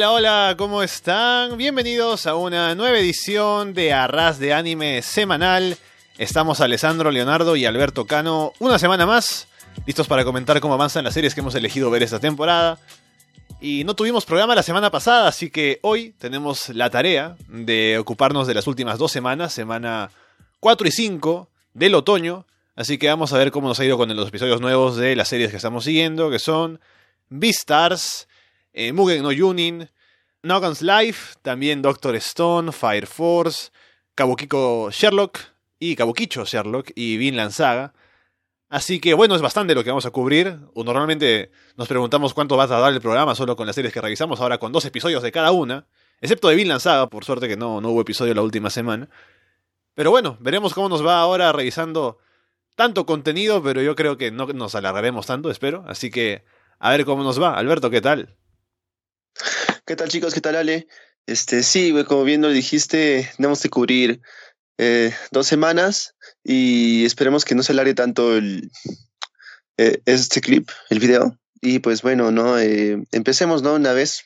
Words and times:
Hola, 0.00 0.12
hola, 0.12 0.54
¿cómo 0.56 0.82
están? 0.82 1.58
Bienvenidos 1.58 2.26
a 2.26 2.34
una 2.34 2.74
nueva 2.74 2.98
edición 2.98 3.74
de 3.74 3.92
Arras 3.92 4.38
de 4.38 4.54
Anime 4.54 5.02
semanal. 5.02 5.76
Estamos 6.16 6.62
Alessandro, 6.62 7.10
Leonardo 7.10 7.54
y 7.54 7.66
Alberto 7.66 8.06
Cano 8.06 8.54
una 8.60 8.78
semana 8.78 9.04
más, 9.04 9.46
listos 9.84 10.08
para 10.08 10.24
comentar 10.24 10.58
cómo 10.62 10.72
avanzan 10.72 11.04
las 11.04 11.12
series 11.12 11.34
que 11.34 11.40
hemos 11.40 11.54
elegido 11.54 11.90
ver 11.90 12.02
esta 12.02 12.18
temporada. 12.18 12.78
Y 13.60 13.84
no 13.84 13.94
tuvimos 13.94 14.24
programa 14.24 14.54
la 14.54 14.62
semana 14.62 14.90
pasada, 14.90 15.28
así 15.28 15.50
que 15.50 15.80
hoy 15.82 16.14
tenemos 16.18 16.70
la 16.70 16.88
tarea 16.88 17.36
de 17.48 17.98
ocuparnos 17.98 18.46
de 18.46 18.54
las 18.54 18.66
últimas 18.66 18.98
dos 18.98 19.12
semanas, 19.12 19.52
semana 19.52 20.10
4 20.60 20.88
y 20.88 20.92
5 20.92 21.50
del 21.74 21.94
otoño. 21.94 22.46
Así 22.74 22.96
que 22.96 23.08
vamos 23.08 23.34
a 23.34 23.38
ver 23.38 23.50
cómo 23.50 23.68
nos 23.68 23.78
ha 23.78 23.84
ido 23.84 23.98
con 23.98 24.16
los 24.16 24.28
episodios 24.28 24.62
nuevos 24.62 24.96
de 24.96 25.14
las 25.14 25.28
series 25.28 25.50
que 25.50 25.58
estamos 25.58 25.84
siguiendo, 25.84 26.30
que 26.30 26.38
son 26.38 26.80
Beastars, 27.28 28.28
eh, 28.72 28.92
Mugen 28.92 29.22
no 29.22 29.32
Yunin, 29.32 29.88
Nogon's 30.42 30.82
Life, 30.82 31.36
también 31.42 31.82
Doctor 31.82 32.16
Stone, 32.16 32.72
Fire 32.72 33.06
Force, 33.06 33.70
Kabukiko 34.14 34.90
Sherlock 34.90 35.38
y 35.78 35.96
Kabukicho 35.96 36.44
Sherlock 36.44 36.90
y 36.94 37.16
Vinland 37.16 37.52
Saga. 37.52 37.92
Así 38.68 39.00
que 39.00 39.14
bueno, 39.14 39.34
es 39.34 39.42
bastante 39.42 39.74
lo 39.74 39.82
que 39.82 39.90
vamos 39.90 40.06
a 40.06 40.10
cubrir. 40.10 40.58
Normalmente 40.74 41.50
nos 41.76 41.88
preguntamos 41.88 42.34
cuánto 42.34 42.56
va 42.56 42.64
a 42.64 42.68
tardar 42.68 42.92
el 42.92 43.00
programa 43.00 43.34
solo 43.34 43.56
con 43.56 43.66
las 43.66 43.74
series 43.74 43.92
que 43.92 44.00
revisamos, 44.00 44.40
ahora 44.40 44.58
con 44.58 44.72
dos 44.72 44.84
episodios 44.84 45.22
de 45.22 45.32
cada 45.32 45.50
una. 45.50 45.86
Excepto 46.20 46.48
de 46.48 46.54
Vinland 46.54 46.80
Saga, 46.80 47.08
por 47.08 47.24
suerte 47.24 47.48
que 47.48 47.56
no, 47.56 47.80
no 47.80 47.90
hubo 47.90 48.02
episodio 48.02 48.32
la 48.34 48.42
última 48.42 48.70
semana. 48.70 49.08
Pero 49.94 50.10
bueno, 50.10 50.36
veremos 50.40 50.72
cómo 50.72 50.88
nos 50.88 51.04
va 51.04 51.18
ahora 51.18 51.52
revisando 51.52 52.18
tanto 52.76 53.04
contenido, 53.06 53.62
pero 53.62 53.82
yo 53.82 53.96
creo 53.96 54.16
que 54.16 54.30
no 54.30 54.46
nos 54.46 54.74
alargaremos 54.74 55.26
tanto, 55.26 55.50
espero. 55.50 55.84
Así 55.88 56.10
que 56.10 56.44
a 56.78 56.90
ver 56.90 57.04
cómo 57.04 57.24
nos 57.24 57.42
va. 57.42 57.56
Alberto, 57.56 57.90
¿qué 57.90 58.00
tal? 58.00 58.36
¿Qué 59.86 59.96
tal 59.96 60.08
chicos? 60.08 60.34
¿Qué 60.34 60.40
tal 60.40 60.56
Ale? 60.56 60.86
Este, 61.26 61.62
sí, 61.62 61.94
como 62.06 62.24
bien 62.24 62.42
lo 62.42 62.48
dijiste, 62.48 63.30
tenemos 63.36 63.62
que 63.62 63.70
cubrir 63.70 64.20
eh, 64.78 65.14
dos 65.30 65.46
semanas 65.46 66.16
y 66.42 67.04
esperemos 67.04 67.44
que 67.44 67.54
no 67.54 67.62
se 67.62 67.72
alargue 67.72 67.94
tanto 67.94 68.36
el, 68.36 68.70
eh, 69.76 70.00
este 70.06 70.40
clip, 70.40 70.68
el 70.88 71.00
video. 71.00 71.38
Y 71.60 71.80
pues 71.80 72.02
bueno, 72.02 72.30
¿no? 72.30 72.58
Eh, 72.58 73.02
empecemos, 73.12 73.62
¿no? 73.62 73.74
Una 73.74 73.92
vez 73.92 74.24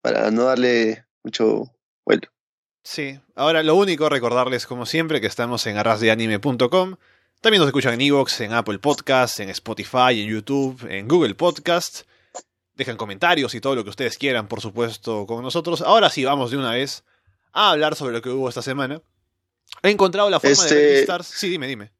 para 0.00 0.30
no 0.30 0.44
darle 0.44 1.04
mucho 1.24 1.72
vuelo. 2.04 2.28
Sí, 2.84 3.18
ahora 3.34 3.62
lo 3.64 3.74
único, 3.74 4.08
recordarles 4.08 4.66
como 4.66 4.86
siempre 4.86 5.20
que 5.20 5.26
estamos 5.26 5.66
en 5.66 5.76
arrasdeanime.com. 5.76 6.96
También 7.40 7.60
nos 7.60 7.68
escuchan 7.68 7.94
en 7.94 8.00
Evox, 8.02 8.40
en 8.40 8.52
Apple 8.52 8.78
Podcasts, 8.78 9.40
en 9.40 9.50
Spotify, 9.50 10.22
en 10.22 10.28
YouTube, 10.28 10.86
en 10.88 11.08
Google 11.08 11.34
Podcasts. 11.34 12.06
Dejan 12.76 12.96
comentarios 12.96 13.54
y 13.54 13.60
todo 13.60 13.74
lo 13.74 13.82
que 13.84 13.90
ustedes 13.90 14.18
quieran, 14.18 14.48
por 14.48 14.60
supuesto, 14.60 15.26
con 15.26 15.42
nosotros. 15.42 15.80
Ahora 15.80 16.10
sí, 16.10 16.24
vamos 16.24 16.50
de 16.50 16.58
una 16.58 16.72
vez 16.72 17.04
a 17.52 17.70
hablar 17.70 17.96
sobre 17.96 18.12
lo 18.12 18.22
que 18.22 18.28
hubo 18.30 18.48
esta 18.48 18.62
semana. 18.62 19.00
He 19.82 19.90
encontrado 19.90 20.28
la 20.30 20.38
forma 20.40 20.54
de 20.64 20.74
ver 20.74 20.84
Este- 20.84 21.00
Stars. 21.00 21.26
Sí, 21.26 21.48
dime, 21.48 21.66
dime. 21.66 21.90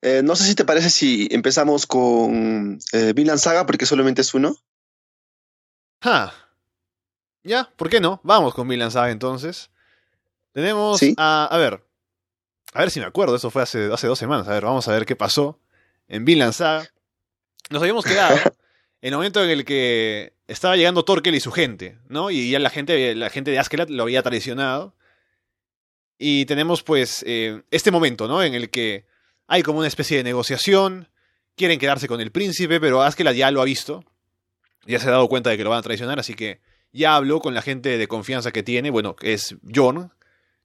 Eh, 0.00 0.20
no 0.24 0.34
sé 0.36 0.44
si 0.44 0.54
te 0.54 0.64
parece 0.64 0.90
si 0.90 1.28
empezamos 1.30 1.86
con 1.86 2.78
eh, 2.92 3.12
Vinland 3.14 3.38
Saga, 3.40 3.66
porque 3.66 3.86
solamente 3.86 4.20
es 4.22 4.32
uno. 4.34 4.56
Ah. 6.00 6.32
Ya, 7.44 7.70
¿por 7.76 7.88
qué 7.88 8.00
no? 8.00 8.20
Vamos 8.22 8.54
con 8.54 8.68
Vinland 8.68 8.92
Saga 8.92 9.10
entonces. 9.10 9.70
Tenemos 10.52 10.98
Sí. 10.98 11.14
a. 11.18 11.46
A 11.50 11.58
ver. 11.58 11.84
A 12.74 12.80
ver 12.80 12.90
si 12.90 13.00
me 13.00 13.06
acuerdo, 13.06 13.36
eso 13.36 13.50
fue 13.50 13.62
hace, 13.62 13.92
hace 13.92 14.06
dos 14.06 14.18
semanas. 14.18 14.46
A 14.48 14.52
ver, 14.52 14.64
vamos 14.64 14.86
a 14.88 14.92
ver 14.92 15.04
qué 15.06 15.16
pasó 15.16 15.58
en 16.08 16.24
Vinland 16.24 16.52
Saga. 16.52 16.88
Nos 17.70 17.82
habíamos 17.82 18.04
quedado 18.04 18.36
el 19.02 19.14
momento 19.14 19.42
en 19.42 19.50
el 19.50 19.64
que 19.64 20.32
estaba 20.46 20.76
llegando 20.76 21.04
Torkel 21.04 21.34
y 21.34 21.40
su 21.40 21.50
gente, 21.50 21.98
¿no? 22.08 22.30
Y 22.30 22.50
ya 22.50 22.60
la 22.60 22.70
gente, 22.70 23.14
la 23.16 23.30
gente 23.30 23.50
de 23.50 23.58
Askelat 23.58 23.90
lo 23.90 24.04
había 24.04 24.22
traicionado. 24.22 24.94
Y 26.18 26.46
tenemos 26.46 26.84
pues 26.84 27.24
eh, 27.26 27.62
este 27.72 27.90
momento, 27.90 28.28
¿no? 28.28 28.42
En 28.44 28.54
el 28.54 28.70
que 28.70 29.06
hay 29.48 29.62
como 29.62 29.80
una 29.80 29.88
especie 29.88 30.16
de 30.16 30.22
negociación. 30.22 31.08
Quieren 31.56 31.80
quedarse 31.80 32.06
con 32.06 32.20
el 32.20 32.30
príncipe, 32.30 32.78
pero 32.80 33.02
Askelat 33.02 33.34
ya 33.34 33.50
lo 33.50 33.60
ha 33.60 33.64
visto. 33.64 34.04
Ya 34.86 35.00
se 35.00 35.08
ha 35.08 35.10
dado 35.10 35.28
cuenta 35.28 35.50
de 35.50 35.56
que 35.56 35.64
lo 35.64 35.70
van 35.70 35.80
a 35.80 35.82
traicionar, 35.82 36.20
así 36.20 36.34
que 36.34 36.60
ya 36.92 37.16
habló 37.16 37.40
con 37.40 37.54
la 37.54 37.62
gente 37.62 37.98
de 37.98 38.08
confianza 38.08 38.52
que 38.52 38.62
tiene. 38.62 38.90
Bueno, 38.90 39.16
es 39.20 39.56
John. 39.74 40.12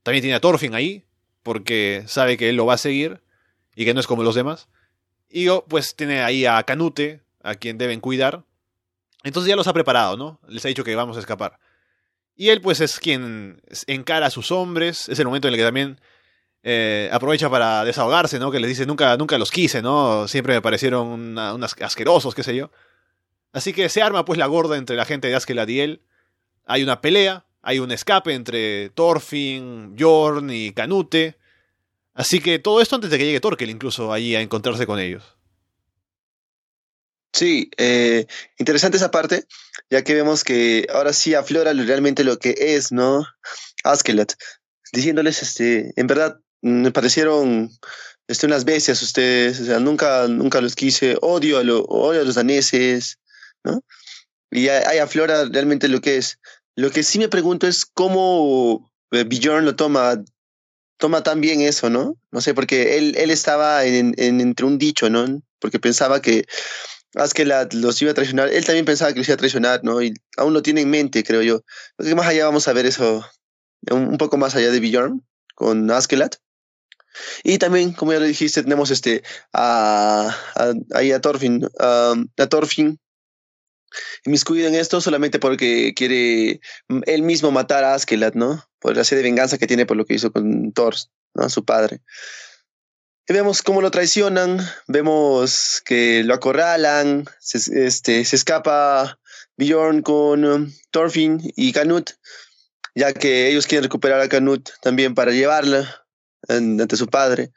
También 0.04 0.22
tiene 0.22 0.36
a 0.36 0.40
Thorfinn 0.40 0.76
ahí, 0.76 1.06
porque 1.42 2.04
sabe 2.06 2.38
que 2.38 2.50
él 2.50 2.56
lo 2.56 2.68
va 2.68 2.76
a 2.76 2.78
seguir 2.78 3.22
y 3.76 3.84
que 3.84 3.96
no 3.96 4.00
es 4.00 4.08
como 4.08 4.22
los 4.22 4.36
demás. 4.36 4.70
Y 5.28 5.48
oh, 5.48 5.66
pues 5.68 5.96
tiene 5.96 6.22
ahí 6.22 6.46
a 6.46 6.62
Canute, 6.64 7.22
a 7.44 7.56
quien 7.56 7.78
deben 7.78 8.00
cuidar. 8.00 8.44
Entonces 9.24 9.50
ya 9.50 9.56
los 9.56 9.68
ha 9.68 9.74
preparado, 9.74 10.16
¿no? 10.18 10.40
Les 10.48 10.64
ha 10.66 10.68
dicho 10.70 10.84
que 10.84 10.96
vamos 10.96 11.18
a 11.18 11.20
escapar. 11.20 11.60
Y 12.36 12.50
él 12.50 12.62
pues 12.62 12.82
es 12.82 13.00
quien 13.00 13.62
encara 13.88 14.28
a 14.28 14.30
sus 14.30 14.52
hombres. 14.52 15.10
Es 15.10 15.20
el 15.20 15.26
momento 15.26 15.48
en 15.48 15.54
el 15.54 15.60
que 15.60 15.66
también 15.66 16.00
eh, 16.64 17.10
aprovecha 17.12 17.50
para 17.50 17.84
desahogarse, 17.84 18.40
¿no? 18.40 18.52
Que 18.52 18.60
les 18.60 18.70
dice, 18.70 18.86
nunca, 18.86 19.16
nunca 19.18 19.38
los 19.38 19.52
quise, 19.52 19.82
¿no? 19.82 20.28
Siempre 20.28 20.54
me 20.54 20.62
parecieron 20.62 21.08
una- 21.08 21.54
unas 21.54 21.76
asquerosos, 21.82 22.36
qué 22.36 22.44
sé 22.44 22.56
yo. 22.56 22.72
Así 23.54 23.74
que 23.74 23.90
se 23.90 24.02
arma 24.02 24.26
pues 24.26 24.38
la 24.38 24.46
gorda 24.46 24.78
entre 24.78 24.96
la 24.96 25.06
gente 25.06 25.28
de 25.30 25.36
Askeladd 25.36 25.70
y 25.70 25.80
él. 25.80 26.02
Hay 26.66 26.84
una 26.84 27.00
pelea, 27.02 27.46
hay 27.62 27.80
un 27.80 27.92
escape 27.92 28.34
entre 28.34 28.90
Thorfinn, 28.90 29.96
Bjorn 29.96 30.50
y 30.52 30.74
Canute. 30.74 31.38
Así 32.14 32.40
que 32.42 32.60
todo 32.60 32.82
esto 32.82 32.96
antes 32.96 33.10
de 33.10 33.18
que 33.18 33.26
llegue 33.26 33.40
Torkel 33.40 33.70
incluso 33.70 34.12
allí 34.12 34.36
a 34.36 34.42
encontrarse 34.42 34.86
con 34.86 35.00
ellos. 35.00 35.37
Sí, 37.38 37.70
eh, 37.78 38.26
interesante 38.58 38.98
esa 38.98 39.12
parte, 39.12 39.46
ya 39.92 40.04
que 40.04 40.16
vemos 40.16 40.44
que 40.44 40.88
ahora 40.92 41.14
sí 41.14 41.36
aflora 41.36 41.72
lo- 41.74 41.84
realmente 41.84 42.24
lo 42.24 42.40
que 42.40 42.56
es, 42.58 42.92
¿no? 42.92 43.24
Askelat, 43.84 44.34
diciéndoles, 44.92 45.44
este, 45.44 45.94
en 45.96 46.08
verdad, 46.08 46.40
me 46.64 46.92
parecieron 46.92 47.70
este, 48.28 48.48
unas 48.48 48.66
bestias 48.66 49.04
ustedes, 49.04 49.60
o 49.62 49.66
sea, 49.66 49.80
nunca, 49.80 50.28
nunca 50.28 50.62
los 50.62 50.76
quise, 50.76 51.16
odio 51.22 51.60
a, 51.60 51.62
odio 51.62 52.22
a 52.22 52.24
los 52.24 52.36
daneses, 52.36 53.20
¿no? 53.64 53.84
Y 54.52 54.70
ahí 54.70 55.00
aflora 55.00 55.46
realmente 55.46 55.90
lo 55.90 56.02
que 56.02 56.18
es. 56.18 56.40
Lo 56.76 56.92
que 56.92 57.04
sí 57.04 57.20
me 57.20 57.30
pregunto 57.30 57.68
es 57.68 57.86
cómo 57.86 58.92
eh, 59.12 59.26
Bjorn 59.26 59.66
lo 59.66 59.76
toma, 59.76 60.24
toma 60.98 61.24
tan 61.24 61.42
bien 61.42 61.62
eso, 61.62 61.90
¿no? 61.90 62.16
No 62.32 62.42
sé, 62.42 62.54
porque 62.56 62.98
él, 62.98 63.16
él 63.18 63.32
estaba 63.32 63.86
en- 63.86 64.16
entre 64.18 64.66
un 64.66 64.78
dicho, 64.80 65.10
¿no? 65.10 65.42
Porque 65.60 65.80
pensaba 65.80 66.22
que 66.22 66.46
Askeladd 67.18 67.74
los 67.74 68.02
iba 68.02 68.12
a 68.12 68.14
traicionar. 68.14 68.50
Él 68.50 68.66
también 68.66 68.86
pensaba 68.86 69.12
que 69.12 69.20
los 69.20 69.28
iba 69.28 69.36
a 69.36 69.38
traicionar, 69.38 69.84
¿no? 69.84 70.02
Y 70.02 70.14
aún 70.38 70.54
lo 70.54 70.62
tiene 70.62 70.82
en 70.82 70.90
mente, 70.90 71.24
creo 71.24 71.42
yo. 71.42 71.62
Creo 71.98 72.10
que 72.10 72.16
más 72.16 72.28
allá 72.28 72.46
vamos 72.46 72.68
a 72.68 72.74
ver 72.74 72.86
eso, 72.86 73.26
un, 73.92 74.18
poco 74.18 74.38
más 74.38 74.56
allá 74.56 74.72
de 74.72 74.80
Bjorn, 74.80 75.26
con 75.56 75.90
Askeladd. 75.92 76.34
Y 77.44 77.58
también, 77.58 77.94
como 77.94 78.14
ya 78.14 78.20
lo 78.20 78.26
dijiste, 78.26 78.62
tenemos 78.62 78.92
este 78.92 79.24
a, 79.54 80.36
a- 80.56 81.20
Thorfinn, 81.22 81.64
um, 81.64 82.28
a 82.38 82.48
Thorfinn 82.48 83.00
inmiscuido 84.26 84.68
en 84.68 84.76
esto 84.76 85.02
solamente 85.02 85.40
porque 85.40 85.94
quiere 85.96 86.60
mm, 86.90 87.02
él 87.06 87.24
mismo 87.24 87.52
matar 87.52 87.84
a 87.84 87.94
Askeladd, 87.96 88.36
¿no? 88.36 88.64
Por 88.80 88.96
la 88.96 89.04
sed 89.04 89.18
de 89.18 89.24
venganza 89.24 89.58
que 89.58 89.68
tiene 89.68 89.86
por 89.86 89.98
lo 89.98 90.06
que 90.06 90.16
hizo 90.16 90.32
con 90.32 90.72
Thor, 90.74 90.96
¿no? 91.34 91.50
Su 91.50 91.66
padre. 91.66 92.02
Y 93.30 93.34
vemos 93.34 93.62
cómo 93.62 93.82
lo 93.82 93.92
traicionan, 93.92 94.58
vemos 94.88 95.82
que 95.84 96.24
lo 96.24 96.34
acorralan, 96.34 97.26
se, 97.40 97.86
este, 97.86 98.24
se 98.24 98.36
escapa 98.38 99.20
Bjorn 99.58 100.02
con 100.02 100.46
um, 100.46 100.74
Thorfinn 100.92 101.42
y 101.58 101.74
Canut, 101.74 102.12
ya 102.96 103.12
que 103.14 103.50
ellos 103.50 103.68
quieren 103.68 103.84
recuperar 103.84 104.22
a 104.22 104.30
Canut 104.30 104.70
también 104.82 105.14
para 105.14 105.32
llevarla 105.32 106.06
ante 106.48 106.96
su 106.96 107.08
padre. 107.08 107.52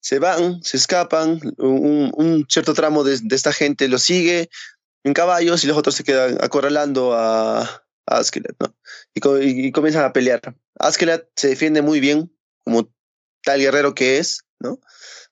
Se 0.00 0.18
van, 0.18 0.62
se 0.62 0.76
escapan, 0.76 1.40
un, 1.56 2.46
cierto 2.48 2.74
tramo 2.74 3.02
de, 3.02 3.18
de 3.22 3.34
esta 3.34 3.52
gente 3.54 3.88
lo 3.88 3.98
sigue 3.98 4.50
en 5.04 5.14
caballos 5.14 5.64
y 5.64 5.68
los 5.68 5.76
otros 5.78 5.94
se 5.94 6.04
quedan 6.04 6.36
acorralando 6.44 7.14
a, 7.14 7.62
a 7.62 7.82
Askeladd, 8.04 8.56
¿no? 8.60 8.76
Y, 9.14 9.68
y- 9.68 9.72
comienzan 9.72 10.04
a 10.04 10.12
pelear. 10.12 10.54
Askeladd 10.78 11.22
se 11.34 11.48
defiende 11.48 11.80
muy 11.80 11.98
bien, 11.98 12.30
como 12.62 12.92
tal 13.42 13.60
guerrero 13.60 13.94
que 13.94 14.18
es, 14.18 14.44
¿no? 14.60 14.78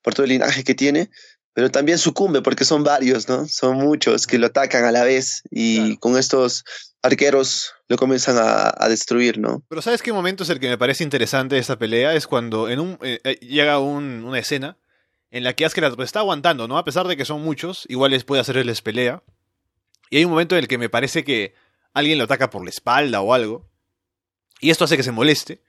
Por 0.02 0.14
todo 0.14 0.24
el 0.24 0.30
linaje 0.30 0.64
que 0.64 0.74
tiene, 0.74 1.10
pero 1.52 1.70
también 1.70 1.98
sucumbe 1.98 2.42
porque 2.42 2.64
son 2.64 2.84
varios, 2.84 3.28
¿no? 3.28 3.46
Son 3.48 3.76
muchos 3.78 4.26
que 4.26 4.38
lo 4.38 4.46
atacan 4.48 4.84
a 4.84 4.92
la 4.92 5.04
vez 5.04 5.42
y 5.50 5.78
Claro. 5.78 5.96
con 6.00 6.16
estos 6.18 6.64
arqueros 7.02 7.72
lo 7.88 7.96
comienzan 7.96 8.36
a, 8.38 8.72
a 8.76 8.88
destruir, 8.88 9.38
¿no? 9.38 9.62
Pero 9.68 9.80
¿sabes 9.82 10.02
qué 10.02 10.12
momento 10.12 10.42
es 10.42 10.50
el 10.50 10.60
que 10.60 10.68
me 10.68 10.76
parece 10.78 11.04
interesante 11.04 11.54
de 11.54 11.60
esta 11.60 11.78
pelea? 11.78 12.14
Es 12.14 12.26
cuando 12.26 12.68
en 12.68 12.80
un 12.80 12.98
eh, 13.02 13.20
eh, 13.24 13.34
llega 13.40 13.78
un- 13.78 14.24
una 14.24 14.38
escena 14.38 14.76
en 15.30 15.44
la 15.44 15.54
que 15.54 15.64
Askeladd 15.64 15.94
pues, 15.96 16.06
está 16.08 16.20
aguantando, 16.20 16.68
¿no? 16.68 16.78
A 16.78 16.84
pesar 16.84 17.06
de 17.08 17.16
que 17.16 17.24
son 17.24 17.42
muchos, 17.42 17.84
igual 17.88 18.10
les 18.10 18.24
puede 18.24 18.40
hacerles 18.40 18.82
pelea. 18.82 19.22
Y 20.10 20.18
hay 20.18 20.24
un 20.24 20.30
momento 20.32 20.54
en 20.56 20.60
el 20.60 20.68
que 20.68 20.78
me 20.78 20.88
parece 20.88 21.24
que 21.24 21.54
alguien 21.94 22.18
lo 22.18 22.24
ataca 22.24 22.50
por 22.50 22.62
la 22.64 22.70
espalda 22.70 23.20
o 23.20 23.34
algo. 23.34 23.68
Y 24.60 24.70
esto 24.70 24.84
hace 24.84 24.96
que 24.96 25.02
se 25.02 25.12
moleste. 25.12 25.62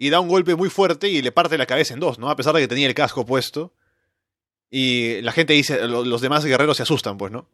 Y 0.00 0.08
da 0.08 0.18
un 0.18 0.28
golpe 0.28 0.54
muy 0.54 0.70
fuerte 0.70 1.08
y 1.10 1.20
le 1.20 1.30
parte 1.30 1.58
la 1.58 1.66
cabeza 1.66 1.92
en 1.92 2.00
dos, 2.00 2.18
¿no? 2.18 2.30
A 2.30 2.34
pesar 2.36 2.54
de 2.54 2.60
que 2.62 2.68
tenía 2.68 2.86
el 2.88 2.94
casco 2.94 3.26
puesto. 3.26 3.74
Y 4.70 5.20
la 5.20 5.32
gente 5.32 5.52
dice, 5.52 5.86
lo- 5.86 6.04
los 6.04 6.20
demás 6.22 6.44
guerreros 6.44 6.76
se 6.78 6.84
asustan, 6.84 7.18
pues, 7.18 7.30
¿no? 7.30 7.46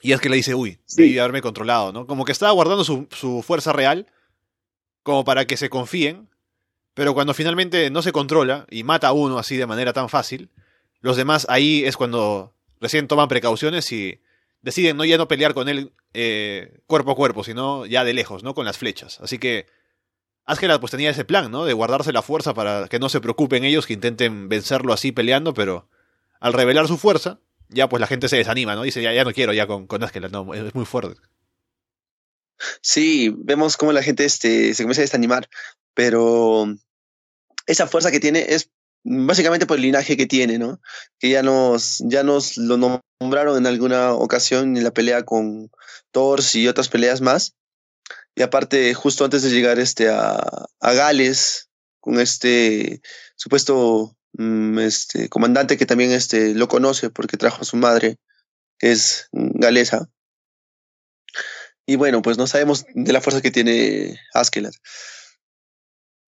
Y 0.00 0.12
es 0.12 0.20
que 0.20 0.28
le 0.28 0.36
dice, 0.36 0.54
uy, 0.54 0.78
Sí. 0.84 1.02
debí 1.02 1.18
haberme 1.18 1.42
controlado, 1.42 1.92
¿no? 1.92 2.06
Como 2.06 2.24
que 2.24 2.30
estaba 2.32 2.52
guardando 2.52 2.84
su, 2.84 3.08
su 3.10 3.42
fuerza 3.42 3.72
real, 3.72 4.06
como 5.02 5.24
para 5.24 5.46
que 5.46 5.56
se 5.56 5.68
confíen, 5.68 6.28
pero 6.94 7.14
cuando 7.14 7.34
finalmente 7.34 7.90
no 7.90 8.00
se 8.02 8.12
controla 8.12 8.66
y 8.70 8.84
mata 8.84 9.08
a 9.08 9.12
uno 9.12 9.38
así 9.38 9.56
de 9.56 9.66
manera 9.66 9.92
tan 9.92 10.08
fácil, 10.08 10.50
los 11.00 11.16
demás 11.16 11.46
ahí 11.48 11.84
es 11.84 11.96
cuando 11.96 12.54
recién 12.80 13.08
toman 13.08 13.28
precauciones 13.28 13.90
y 13.92 14.20
deciden 14.62 14.96
no 14.96 15.04
ya 15.04 15.18
no 15.18 15.26
pelear 15.28 15.52
con 15.54 15.68
él 15.68 15.92
eh, 16.14 16.80
cuerpo 16.86 17.12
a 17.12 17.16
cuerpo, 17.16 17.42
sino 17.44 17.86
ya 17.86 18.04
de 18.04 18.14
lejos, 18.14 18.42
¿no? 18.42 18.54
Con 18.54 18.64
las 18.66 18.78
flechas. 18.78 19.20
Así 19.20 19.38
que 19.38 19.66
Ángela 20.46 20.80
pues 20.80 20.92
tenía 20.92 21.10
ese 21.10 21.24
plan, 21.24 21.50
¿no? 21.50 21.64
De 21.64 21.72
guardarse 21.72 22.12
la 22.12 22.22
fuerza 22.22 22.54
para 22.54 22.88
que 22.88 23.00
no 23.00 23.08
se 23.08 23.20
preocupen 23.20 23.64
ellos, 23.64 23.86
que 23.86 23.94
intenten 23.94 24.48
vencerlo 24.48 24.92
así 24.92 25.10
peleando, 25.10 25.52
pero 25.54 25.88
al 26.38 26.52
revelar 26.52 26.86
su 26.86 26.96
fuerza, 26.96 27.40
ya 27.68 27.88
pues 27.88 28.00
la 28.00 28.06
gente 28.06 28.28
se 28.28 28.36
desanima, 28.36 28.76
¿no? 28.76 28.82
Dice, 28.82 29.02
ya, 29.02 29.12
ya 29.12 29.24
no 29.24 29.32
quiero 29.32 29.52
ya 29.52 29.66
con, 29.66 29.86
con 29.88 30.00
no, 30.00 30.54
es 30.54 30.74
muy 30.74 30.84
fuerte. 30.84 31.20
Sí, 32.80 33.34
vemos 33.36 33.76
cómo 33.76 33.92
la 33.92 34.02
gente 34.02 34.24
este, 34.24 34.72
se 34.72 34.84
comienza 34.84 35.02
a 35.02 35.04
desanimar, 35.04 35.48
pero 35.94 36.66
esa 37.66 37.86
fuerza 37.88 38.10
que 38.10 38.20
tiene 38.20 38.46
es 38.48 38.70
básicamente 39.02 39.66
por 39.66 39.76
el 39.76 39.82
linaje 39.82 40.16
que 40.16 40.26
tiene, 40.26 40.58
¿no? 40.58 40.80
Que 41.18 41.30
ya 41.30 41.42
nos, 41.42 42.02
ya 42.06 42.22
nos 42.22 42.56
lo 42.56 43.02
nombraron 43.20 43.58
en 43.58 43.66
alguna 43.66 44.12
ocasión 44.12 44.76
en 44.76 44.84
la 44.84 44.92
pelea 44.92 45.24
con 45.24 45.70
Thor 46.12 46.40
y 46.54 46.68
otras 46.68 46.88
peleas 46.88 47.20
más. 47.20 47.54
Y 48.36 48.42
aparte, 48.42 48.92
justo 48.92 49.24
antes 49.24 49.42
de 49.42 49.50
llegar 49.50 49.78
este, 49.78 50.10
a, 50.10 50.36
a 50.80 50.92
Gales, 50.92 51.70
con 52.00 52.20
este 52.20 53.00
supuesto 53.34 54.14
mm, 54.34 54.78
este, 54.78 55.28
comandante 55.28 55.78
que 55.78 55.86
también 55.86 56.12
este, 56.12 56.54
lo 56.54 56.68
conoce 56.68 57.10
porque 57.10 57.38
trajo 57.38 57.62
a 57.62 57.64
su 57.64 57.78
madre, 57.78 58.18
que 58.78 58.92
es 58.92 59.28
galesa. 59.32 60.08
Y 61.86 61.96
bueno, 61.96 62.20
pues 62.20 62.36
no 62.36 62.46
sabemos 62.46 62.84
de 62.94 63.12
la 63.12 63.22
fuerza 63.22 63.40
que 63.40 63.50
tiene 63.50 64.20
Askeladd. 64.34 64.74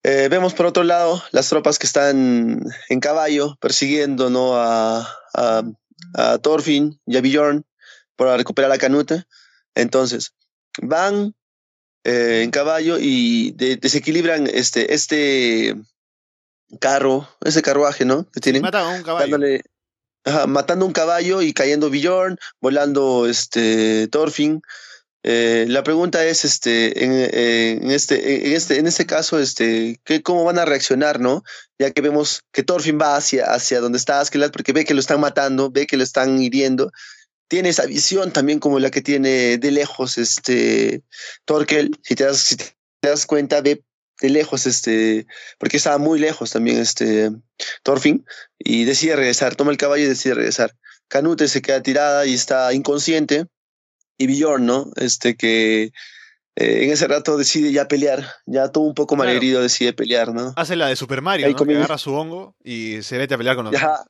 Eh, 0.01 0.29
vemos 0.29 0.53
por 0.55 0.65
otro 0.65 0.83
lado 0.83 1.21
las 1.31 1.47
tropas 1.47 1.77
que 1.77 1.85
están 1.85 2.59
en 2.89 2.99
caballo 2.99 3.55
persiguiendo 3.61 4.29
¿no? 4.29 4.55
a, 4.55 5.07
a, 5.35 5.63
a 6.15 6.37
Thorfinn 6.39 6.99
y 7.05 7.17
a 7.17 7.21
Bjorn 7.21 7.65
para 8.15 8.35
recuperar 8.35 8.71
a 8.71 8.77
Canute. 8.79 9.25
Entonces, 9.75 10.33
van 10.81 11.35
eh, 12.03 12.41
en 12.43 12.51
caballo 12.51 12.97
y 12.99 13.51
de- 13.51 13.75
desequilibran 13.77 14.47
este, 14.47 14.93
este 14.93 15.75
carro, 16.79 17.27
ese 17.43 17.61
carruaje, 17.61 18.05
¿no? 18.05 18.25
Que 18.31 18.39
tienen, 18.39 18.61
Matan 18.61 18.85
a 18.85 18.89
un 18.89 19.03
caballo. 19.03 19.25
dándole- 19.37 19.61
ajá, 20.25 20.47
matando 20.47 20.85
un 20.85 20.93
caballo 20.93 21.41
y 21.41 21.53
cayendo 21.53 21.89
Bjorn, 21.89 22.37
volando 22.61 23.27
este 23.27 24.07
Thorfinn. 24.07 24.61
Eh, 25.23 25.65
la 25.67 25.83
pregunta 25.83 26.25
es, 26.25 26.45
este, 26.45 27.03
en, 27.03 27.11
eh, 27.13 27.71
en 27.81 27.91
este, 27.91 28.47
en 28.47 28.53
este, 28.53 28.79
en 28.79 28.87
este 28.87 29.05
caso, 29.05 29.37
este, 29.39 29.99
¿qué, 30.05 30.21
cómo 30.21 30.45
van 30.45 30.59
a 30.59 30.65
reaccionar, 30.65 31.19
no? 31.19 31.43
Ya 31.77 31.91
que 31.91 32.01
vemos 32.01 32.43
que 32.53 32.63
Thorfinn 32.63 32.97
va 33.01 33.17
hacia, 33.17 33.45
hacia 33.53 33.81
donde 33.81 33.97
está 33.97 34.21
Askeladd 34.21 34.51
porque 34.51 34.71
ve 34.71 34.85
que 34.85 34.93
lo 34.93 35.01
están 35.01 35.19
matando, 35.19 35.71
ve 35.71 35.87
que 35.87 35.97
lo 35.97 36.03
están 36.03 36.41
hiriendo. 36.41 36.91
Tiene 37.49 37.69
esa 37.69 37.85
visión 37.85 38.31
también 38.31 38.59
como 38.59 38.79
la 38.79 38.91
que 38.91 39.01
tiene 39.01 39.57
de 39.57 39.71
lejos, 39.71 40.17
este, 40.17 41.01
Torkel. 41.45 41.91
Si 42.03 42.15
te 42.15 42.23
das, 42.23 42.39
si 42.39 42.55
te 42.55 42.73
das 43.01 43.25
cuenta, 43.25 43.59
ve 43.61 43.83
de 44.21 44.29
lejos, 44.29 44.65
este, 44.67 45.25
porque 45.57 45.77
estaba 45.77 45.97
muy 45.97 46.19
lejos 46.19 46.51
también, 46.51 46.77
este, 46.79 47.31
Thorfinn, 47.83 48.25
y 48.57 48.83
decide 48.85 49.15
regresar, 49.15 49.55
toma 49.55 49.71
el 49.71 49.77
caballo 49.77 50.03
y 50.03 50.07
decide 50.07 50.35
regresar. 50.35 50.75
Canute 51.07 51.47
se 51.47 51.61
queda 51.61 51.81
tirada 51.81 52.25
y 52.25 52.33
está 52.33 52.71
inconsciente 52.73 53.47
y 54.17 54.27
Bjorn, 54.27 54.65
¿no? 54.65 54.91
Este 54.97 55.35
que 55.35 55.91
eh, 56.55 56.83
en 56.83 56.91
ese 56.91 57.07
rato 57.07 57.37
decide 57.37 57.71
ya 57.71 57.87
pelear, 57.87 58.27
ya 58.45 58.69
todo 58.69 58.83
un 58.83 58.93
poco 58.93 59.15
Claro. 59.15 59.29
malherido 59.29 59.61
decide 59.61 59.93
pelear, 59.93 60.33
¿no? 60.33 60.53
Hace 60.55 60.75
la 60.75 60.87
de 60.87 60.95
Super 60.95 61.21
Mario, 61.21 61.47
Ahí 61.47 61.53
¿no? 61.53 61.65
Que 61.65 61.75
agarra 61.75 61.97
su 61.97 62.13
hongo 62.13 62.55
y 62.63 63.01
se 63.01 63.17
vete 63.17 63.33
a 63.33 63.37
pelear 63.37 63.55
con 63.55 63.65
los 63.65 63.73
Ya. 63.73 64.03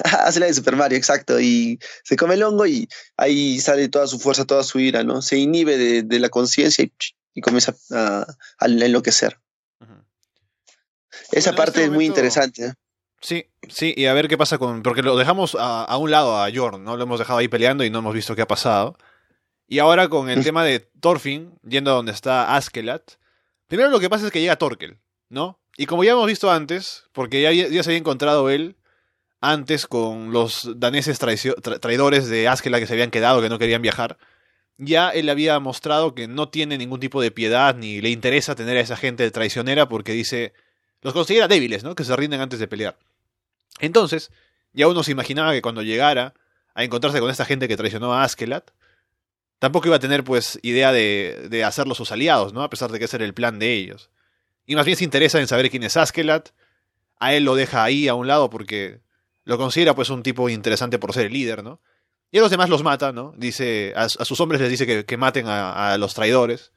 Hace 0.04 0.40
la 0.40 0.46
de 0.46 0.54
Super 0.54 0.76
Mario, 0.76 0.96
exacto, 0.98 1.40
y 1.40 1.78
se 2.04 2.16
come 2.16 2.34
el 2.34 2.42
hongo 2.42 2.66
y 2.66 2.88
ahí 3.16 3.60
sale 3.60 3.88
toda 3.88 4.06
su 4.06 4.18
fuerza, 4.18 4.44
toda 4.44 4.64
su 4.64 4.78
ira, 4.80 5.02
¿no? 5.04 5.22
Se 5.22 5.36
inhibe 5.36 5.76
de, 5.76 6.02
de 6.02 6.18
la 6.20 6.28
conciencia 6.28 6.84
y, 6.84 6.92
y 7.34 7.40
comienza 7.40 7.74
a, 7.90 8.26
a 8.58 8.66
enloquecer. 8.66 9.38
Esa 11.30 11.50
Bueno, 11.50 11.56
parte 11.56 11.70
este 11.80 11.84
es 11.84 11.90
muy 11.90 12.06
interesante. 12.06 12.66
¿eh? 12.66 12.72
Sí, 13.20 13.46
sí, 13.68 13.94
y 13.96 14.06
a 14.06 14.14
ver 14.14 14.28
qué 14.28 14.36
pasa 14.38 14.58
con. 14.58 14.82
Porque 14.82 15.02
lo 15.02 15.16
dejamos 15.16 15.54
a, 15.58 15.84
a 15.84 15.96
un 15.96 16.10
lado 16.10 16.42
a 16.42 16.48
Jorn, 16.52 16.82
¿no? 16.84 16.96
Lo 16.96 17.04
hemos 17.04 17.18
dejado 17.18 17.38
ahí 17.38 17.48
peleando 17.48 17.84
y 17.84 17.90
no 17.90 17.98
hemos 17.98 18.14
visto 18.14 18.34
qué 18.34 18.42
ha 18.42 18.48
pasado. 18.48 18.96
Y 19.68 19.78
ahora 19.78 20.08
con 20.08 20.28
el 20.28 20.42
tema 20.44 20.64
de 20.64 20.80
Thorfinn, 21.00 21.58
yendo 21.62 21.92
a 21.92 21.94
donde 21.94 22.12
está 22.12 22.54
Askeladd. 22.56 23.02
Primero 23.68 23.90
lo 23.90 24.00
que 24.00 24.10
pasa 24.10 24.26
es 24.26 24.32
que 24.32 24.40
llega 24.40 24.56
Torkel, 24.56 24.98
¿no? 25.30 25.60
Y 25.78 25.86
como 25.86 26.04
ya 26.04 26.12
hemos 26.12 26.26
visto 26.26 26.50
antes, 26.50 27.04
porque 27.12 27.40
ya, 27.40 27.48
había- 27.48 27.68
ya 27.68 27.82
se 27.82 27.90
había 27.90 27.98
encontrado 28.00 28.50
él 28.50 28.76
antes 29.42 29.88
con 29.88 30.32
los 30.32 30.70
daneses 30.76 31.18
traidores 31.18 32.28
de 32.28 32.46
Askeladd 32.46 32.80
que 32.80 32.86
se 32.86 32.92
habían 32.94 33.10
quedado, 33.10 33.42
que 33.42 33.48
no 33.48 33.58
querían 33.58 33.82
viajar, 33.82 34.16
ya 34.78 35.10
él 35.10 35.28
había 35.28 35.58
mostrado 35.58 36.14
que 36.14 36.28
no 36.28 36.48
tiene 36.48 36.78
ningún 36.78 37.00
tipo 37.00 37.20
de 37.20 37.32
piedad 37.32 37.74
ni 37.74 38.00
le 38.00 38.10
interesa 38.10 38.54
tener 38.54 38.76
a 38.76 38.80
esa 38.80 38.96
gente 38.96 39.28
traicionera 39.32 39.88
porque 39.88 40.12
dice, 40.12 40.54
los 41.02 41.12
considera 41.12 41.48
débiles, 41.48 41.82
¿no? 41.82 41.96
Que 41.96 42.04
se 42.04 42.14
rinden 42.14 42.40
antes 42.40 42.60
de 42.60 42.68
pelear. 42.68 42.96
Entonces, 43.80 44.30
ya 44.72 44.86
uno 44.86 45.02
se 45.02 45.10
imaginaba 45.10 45.52
que 45.52 45.60
cuando 45.60 45.82
llegara 45.82 46.34
a 46.74 46.84
encontrarse 46.84 47.18
con 47.18 47.28
esta 47.28 47.44
gente 47.44 47.66
que 47.66 47.76
traicionó 47.76 48.14
a 48.14 48.22
Askeladd, 48.22 48.62
tampoco 49.58 49.88
iba 49.88 49.96
a 49.96 50.00
tener 50.00 50.22
pues 50.22 50.60
idea 50.62 50.92
de, 50.92 51.48
de 51.50 51.64
hacerlos 51.64 51.96
sus 51.96 52.12
aliados, 52.12 52.52
¿no? 52.52 52.62
A 52.62 52.70
pesar 52.70 52.92
de 52.92 53.00
que 53.00 53.06
ese 53.06 53.16
era 53.16 53.24
el 53.24 53.34
plan 53.34 53.58
de 53.58 53.74
ellos. 53.74 54.08
Y 54.66 54.76
más 54.76 54.86
bien 54.86 54.96
se 54.96 55.04
interesa 55.04 55.40
en 55.40 55.48
saber 55.48 55.68
quién 55.68 55.82
es 55.82 55.96
Askeladd. 55.96 56.44
A 57.18 57.34
él 57.34 57.44
lo 57.44 57.56
deja 57.56 57.82
ahí 57.82 58.06
a 58.06 58.14
un 58.14 58.28
lado 58.28 58.48
porque 58.48 59.00
lo 59.44 59.58
considera 59.58 59.94
pues 59.94 60.10
un 60.10 60.22
tipo 60.22 60.48
interesante 60.48 60.98
por 60.98 61.12
ser 61.12 61.26
el 61.26 61.32
líder, 61.32 61.62
¿no? 61.62 61.80
Y 62.30 62.38
a 62.38 62.40
los 62.40 62.50
demás 62.50 62.70
los 62.70 62.82
mata, 62.82 63.12
¿no? 63.12 63.34
Dice, 63.36 63.92
a, 63.94 64.08
sus 64.08 64.40
hombres 64.40 64.60
les 64.60 64.70
dice 64.70 65.04
que, 65.04 65.16
maten 65.18 65.46
a, 65.48 65.96
los 65.98 66.14
traidores. 66.14 66.72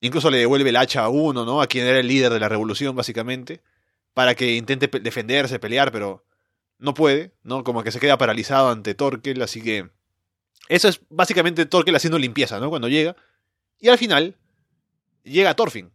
Incluso 0.00 0.28
le 0.28 0.38
devuelve 0.38 0.70
el 0.70 0.76
hacha 0.76 1.04
a 1.04 1.08
uno, 1.08 1.44
¿no? 1.44 1.62
A 1.62 1.68
quien 1.68 1.86
era 1.86 2.00
el 2.00 2.08
líder 2.08 2.32
de 2.32 2.40
la 2.40 2.48
revolución, 2.48 2.96
básicamente. 2.96 3.62
Para 4.12 4.34
que 4.34 4.56
intente 4.56 4.88
defenderse, 4.88 5.60
pelear, 5.60 5.92
pero 5.92 6.24
no 6.78 6.94
puede, 6.94 7.32
¿no? 7.44 7.62
Como 7.62 7.84
que 7.84 7.92
se 7.92 8.00
queda 8.00 8.18
paralizado 8.18 8.70
ante 8.70 8.94
Torkel, 8.94 9.40
así 9.40 9.62
que. 9.62 9.88
Eso 10.68 10.88
es 10.88 11.00
básicamente 11.10 11.64
Torkel 11.66 11.94
haciendo 11.94 12.18
limpieza, 12.18 12.58
¿no? 12.58 12.68
Cuando 12.68 12.88
llega. 12.88 13.14
Y 13.78 13.88
al 13.88 13.98
final, 13.98 14.34
llega 15.22 15.54
Thorfinn. 15.54 15.92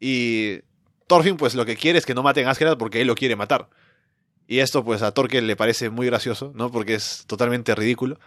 Y 0.00 0.62
Thorfinn, 1.06 1.36
pues 1.36 1.54
lo 1.54 1.64
que 1.64 1.76
quiere 1.76 1.98
es 1.98 2.06
que 2.06 2.14
no 2.14 2.24
maten 2.24 2.48
a 2.48 2.50
Askeladd 2.50 2.76
porque 2.76 3.00
él 3.00 3.06
lo 3.06 3.14
quiere 3.14 3.36
matar. 3.36 3.68
Y 4.50 4.58
esto, 4.58 4.84
pues 4.84 5.00
a 5.02 5.12
Torkel 5.12 5.46
le 5.46 5.54
parece 5.54 5.90
muy 5.90 6.06
gracioso, 6.06 6.50
¿no? 6.56 6.72
Porque 6.72 6.96
es 6.96 7.22
totalmente 7.28 7.72
ridículo. 7.76 8.18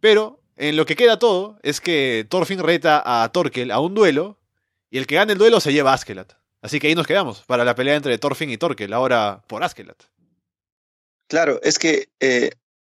Pero 0.00 0.40
en 0.56 0.78
lo 0.78 0.86
que 0.86 0.96
queda 0.96 1.18
todo 1.18 1.58
es 1.62 1.82
que 1.82 2.26
Thorfinn 2.26 2.60
reta 2.60 3.02
a 3.04 3.30
Torkel 3.32 3.70
a 3.70 3.78
un 3.80 3.92
duelo. 3.92 4.38
Y 4.88 4.96
el 4.96 5.06
que 5.06 5.16
gane 5.16 5.34
el 5.34 5.38
duelo 5.38 5.60
se 5.60 5.74
lleva 5.74 5.90
a 5.90 5.94
Askeladd. 5.94 6.28
Así 6.62 6.80
que 6.80 6.86
ahí 6.86 6.94
nos 6.94 7.06
quedamos 7.06 7.42
para 7.42 7.66
la 7.66 7.74
pelea 7.74 7.96
entre 7.96 8.16
Thorfinn 8.16 8.48
y 8.48 8.56
Torkel, 8.56 8.94
ahora 8.94 9.44
por 9.46 9.62
Askeladd. 9.62 9.98
Claro, 11.28 11.60
es 11.62 11.78
que 11.78 12.08
eh, 12.18 12.52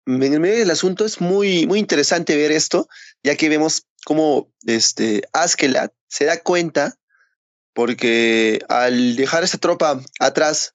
en 0.04 0.22
el 0.22 0.38
medio 0.38 0.58
del 0.58 0.70
asunto 0.70 1.06
es 1.06 1.22
muy, 1.22 1.66
muy 1.66 1.78
interesante 1.78 2.36
ver 2.36 2.52
esto, 2.52 2.86
ya 3.22 3.34
que 3.36 3.48
vemos 3.48 3.86
cómo 4.04 4.52
este, 4.66 5.22
Askeladd 5.32 5.88
se 6.06 6.26
da 6.26 6.38
cuenta, 6.42 6.98
porque 7.72 8.60
al 8.68 9.16
dejar 9.16 9.42
esta 9.42 9.56
tropa 9.56 10.02
atrás, 10.20 10.74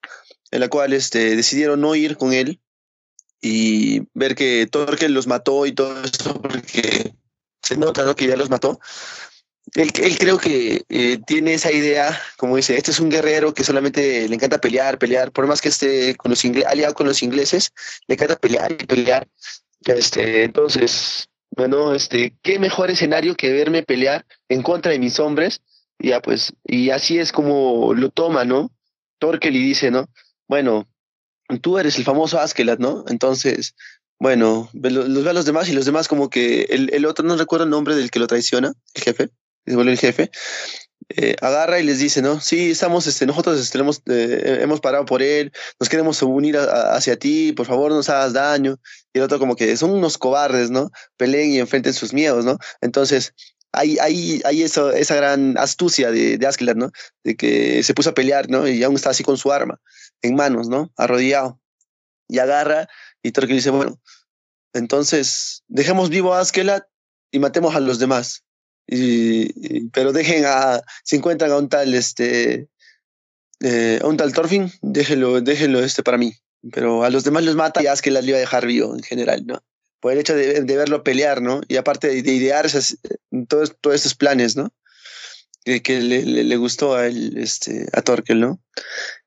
en 0.51 0.60
la 0.60 0.70
cual 0.70 0.93
este, 0.93 1.36
decidieron 1.36 1.81
no 1.81 1.96
ir 1.96 2.17
con 2.17 2.34
él, 2.34 2.60
y 3.41 4.03
ver 4.13 4.36
que 4.36 4.67
Torkel 4.67 5.13
los 5.13 5.27
mató 5.27 5.65
y 5.65 5.74
todo 5.74 6.01
eso, 6.03 6.39
porque 6.39 7.13
se 7.62 7.75
nota 7.75 8.05
¿no? 8.05 8.15
que 8.15 8.27
ya 8.27 8.38
los 8.38 8.50
mató. 8.50 8.79
Él, 9.74 9.91
él 10.01 10.17
creo 10.17 10.38
que 10.38 10.84
eh, 10.89 11.20
tiene 11.25 11.53
esa 11.53 11.72
idea, 11.72 12.20
como 12.38 12.55
dice, 12.55 12.77
este 12.77 12.91
es 12.91 13.00
un 13.00 13.10
guerrero 13.10 13.53
que 13.53 13.63
solamente 13.63 14.27
le 14.27 14.36
encanta 14.36 14.60
pelear, 14.60 14.98
pelear, 14.98 15.31
por 15.31 15.48
más 15.48 15.62
que 15.62 15.70
esté 15.70 16.15
con 16.15 16.31
los 16.31 16.43
aliado 16.46 16.93
con 16.93 17.08
los 17.08 17.24
ingleses, 17.24 17.72
le 18.08 18.15
encanta 18.15 18.36
pelear 18.36 18.72
y 18.72 18.86
pelear. 18.86 19.27
Este, 19.86 20.43
entonces, 20.43 21.29
bueno, 21.51 21.93
este, 21.96 22.36
qué 22.41 22.60
mejor 22.60 22.91
escenario 22.91 23.36
que 23.36 23.51
verme 23.51 23.84
pelear 23.84 24.25
en 24.50 24.62
contra 24.62 24.91
de 24.91 25.00
mis 25.00 25.20
hombres, 25.20 25.62
ya 26.00 26.22
pues, 26.22 26.53
y 26.65 26.89
así 26.89 27.20
es 27.20 27.31
como 27.31 27.93
lo 27.93 28.10
toma, 28.10 28.43
¿no? 28.46 28.72
Torkel 29.20 29.55
y 29.55 29.63
dice, 29.63 29.91
¿no? 29.91 30.10
Bueno, 30.51 30.86
tú 31.62 31.77
eres 31.77 31.98
el 31.98 32.03
famoso 32.03 32.38
Askeladd, 32.38 32.79
¿no? 32.79 33.05
Entonces, 33.08 33.74
bueno, 34.20 34.70
los 34.74 35.24
ve 35.24 35.29
a 35.29 35.34
los 35.34 35.46
demás 35.46 35.70
y 35.70 35.72
los 35.72 35.86
demás 35.86 36.10
como 36.10 36.29
que 36.29 36.63
el, 36.63 36.93
el 36.93 37.05
otro, 37.05 37.25
no 37.25 37.38
recuerdo 37.38 37.63
el 37.63 37.70
nombre 37.70 37.96
del 37.96 38.12
que 38.12 38.20
lo 38.20 38.27
traiciona, 38.27 38.74
el 38.93 39.01
jefe, 39.01 39.29
se 39.65 39.75
vuelve 39.75 39.93
el 39.93 39.98
jefe, 39.98 40.29
eh, 41.08 41.38
agarra 41.39 41.79
y 41.79 41.86
les 41.86 42.00
dice, 42.00 42.22
¿no? 42.22 42.41
Sí, 42.41 42.72
estamos, 42.72 43.08
este, 43.08 43.25
nosotros 43.25 43.62
este, 43.62 43.77
hemos, 43.77 44.01
eh, 44.08 44.60
hemos 44.62 44.81
parado 44.81 45.05
por 45.05 45.22
él, 45.22 45.53
nos 45.79 45.88
queremos 45.88 46.22
unir 46.22 46.58
hacia 46.58 47.17
ti, 47.17 47.53
por 47.53 47.65
favor, 47.65 47.89
no 47.89 47.96
nos 47.96 48.10
hagas 48.10 48.34
daño. 48.34 48.77
Y 49.13 49.20
el 49.20 49.24
otro 49.24 49.39
como 49.39 49.55
que 49.55 49.77
son 49.77 49.91
unos 49.91 50.17
cobardes, 50.17 50.70
¿no? 50.70 50.91
Peleen 51.15 51.51
y 51.51 51.60
enfrenten 51.60 51.93
sus 51.93 52.12
miedos, 52.12 52.43
¿no? 52.43 52.58
Entonces, 52.81 53.34
hay, 53.72 53.98
hay, 54.00 54.41
hay 54.43 54.63
eso, 54.63 54.91
esa 54.91 55.15
gran 55.15 55.58
astucia 55.58 56.12
de, 56.12 56.38
de 56.38 56.75
¿no? 56.75 56.91
De 57.24 57.38
que 57.38 57.84
se 57.84 57.93
puso 57.93 58.10
a 58.10 58.13
pelear, 58.13 58.50
¿no? 58.50 58.67
Y 58.67 58.84
aún 58.84 58.96
está 58.98 59.12
así 59.12 59.24
con 59.24 59.38
su 59.38 59.50
arma 59.53 59.79
en 60.21 60.35
manos, 60.35 60.67
¿no? 60.67 60.91
Arrodillado. 60.97 61.59
Y 62.27 62.39
agarra 62.39 62.87
y 63.21 63.31
Torque 63.31 63.53
dice, 63.53 63.71
bueno, 63.71 63.99
entonces 64.73 65.63
dejemos 65.67 66.09
vivo 66.09 66.33
a 66.33 66.39
Askelat 66.39 66.85
y 67.31 67.39
matemos 67.39 67.75
a 67.75 67.79
los 67.79 67.99
demás. 67.99 68.43
Pero 68.87 70.11
dejen 70.11 70.45
a, 70.45 70.81
si 71.03 71.17
encuentran 71.17 71.51
a 71.51 71.57
un 71.57 71.69
tal, 71.69 71.93
este, 71.93 72.67
eh, 73.59 73.99
a 74.01 74.07
un 74.07 74.17
tal 74.17 74.33
Thorfinn, 74.33 74.71
déjenlo, 74.81 75.41
déjenlo 75.41 75.83
este 75.83 76.03
para 76.03 76.17
mí. 76.17 76.33
Pero 76.71 77.03
a 77.03 77.09
los 77.09 77.23
demás 77.23 77.43
los 77.43 77.55
mata 77.55 77.81
y 77.81 77.87
Askelat 77.87 78.23
le 78.23 78.29
iba 78.29 78.37
a 78.37 78.41
dejar 78.41 78.65
vivo 78.65 78.95
en 78.95 79.03
general, 79.03 79.45
¿no? 79.45 79.63
por 80.01 80.11
el 80.11 80.19
hecho 80.19 80.35
de, 80.35 80.59
verlo 80.61 81.03
pelear, 81.03 81.41
¿no? 81.41 81.61
Y 81.67 81.77
aparte 81.77 82.07
de, 82.07 82.31
idear 82.33 82.67
todos, 83.47 83.77
todos 83.79 83.95
estos 83.95 84.15
planes, 84.15 84.57
¿no? 84.57 84.73
Que, 85.63 85.81
que 85.83 86.01
le, 86.01 86.23
le, 86.23 86.57
gustó 86.57 86.95
a 86.95 87.05
él, 87.05 87.37
este, 87.37 87.87
a 87.93 88.01
Torkel, 88.01 88.39
¿no? 88.39 88.59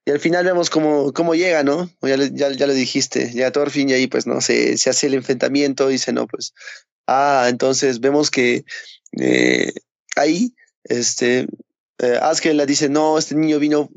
Y 0.06 0.10
al 0.10 0.20
final 0.20 0.44
vemos 0.44 0.68
cómo, 0.68 1.12
cómo 1.12 1.34
llega, 1.34 1.62
¿no? 1.62 1.90
Ya, 2.02 2.16
ya, 2.16 2.50
ya 2.50 2.66
lo 2.66 2.74
dijiste, 2.74 3.30
llega 3.30 3.52
Thorfinn 3.52 3.88
y 3.88 3.94
ahí 3.94 4.06
pues 4.06 4.26
no 4.26 4.40
se, 4.40 4.76
se 4.76 4.90
hace 4.90 5.06
el 5.06 5.14
enfrentamiento 5.14 5.88
y 5.88 5.94
dice, 5.94 6.12
no, 6.12 6.26
pues, 6.26 6.52
ah, 7.06 7.46
entonces 7.48 8.00
vemos 8.00 8.30
que 8.30 8.64
eh, 9.18 9.72
ahí, 10.16 10.54
este, 10.84 11.46
eh, 11.98 12.20
la 12.52 12.66
dice, 12.66 12.90
no, 12.90 13.16
este 13.16 13.34
niño 13.34 13.58
vino, 13.58 13.88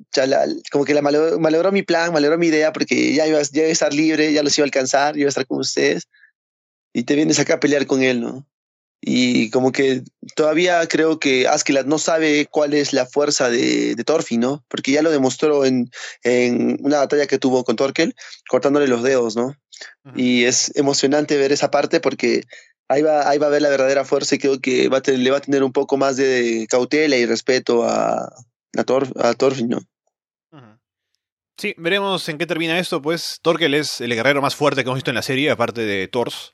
como 0.71 0.85
que 0.85 0.93
la 0.93 1.01
malogró, 1.01 1.71
mi 1.71 1.83
plan, 1.83 2.13
malogró 2.13 2.37
mi 2.37 2.47
idea 2.47 2.71
porque 2.71 3.13
ya 3.13 3.27
iba, 3.27 3.41
ya 3.41 3.61
iba 3.61 3.69
a 3.69 3.71
estar 3.71 3.93
libre, 3.93 4.31
ya 4.31 4.43
los 4.43 4.57
iba 4.57 4.63
a 4.63 4.67
alcanzar, 4.67 5.17
iba 5.17 5.27
a 5.27 5.29
estar 5.29 5.45
con 5.45 5.59
ustedes 5.59 6.07
y 6.93 7.03
te 7.03 7.15
vienes 7.15 7.39
acá 7.39 7.55
a 7.55 7.59
pelear 7.59 7.85
con 7.85 8.01
él, 8.01 8.21
¿no? 8.21 8.47
Y 8.99 9.51
como 9.51 9.71
que 9.71 10.01
todavía 10.35 10.85
creo 10.87 11.19
que 11.19 11.47
Askeladd 11.47 11.85
no 11.85 11.99
sabe 11.99 12.47
cuál 12.49 12.73
es 12.73 12.93
la 12.93 13.05
fuerza 13.05 13.49
de, 13.49 13.95
de 13.95 14.03
Thorfinn, 14.03 14.41
¿no? 14.41 14.65
Porque 14.67 14.91
ya 14.91 15.01
lo 15.01 15.11
demostró 15.11 15.65
en, 15.65 15.89
en, 16.23 16.77
una 16.81 16.97
batalla 16.97 17.27
que 17.27 17.37
tuvo 17.37 17.63
con 17.63 17.75
Torkel, 17.75 18.15
cortándole 18.49 18.87
los 18.87 19.03
dedos, 19.03 19.35
¿no? 19.35 19.55
Y 20.15 20.45
es 20.45 20.75
emocionante 20.75 21.37
ver 21.37 21.51
esa 21.51 21.69
parte 21.69 21.99
porque 21.99 22.43
ahí 22.87 23.03
va, 23.03 23.29
ahí 23.29 23.37
va 23.37 23.47
a 23.47 23.51
ver 23.51 23.61
la 23.61 23.69
verdadera 23.69 24.05
fuerza 24.05 24.35
y 24.35 24.39
creo 24.39 24.59
que 24.59 24.89
va 24.89 25.01
le 25.05 25.31
va 25.31 25.37
a 25.37 25.41
tener 25.41 25.63
un 25.63 25.71
poco 25.71 25.97
más 25.97 26.17
de 26.17 26.65
cautela 26.69 27.15
y 27.17 27.25
respeto 27.25 27.83
a, 27.83 28.23
a, 28.23 28.83
a 29.19 29.33
Thorfinn, 29.35 29.69
¿no? 29.69 29.79
Sí, 31.59 31.73
veremos 31.77 32.29
en 32.29 32.37
qué 32.37 32.45
termina 32.45 32.77
esto, 32.77 33.01
pues 33.01 33.39
Torkel 33.41 33.73
es 33.73 33.99
el 33.99 34.13
guerrero 34.13 34.43
más 34.43 34.55
fuerte 34.55 34.83
que 34.83 34.89
hemos 34.89 34.97
visto 34.97 35.09
en 35.09 35.15
la 35.15 35.23
serie, 35.23 35.49
aparte 35.49 35.81
de 35.81 36.07
Thors. 36.07 36.53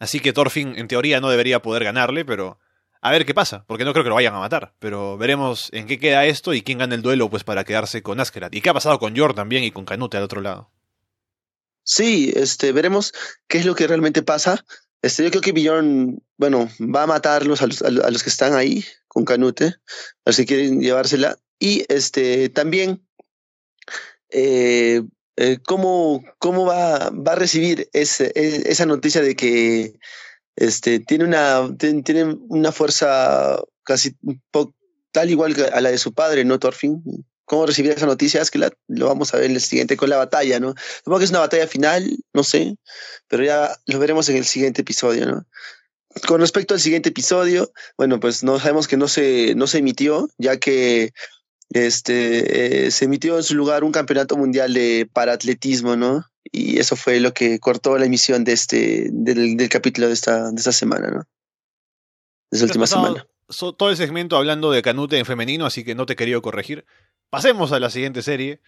Así 0.00 0.18
que 0.18 0.32
Thorfinn 0.32 0.76
en 0.76 0.88
teoría 0.88 1.20
no 1.20 1.30
debería 1.30 1.62
poder 1.62 1.84
ganarle, 1.84 2.24
pero 2.24 2.58
a 3.02 3.10
ver 3.12 3.24
qué 3.24 3.34
pasa, 3.34 3.64
porque 3.68 3.84
no 3.84 3.92
creo 3.92 4.02
que 4.02 4.08
lo 4.08 4.16
vayan 4.16 4.34
a 4.34 4.40
matar. 4.40 4.74
Pero 4.80 5.16
veremos 5.16 5.68
en 5.72 5.86
qué 5.86 6.00
queda 6.00 6.24
esto 6.24 6.52
y 6.54 6.62
quién 6.62 6.78
gana 6.78 6.94
el 6.94 7.02
duelo 7.02 7.30
pues 7.30 7.44
para 7.44 7.64
quedarse 7.64 8.02
con 8.02 8.18
Askerat. 8.18 8.54
Y 8.54 8.62
qué 8.62 8.70
ha 8.70 8.74
pasado 8.74 8.98
con 8.98 9.14
Yor 9.14 9.34
también 9.34 9.62
y 9.62 9.70
con 9.70 9.84
Canute 9.84 10.16
al 10.16 10.24
otro 10.24 10.40
lado. 10.40 10.70
Sí, 11.84 12.32
este, 12.34 12.72
veremos 12.72 13.12
qué 13.46 13.58
es 13.58 13.66
lo 13.66 13.74
que 13.74 13.86
realmente 13.86 14.22
pasa. 14.22 14.64
Este, 15.02 15.22
yo 15.22 15.30
creo 15.30 15.42
que 15.42 15.52
Bjorn, 15.52 16.22
bueno, 16.36 16.68
va 16.80 17.04
a 17.04 17.06
matarlos 17.06 17.62
a 17.62 17.66
los, 17.66 17.82
a 17.82 17.90
los 17.90 18.22
que 18.22 18.30
están 18.30 18.54
ahí 18.54 18.84
con 19.06 19.24
Canute, 19.24 19.66
a 19.66 19.74
ver 20.26 20.34
si 20.34 20.46
quieren 20.46 20.80
llevársela. 20.80 21.38
Y 21.58 21.84
este, 21.88 22.48
también 22.48 23.06
eh, 24.30 25.02
eh, 25.36 25.58
¿cómo, 25.66 26.24
cómo 26.38 26.66
va, 26.66 27.10
va 27.10 27.32
a 27.32 27.36
recibir 27.36 27.88
e, 27.92 28.02
esa 28.02 28.86
noticia 28.86 29.22
de 29.22 29.36
que 29.36 29.94
este, 30.56 31.00
tiene, 31.00 31.24
una, 31.24 31.74
tiene 31.78 32.36
una 32.48 32.72
fuerza 32.72 33.58
casi 33.82 34.16
tal 35.12 35.30
igual 35.30 35.56
a 35.72 35.80
la 35.80 35.90
de 35.90 35.98
su 35.98 36.12
padre, 36.12 36.44
¿no, 36.44 36.58
Thorfinn? 36.58 37.02
¿Cómo 37.44 37.66
recibir 37.66 37.90
esa 37.90 38.06
noticia? 38.06 38.40
Es 38.40 38.50
que 38.50 38.58
lo 38.88 39.06
vamos 39.06 39.34
a 39.34 39.38
ver 39.38 39.46
en 39.46 39.56
el 39.56 39.60
siguiente 39.60 39.96
con 39.96 40.10
la 40.10 40.18
batalla, 40.18 40.60
¿no? 40.60 40.74
Supongo 40.98 41.18
que 41.18 41.24
es 41.24 41.30
una 41.30 41.40
batalla 41.40 41.66
final, 41.66 42.16
no 42.32 42.44
sé, 42.44 42.76
pero 43.26 43.42
ya 43.42 43.76
lo 43.86 43.98
veremos 43.98 44.28
en 44.28 44.36
el 44.36 44.44
siguiente 44.44 44.82
episodio, 44.82 45.26
¿no? 45.26 45.46
Con 46.26 46.40
respecto 46.40 46.74
al 46.74 46.80
siguiente 46.80 47.08
episodio, 47.08 47.72
bueno, 47.96 48.20
pues 48.20 48.42
no 48.42 48.58
sabemos 48.58 48.86
que 48.86 48.96
no 48.96 49.08
se, 49.08 49.54
no 49.54 49.66
se 49.66 49.78
emitió, 49.78 50.28
ya 50.38 50.58
que 50.58 51.12
este, 51.70 52.86
eh, 52.86 52.90
se 52.90 53.04
emitió 53.04 53.36
en 53.36 53.44
su 53.44 53.54
lugar 53.54 53.84
un 53.84 53.92
campeonato 53.92 54.36
mundial 54.36 54.74
de 54.74 55.08
paratletismo, 55.12 55.96
¿no? 55.96 56.24
Y 56.44 56.78
eso 56.78 56.96
fue 56.96 57.20
lo 57.20 57.32
que 57.32 57.60
cortó 57.60 57.96
la 57.96 58.06
emisión 58.06 58.44
de 58.44 58.52
este, 58.52 59.08
del, 59.12 59.56
del 59.56 59.68
capítulo 59.68 60.08
de 60.08 60.14
esta, 60.14 60.50
de 60.50 60.56
esta 60.56 60.72
semana, 60.72 61.10
¿no? 61.10 61.28
De 62.50 62.56
esta 62.56 62.66
última 62.66 62.86
semana. 62.88 63.26
todo 63.76 63.90
el 63.90 63.96
segmento 63.96 64.36
hablando 64.36 64.72
de 64.72 64.82
Canute 64.82 65.18
en 65.18 65.26
femenino, 65.26 65.64
así 65.64 65.84
que 65.84 65.94
no 65.94 66.06
te 66.06 66.16
querido 66.16 66.42
corregir. 66.42 66.84
Pasemos 67.30 67.70
a 67.70 67.78
la 67.78 67.90
siguiente 67.90 68.22
serie. 68.22 68.60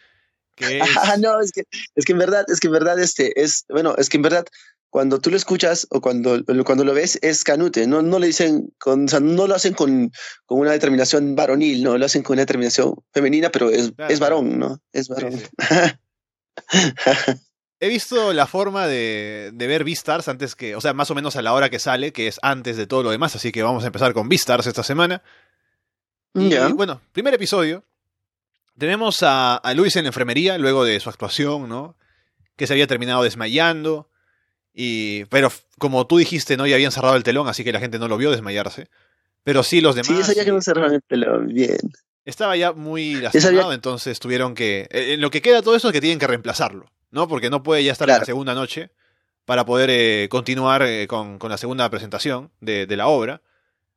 Que 0.54 0.78
es... 0.78 0.96
Ah, 0.96 1.16
no, 1.18 1.40
es 1.40 1.50
que, 1.50 1.64
es 1.96 2.04
que 2.04 2.12
en 2.12 2.18
verdad, 2.18 2.44
es 2.48 2.60
que 2.60 2.68
en 2.68 2.72
verdad 2.72 3.00
este 3.00 3.42
es, 3.42 3.64
bueno, 3.68 3.96
es 3.98 4.08
que 4.08 4.18
en 4.18 4.22
verdad 4.22 4.44
cuando 4.92 5.18
tú 5.20 5.30
lo 5.30 5.38
escuchas 5.38 5.86
o 5.88 6.02
cuando, 6.02 6.44
cuando 6.66 6.84
lo 6.84 6.92
ves 6.92 7.18
es 7.22 7.44
Canute, 7.44 7.86
no, 7.86 8.02
no 8.02 8.18
le 8.18 8.26
dicen, 8.26 8.74
con, 8.78 9.06
o 9.06 9.08
sea, 9.08 9.20
no 9.20 9.46
lo 9.46 9.54
hacen 9.54 9.72
con, 9.72 10.12
con, 10.44 10.58
una 10.60 10.72
determinación 10.72 11.34
varonil, 11.34 11.82
no 11.82 11.96
lo 11.96 12.04
hacen 12.04 12.22
con 12.22 12.34
una 12.34 12.42
determinación 12.42 12.96
femenina, 13.10 13.50
pero 13.50 13.70
es, 13.70 13.94
es 14.10 14.20
varón, 14.20 14.58
¿no? 14.58 14.82
Es 14.92 15.08
varón. 15.08 15.40
He 17.80 17.88
visto 17.88 18.34
la 18.34 18.46
forma 18.46 18.86
de, 18.86 19.50
de 19.54 19.66
ver 19.66 19.82
Beastars 19.82 20.28
antes 20.28 20.54
que, 20.54 20.76
o 20.76 20.80
sea, 20.82 20.92
más 20.92 21.10
o 21.10 21.14
menos 21.14 21.36
a 21.36 21.42
la 21.42 21.54
hora 21.54 21.70
que 21.70 21.78
sale, 21.78 22.12
que 22.12 22.26
es 22.26 22.38
antes 22.42 22.76
de 22.76 22.86
todo 22.86 23.02
lo 23.02 23.12
demás, 23.12 23.34
así 23.34 23.50
que 23.50 23.62
vamos 23.62 23.84
a 23.84 23.86
empezar 23.86 24.12
con 24.12 24.28
Beastars 24.28 24.66
esta 24.66 24.82
semana. 24.82 25.22
Y 26.34 26.54
bueno, 26.74 27.00
primer 27.12 27.32
episodio. 27.32 27.82
Tenemos 28.76 29.22
a, 29.22 29.56
a 29.56 29.72
Luis 29.72 29.96
en 29.96 30.04
la 30.04 30.08
enfermería, 30.10 30.58
luego 30.58 30.84
de 30.84 31.00
su 31.00 31.08
actuación, 31.08 31.70
¿no? 31.70 31.96
Que 32.56 32.66
se 32.66 32.74
había 32.74 32.86
terminado 32.86 33.22
desmayando 33.22 34.11
y, 34.74 35.24
pero 35.26 35.50
como 35.78 36.06
tú 36.06 36.18
dijiste, 36.18 36.56
¿no? 36.56 36.66
Ya 36.66 36.76
habían 36.76 36.92
cerrado 36.92 37.16
el 37.16 37.22
telón, 37.22 37.48
así 37.48 37.64
que 37.64 37.72
la 37.72 37.80
gente 37.80 37.98
no 37.98 38.08
lo 38.08 38.16
vio 38.16 38.30
desmayarse. 38.30 38.88
Pero 39.44 39.62
sí 39.62 39.80
los 39.80 39.94
demás. 39.94 40.08
Sí, 40.08 40.22
sabía 40.22 40.44
que 40.44 40.52
no 40.52 40.60
cerraron 40.60 40.94
el 40.94 41.02
telón, 41.02 41.48
bien. 41.48 41.78
Estaba 42.24 42.56
ya 42.56 42.72
muy 42.72 43.16
lastimado, 43.16 43.72
entonces 43.72 44.20
tuvieron 44.20 44.54
que. 44.54 44.86
En 44.90 45.20
lo 45.20 45.30
que 45.30 45.42
queda 45.42 45.62
todo 45.62 45.74
eso 45.74 45.88
es 45.88 45.92
que 45.92 46.00
tienen 46.00 46.20
que 46.20 46.28
reemplazarlo, 46.28 46.86
¿no? 47.10 47.26
Porque 47.26 47.50
no 47.50 47.62
puede 47.62 47.82
ya 47.82 47.92
estar 47.92 48.08
en 48.08 48.18
la 48.18 48.24
segunda 48.24 48.54
noche 48.54 48.90
para 49.44 49.64
poder 49.66 49.90
eh, 49.90 50.28
continuar 50.30 50.82
eh, 50.82 51.08
con, 51.08 51.40
con, 51.40 51.50
la 51.50 51.58
segunda 51.58 51.90
presentación 51.90 52.52
de, 52.60 52.86
de, 52.86 52.96
la 52.96 53.08
obra. 53.08 53.42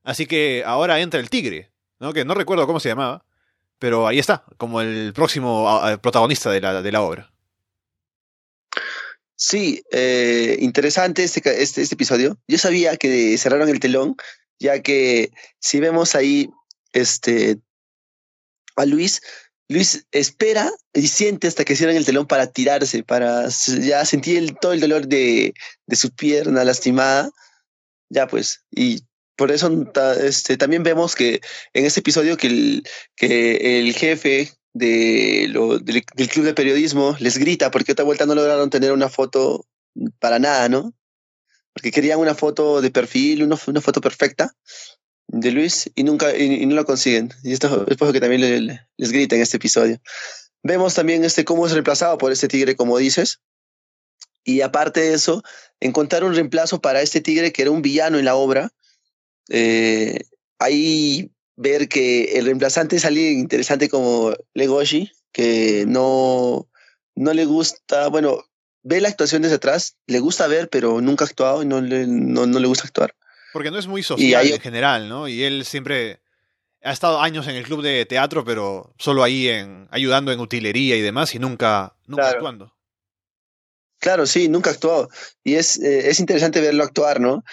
Así 0.03 0.25
que 0.25 0.63
ahora 0.65 1.00
entra 1.00 1.20
el 1.20 1.29
tigre, 1.29 1.72
¿no? 2.00 2.13
Que 2.13 2.25
no 2.25 2.34
recuerdo 2.34 2.65
cómo 2.65 2.79
se 2.79 2.89
llamaba, 2.89 3.24
pero 3.77 4.08
ahí 4.08 4.17
está, 4.17 4.44
como 4.58 4.82
el 4.82 5.13
próximo 5.13 5.79
protagonista 6.01 6.50
de 6.50 6.62
la, 6.62 6.82
de 6.82 6.91
la 6.91 7.01
obra. 7.01 7.32
Sí, 9.38 9.84
eh, 9.92 10.58
interesante 10.60 11.24
este, 11.24 11.42
este, 11.62 11.82
este, 11.82 11.96
episodio. 11.96 12.38
Yo 12.48 12.58
sabía 12.58 12.96
que 12.96 13.38
cerraron 13.38 13.70
el 13.70 13.80
telón, 13.80 14.15
ya 14.60 14.82
que 14.82 15.32
si 15.60 15.80
vemos 15.80 16.15
ahí 16.15 16.50
este, 16.94 17.58
a 18.77 18.86
Luis, 18.86 19.22
Luis 19.68 20.06
espera 20.12 20.72
y 20.94 21.08
siente 21.08 21.48
hasta 21.48 21.65
que 21.65 21.75
cierran 21.75 21.98
el 21.98 22.06
telón 22.06 22.27
para 22.27 22.48
tirarse, 22.48 23.04
para 23.04 23.50
ya 23.82 24.06
sentir 24.06 24.56
todo 24.62 24.74
el 24.74 24.80
dolor 24.80 25.08
de, 25.08 25.54
de 25.88 25.96
su 25.96 26.12
pierna 26.12 26.63
lastimada. 26.63 27.32
Ya 28.10 28.27
pues, 28.27 28.63
y 28.72 29.01
por 29.36 29.51
eso 29.51 29.70
este, 30.22 30.58
también 30.58 30.84
vemos 30.84 31.15
que 31.15 31.42
en 31.74 31.86
este 31.86 32.00
episodio 32.00 32.38
que 32.38 32.48
el, 32.48 32.84
que 33.15 33.80
el 33.80 33.94
jefe 33.94 34.54
de 34.75 35.48
lo, 35.51 35.79
del, 35.79 36.03
club 36.03 36.44
de 36.44 36.53
periodismo 36.53 37.15
les 37.20 37.38
grita 37.38 37.72
porque 37.72 37.94
otra 37.94 38.03
vuelta 38.03 38.25
no 38.25 38.36
lograron 38.36 38.70
tener 38.70 38.91
una 38.91 39.08
foto 39.08 39.65
para 40.20 40.38
nada, 40.38 40.67
¿no? 40.67 40.94
Porque 41.72 41.91
querían 41.91 42.20
una 42.20 42.36
foto 42.36 42.82
de 42.82 42.91
perfil, 42.91 43.44
una, 43.44 43.55
foto 43.55 44.01
perfecta 44.01 44.53
de 45.27 45.51
Luis 45.51 45.89
y 45.96 46.03
nunca 46.03 46.38
y, 46.38 46.65
no 46.65 46.75
la 46.75 46.84
consiguen. 46.84 47.32
Y 47.41 47.53
esto 47.53 47.86
es 47.88 47.96
por 47.96 48.12
que 48.12 48.20
también 48.20 48.67
les 48.98 49.12
grita 49.12 49.38
en 49.38 49.41
este 49.41 49.58
episodio. 49.58 50.01
Vemos 50.62 50.94
también 50.94 51.24
este 51.24 51.46
cómo 51.46 51.65
es 51.65 51.72
reemplazado 51.72 52.17
por 52.17 52.34
este 52.34 52.50
tigre, 52.50 52.75
como 52.75 52.98
dices. 52.98 53.39
Y 54.44 54.60
aparte 54.60 55.00
de 55.00 55.13
eso, 55.13 55.41
encontrar 55.79 56.25
un 56.25 56.36
reemplazo 56.36 56.82
para 56.82 57.01
este 57.01 57.22
tigre 57.22 57.53
que 57.53 57.62
era 57.62 57.72
un 57.72 57.82
villano 57.82 58.20
en 58.20 58.25
la 58.25 58.36
obra. 58.36 58.74
Eh, 59.50 60.20
ahí 60.60 61.32
ver 61.56 61.88
que 61.88 62.38
el 62.38 62.46
reemplazante 62.46 62.98
es 62.98 63.06
alguien 63.06 63.40
interesante 63.40 63.90
como 63.90 64.34
Legoshi, 64.54 65.12
que 65.32 65.86
no, 65.88 66.68
no 67.16 67.34
le 67.34 67.46
gusta, 67.46 68.08
bueno, 68.10 68.44
ve 68.84 69.02
la 69.02 69.10
actuación 69.10 69.42
desde 69.42 69.56
atrás, 69.56 69.98
le 70.08 70.20
gusta 70.20 70.48
ver, 70.48 70.70
pero 70.70 71.02
nunca 71.02 71.26
ha 71.26 71.28
actuado 71.28 71.64
y 71.64 71.66
no 71.66 71.82
le, 71.82 72.06
no, 72.08 72.46
le 72.46 72.68
gusta 72.68 72.86
actuar. 72.86 73.16
Porque 73.54 73.72
no 73.72 73.80
es 73.80 73.88
muy 73.88 74.04
social 74.04 74.46
en 74.48 74.60
general, 74.60 75.10
¿no? 75.10 75.28
Y 75.28 75.44
él 75.44 75.66
siempre... 75.66 76.20
ha 76.84 76.92
estado 76.92 77.20
años 77.20 77.48
en 77.48 77.56
el 77.56 77.64
club 77.64 77.82
de 77.82 78.06
teatro, 78.06 78.44
pero 78.46 78.94
solo 79.00 79.24
ahí 79.24 79.48
en 79.48 79.88
ayudando 79.92 80.32
en 80.32 80.40
utilería 80.40 80.96
y 80.96 81.02
demás 81.02 81.34
y 81.34 81.40
nunca, 81.40 81.96
nunca 82.06 82.24
Claro. 82.24 82.38
actuando. 82.38 82.76
Claro, 84.00 84.26
sí, 84.28 84.50
nunca 84.50 84.70
actuó. 84.70 85.10
Y 85.44 85.56
es, 85.56 85.80
eh, 85.80 86.10
es 86.10 86.20
interesante 86.20 86.62
verlo 86.62 86.84
actuar, 86.84 87.20
¿no? 87.20 87.44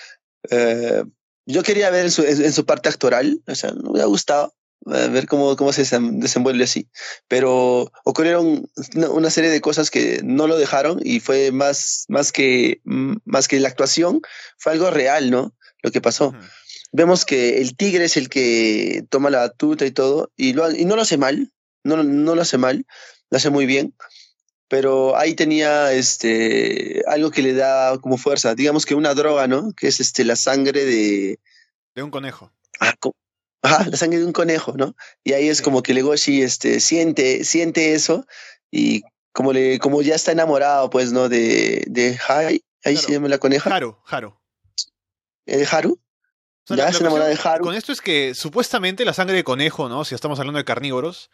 Eh, 0.50 1.02
yo 1.46 1.62
quería 1.62 1.90
ver 1.90 2.06
en 2.06 2.10
su, 2.10 2.22
en, 2.22 2.44
en 2.44 2.52
su 2.52 2.64
parte 2.64 2.88
actoral, 2.88 3.40
o 3.46 3.54
sea, 3.54 3.72
me 3.72 3.90
hubiera 3.90 4.06
gustado 4.06 4.54
eh, 4.86 5.08
ver 5.08 5.26
cómo, 5.26 5.56
cómo 5.56 5.72
se 5.72 5.82
desenvuelve 5.82 6.64
así. 6.64 6.88
Pero 7.28 7.92
ocurrieron 8.04 8.68
una, 9.10 9.30
serie 9.30 9.50
de 9.50 9.60
cosas 9.60 9.90
que 9.90 10.20
no 10.24 10.48
lo 10.48 10.58
dejaron 10.58 11.00
y 11.04 11.20
fue 11.20 11.52
más, 11.52 12.04
más, 12.08 12.32
que, 12.32 12.80
mm, 12.84 13.16
más 13.24 13.46
que 13.46 13.60
la 13.60 13.68
actuación, 13.68 14.20
fue 14.58 14.72
algo 14.72 14.90
real, 14.90 15.30
¿no? 15.30 15.54
Lo 15.82 15.92
que 15.92 16.00
pasó. 16.00 16.34
Vemos 16.90 17.24
que 17.24 17.58
el 17.60 17.76
tigre 17.76 18.04
es 18.04 18.16
el 18.16 18.28
que 18.28 19.04
toma 19.08 19.30
la 19.30 19.38
batuta 19.38 19.86
y 19.86 19.92
todo, 19.92 20.32
y, 20.36 20.52
lo, 20.52 20.70
y 20.70 20.84
no 20.84 20.96
lo 20.96 21.02
hace 21.02 21.16
mal, 21.16 21.52
no, 21.84 22.02
no 22.02 22.34
lo 22.34 22.42
hace 22.42 22.58
mal, 22.58 22.84
lo 23.30 23.36
hace 23.36 23.50
muy 23.50 23.66
bien, 23.66 23.94
pero 24.72 25.14
ahí 25.18 25.34
tenía 25.34 25.92
este, 25.92 27.02
algo 27.06 27.30
que 27.30 27.42
le 27.42 27.52
da 27.52 27.98
como 27.98 28.16
fuerza, 28.16 28.54
digamos 28.54 28.86
que 28.86 28.94
una 28.94 29.12
droga, 29.12 29.46
¿no? 29.46 29.70
Que 29.76 29.88
es 29.88 30.00
este, 30.00 30.24
la 30.24 30.34
sangre 30.34 30.86
de... 30.86 31.38
De 31.94 32.02
un 32.02 32.10
conejo. 32.10 32.50
ah, 32.80 32.94
co- 32.98 33.14
la 33.62 33.94
sangre 33.98 34.20
de 34.20 34.24
un 34.24 34.32
conejo, 34.32 34.72
¿no? 34.74 34.96
Y 35.24 35.34
ahí 35.34 35.48
es 35.50 35.58
Sí. 35.58 35.62
como 35.62 35.82
que 35.82 35.92
Legoshi 35.92 36.40
este, 36.40 36.80
siente, 36.80 37.44
siente 37.44 37.92
eso 37.92 38.24
y 38.70 39.02
como, 39.34 39.52
le, 39.52 39.78
como 39.78 40.00
ya 40.00 40.14
está 40.14 40.32
enamorado, 40.32 40.88
pues, 40.88 41.12
¿no? 41.12 41.28
De, 41.28 41.84
de 41.86 42.18
Hai, 42.26 42.64
ahí 42.82 42.94
Claro. 42.94 42.98
se 43.06 43.12
llama 43.12 43.28
la 43.28 43.36
coneja, 43.38 43.76
Haru, 43.76 43.98
Haru. 44.06 44.34
eh, 45.44 45.58
de 45.58 45.66
Haru. 45.70 45.92
O 45.92 46.66
sea, 46.68 46.76
Ya 46.78 46.84
la- 46.86 46.92
se 46.92 46.94
la 47.02 47.10
enamora 47.10 47.26
de 47.26 47.38
Haru. 47.44 47.62
Con 47.64 47.74
esto 47.74 47.92
es 47.92 48.00
que 48.00 48.34
supuestamente 48.34 49.04
la 49.04 49.12
sangre 49.12 49.36
de 49.36 49.44
conejo, 49.44 49.90
¿no? 49.90 50.06
Si 50.06 50.14
estamos 50.14 50.38
hablando 50.40 50.56
de 50.56 50.64
carnívoros, 50.64 51.30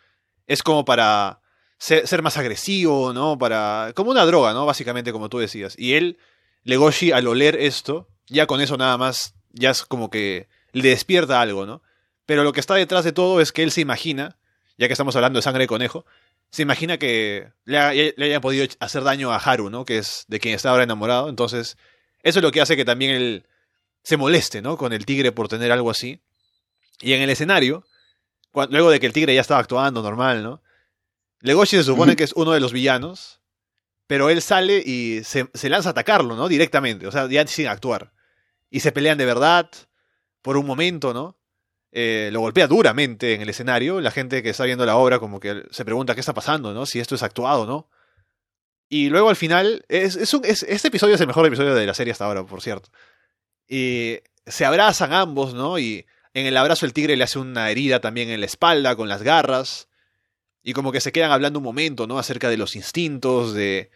es 0.48 0.64
como 0.64 0.84
para 0.84 1.40
ser, 1.78 2.22
más 2.22 2.36
agresivo, 2.36 3.12
¿no? 3.12 3.38
Para. 3.38 3.92
como 3.94 4.10
una 4.10 4.24
droga, 4.26 4.52
¿no? 4.52 4.66
Básicamente, 4.66 5.12
como 5.12 5.28
tú 5.28 5.38
decías. 5.38 5.74
Y 5.78 5.94
él, 5.94 6.18
Legoshi, 6.64 7.12
al 7.12 7.26
oler 7.26 7.56
esto, 7.56 8.08
ya 8.26 8.46
con 8.46 8.60
eso 8.60 8.76
nada 8.76 8.98
más, 8.98 9.34
ya 9.52 9.70
es 9.70 9.84
como 9.84 10.10
que 10.10 10.48
le 10.72 10.88
despierta 10.90 11.40
algo, 11.40 11.66
¿no? 11.66 11.82
Pero 12.26 12.44
lo 12.44 12.52
que 12.52 12.60
está 12.60 12.74
detrás 12.74 13.04
de 13.04 13.12
todo 13.12 13.40
es 13.40 13.52
que 13.52 13.62
él 13.62 13.70
se 13.70 13.80
imagina, 13.80 14.36
ya 14.76 14.86
que 14.86 14.92
estamos 14.92 15.16
hablando 15.16 15.38
de 15.38 15.42
sangre 15.42 15.64
de 15.64 15.68
conejo, 15.68 16.04
se 16.50 16.62
imagina 16.62 16.98
que 16.98 17.48
le, 17.64 17.78
ha- 17.78 17.92
le 17.92 18.14
haya 18.24 18.40
podido 18.40 18.66
hacer 18.80 19.02
daño 19.02 19.32
a 19.32 19.36
Haru, 19.36 19.70
¿no? 19.70 19.84
Que 19.84 19.98
es 19.98 20.24
de 20.28 20.40
quien 20.40 20.54
está 20.54 20.70
ahora 20.70 20.82
enamorado. 20.84 21.28
Entonces, 21.28 21.76
eso 22.22 22.38
es 22.38 22.42
lo 22.42 22.50
que 22.50 22.60
hace 22.60 22.76
que 22.76 22.84
también 22.84 23.12
él 23.12 23.46
se 24.02 24.16
moleste, 24.16 24.62
¿no? 24.62 24.76
Con 24.76 24.92
el 24.92 25.06
tigre 25.06 25.32
por 25.32 25.48
tener 25.48 25.72
algo 25.72 25.90
así. 25.90 26.20
Y 27.00 27.12
en 27.12 27.22
el 27.22 27.30
escenario, 27.30 27.84
luego 28.70 28.90
de 28.90 28.98
que 29.00 29.06
el 29.06 29.12
tigre 29.12 29.34
ya 29.34 29.40
estaba 29.40 29.60
actuando 29.60 30.02
normal, 30.02 30.42
¿no? 30.42 30.62
Legoshi 31.40 31.76
se 31.76 31.84
supone 31.84 32.16
que 32.16 32.24
es 32.24 32.32
uno 32.34 32.52
de 32.52 32.60
los 32.60 32.72
villanos, 32.72 33.40
pero 34.06 34.30
él 34.30 34.42
sale 34.42 34.82
y 34.84 35.22
se, 35.24 35.48
se 35.54 35.68
lanza 35.68 35.90
a 35.90 35.92
atacarlo, 35.92 36.34
¿no? 36.36 36.48
Directamente, 36.48 37.06
o 37.06 37.12
sea, 37.12 37.28
ya 37.28 37.46
sin 37.46 37.66
actuar. 37.68 38.12
Y 38.70 38.80
se 38.80 38.92
pelean 38.92 39.18
de 39.18 39.24
verdad 39.26 39.70
por 40.42 40.56
un 40.56 40.66
momento, 40.66 41.14
¿no? 41.14 41.36
Eh, 41.92 42.28
lo 42.32 42.40
golpea 42.40 42.66
duramente 42.66 43.34
en 43.34 43.40
el 43.42 43.48
escenario. 43.48 44.00
La 44.00 44.10
gente 44.10 44.42
que 44.42 44.50
está 44.50 44.64
viendo 44.64 44.84
la 44.84 44.96
obra 44.96 45.18
como 45.18 45.40
que 45.40 45.62
se 45.70 45.84
pregunta 45.84 46.14
qué 46.14 46.20
está 46.20 46.34
pasando, 46.34 46.74
¿no? 46.74 46.84
Si 46.86 47.00
esto 47.00 47.14
es 47.14 47.22
actuado, 47.22 47.66
¿no? 47.66 47.88
Y 48.90 49.08
luego 49.10 49.28
al 49.28 49.36
final, 49.36 49.84
es, 49.88 50.16
es 50.16 50.32
un- 50.34 50.44
es- 50.44 50.62
este 50.64 50.88
episodio 50.88 51.14
es 51.14 51.20
el 51.20 51.26
mejor 51.26 51.46
episodio 51.46 51.74
de 51.74 51.86
la 51.86 51.94
serie 51.94 52.12
hasta 52.12 52.24
ahora, 52.24 52.44
por 52.44 52.62
cierto. 52.62 52.90
Y 53.68 54.18
se 54.46 54.64
abrazan 54.64 55.12
ambos, 55.12 55.54
¿no? 55.54 55.78
Y 55.78 56.06
en 56.34 56.46
el 56.46 56.56
abrazo 56.56 56.86
el 56.86 56.92
tigre 56.92 57.16
le 57.16 57.24
hace 57.24 57.38
una 57.38 57.70
herida 57.70 58.00
también 58.00 58.30
en 58.30 58.40
la 58.40 58.46
espalda 58.46 58.96
con 58.96 59.08
las 59.08 59.22
garras. 59.22 59.87
Y 60.62 60.72
como 60.72 60.92
que 60.92 61.00
se 61.00 61.12
quedan 61.12 61.30
hablando 61.30 61.58
un 61.58 61.64
momento, 61.64 62.06
¿no? 62.06 62.18
Acerca 62.18 62.50
de 62.50 62.56
los 62.56 62.76
instintos, 62.76 63.54
de 63.54 63.90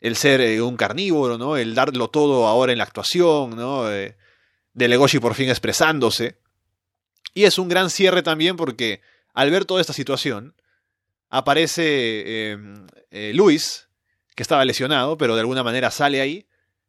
el 0.00 0.16
ser 0.16 0.40
eh, 0.40 0.60
un 0.62 0.76
carnívoro, 0.76 1.38
¿no? 1.38 1.56
El 1.56 1.74
darlo 1.74 2.08
todo 2.08 2.46
ahora 2.46 2.72
en 2.72 2.78
la 2.78 2.84
actuación, 2.84 3.56
¿no? 3.56 3.90
Eh, 3.90 4.16
de 4.72 4.88
Legoshi 4.88 5.18
por 5.18 5.34
fin 5.34 5.50
expresándose. 5.50 6.38
Y 7.34 7.44
es 7.44 7.58
un 7.58 7.68
gran 7.68 7.90
cierre 7.90 8.22
también 8.22 8.56
porque 8.56 9.02
al 9.34 9.50
ver 9.50 9.64
toda 9.64 9.80
esta 9.80 9.92
situación, 9.92 10.54
aparece 11.28 11.82
eh, 11.84 12.58
eh, 13.10 13.32
Luis, 13.34 13.88
que 14.34 14.42
estaba 14.42 14.64
lesionado, 14.64 15.16
pero 15.16 15.34
de 15.34 15.40
alguna 15.40 15.62
manera 15.62 15.90
sale 15.90 16.20
ahí 16.20 16.46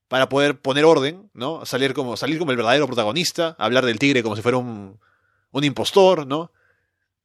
para 0.07 0.27
poder 0.27 0.59
poner 0.59 0.83
orden, 0.83 1.29
¿no? 1.33 1.65
Salir 1.65 1.93
como, 1.93 2.17
salir 2.17 2.39
como 2.39 2.51
el 2.51 2.57
verdadero 2.57 2.87
protagonista, 2.87 3.55
hablar 3.57 3.85
del 3.85 3.99
tigre 3.99 4.23
como 4.23 4.35
si 4.35 4.41
fuera 4.41 4.57
un, 4.57 4.99
un 5.51 5.63
impostor, 5.63 6.27
¿no? 6.27 6.51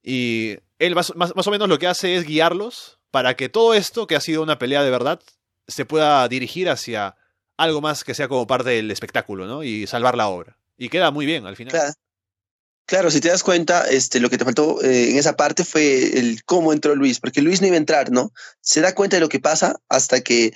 Y 0.09 0.59
él 0.79 0.95
más, 0.95 1.15
más, 1.17 1.35
más 1.35 1.47
o 1.49 1.51
menos 1.51 1.69
lo 1.69 1.81
que 1.81 1.89
hace 1.89 2.15
es 2.15 2.25
guiarlos 2.25 3.01
para 3.11 3.35
que 3.35 3.49
todo 3.49 3.75
esto, 3.75 4.07
que 4.07 4.15
ha 4.15 4.21
sido 4.21 4.41
una 4.41 4.57
pelea 4.57 4.85
de 4.85 4.91
verdad, 4.91 5.21
se 5.67 5.85
pueda 5.85 6.27
dirigir 6.29 6.69
hacia 6.71 7.17
algo 7.57 7.81
más 7.81 8.05
que 8.05 8.15
sea 8.15 8.29
como 8.29 8.47
parte 8.47 8.71
del 8.71 8.91
espectáculo, 8.93 9.47
¿no? 9.47 9.65
Y 9.65 9.89
salvar 9.89 10.17
la 10.17 10.29
obra. 10.29 10.59
Y 10.79 10.91
queda 10.91 11.11
muy 11.11 11.27
bien 11.27 11.45
al 11.45 11.57
final. 11.57 11.73
Claro. 11.73 11.93
Claro, 12.87 13.11
si 13.11 13.21
te 13.21 13.29
das 13.29 13.43
cuenta, 13.43 13.89
este, 13.91 14.21
lo 14.21 14.31
que 14.31 14.39
te 14.39 14.45
faltó 14.45 14.81
eh, 14.81 15.11
en 15.11 15.19
esa 15.19 15.35
parte 15.35 15.65
fue 15.65 16.21
el 16.21 16.45
cómo 16.45 16.73
entró 16.73 16.95
Luis, 16.95 17.19
porque 17.19 17.43
Luis 17.43 17.61
no 17.61 17.67
iba 17.67 17.75
a 17.75 17.79
entrar, 17.79 18.13
¿no? 18.13 18.33
Se 18.61 18.81
da 18.81 18.95
cuenta 18.95 19.17
de 19.17 19.23
lo 19.23 19.29
que 19.29 19.41
pasa 19.41 19.75
hasta 19.89 20.21
que 20.21 20.55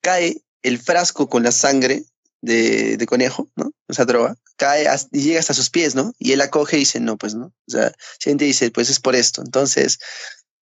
cae 0.00 0.42
el 0.62 0.80
frasco 0.80 1.28
con 1.28 1.44
la 1.44 1.52
sangre 1.52 2.02
de, 2.40 3.04
conejo, 3.06 3.48
¿no? 3.56 3.72
Esa 3.88 4.04
droga, 4.04 4.36
cae 4.56 4.86
y 5.12 5.22
llega 5.22 5.40
hasta 5.40 5.54
sus 5.54 5.70
pies, 5.70 5.94
¿no? 5.94 6.12
Y 6.18 6.32
él 6.32 6.38
la 6.38 6.50
coge 6.50 6.76
y 6.76 6.80
dice, 6.80 7.00
no, 7.00 7.16
pues 7.16 7.34
no. 7.34 7.46
O 7.46 7.70
sea, 7.70 7.92
gente 8.20 8.44
dice, 8.44 8.70
pues 8.70 8.90
es 8.90 9.00
por 9.00 9.16
esto. 9.16 9.42
Entonces, 9.42 9.98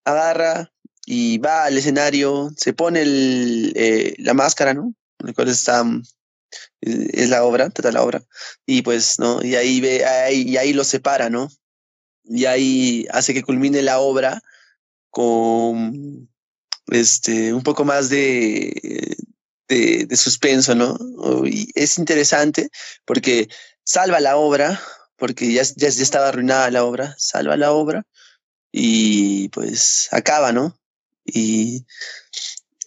agarra 0.05 0.73
y 1.05 1.39
va 1.39 1.65
al 1.65 1.79
escenario, 1.79 2.51
se 2.57 2.73
pone 2.73 3.03
eh, 3.05 4.15
la 4.19 4.35
máscara, 4.35 4.75
¿no? 4.75 4.95
En 5.19 5.29
el 5.29 5.35
cual 5.35 5.49
está, 5.49 5.85
mm, 5.85 6.03
es 6.81 7.29
la 7.31 7.45
obra, 7.45 7.71
trata 7.71 7.93
la 7.93 8.03
obra 8.03 8.23
y 8.67 8.83
pues, 8.83 9.19
¿no? 9.19 9.43
Y 9.43 9.57
ahí 9.57 9.81
ve, 9.81 10.05
ahí, 10.05 10.43
y 10.43 10.57
ahí 10.57 10.73
lo 10.73 10.85
separa, 10.85 11.31
¿no? 11.31 11.49
Y 12.25 12.47
ahí 12.47 13.07
hace 13.11 13.35
que 13.35 13.43
culmine 13.43 13.83
la 13.83 14.01
obra 14.01 14.43
con 15.11 16.29
este 16.89 17.53
un 17.53 17.62
poco 17.62 17.85
más 17.85 18.09
de, 18.11 19.17
de, 19.68 20.07
de 20.07 20.16
suspenso, 20.16 20.74
¿no? 20.74 20.96
Y 21.46 21.70
es 21.74 21.98
interesante 21.98 22.70
porque 23.05 23.48
salva 23.85 24.20
la 24.20 24.37
obra, 24.37 24.81
porque 25.16 25.52
ya, 25.52 25.62
ya, 25.62 25.88
ya 25.88 26.02
estaba 26.02 26.29
arruinada 26.29 26.70
la 26.70 26.85
obra, 26.85 27.14
salva 27.18 27.57
la 27.57 27.72
obra 27.72 28.05
y 28.72 29.48
pues 29.48 30.09
acaba, 30.12 30.52
¿no? 30.52 30.79
Y 31.24 31.87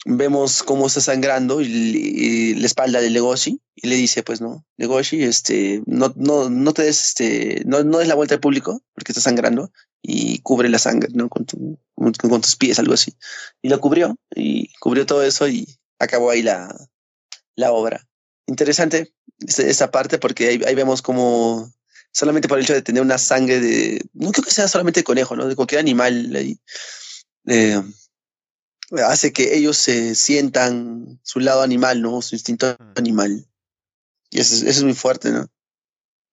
vemos 0.06 0.64
cómo 0.64 0.88
está 0.88 1.02
sangrando 1.02 1.62
y, 1.62 1.66
y 1.66 2.56
la 2.56 2.66
espalda 2.66 3.02
de 3.02 3.10
Legoshi 3.10 3.62
y 3.76 3.88
le 3.88 3.96
dice 3.96 4.24
pues 4.24 4.40
no 4.40 4.66
Legoshi 4.78 5.24
este 5.24 5.82
no 5.86 6.14
no 6.16 6.50
no 6.50 6.74
te 6.74 6.84
des 6.84 7.08
este 7.08 7.64
no 7.66 7.84
no 7.84 8.00
des 8.00 8.08
la 8.08 8.16
vuelta 8.16 8.36
al 8.36 8.42
público 8.42 8.82
porque 8.94 9.12
está 9.12 9.22
sangrando 9.22 9.72
y 10.02 10.40
cubre 10.40 10.70
la 10.70 10.80
sangre 10.80 11.10
no 11.14 11.28
con, 11.28 11.46
tu, 11.46 11.80
con, 11.96 12.14
con 12.14 12.42
tus 12.42 12.56
pies 12.56 12.80
algo 12.80 12.94
así 12.94 13.14
y 13.62 13.70
lo 13.70 13.80
cubrió 13.82 14.16
y 14.34 14.74
cubrió 14.80 15.06
todo 15.06 15.24
eso 15.24 15.48
y 15.48 15.68
acabó 16.00 16.32
ahí 16.32 16.42
la 16.42 16.76
la 17.56 17.72
obra 17.72 18.08
interesante 18.48 19.14
esta 19.48 19.92
parte 19.92 20.18
porque 20.18 20.48
ahí, 20.48 20.62
ahí 20.66 20.76
vemos 20.76 21.02
como 21.02 21.72
solamente 22.12 22.48
por 22.48 22.58
el 22.58 22.64
hecho 22.64 22.74
de 22.74 22.82
tener 22.82 23.02
una 23.02 23.18
sangre 23.18 23.60
de 23.60 24.02
no 24.14 24.32
creo 24.32 24.44
que 24.44 24.52
sea 24.52 24.68
solamente 24.68 25.02
de 25.02 25.06
conejo 25.06 25.36
no 25.36 25.48
de 25.48 25.56
cualquier 25.56 25.80
animal 25.80 26.36
ahí 26.36 26.60
eh, 27.48 27.82
hace 28.98 29.34
que 29.34 29.56
ellos 29.56 29.78
se 29.78 30.16
sientan 30.16 31.20
su 31.24 31.40
lado 31.40 31.62
animal, 31.62 32.02
¿no? 32.02 32.22
Su 32.22 32.36
instinto 32.36 32.76
animal. 32.96 33.46
Y 34.30 34.40
eso 34.40 34.56
es, 34.56 34.62
eso 34.64 34.80
es 34.80 34.84
muy 34.84 34.94
fuerte, 34.94 35.32
¿no? 35.32 35.48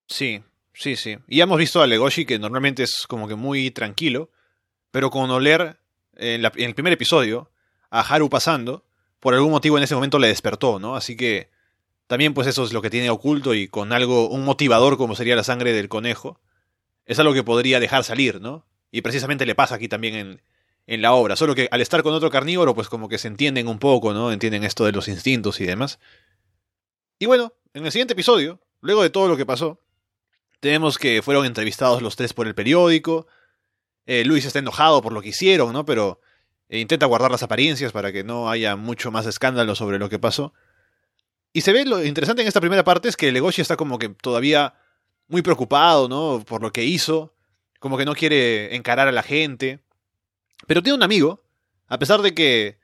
Sí, 0.09 0.43
sí, 0.73 0.97
sí. 0.97 1.17
Y 1.29 1.39
ya 1.39 1.45
hemos 1.45 1.59
visto 1.59 1.83
a 1.83 1.87
Legoshi 1.87 2.25
que 2.25 2.39
normalmente 2.39 2.83
es 2.83 3.07
como 3.09 3.29
que 3.29 3.35
muy 3.35 3.71
tranquilo, 3.71 4.31
pero 4.91 5.11
con 5.11 5.31
oler 5.31 5.79
en, 6.15 6.43
la, 6.43 6.53
en 6.57 6.65
el 6.65 6.75
primer 6.75 6.93
episodio 6.93 7.51
a 7.91 8.01
Haru 8.01 8.31
pasando, 8.31 8.86
por 9.27 9.35
algún 9.35 9.51
motivo 9.51 9.77
en 9.77 9.83
ese 9.83 9.97
momento 9.97 10.21
le 10.21 10.29
despertó, 10.29 10.79
¿no? 10.79 10.95
Así 10.95 11.17
que 11.17 11.51
también 12.07 12.33
pues 12.33 12.47
eso 12.47 12.63
es 12.63 12.73
lo 12.73 12.81
que 12.81 12.91
tiene 12.91 13.11
oculto 13.11 13.55
y 13.55 13.67
con 13.67 13.93
algo, 13.93 14.29
un 14.29 14.45
motivador 14.45 14.97
como 14.97 15.17
sería 15.17 15.35
la 15.35 15.43
sangre 15.43 15.73
del 15.73 15.89
conejo, 15.89 16.39
es 17.07 17.19
algo 17.19 17.35
que 17.35 17.43
podría 17.43 17.81
dejar 17.81 18.05
salir, 18.05 18.41
¿no? 18.41 18.65
Y 18.93 19.01
precisamente 19.01 19.45
le 19.45 19.57
pasa 19.57 19.75
aquí 19.75 19.89
también 19.89 20.15
en, 20.15 20.43
en 20.87 21.03
la 21.03 21.13
obra. 21.13 21.35
Solo 21.35 21.57
que 21.57 21.67
al 21.73 21.81
estar 21.81 22.05
con 22.05 22.15
otro 22.15 22.31
carnívoro, 22.31 22.77
pues 22.77 22.89
como 22.89 23.09
que 23.09 23.19
se 23.19 23.27
entienden 23.27 23.67
un 23.67 23.81
poco, 23.81 24.15
¿no? 24.15 24.31
Entienden 24.31 24.63
esto 24.63 24.85
de 24.85 24.93
los 24.93 25.09
instintos 25.09 25.61
y 25.61 25.67
demás. 25.67 25.99
Y 27.19 27.27
bueno, 27.27 27.53
en 27.75 27.85
el 27.85 27.91
siguiente 27.91 28.13
episodio, 28.13 28.61
luego 28.81 29.03
de 29.03 29.11
todo 29.11 29.27
lo 29.27 29.37
que 29.37 29.45
pasó, 29.45 29.81
tenemos 30.61 30.99
que 30.99 31.21
fueron 31.21 31.47
entrevistados 31.47 32.01
los 32.01 32.15
tres 32.15 32.33
por 32.33 32.47
el 32.47 32.55
periódico. 32.55 33.27
Eh, 34.07 34.25
Luis 34.25 34.45
está 34.45 34.61
enojado 34.61 35.03
por 35.03 35.13
lo 35.13 35.21
que 35.21 35.31
hicieron, 35.31 35.73
¿no? 35.73 35.85
Pero 35.85 36.21
eh, 36.69 36.79
intenta 36.79 37.07
guardar 37.07 37.31
las 37.31 37.43
apariencias 37.43 37.93
para 37.93 38.13
que 38.13 38.25
no 38.25 38.51
haya 38.51 38.77
mucho 38.77 39.11
más 39.11 39.27
escándalo 39.27 39.75
sobre 39.75 39.99
lo 39.99 40.09
que 40.09 40.19
pasó. 40.19 40.53
Y 41.53 41.63
se 41.63 41.73
ve 41.73 41.85
lo 41.85 42.05
interesante 42.05 42.43
en 42.43 42.49
esta 42.49 42.61
primera 42.61 42.85
parte 42.85 43.09
es 43.09 43.17
que 43.17 43.33
Legoshi 43.33 43.63
está 43.63 43.77
como 43.77 43.99
que 43.99 44.11
todavía 44.11 44.75
muy 45.29 45.43
preocupado, 45.43 46.09
¿no? 46.09 46.45
Por 46.45 46.63
lo 46.63 46.73
que 46.73 46.85
hizo. 46.85 47.35
como 47.79 47.97
que 47.97 48.05
no 48.05 48.15
quiere 48.15 48.75
encarar 48.75 49.09
a 49.09 49.13
la 49.13 49.23
gente. 49.23 49.81
Pero 50.67 50.83
tiene 50.83 50.97
un 50.97 51.03
amigo, 51.03 51.43
a 51.87 51.99
pesar 51.99 52.23
de 52.23 52.35
que 52.35 52.79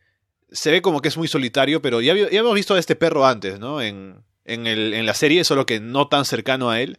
se 0.51 0.71
ve 0.71 0.83
como 0.83 1.01
que 1.01 1.09
es 1.09 1.17
muy 1.17 1.29
solitario, 1.29 1.81
pero 1.83 2.01
ya, 2.01 2.15
ya 2.15 2.29
hemos 2.31 2.55
visto 2.55 2.75
a 2.75 2.79
este 2.79 2.95
perro 2.95 3.27
antes, 3.27 3.59
¿no? 3.59 3.81
En, 3.81 4.23
en, 4.45 4.67
el, 4.67 4.95
en 4.95 5.07
la 5.07 5.15
serie, 5.15 5.45
solo 5.45 5.67
que 5.67 5.81
no 5.81 6.09
tan 6.09 6.25
cercano 6.25 6.71
a 6.71 6.81
él. 6.81 6.99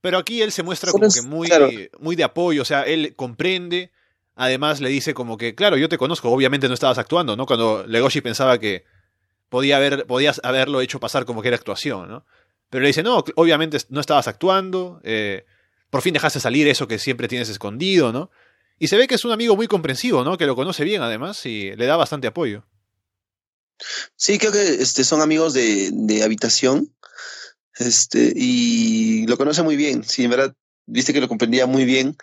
Pero 0.00 0.18
aquí 0.18 0.42
él 0.42 0.50
se 0.50 0.64
muestra 0.64 0.90
como 0.90 1.08
que 1.08 1.22
muy, 1.22 1.48
muy 2.00 2.16
de 2.16 2.24
apoyo, 2.24 2.62
o 2.62 2.64
sea, 2.64 2.82
él 2.82 3.14
comprende, 3.14 3.92
además 4.34 4.80
le 4.80 4.88
dice 4.88 5.14
como 5.14 5.36
que, 5.36 5.54
claro, 5.54 5.76
yo 5.76 5.88
te 5.88 5.98
conozco, 5.98 6.30
obviamente 6.30 6.68
no 6.68 6.74
estabas 6.74 6.98
actuando, 6.98 7.36
¿no? 7.36 7.46
Cuando 7.46 7.86
Legoshi 7.86 8.20
pensaba 8.20 8.58
que 8.58 8.84
podía 9.48 9.76
haber, 9.76 10.06
podías 10.06 10.40
haberlo 10.44 10.80
hecho 10.80 11.00
pasar 11.00 11.24
como 11.24 11.42
que 11.42 11.48
era 11.48 11.56
actuación, 11.56 12.08
¿no? 12.08 12.24
Pero 12.70 12.82
le 12.82 12.88
dice, 12.88 13.02
no, 13.02 13.22
obviamente 13.36 13.78
no 13.90 14.00
estabas 14.00 14.28
actuando, 14.28 15.00
eh, 15.04 15.44
por 15.90 16.00
fin 16.00 16.14
dejaste 16.14 16.40
salir 16.40 16.66
eso 16.68 16.88
que 16.88 16.98
siempre 16.98 17.28
tienes 17.28 17.50
escondido, 17.50 18.12
¿no? 18.12 18.30
Y 18.78 18.88
se 18.88 18.96
ve 18.96 19.06
que 19.06 19.14
es 19.14 19.24
un 19.24 19.32
amigo 19.32 19.54
muy 19.54 19.68
comprensivo, 19.68 20.24
¿no? 20.24 20.38
Que 20.38 20.46
lo 20.46 20.56
conoce 20.56 20.84
bien 20.84 21.02
además 21.02 21.44
y 21.44 21.76
le 21.76 21.86
da 21.86 21.96
bastante 21.96 22.26
apoyo. 22.26 22.64
Sí, 24.16 24.38
creo 24.38 24.52
que 24.52 24.74
este, 24.82 25.04
son 25.04 25.20
amigos 25.20 25.52
de, 25.52 25.90
de 25.92 26.22
habitación. 26.22 26.92
Este, 27.76 28.32
y 28.34 29.26
lo 29.26 29.36
conoce 29.36 29.62
muy 29.62 29.76
bien. 29.76 30.02
Sí, 30.04 30.24
en 30.24 30.30
verdad, 30.30 30.54
viste 30.86 31.12
que 31.12 31.20
lo 31.20 31.28
comprendía 31.28 31.66
muy 31.66 31.84
bien. 31.84 32.16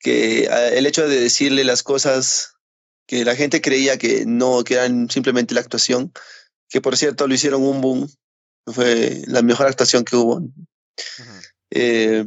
Que 0.00 0.48
ah, 0.50 0.68
el 0.68 0.86
hecho 0.86 1.08
de 1.08 1.20
decirle 1.20 1.64
las 1.64 1.82
cosas 1.82 2.54
que 3.06 3.24
la 3.24 3.36
gente 3.36 3.60
creía 3.60 3.98
que 3.98 4.24
no, 4.26 4.64
que 4.64 4.74
eran 4.74 5.08
simplemente 5.08 5.54
la 5.54 5.60
actuación, 5.60 6.12
que 6.68 6.80
por 6.80 6.96
cierto 6.96 7.26
lo 7.26 7.34
hicieron 7.34 7.62
un 7.62 7.80
boom, 7.80 8.10
fue 8.66 9.22
la 9.26 9.42
mejor 9.42 9.66
actuación 9.66 10.04
que 10.04 10.16
hubo. 10.16 10.42
eh, 11.70 12.24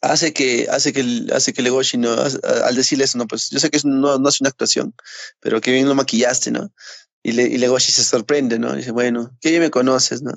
hace 0.00 0.32
que 0.32 0.68
hace 0.70 0.92
que 0.92 1.26
hace 1.32 1.52
que 1.52 1.62
Legoshi 1.62 1.98
no 1.98 2.12
al 2.12 2.76
decirle 2.76 3.04
eso 3.04 3.18
no 3.18 3.26
pues 3.26 3.50
yo 3.50 3.58
sé 3.58 3.68
que 3.68 3.80
no, 3.82 4.16
no 4.16 4.28
es 4.28 4.40
una 4.40 4.48
actuación 4.48 4.94
pero 5.40 5.60
que 5.60 5.72
bien 5.72 5.88
lo 5.88 5.96
maquillaste 5.96 6.52
no 6.52 6.72
y, 7.22 7.32
le, 7.32 7.42
y 7.42 7.58
Legoshi 7.58 7.92
se 7.92 8.04
sorprende, 8.04 8.58
¿no? 8.58 8.74
dice, 8.74 8.90
bueno, 8.90 9.36
que 9.40 9.52
ya 9.52 9.60
me 9.60 9.70
conoces, 9.70 10.22
¿no? 10.22 10.32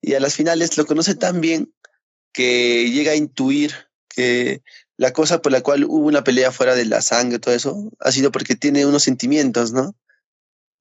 Y 0.00 0.14
a 0.14 0.20
las 0.20 0.34
finales 0.34 0.76
lo 0.76 0.86
conoce 0.86 1.14
tan 1.14 1.40
bien 1.40 1.72
que 2.32 2.90
llega 2.90 3.12
a 3.12 3.16
intuir 3.16 3.72
que 4.08 4.62
la 4.96 5.12
cosa 5.12 5.42
por 5.42 5.52
la 5.52 5.62
cual 5.62 5.84
hubo 5.84 6.06
una 6.06 6.24
pelea 6.24 6.52
fuera 6.52 6.74
de 6.74 6.86
la 6.86 7.02
sangre, 7.02 7.38
todo 7.38 7.54
eso, 7.54 7.90
ha 8.00 8.12
sido 8.12 8.32
porque 8.32 8.54
tiene 8.54 8.86
unos 8.86 9.02
sentimientos, 9.02 9.72
¿no? 9.72 9.94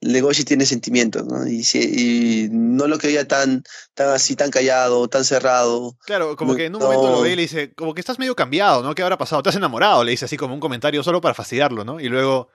Legoshi 0.01 0.43
tiene 0.43 0.65
sentimientos, 0.65 1.25
¿no? 1.25 1.47
Y, 1.47 1.63
y 1.73 2.49
no 2.51 2.87
lo 2.87 2.97
creía 2.97 3.27
tan, 3.27 3.63
tan 3.93 4.09
así, 4.09 4.35
tan 4.35 4.51
callado, 4.51 5.07
tan 5.07 5.25
cerrado. 5.25 5.97
Claro, 6.05 6.35
como 6.35 6.55
que 6.55 6.65
en 6.65 6.75
un 6.75 6.81
momento 6.81 7.09
lo 7.09 7.21
ve 7.21 7.33
y 7.33 7.35
le 7.35 7.41
dice, 7.43 7.73
como 7.73 7.93
que 7.93 8.01
estás 8.01 8.19
medio 8.19 8.35
cambiado, 8.35 8.83
¿no? 8.83 8.93
¿Qué 8.93 9.01
habrá 9.01 9.17
pasado? 9.17 9.41
¿Te 9.41 9.49
has 9.49 9.55
enamorado? 9.55 10.03
Le 10.03 10.11
dice 10.11 10.25
así 10.25 10.37
como 10.37 10.53
un 10.53 10.59
comentario 10.59 11.01
solo 11.01 11.21
para 11.21 11.33
fastidiarlo, 11.33 11.83
¿no? 11.83 11.99
Y 11.99 12.07
luego 12.07 12.49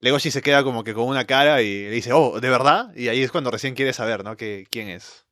Legoshi 0.00 0.30
se 0.30 0.42
queda 0.42 0.62
como 0.62 0.84
que 0.84 0.94
con 0.94 1.04
una 1.04 1.26
cara 1.26 1.62
y 1.62 1.84
le 1.84 1.90
dice, 1.90 2.12
oh, 2.12 2.40
¿de 2.40 2.50
verdad? 2.50 2.94
Y 2.94 3.08
ahí 3.08 3.22
es 3.22 3.32
cuando 3.32 3.50
recién 3.50 3.74
quiere 3.74 3.92
saber, 3.92 4.22
¿no? 4.22 4.36
Que, 4.36 4.66
¿Quién 4.70 4.88
es? 4.88 5.25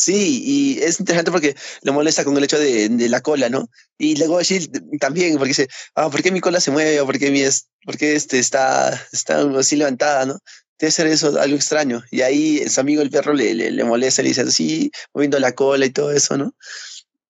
Sí, 0.00 0.42
y 0.44 0.78
es 0.80 1.00
interesante 1.00 1.32
porque 1.32 1.56
lo 1.82 1.92
molesta 1.92 2.22
con 2.24 2.36
el 2.36 2.44
hecho 2.44 2.56
de, 2.56 2.88
de 2.88 3.08
la 3.08 3.20
cola, 3.20 3.48
¿no? 3.48 3.68
Y 3.98 4.14
Legoshi 4.14 4.68
también, 5.00 5.36
porque 5.38 5.48
dice, 5.48 5.68
ah, 5.96 6.08
¿por 6.08 6.22
qué 6.22 6.30
mi 6.30 6.40
cola 6.40 6.60
se 6.60 6.70
mueve? 6.70 7.00
¿O 7.00 7.06
por 7.06 7.18
qué, 7.18 7.32
mi 7.32 7.40
es, 7.40 7.66
por 7.84 7.98
qué 7.98 8.14
este 8.14 8.38
está, 8.38 9.04
está 9.10 9.40
así 9.58 9.74
levantada, 9.74 10.24
¿no? 10.24 10.38
Debe 10.78 10.92
ser 10.92 11.08
eso 11.08 11.36
algo 11.40 11.56
extraño. 11.56 12.04
Y 12.12 12.20
ahí 12.20 12.68
su 12.68 12.78
amigo 12.80 13.02
el 13.02 13.10
perro 13.10 13.34
le, 13.34 13.52
le, 13.54 13.72
le 13.72 13.82
molesta, 13.82 14.22
le 14.22 14.28
dice, 14.28 14.48
sí, 14.52 14.92
moviendo 15.12 15.40
la 15.40 15.50
cola 15.50 15.84
y 15.84 15.90
todo 15.90 16.12
eso, 16.12 16.38
¿no? 16.38 16.54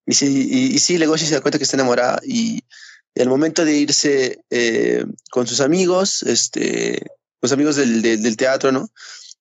Y 0.04 0.12
sí, 0.12 0.26
y, 0.50 0.74
y 0.74 0.78
sí, 0.78 0.98
Legoshi 0.98 1.24
se 1.24 1.36
da 1.36 1.40
cuenta 1.40 1.56
que 1.56 1.64
está 1.64 1.76
enamorada 1.76 2.20
y 2.22 2.60
y 3.14 3.22
al 3.22 3.28
momento 3.30 3.64
de 3.64 3.76
irse 3.76 4.40
eh, 4.50 5.04
con 5.30 5.46
sus 5.46 5.60
amigos, 5.60 6.22
este, 6.22 7.02
los 7.40 7.50
amigos 7.50 7.76
del, 7.76 8.02
del, 8.02 8.22
del 8.22 8.36
teatro, 8.36 8.70
¿no? 8.70 8.90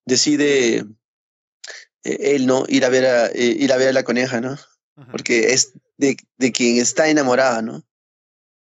Decide 0.05 0.85
él, 2.07 2.45
¿no? 2.45 2.65
Ir 2.67 2.85
a 2.85 2.89
ver 2.89 3.05
a, 3.05 3.27
eh, 3.27 3.55
ir 3.59 3.71
a 3.71 3.77
ver 3.77 3.89
a 3.89 3.93
la 3.93 4.03
coneja, 4.03 4.41
¿no? 4.41 4.51
Ajá. 4.51 5.11
Porque 5.11 5.53
es 5.53 5.73
de, 5.97 6.17
de, 6.37 6.51
quien 6.51 6.77
está 6.77 7.09
enamorada, 7.09 7.61
¿no? 7.61 7.83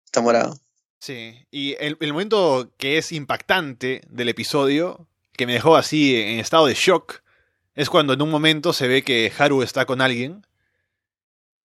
Está 0.04 0.20
enamorado. 0.20 0.60
Sí, 0.98 1.46
y 1.50 1.76
el, 1.80 1.96
el, 2.00 2.12
momento 2.12 2.72
que 2.76 2.98
es 2.98 3.10
impactante 3.12 4.02
del 4.08 4.28
episodio, 4.28 5.08
que 5.32 5.46
me 5.46 5.54
dejó 5.54 5.76
así 5.76 6.14
en 6.14 6.38
estado 6.38 6.66
de 6.66 6.74
shock, 6.74 7.22
es 7.74 7.88
cuando 7.88 8.12
en 8.12 8.22
un 8.22 8.30
momento 8.30 8.72
se 8.72 8.88
ve 8.88 9.02
que 9.02 9.32
Haru 9.36 9.62
está 9.62 9.86
con 9.86 10.00
alguien 10.00 10.46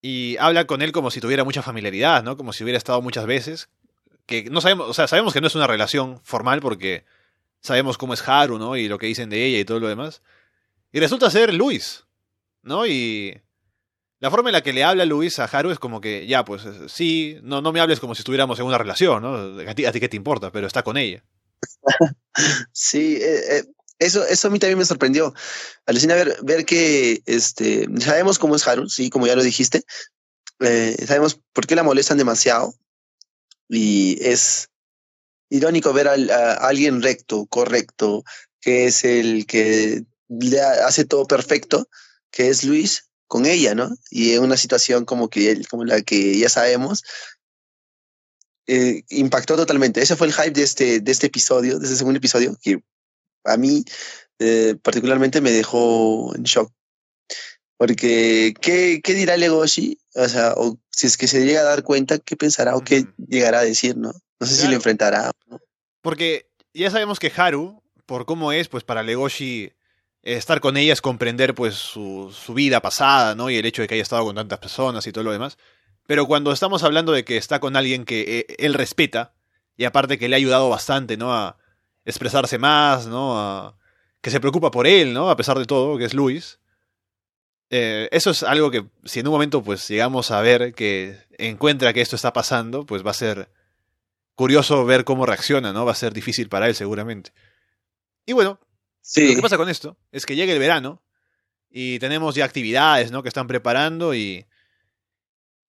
y 0.01 0.37
habla 0.37 0.65
con 0.67 0.81
él 0.81 0.91
como 0.91 1.09
si 1.11 1.19
tuviera 1.19 1.43
mucha 1.43 1.63
familiaridad, 1.63 2.23
¿no? 2.23 2.37
Como 2.37 2.53
si 2.53 2.63
hubiera 2.63 2.77
estado 2.77 3.01
muchas 3.01 3.25
veces. 3.25 3.69
Que 4.27 4.43
no 4.45 4.61
sabemos, 4.61 4.87
o 4.87 4.93
sea, 4.93 5.07
sabemos 5.07 5.33
que 5.33 5.41
no 5.41 5.47
es 5.47 5.55
una 5.55 5.67
relación 5.67 6.21
formal 6.23 6.61
porque 6.61 7.05
sabemos 7.59 7.97
cómo 7.97 8.13
es 8.13 8.27
Haru, 8.27 8.59
¿no? 8.59 8.77
Y 8.77 8.87
lo 8.87 8.99
que 8.99 9.07
dicen 9.07 9.29
de 9.29 9.43
ella 9.43 9.59
y 9.59 9.65
todo 9.65 9.79
lo 9.79 9.87
demás. 9.87 10.21
Y 10.95 10.99
resulta 11.01 11.29
ser 11.29 11.53
Luis, 11.53 12.05
¿no? 12.63 12.87
Y 12.87 13.37
la 14.21 14.31
forma 14.31 14.47
en 14.47 14.53
la 14.53 14.63
que 14.63 14.71
le 14.71 14.85
habla 14.85 15.03
Luis 15.03 15.39
a 15.39 15.43
Haru 15.43 15.71
es 15.71 15.77
como 15.77 15.99
que, 15.99 16.25
ya, 16.25 16.45
pues 16.45 16.61
sí, 16.87 17.37
no, 17.43 17.61
no 17.61 17.73
me 17.73 17.81
hables 17.81 17.99
como 17.99 18.15
si 18.15 18.21
estuviéramos 18.21 18.57
en 18.59 18.65
una 18.65 18.77
relación, 18.77 19.21
¿no? 19.21 19.59
A 19.69 19.75
ti, 19.75 19.83
qué 19.99 20.07
te 20.07 20.15
importa, 20.15 20.53
pero 20.53 20.67
está 20.67 20.83
con 20.83 20.95
ella. 20.95 21.21
sí, 22.71 23.17
eh, 23.17 23.57
eh, 23.57 23.63
eso, 23.99 24.25
eso 24.25 24.47
a 24.47 24.51
mí 24.51 24.57
también 24.57 24.77
me 24.77 24.85
sorprendió. 24.85 25.33
Alucina 25.85 26.15
ver, 26.15 26.37
ver 26.43 26.63
que 26.63 27.21
este, 27.25 27.89
sabemos 27.99 28.39
cómo 28.39 28.55
es 28.55 28.65
Haru, 28.65 28.87
sí, 28.87 29.09
como 29.09 29.27
ya 29.27 29.35
lo 29.35 29.43
dijiste. 29.43 29.83
Eh, 30.61 30.95
sabemos 31.05 31.41
por 31.51 31.67
qué 31.67 31.75
la 31.75 31.83
molestan 31.83 32.17
demasiado. 32.17 32.73
Y 33.67 34.17
es 34.21 34.69
irónico 35.49 35.91
ver 35.91 36.07
a, 36.07 36.53
alguien 36.53 37.01
recto, 37.01 37.47
correcto, 37.47 38.23
que 38.61 38.85
es 38.85 39.03
el 39.03 39.45
que 39.45 40.05
le 40.27 40.61
hace 40.61 41.05
todo 41.05 41.25
perfecto, 41.25 41.87
que 42.31 42.49
es 42.49 42.63
Luis, 42.63 43.09
con 43.27 43.45
ella, 43.45 43.75
¿no? 43.75 43.89
Y 44.09 44.33
en 44.33 44.43
una 44.43 44.57
situación 44.57 45.05
como 45.05 45.29
que 45.29 45.51
él, 45.51 45.67
como 45.67 45.83
la 45.83 46.01
que 46.01 46.37
ya 46.37 46.49
sabemos, 46.49 47.03
eh, 48.67 49.03
impactó 49.09 49.55
totalmente. 49.55 50.01
Ese 50.01 50.15
fue 50.15 50.27
el 50.27 50.33
hype 50.33 50.51
de 50.51 50.63
este, 50.63 50.99
de 50.99 51.11
este 51.11 51.27
episodio, 51.27 51.79
de 51.79 51.85
este 51.85 51.97
segundo 51.97 52.17
episodio, 52.17 52.57
que 52.61 52.81
a 53.43 53.57
mí 53.57 53.83
eh, 54.39 54.75
particularmente 54.81 55.41
me 55.41 55.51
dejó 55.51 56.35
en 56.35 56.43
shock. 56.43 56.71
Porque, 57.77 58.53
¿qué, 58.61 59.01
qué 59.03 59.13
dirá 59.13 59.35
Legoshi? 59.35 59.99
O 60.15 60.29
sea, 60.29 60.53
o 60.55 60.79
si 60.89 61.07
es 61.07 61.17
que 61.17 61.27
se 61.27 61.45
llega 61.45 61.61
a 61.61 61.65
dar 61.65 61.83
cuenta, 61.83 62.19
¿qué 62.19 62.37
pensará 62.37 62.75
o 62.75 62.81
qué 62.81 63.05
llegará 63.27 63.59
a 63.59 63.65
decir, 63.65 63.97
no? 63.97 64.13
No 64.39 64.47
sé 64.47 64.53
claro. 64.53 64.61
si 64.61 64.67
lo 64.67 64.75
enfrentará. 64.75 65.31
¿no? 65.47 65.59
Porque 66.01 66.49
ya 66.73 66.89
sabemos 66.89 67.19
que 67.19 67.31
Haru, 67.35 67.83
por 68.05 68.25
cómo 68.25 68.53
es, 68.53 68.69
pues 68.69 68.83
para 68.83 69.03
Legoshi 69.03 69.73
estar 70.25 70.59
con 70.59 70.75
ella 70.75 70.93
es 70.93 71.01
comprender 71.01 71.55
pues 71.55 71.75
su, 71.75 72.35
su, 72.35 72.53
vida 72.53 72.81
pasada, 72.81 73.35
¿no? 73.35 73.49
Y 73.49 73.55
el 73.55 73.65
hecho 73.65 73.81
de 73.81 73.87
que 73.87 73.93
haya 73.93 74.03
estado 74.03 74.25
con 74.25 74.35
tantas 74.35 74.59
personas 74.59 75.05
y 75.07 75.11
todo 75.11 75.23
lo 75.23 75.31
demás. 75.31 75.57
Pero 76.07 76.25
cuando 76.25 76.51
estamos 76.51 76.83
hablando 76.83 77.11
de 77.13 77.23
que 77.23 77.37
está 77.37 77.59
con 77.59 77.75
alguien 77.75 78.05
que 78.05 78.39
eh, 78.39 78.55
él 78.59 78.73
respeta, 78.73 79.33
y 79.77 79.85
aparte 79.85 80.17
que 80.17 80.27
le 80.27 80.35
ha 80.35 80.37
ayudado 80.37 80.69
bastante, 80.69 81.17
¿no? 81.17 81.33
A, 81.33 81.57
expresarse 82.05 82.59
más, 82.59 83.07
¿no? 83.07 83.39
A, 83.39 83.77
que 84.21 84.29
se 84.29 84.39
preocupa 84.39 84.71
por 84.71 84.87
él, 84.87 85.13
¿no? 85.13 85.29
A 85.29 85.35
pesar 85.35 85.57
de 85.57 85.65
todo, 85.65 85.97
que 85.97 86.05
es 86.05 86.13
Luis. 86.13 86.59
Eh, 87.71 88.07
eso 88.11 88.29
es 88.29 88.43
algo 88.43 88.69
que 88.71 88.85
si 89.05 89.19
en 89.19 89.27
un 89.27 89.33
momento 89.33 89.63
pues 89.63 89.87
llegamos 89.87 90.29
a 90.29 90.39
ver 90.41 90.75
que 90.75 91.17
encuentra 91.39 91.93
que 91.93 92.01
esto 92.01 92.15
está 92.15 92.31
pasando, 92.31 92.85
pues 92.85 93.05
va 93.05 93.11
a 93.11 93.15
ser 93.15 93.49
curioso 94.35 94.85
ver 94.85 95.03
cómo 95.03 95.25
reacciona, 95.25 95.73
¿no? 95.73 95.85
Va 95.85 95.93
a 95.93 95.95
ser 95.95 96.13
difícil 96.13 96.47
para 96.47 96.67
él 96.67 96.75
seguramente. 96.75 97.33
Y 98.25 98.33
bueno, 98.33 98.59
lo 99.15 99.35
que 99.35 99.41
pasa 99.41 99.57
con 99.57 99.69
esto 99.69 99.97
es 100.11 100.25
que 100.25 100.35
llega 100.35 100.53
el 100.53 100.59
verano 100.59 101.01
y 101.69 101.99
tenemos 101.99 102.35
ya 102.35 102.45
actividades, 102.45 103.11
¿no? 103.11 103.21
Que 103.21 103.29
están 103.29 103.47
preparando 103.47 104.13
y 104.13 104.45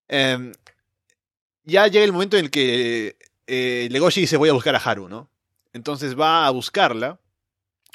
eh, 0.09 0.53
ya 1.65 1.87
llega 1.89 2.05
el 2.05 2.13
momento 2.13 2.37
en 2.37 2.45
el 2.45 2.51
que 2.51 3.17
eh, 3.47 3.89
Legoshi 3.91 4.23
dice 4.23 4.37
voy 4.37 4.49
a 4.49 4.53
buscar 4.53 4.75
a 4.75 4.79
Haru, 4.79 5.09
¿no? 5.09 5.31
Entonces 5.73 6.19
va 6.19 6.47
a 6.47 6.51
buscarla. 6.51 7.21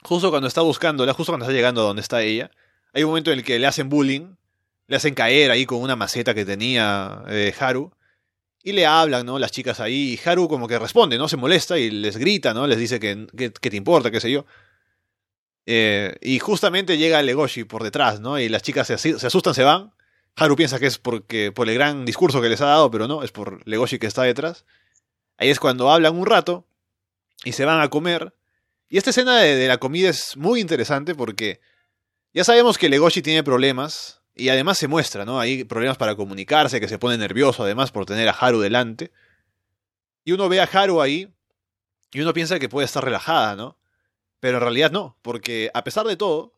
Justo 0.04 0.30
cuando 0.30 0.48
está 0.48 0.62
buscándola, 0.62 1.14
justo 1.14 1.32
cuando 1.32 1.46
está 1.46 1.54
llegando 1.54 1.82
a 1.82 1.86
donde 1.86 2.02
está 2.02 2.22
ella, 2.24 2.52
hay 2.94 3.04
un 3.04 3.10
momento 3.10 3.32
en 3.32 3.40
el 3.40 3.46
que 3.46 3.60
le 3.60 3.68
hacen 3.68 3.88
bullying, 3.88 4.36
le 4.88 4.96
hacen 4.96 5.14
caer 5.14 5.52
ahí 5.52 5.66
con 5.66 5.80
una 5.80 5.96
maceta 5.96 6.34
que 6.34 6.44
tenía 6.46 7.24
eh, 7.30 7.54
Haru. 7.60 7.92
Y 8.64 8.74
le 8.74 8.86
hablan, 8.86 9.26
¿no? 9.26 9.40
Las 9.40 9.52
chicas 9.52 9.80
ahí. 9.80 10.14
Y 10.14 10.30
Haru 10.30 10.48
como 10.48 10.68
que 10.68 10.78
responde, 10.78 11.18
¿no? 11.18 11.28
Se 11.28 11.38
molesta 11.38 11.80
y 11.80 11.90
les 11.90 12.18
grita, 12.18 12.54
¿no? 12.54 12.68
Les 12.68 12.78
dice 12.78 13.00
que, 13.00 13.26
que, 13.36 13.52
que 13.52 13.70
te 13.70 13.78
importa, 13.78 14.12
qué 14.12 14.20
sé 14.20 14.30
yo. 14.30 14.46
Eh, 15.66 16.16
y 16.22 16.40
justamente 16.40 16.98
llega 16.98 17.22
Legoshi 17.22 17.64
por 17.64 17.84
detrás, 17.84 18.20
¿no? 18.20 18.40
Y 18.40 18.50
las 18.50 18.64
chicas 18.64 18.88
se, 18.88 18.94
asustan, 18.94 19.54
se 19.54 19.64
van. 19.64 19.94
Haru 20.36 20.56
piensa 20.56 20.80
que 20.80 20.88
es 20.88 20.98
porque, 20.98 21.52
por 21.52 21.70
el 21.70 21.76
gran 21.76 22.06
discurso 22.06 22.42
que 22.42 22.50
les 22.50 22.62
ha 22.62 22.68
dado, 22.68 22.90
pero 22.90 23.08
no, 23.08 23.24
es 23.24 23.32
por 23.32 23.68
Legoshi 23.68 24.00
que 24.00 24.08
está 24.08 24.24
detrás. 24.24 24.66
Ahí 25.38 25.50
es 25.50 25.60
cuando 25.60 25.92
hablan 25.92 26.16
un 26.16 26.26
rato 26.26 26.66
y 27.44 27.52
se 27.52 27.66
van 27.66 27.82
a 27.82 27.90
comer. 27.90 28.34
Y 28.90 28.98
esta 28.98 29.12
escena 29.12 29.40
de, 29.40 29.56
de, 29.56 29.68
la 29.68 29.78
comida 29.78 30.10
es 30.10 30.36
muy 30.38 30.60
interesante 30.60 31.16
porque 31.16 31.62
ya 32.34 32.44
sabemos 32.44 32.78
que 32.78 32.90
Legoshi 32.90 33.22
tiene 33.22 33.44
problemas 33.44 34.22
Y 34.36 34.50
además 34.50 34.78
se 34.78 34.88
muestra, 34.88 35.26
¿no? 35.26 35.40
Hay 35.40 35.66
problemas 35.66 35.98
para 35.98 36.16
comunicarse, 36.16 36.80
que 36.80 36.88
se 36.88 36.98
pone 36.98 37.18
nervioso 37.18 37.64
además 37.64 37.92
por 37.92 38.06
tener 38.06 38.30
a 38.30 38.32
Haru 38.32 38.62
delante. 38.62 39.12
Y 40.24 40.32
uno 40.32 40.48
ve 40.50 40.62
a 40.62 40.64
Haru 40.64 41.02
ahí 41.02 41.30
y 42.14 42.22
uno 42.22 42.34
piensa 42.34 42.60
que 42.60 42.70
puede 42.70 42.86
estar 42.86 43.04
relajada, 43.04 43.56
¿no? 43.56 43.78
Pero 44.42 44.58
en 44.58 44.64
realidad 44.64 44.92
no, 44.92 45.16
porque 45.22 45.72
a 45.74 45.86
pesar 45.86 46.06
de 46.08 46.18
todo, 46.18 46.54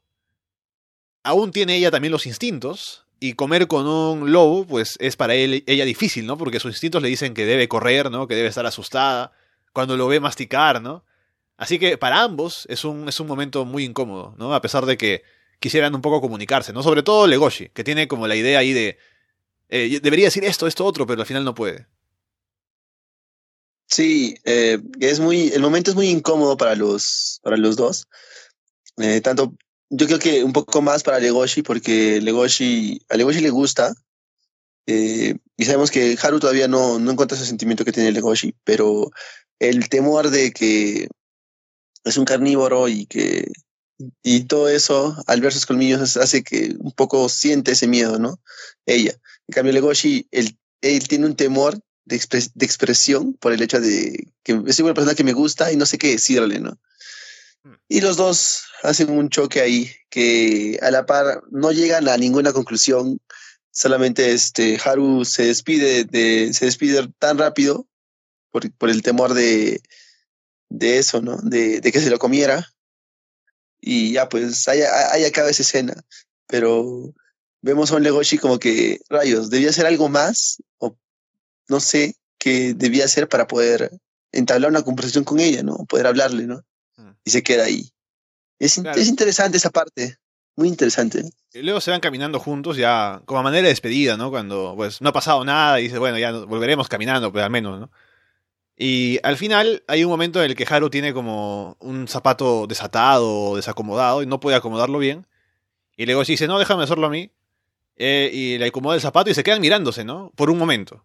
aún 1.22 1.52
tiene 1.52 1.76
ella 1.76 1.92
también 1.92 2.14
los 2.14 2.26
instintos 2.26 3.06
y 3.20 3.34
comer 3.34 3.68
con 3.68 3.86
un 3.86 4.32
lobo, 4.32 4.66
pues 4.66 4.96
es 5.00 5.16
para 5.18 5.36
él, 5.36 5.64
ella 5.68 5.86
difícil, 5.86 6.26
¿no? 6.26 6.38
Porque 6.38 6.60
sus 6.60 6.72
instintos 6.72 7.02
le 7.02 7.10
dicen 7.10 7.34
que 7.34 7.46
debe 7.46 7.68
correr, 7.68 8.10
¿no? 8.10 8.28
Que 8.28 8.36
debe 8.36 8.48
estar 8.48 8.66
asustada 8.66 9.34
cuando 9.74 9.98
lo 9.98 10.08
ve 10.08 10.22
masticar, 10.22 10.82
¿no? 10.82 11.04
Así 11.58 11.78
que 11.78 11.98
para 11.98 12.24
ambos 12.24 12.66
es 12.70 12.86
un, 12.86 13.08
es 13.10 13.20
un 13.20 13.28
momento 13.28 13.66
muy 13.66 13.84
incómodo, 13.84 14.34
¿no? 14.38 14.56
A 14.56 14.62
pesar 14.62 14.86
de 14.86 14.98
que 14.98 15.24
quisieran 15.60 15.94
un 15.94 16.02
poco 16.02 16.22
comunicarse, 16.22 16.72
¿no? 16.72 16.84
Sobre 16.84 17.04
todo 17.04 17.28
Legoshi, 17.28 17.70
que 17.70 17.84
tiene 17.84 18.08
como 18.08 18.28
la 18.28 18.36
idea 18.36 18.60
ahí 18.60 18.72
de... 18.72 18.98
Eh, 19.70 20.00
debería 20.02 20.26
decir 20.26 20.46
esto, 20.46 20.68
esto, 20.68 20.86
otro, 20.86 21.06
pero 21.06 21.22
al 21.22 21.28
final 21.28 21.44
no 21.44 21.54
puede. 21.54 21.88
Sí, 23.94 24.36
eh, 24.44 24.80
es 25.00 25.20
muy, 25.20 25.50
el 25.50 25.62
momento 25.62 25.92
es 25.92 25.96
muy 25.96 26.10
incómodo 26.10 26.58
para 26.58 26.74
los, 26.76 27.40
para 27.44 27.58
los 27.58 27.76
dos. 27.76 28.08
Eh, 28.98 29.22
tanto, 29.22 29.54
yo 29.92 30.08
creo 30.08 30.18
que 30.18 30.44
un 30.44 30.52
poco 30.52 30.82
más 30.82 31.04
para 31.04 31.20
Legoshi, 31.20 31.62
porque 31.62 32.20
Legoshi, 32.20 33.00
a 33.10 33.18
Legoshi 33.18 33.42
le 33.42 33.52
gusta. 33.52 33.94
y 34.88 35.66
sabemos 35.66 35.92
que 35.92 36.18
Haru 36.20 36.40
todavía 36.40 36.68
no, 36.68 36.98
no 36.98 37.12
encuentra 37.12 37.38
ese 37.38 37.46
sentimiento 37.46 37.86
que 37.86 37.92
tiene 37.92 38.12
Legoshi, 38.12 38.56
pero 38.64 39.12
el 39.60 39.88
temor 39.90 40.32
de 40.32 40.52
que 40.52 41.08
es 42.04 42.18
un 42.18 42.26
carnívoro 42.26 42.88
y 42.88 43.06
que 43.06 43.52
y 44.24 44.46
todo 44.46 44.70
eso, 44.70 45.16
al 45.28 45.40
ver 45.40 45.54
sus 45.54 45.68
colmillos, 45.68 46.18
hace 46.18 46.44
que 46.44 46.76
un 46.80 46.94
poco 46.94 47.30
siente 47.30 47.74
ese 47.74 47.88
miedo, 47.88 48.18
¿no? 48.18 48.40
Ella. 48.88 49.14
En 49.48 49.54
cambio, 49.54 49.72
Legoshi, 49.72 50.28
él, 50.32 50.58
él 50.82 51.08
tiene 51.08 51.28
un 51.28 51.36
temor 51.36 51.80
de, 52.06 52.22
de, 52.54 52.66
expresión 52.66 53.34
por 53.34 53.54
el 53.54 53.62
hecho 53.62 53.80
de 53.80 54.32
que 54.44 54.62
es 54.68 54.80
una 54.80 54.94
persona 54.94 55.16
que 55.16 55.24
me 55.24 55.34
gusta 55.34 55.72
y 55.72 55.78
no 55.78 55.86
sé 55.86 55.98
qué 55.98 56.12
decirle, 56.12 56.60
¿no? 56.60 56.78
Hmm. 57.64 57.76
Y 57.88 58.02
los 58.02 58.18
dos 58.18 58.64
hacen 58.84 59.10
un 59.10 59.30
choque 59.30 59.62
ahí 59.62 59.92
que 60.10 60.80
a 60.82 60.92
la 60.92 61.06
par 61.06 61.44
no 61.52 61.72
llegan 61.72 62.08
a 62.08 62.18
ninguna 62.18 62.54
conclusión. 62.54 63.20
Solamente 63.72 64.34
este 64.34 64.80
Haru 64.84 65.26
se 65.26 65.46
despide 65.46 66.04
de, 66.04 66.54
se 66.54 66.66
despide 66.66 67.08
tan 67.20 67.38
rápido 67.38 67.88
por, 68.52 68.72
por 68.74 68.90
el 68.90 69.02
temor 69.02 69.34
de, 69.34 69.82
de 70.70 70.98
eso, 71.00 71.22
¿no? 71.22 71.38
De, 71.38 71.82
de 71.82 71.92
que 71.92 72.02
se 72.02 72.10
lo 72.10 72.20
comiera 72.20 72.74
y 73.86 74.14
ya, 74.14 74.30
pues 74.30 74.66
ahí, 74.70 74.80
ahí 74.82 75.26
acaba 75.26 75.50
esa 75.50 75.62
escena. 75.62 75.94
Pero 76.48 77.14
vemos 77.62 77.92
a 77.92 77.98
un 77.98 78.04
Legoshi 78.04 78.38
como 78.38 78.58
que, 78.58 79.02
rayos, 79.10 79.50
debía 79.50 79.72
hacer 79.72 79.86
algo 79.86 80.08
más, 80.08 80.64
o 80.78 80.98
no 81.74 81.80
sé 81.80 82.16
qué 82.38 82.76
debía 82.76 83.06
hacer 83.06 83.28
para 83.28 83.48
poder 83.48 83.90
entablar 84.32 84.70
una 84.70 84.84
conversación 84.84 85.24
con 85.24 85.40
ella, 85.40 85.64
¿no? 85.64 85.86
Poder 85.90 86.06
hablarle, 86.06 86.46
¿no? 86.46 86.62
Mm. 86.98 87.10
Y 87.26 87.32
se 87.32 87.42
queda 87.42 87.64
ahí. 87.64 87.90
Es, 88.60 88.78
es 88.78 89.08
interesante 89.08 89.58
esa 89.58 89.72
parte, 89.72 90.18
muy 90.56 90.68
interesante. 90.68 91.24
Y 91.52 91.64
luego 91.64 91.82
se 91.82 91.90
van 91.90 92.00
caminando 92.00 92.40
juntos 92.40 92.78
ya 92.78 93.24
como 93.26 93.40
a 93.40 93.44
manera 93.44 93.64
de 93.64 93.70
despedida, 93.70 94.18
¿no? 94.18 94.30
Cuando 94.30 94.76
pues 94.78 95.02
no 95.02 95.10
ha 95.10 95.14
pasado 95.14 95.44
nada 95.44 95.80
y 95.80 95.86
dice, 95.86 95.98
bueno, 95.98 96.20
ya 96.20 96.32
volveremos 96.32 96.88
caminando, 96.88 97.32
pues 97.32 97.44
al 97.44 97.50
menos, 97.50 97.80
¿no? 97.80 97.92
Y 98.78 99.20
al 99.24 99.38
final 99.38 99.84
hay 99.88 100.04
un 100.04 100.12
momento 100.12 100.44
en 100.44 100.52
el 100.52 100.56
que 100.56 100.68
Haru 100.70 100.92
tiene 100.92 101.12
como 101.12 101.76
un 101.80 102.08
zapato 102.08 102.68
desatado 102.68 103.50
o 103.50 103.56
desacomodado 103.56 104.22
y 104.22 104.28
no 104.28 104.40
puede 104.40 104.58
acomodarlo 104.58 105.00
bien. 105.00 105.26
Y 105.98 106.06
luego 106.06 106.24
dice, 106.24 106.48
no, 106.48 106.60
déjame 106.60 106.84
hacerlo 106.84 107.08
a 107.08 107.10
mí. 107.10 107.32
Eh, 107.96 108.30
y 108.34 108.58
le 108.58 108.68
acomoda 108.68 108.96
el 108.96 109.02
zapato 109.02 109.30
y 109.30 109.34
se 109.34 109.44
quedan 109.44 109.62
mirándose, 109.62 110.04
¿no? 110.04 110.32
Por 110.36 110.50
un 110.50 110.58
momento. 110.58 111.04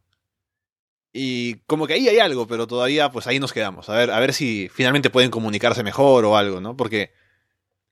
Y 1.13 1.57
como 1.67 1.87
que 1.87 1.95
ahí 1.95 2.09
hay 2.09 2.19
algo, 2.19 2.47
pero 2.47 2.67
todavía 2.67 3.11
pues 3.11 3.27
ahí 3.27 3.41
nos 3.41 3.53
quedamos. 3.53 3.89
A 3.89 3.95
ver, 3.95 4.11
a 4.11 4.21
ver 4.21 4.35
si 4.35 4.69
finalmente 4.73 5.11
pueden 5.11 5.31
comunicarse 5.31 5.83
mejor 5.83 6.25
o 6.25 6.37
algo, 6.37 6.61
¿no? 6.61 6.77
Porque 6.77 7.13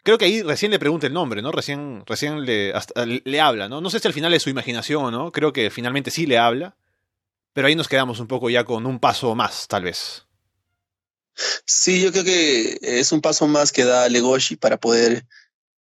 creo 0.02 0.18
que 0.18 0.26
ahí 0.26 0.42
recién 0.42 0.70
le 0.70 0.78
pregunta 0.78 1.06
el 1.06 1.12
nombre, 1.12 1.42
¿no? 1.42 1.50
Recién, 1.50 2.04
recién 2.06 2.44
le, 2.44 2.72
le 3.24 3.40
habla, 3.40 3.68
¿no? 3.68 3.80
No 3.80 3.90
sé 3.90 3.98
si 3.98 4.08
al 4.08 4.14
final 4.14 4.34
es 4.34 4.42
su 4.42 4.50
imaginación 4.50 5.04
o 5.04 5.10
no. 5.10 5.32
Creo 5.32 5.52
que 5.52 5.70
finalmente 5.70 6.10
sí 6.10 6.26
le 6.26 6.38
habla. 6.38 6.76
Pero 7.52 7.68
ahí 7.68 7.74
nos 7.74 7.88
quedamos 7.88 8.20
un 8.20 8.26
poco 8.26 8.50
ya 8.50 8.64
con 8.64 8.84
un 8.84 9.00
paso 9.00 9.34
más, 9.34 9.66
tal 9.66 9.84
vez. 9.84 10.26
Sí, 11.64 12.02
yo 12.02 12.12
creo 12.12 12.24
que 12.24 12.78
es 12.82 13.12
un 13.12 13.20
paso 13.20 13.46
más 13.46 13.72
que 13.72 13.84
da 13.84 14.08
Legoshi 14.08 14.56
para 14.56 14.76
poder 14.78 15.26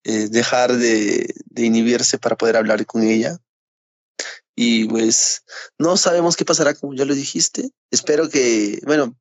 eh, 0.05 0.29
dejar 0.31 0.73
de, 0.73 1.35
inhibirse, 1.57 2.19
para 2.19 2.37
poder 2.37 2.57
hablar 2.57 2.85
con 2.87 3.03
ella. 3.03 3.39
Y 4.57 4.87
pues 4.87 5.43
no 5.79 5.97
sabemos 5.97 6.37
qué 6.37 6.45
pasará, 6.45 6.75
como 6.75 6.95
ya 6.95 7.05
lo 7.05 7.15
dijiste. 7.15 7.71
Espero 7.91 8.29
que, 8.29 8.81
bueno, 8.85 9.17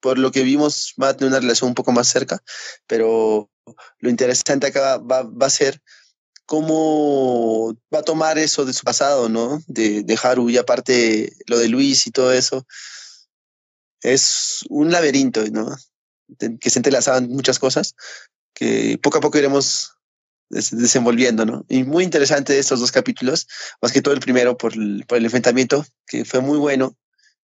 por 0.00 0.18
lo 0.18 0.30
que 0.30 0.42
vimos, 0.42 0.94
va 1.00 1.08
a 1.08 1.16
tener 1.16 1.30
una 1.30 1.40
relación 1.40 1.68
un 1.68 1.74
poco 1.74 1.92
más 1.92 2.08
cerca, 2.08 2.42
pero 2.86 3.50
lo 3.98 4.10
interesante 4.10 4.66
acá 4.66 4.98
va, 4.98 5.22
va 5.22 5.46
a 5.46 5.50
ser 5.50 5.80
cómo 6.46 7.74
va 7.92 8.00
a 8.00 8.04
tomar 8.04 8.38
eso 8.38 8.64
de 8.64 8.74
su 8.74 8.84
pasado, 8.84 9.28
¿no? 9.28 9.62
De, 9.66 10.02
de 10.02 10.18
Haru 10.22 10.50
y 10.50 10.58
aparte 10.58 11.32
lo 11.46 11.58
de 11.58 11.68
Luis 11.68 12.06
y 12.06 12.10
todo 12.10 12.32
eso. 12.32 12.66
Es 14.02 14.60
un 14.68 14.92
laberinto, 14.92 15.44
¿no? 15.50 15.74
Que 16.60 16.70
se 16.70 16.78
entrelazaban 16.78 17.28
muchas 17.28 17.58
cosas 17.58 17.94
que 18.54 18.98
poco 19.02 19.18
a 19.18 19.20
poco 19.20 19.38
iremos 19.38 19.93
desenvolviendo, 20.50 21.44
¿no? 21.44 21.64
Y 21.68 21.84
muy 21.84 22.04
interesante 22.04 22.58
estos 22.58 22.80
dos 22.80 22.92
capítulos, 22.92 23.48
más 23.80 23.92
que 23.92 24.02
todo 24.02 24.14
el 24.14 24.20
primero 24.20 24.56
por 24.56 24.74
el, 24.74 25.04
por 25.06 25.18
el 25.18 25.24
enfrentamiento, 25.24 25.84
que 26.06 26.24
fue 26.24 26.40
muy 26.40 26.58
bueno, 26.58 26.96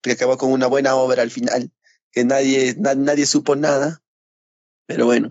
que 0.03 0.13
acabó 0.13 0.37
con 0.37 0.53
una 0.53 0.67
buena 0.67 0.95
obra 0.95 1.23
al 1.23 1.31
final, 1.31 1.71
que 2.11 2.25
nadie, 2.25 2.75
nadie 2.79 3.27
supo 3.27 3.57
nada, 3.57 4.03
pero 4.87 5.07
bueno, 5.07 5.31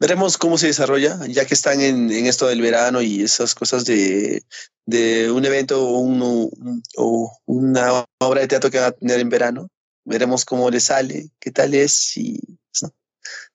veremos 0.00 0.36
cómo 0.36 0.58
se 0.58 0.68
desarrolla, 0.68 1.20
ya 1.28 1.44
que 1.44 1.54
están 1.54 1.80
en, 1.80 2.10
esto 2.10 2.48
del 2.48 2.60
verano 2.60 3.02
y 3.02 3.22
esas 3.22 3.54
cosas 3.54 3.84
de, 3.84 4.42
un 5.30 5.44
evento 5.44 5.86
o, 5.86 6.50
o, 6.96 7.38
una 7.44 8.04
obra 8.18 8.40
de 8.40 8.48
teatro 8.48 8.70
que 8.70 8.80
va 8.80 8.86
a 8.86 8.92
tener 8.92 9.20
en 9.20 9.28
verano. 9.28 9.68
Veremos 10.04 10.44
cómo 10.44 10.70
le 10.70 10.80
sale, 10.80 11.30
qué 11.38 11.50
tal 11.50 11.74
es 11.74 12.16
y 12.16 12.40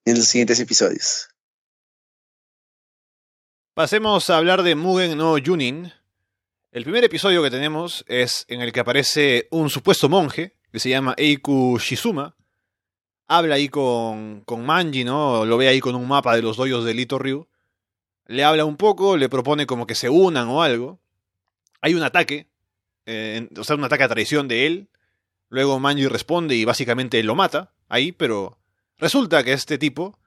en 0.05 0.17
los 0.17 0.27
siguientes 0.27 0.59
episodios. 0.59 1.30
Pasemos 3.81 4.29
a 4.29 4.37
hablar 4.37 4.61
de 4.61 4.75
Mugen 4.75 5.17
no 5.17 5.37
Junin. 5.43 5.91
El 6.71 6.83
primer 6.83 7.03
episodio 7.03 7.41
que 7.41 7.49
tenemos 7.49 8.05
es 8.07 8.45
en 8.47 8.61
el 8.61 8.71
que 8.71 8.79
aparece 8.79 9.47
un 9.49 9.71
supuesto 9.71 10.07
monje 10.07 10.55
que 10.71 10.77
se 10.77 10.89
llama 10.89 11.15
Eiku 11.17 11.79
Shizuma, 11.79 12.35
habla 13.27 13.55
ahí 13.55 13.69
con, 13.69 14.41
con 14.41 14.63
Manji, 14.63 15.03
¿no? 15.03 15.45
Lo 15.45 15.57
ve 15.57 15.67
ahí 15.67 15.79
con 15.79 15.95
un 15.95 16.07
mapa 16.07 16.35
de 16.35 16.43
los 16.43 16.57
doyos 16.57 16.85
de 16.85 16.93
Lito 16.93 17.17
Ryu. 17.17 17.47
Le 18.27 18.43
habla 18.43 18.65
un 18.65 18.77
poco, 18.77 19.17
le 19.17 19.29
propone 19.29 19.65
como 19.65 19.87
que 19.87 19.95
se 19.95 20.09
unan 20.09 20.47
o 20.49 20.61
algo. 20.61 20.99
Hay 21.81 21.95
un 21.95 22.03
ataque, 22.03 22.51
eh, 23.07 23.49
o 23.57 23.63
sea, 23.63 23.77
un 23.77 23.83
ataque 23.83 24.03
a 24.03 24.09
traición 24.09 24.47
de 24.47 24.67
él. 24.67 24.89
Luego 25.49 25.79
Manji 25.79 26.05
responde 26.07 26.53
y 26.55 26.65
básicamente 26.65 27.23
lo 27.23 27.33
mata 27.33 27.73
ahí, 27.89 28.11
pero 28.11 28.59
resulta 28.99 29.43
que 29.43 29.53
este 29.53 29.79
tipo 29.79 30.19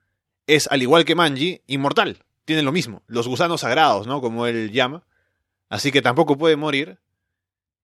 es, 0.49 0.67
al 0.73 0.83
igual 0.83 1.05
que 1.05 1.14
Manji, 1.14 1.62
inmortal. 1.69 2.19
Tiene 2.45 2.63
lo 2.63 2.73
mismo, 2.73 3.03
los 3.07 3.27
gusanos 3.27 3.63
sagrados, 3.63 4.07
¿no? 4.07 4.21
Como 4.21 4.47
él 4.47 4.71
llama. 4.71 5.05
Así 5.69 5.91
que 5.91 6.03
tampoco 6.03 6.37
puede 6.37 6.57
morir. 6.57 6.99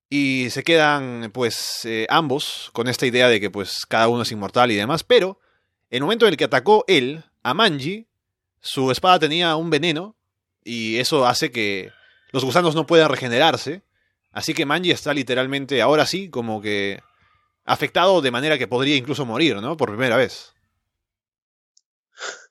Y 0.09 0.51
se 0.51 0.65
quedan, 0.65 1.31
pues, 1.33 1.85
eh, 1.85 2.07
ambos 2.11 2.71
con 2.73 2.89
esta 2.89 3.07
idea 3.07 3.29
de 3.29 3.41
que, 3.41 3.51
pues, 3.51 3.87
cada 3.87 4.09
uno 4.09 4.23
es 4.23 4.33
inmortal 4.33 4.71
y 4.71 4.77
demás. 4.77 5.05
Pero, 5.05 5.39
el 5.89 6.03
momento 6.03 6.27
en 6.27 6.33
el 6.33 6.37
que 6.37 6.45
atacó 6.45 6.85
él 6.89 7.25
a 7.43 7.55
Manji, 7.55 8.07
su 8.61 8.91
espada 8.91 9.21
tenía 9.21 9.57
un 9.57 9.71
veneno. 9.71 10.17
Y 10.65 10.99
eso 10.99 11.27
hace 11.27 11.51
que 11.51 11.91
los 12.33 12.45
gusanos 12.45 12.75
no 12.75 12.87
puedan 12.87 13.09
regenerarse. 13.09 13.83
Así 14.33 14.53
que 14.53 14.67
Manji 14.67 14.91
está 14.91 15.15
literalmente, 15.15 15.81
ahora 15.81 16.07
sí, 16.07 16.29
como 16.29 16.61
que 16.61 17.01
afectado 17.65 18.21
de 18.21 18.31
manera 18.31 18.59
que 18.59 18.69
podría 18.69 18.97
incluso 18.97 19.25
morir, 19.25 19.57
¿no? 19.57 19.77
Por 19.77 19.91
primera 19.91 20.17
vez. 20.17 20.55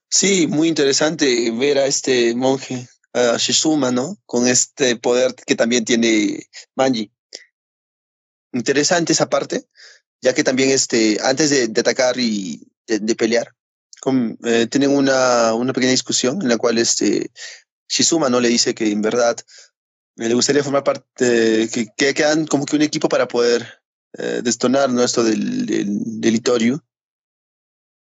Sí, 0.10 0.48
muy 0.48 0.67
interesante 0.67 1.52
ver 1.52 1.78
a 1.78 1.86
este 1.86 2.34
monje, 2.36 2.88
a 3.13 3.38
Shizuma, 3.38 3.91
¿no? 3.91 4.17
Con 4.26 4.48
este 4.48 4.95
poder 4.95 5.36
que 5.36 5.56
también 5.56 5.86
tiene 5.86 6.48
Manji 6.76 7.12
interesante 8.52 9.13
esa 9.13 9.30
parte, 9.30 9.67
ya 10.22 10.34
que 10.34 10.43
también 10.43 10.69
este, 10.72 11.17
antes 11.24 11.50
de, 11.50 11.80
atacar 11.80 12.17
y 12.19 12.67
de, 12.88 13.15
pelear, 13.15 13.54
eh, 14.45 14.67
tienen 14.67 14.91
una, 14.91 15.54
una, 15.54 15.74
pequeña 15.74 15.91
discusión 15.91 16.41
en 16.41 16.50
la 16.50 16.58
cual 16.58 16.78
este, 16.78 17.32
Shizuma 17.88 18.30
no 18.30 18.39
le 18.39 18.50
dice 18.50 18.74
que 18.74 18.91
en 18.91 19.02
verdad 19.02 19.38
eh, 20.17 20.28
le 20.28 20.34
gustaría 20.34 20.63
formar 20.63 20.84
parte, 20.84 21.69
que, 21.72 21.88
que 21.95 22.13
quedan 22.13 22.48
como 22.48 22.65
que 22.65 22.76
un 22.76 22.82
equipo 22.82 23.10
para 23.10 23.28
poder 23.28 23.82
eh, 24.17 24.41
destonar 24.43 24.89
¿no? 24.89 25.04
esto 25.04 25.24
del, 25.24 25.65
del, 25.65 26.41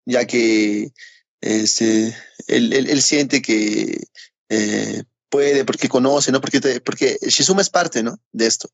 ya 0.04 0.26
que 0.26 0.92
este, 1.42 2.16
él, 2.46 2.72
él, 2.72 3.02
siente 3.02 3.42
que 3.42 4.06
puede, 5.32 5.64
porque 5.64 5.88
conoce, 5.88 6.32
¿no? 6.32 6.40
Porque, 6.40 6.80
porque 6.84 7.18
Shizuma 7.22 7.62
es 7.62 7.70
parte, 7.70 8.02
¿no? 8.02 8.18
De 8.32 8.46
esto. 8.46 8.70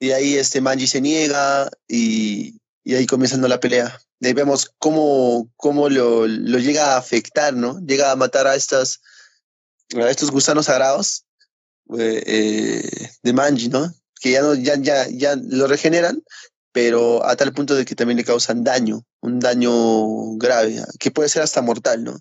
Y 0.00 0.12
ahí 0.12 0.34
este 0.36 0.60
Manji 0.60 0.86
se 0.86 1.00
niega 1.00 1.70
y, 1.86 2.58
y 2.84 2.94
ahí 2.94 3.06
comienza 3.06 3.36
la 3.36 3.60
pelea. 3.60 4.00
ahí 4.22 4.32
vemos 4.32 4.72
cómo, 4.78 5.50
cómo 5.56 5.90
lo, 5.90 6.26
lo, 6.26 6.58
llega 6.58 6.94
a 6.94 6.98
afectar, 6.98 7.54
¿no? 7.54 7.78
Llega 7.86 8.10
a 8.10 8.16
matar 8.16 8.46
a, 8.46 8.54
estas, 8.54 9.00
a 9.94 10.08
estos 10.08 10.30
gusanos 10.30 10.66
sagrados 10.66 11.26
eh, 11.98 12.22
eh, 12.26 13.10
de 13.22 13.32
Manji, 13.34 13.68
¿no? 13.68 13.92
Que 14.20 14.32
ya, 14.32 14.42
no, 14.42 14.54
ya, 14.54 14.76
ya, 14.76 15.06
ya 15.10 15.36
lo 15.36 15.66
regeneran, 15.66 16.22
pero 16.72 17.26
a 17.26 17.36
tal 17.36 17.52
punto 17.52 17.74
de 17.74 17.84
que 17.84 17.94
también 17.94 18.16
le 18.16 18.24
causan 18.24 18.64
daño, 18.64 19.04
un 19.20 19.40
daño 19.40 20.36
grave, 20.36 20.82
que 20.98 21.10
puede 21.10 21.28
ser 21.28 21.42
hasta 21.42 21.62
mortal, 21.62 22.04
¿no? 22.04 22.18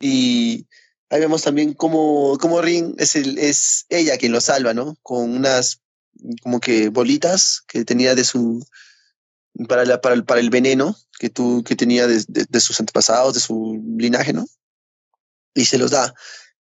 Y 0.00 0.66
ahí 1.10 1.20
vemos 1.20 1.42
también 1.42 1.74
cómo, 1.74 2.36
cómo 2.40 2.60
Rin 2.60 2.94
es, 2.98 3.14
el, 3.14 3.38
es 3.38 3.86
ella 3.88 4.16
quien 4.18 4.32
lo 4.32 4.40
salva, 4.40 4.74
¿no? 4.74 4.96
Con 5.02 5.30
unas 5.30 5.80
como 6.42 6.60
que 6.60 6.88
bolitas 6.88 7.62
que 7.66 7.84
tenía 7.84 8.14
de 8.14 8.24
su 8.24 8.64
para, 9.68 9.84
la, 9.84 10.00
para, 10.00 10.14
el, 10.14 10.24
para 10.24 10.40
el 10.40 10.50
veneno 10.50 10.96
que 11.18 11.30
tú 11.30 11.62
que 11.64 11.76
tenía 11.76 12.06
de, 12.06 12.24
de, 12.26 12.60
sus 12.60 12.80
antepasados, 12.80 13.34
de 13.34 13.40
su 13.40 13.80
linaje, 13.96 14.32
¿no? 14.32 14.46
Y 15.54 15.66
se 15.66 15.78
los 15.78 15.90
da. 15.90 16.14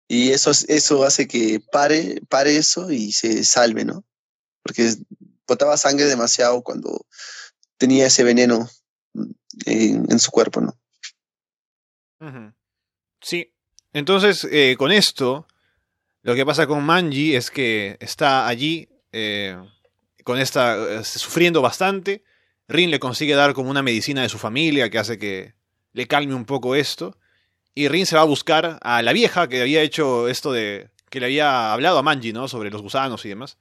Y 0.09 0.31
eso, 0.31 0.51
eso 0.69 1.05
hace 1.05 1.29
que 1.29 1.63
pare, 1.73 2.21
pare 2.29 2.57
eso 2.57 2.91
y 2.91 3.13
se 3.13 3.45
salve, 3.45 3.85
¿no? 3.85 4.05
Porque 4.63 4.95
botaba 5.47 5.77
sangre 5.77 6.07
demasiado 6.07 6.63
cuando 6.63 7.07
tenía 7.81 8.07
ese 8.07 8.23
veneno 8.23 8.69
en, 9.65 10.21
su 10.21 10.31
cuerpo, 10.31 10.61
¿no? 10.61 10.79
Sí. 13.23 13.53
Entonces, 13.93 14.47
eh, 14.53 14.77
con 14.79 14.93
esto, 14.93 15.49
lo 16.23 16.35
que 16.35 16.47
pasa 16.47 16.67
con 16.67 16.85
Manji 16.85 17.35
es 17.35 17.51
que 17.51 17.97
está 17.99 18.47
allí 18.47 18.89
eh, 19.13 19.59
con 20.23 20.39
esta, 20.39 21.01
eh, 21.01 21.05
sufriendo 21.05 21.63
bastante. 21.63 22.23
Rin 22.69 22.91
le 22.91 23.01
consigue 23.01 23.35
dar 23.35 23.55
como 23.55 23.71
una 23.71 23.83
medicina 23.83 24.23
de 24.23 24.29
su 24.29 24.39
familia 24.39 24.91
que 24.91 24.99
hace 24.99 25.19
que 25.19 25.55
le 25.93 26.07
calme 26.07 26.35
un 26.35 26.45
poco 26.45 26.75
esto. 26.77 27.17
Y 27.75 27.89
Rin 27.89 28.05
se 28.05 28.15
va 28.15 28.23
a 28.23 28.27
buscar 28.27 28.79
a 28.83 29.01
la 29.01 29.13
vieja 29.15 29.49
que 29.49 29.63
había 29.63 29.81
hecho 29.81 30.29
esto 30.29 30.53
de. 30.53 30.91
que 31.09 31.19
le 31.19 31.27
había 31.27 31.73
hablado 31.73 31.99
a 31.99 32.03
Manji, 32.03 32.33
¿no? 32.33 32.47
Sobre 32.47 32.71
los 32.71 32.83
gusanos 32.83 33.25
y 33.25 33.31
demás. 33.31 33.57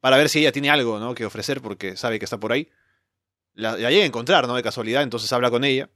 Para 0.00 0.16
ver 0.16 0.28
si 0.28 0.38
ella 0.38 0.52
tiene 0.52 0.70
algo, 0.70 1.00
¿no? 1.00 1.14
Que 1.14 1.26
ofrecer 1.26 1.60
porque 1.60 1.96
sabe 1.96 2.20
que 2.20 2.24
está 2.24 2.38
por 2.38 2.52
ahí. 2.52 2.70
La, 3.56 3.76
llega 3.76 4.04
a 4.04 4.06
encontrar, 4.06 4.46
¿no? 4.46 4.54
De 4.54 4.62
casualidad, 4.62 5.02
entonces 5.02 5.32
habla 5.32 5.50
con 5.50 5.64
ella. 5.64 5.90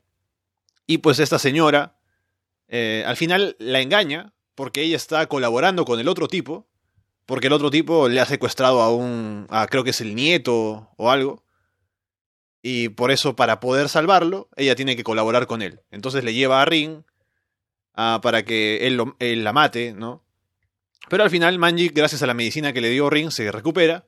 Y 0.87 0.99
pues 0.99 1.21
esta 1.21 1.39
señora. 1.39 1.97
Eh, 2.73 3.05
al 3.07 3.17
final 3.17 3.57
la 3.59 3.81
engaña 3.81 4.33
porque 4.55 4.83
ella 4.83 4.97
está 4.97 5.27
colaborando 5.27 5.85
con 5.85 5.99
el 5.99 6.07
otro 6.07 6.29
tipo 6.29 6.71
porque 7.31 7.47
el 7.47 7.53
otro 7.53 7.71
tipo 7.71 8.09
le 8.09 8.21
ha 8.21 8.27
secuestrado 8.27 8.81
a 8.81 8.93
un, 8.93 9.47
creo 9.71 9.85
que 9.85 9.91
es 9.91 10.01
el 10.01 10.17
nieto 10.17 10.91
o 10.97 11.11
algo, 11.13 11.45
y 12.61 12.89
por 12.89 13.13
eso 13.13 13.37
para 13.37 13.61
poder 13.61 13.89
salvarlo, 13.89 14.49
ella 14.57 14.75
tiene 14.75 14.97
que 14.97 15.05
colaborar 15.05 15.47
con 15.47 15.63
él. 15.63 15.79
Entonces 15.93 16.25
le 16.25 16.35
lleva 16.35 16.61
a 16.61 16.65
Ring 16.65 17.05
ah, 17.95 18.19
para 18.21 18.45
que 18.45 18.89
él, 18.89 19.01
él, 19.21 19.45
la 19.45 19.53
mate, 19.53 19.93
¿no? 19.93 20.25
Pero 21.09 21.23
al 21.23 21.31
final 21.31 21.57
Manji, 21.57 21.91
gracias 21.91 22.21
a 22.25 22.27
la 22.27 22.35
medicina 22.35 22.73
que 22.73 22.81
le 22.81 22.91
dio 22.91 23.09
Ring, 23.09 23.31
se 23.31 23.53
recupera 23.53 24.07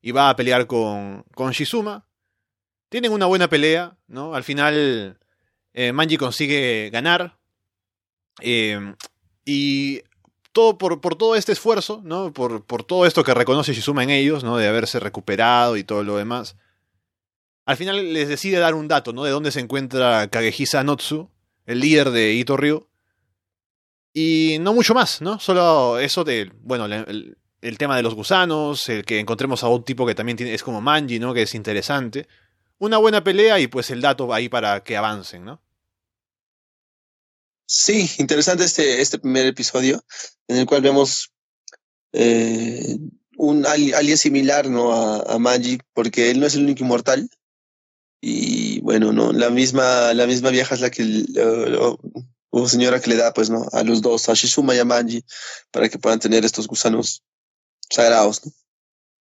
y 0.00 0.12
va 0.12 0.30
a 0.30 0.36
pelear 0.36 0.66
con, 0.66 1.26
con 1.34 1.50
Shizuma. 1.50 2.06
Tienen 2.92 3.12
una 3.12 3.24
buena 3.24 3.48
pelea, 3.48 3.96
¿no? 4.06 4.34
Al 4.34 4.44
final 4.44 5.18
eh, 5.72 5.92
Manji 5.92 6.18
consigue 6.18 6.90
ganar. 6.92 7.38
Eh, 8.42 8.94
y 9.46 10.02
todo 10.52 10.76
por, 10.76 11.00
por, 11.00 11.14
todo 11.14 11.34
este 11.34 11.52
esfuerzo, 11.52 12.02
¿no? 12.04 12.34
Por, 12.34 12.66
por, 12.66 12.84
todo 12.84 13.06
esto 13.06 13.24
que 13.24 13.32
reconoce 13.32 13.72
Shizuma 13.72 14.02
en 14.02 14.10
ellos, 14.10 14.44
¿no? 14.44 14.58
De 14.58 14.68
haberse 14.68 15.00
recuperado 15.00 15.78
y 15.78 15.84
todo 15.84 16.04
lo 16.04 16.18
demás. 16.18 16.58
Al 17.64 17.78
final 17.78 18.12
les 18.12 18.28
decide 18.28 18.58
dar 18.58 18.74
un 18.74 18.88
dato, 18.88 19.14
¿no? 19.14 19.24
De 19.24 19.30
dónde 19.30 19.52
se 19.52 19.60
encuentra 19.60 20.28
Kagehisa 20.28 20.84
Notsu, 20.84 21.30
el 21.64 21.80
líder 21.80 22.10
de 22.10 22.34
Ito. 22.34 22.90
Y 24.12 24.58
no 24.60 24.74
mucho 24.74 24.92
más, 24.92 25.22
¿no? 25.22 25.40
Solo 25.40 25.98
eso 25.98 26.24
de, 26.24 26.52
bueno, 26.60 26.84
el, 26.84 27.38
el, 27.62 27.78
tema 27.78 27.96
de 27.96 28.02
los 28.02 28.14
gusanos, 28.14 28.86
el 28.90 29.06
que 29.06 29.18
encontremos 29.18 29.64
a 29.64 29.68
un 29.68 29.82
tipo 29.82 30.04
que 30.04 30.14
también 30.14 30.36
tiene, 30.36 30.52
es 30.52 30.62
como 30.62 30.82
Manji, 30.82 31.18
¿no? 31.18 31.32
Que 31.32 31.40
es 31.40 31.54
interesante. 31.54 32.28
Una 32.82 32.98
buena 32.98 33.22
pelea 33.22 33.60
y 33.60 33.68
pues 33.68 33.90
el 33.90 34.00
dato 34.00 34.34
ahí 34.34 34.48
para 34.48 34.82
que 34.82 34.96
avancen, 34.96 35.44
¿no? 35.44 35.62
Sí, 37.64 38.10
interesante 38.18 38.64
este, 38.64 39.00
este 39.00 39.20
primer 39.20 39.46
episodio 39.46 40.04
en 40.48 40.56
el 40.56 40.66
cual 40.66 40.82
vemos 40.82 41.30
eh, 42.12 42.98
un 43.36 43.64
alien 43.66 44.18
similar 44.18 44.68
¿no? 44.68 44.92
a, 44.92 45.18
a 45.18 45.38
porque 45.94 46.32
él 46.32 46.40
no 46.40 46.46
es 46.46 46.56
el 46.56 46.64
único 46.64 46.82
inmortal. 46.82 47.30
Y 48.20 48.80
bueno, 48.80 49.12
no, 49.12 49.32
la 49.32 49.48
misma, 49.50 50.12
la 50.12 50.26
misma 50.26 50.50
vieja 50.50 50.74
es 50.74 50.80
la 50.80 50.90
que 50.90 51.04
uh, 52.50 52.66
señora 52.66 53.00
que 53.00 53.10
le 53.10 53.16
da 53.16 53.32
pues 53.32 53.48
no 53.48 53.64
a 53.70 53.84
los 53.84 54.02
dos, 54.02 54.28
a 54.28 54.34
Shizuma 54.34 54.74
y 54.74 54.80
a 54.80 54.84
Manji, 54.84 55.24
para 55.70 55.88
que 55.88 56.00
puedan 56.00 56.18
tener 56.18 56.44
estos 56.44 56.66
gusanos 56.66 57.22
sagrados. 57.88 58.44
¿no? 58.44 58.52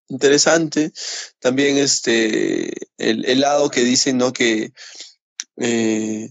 Interesante. 0.09 0.92
También 1.38 1.77
este 1.77 2.73
el, 2.97 3.40
lado 3.40 3.71
que 3.71 3.85
dicen 3.85 4.16
no 4.16 4.33
que 4.33 4.73
eh, 5.57 6.31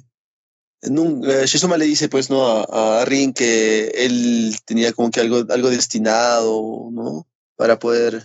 Shizuma 0.81 1.77
le 1.77 1.85
dice 1.85 2.09
pues 2.09 2.29
no 2.29 2.47
a, 2.47 3.01
a, 3.01 3.05
Rin 3.05 3.33
que 3.33 3.87
él 3.95 4.55
tenía 4.65 4.93
como 4.93 5.11
que 5.11 5.21
algo, 5.21 5.45
algo 5.49 5.69
destinado, 5.69 6.89
¿no? 6.91 7.27
Para 7.55 7.79
poder, 7.79 8.23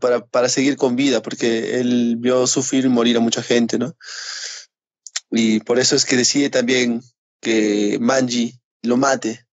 para, 0.00 0.24
para 0.26 0.48
seguir 0.48 0.76
con 0.76 0.96
vida, 0.96 1.22
porque 1.22 1.80
él 1.80 2.16
vio 2.18 2.46
sufrir 2.46 2.84
y 2.84 2.88
morir 2.88 3.16
a 3.16 3.20
mucha 3.20 3.42
gente, 3.42 3.78
¿no? 3.78 3.94
Y 5.30 5.60
por 5.60 5.78
eso 5.78 5.96
es 5.96 6.04
que 6.04 6.16
decide 6.16 6.50
también 6.50 7.02
que 7.40 7.98
Manji 8.00 8.58
lo 8.82 8.96
mate, 8.96 9.46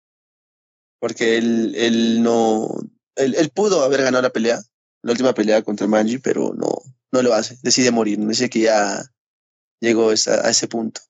porque 0.99 1.37
él, 1.37 1.75
él 1.75 2.23
no, 2.23 2.69
él 3.15 3.51
pudo 3.53 3.83
haber 3.83 4.01
ganado 4.03 4.23
la 4.23 4.31
pelea, 4.31 4.61
la 5.01 5.11
última 5.11 5.33
pelea 5.33 5.61
contra 5.61 5.87
Manji, 5.87 6.17
pero 6.17 6.53
no, 6.53 6.81
no 7.11 7.21
lo 7.21 7.33
hace, 7.33 7.57
decide 7.61 7.91
morir, 7.91 8.19
dice 8.19 8.49
que 8.49 8.61
ya 8.61 9.03
llegó 9.79 10.09
a 10.09 10.13
ese 10.13 10.67
punto. 10.67 11.01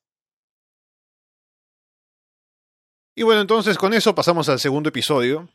Y 3.14 3.24
bueno, 3.24 3.40
entonces 3.40 3.76
con 3.78 3.94
eso 3.94 4.14
pasamos 4.14 4.48
al 4.48 4.60
segundo 4.60 4.90
episodio. 4.90 5.48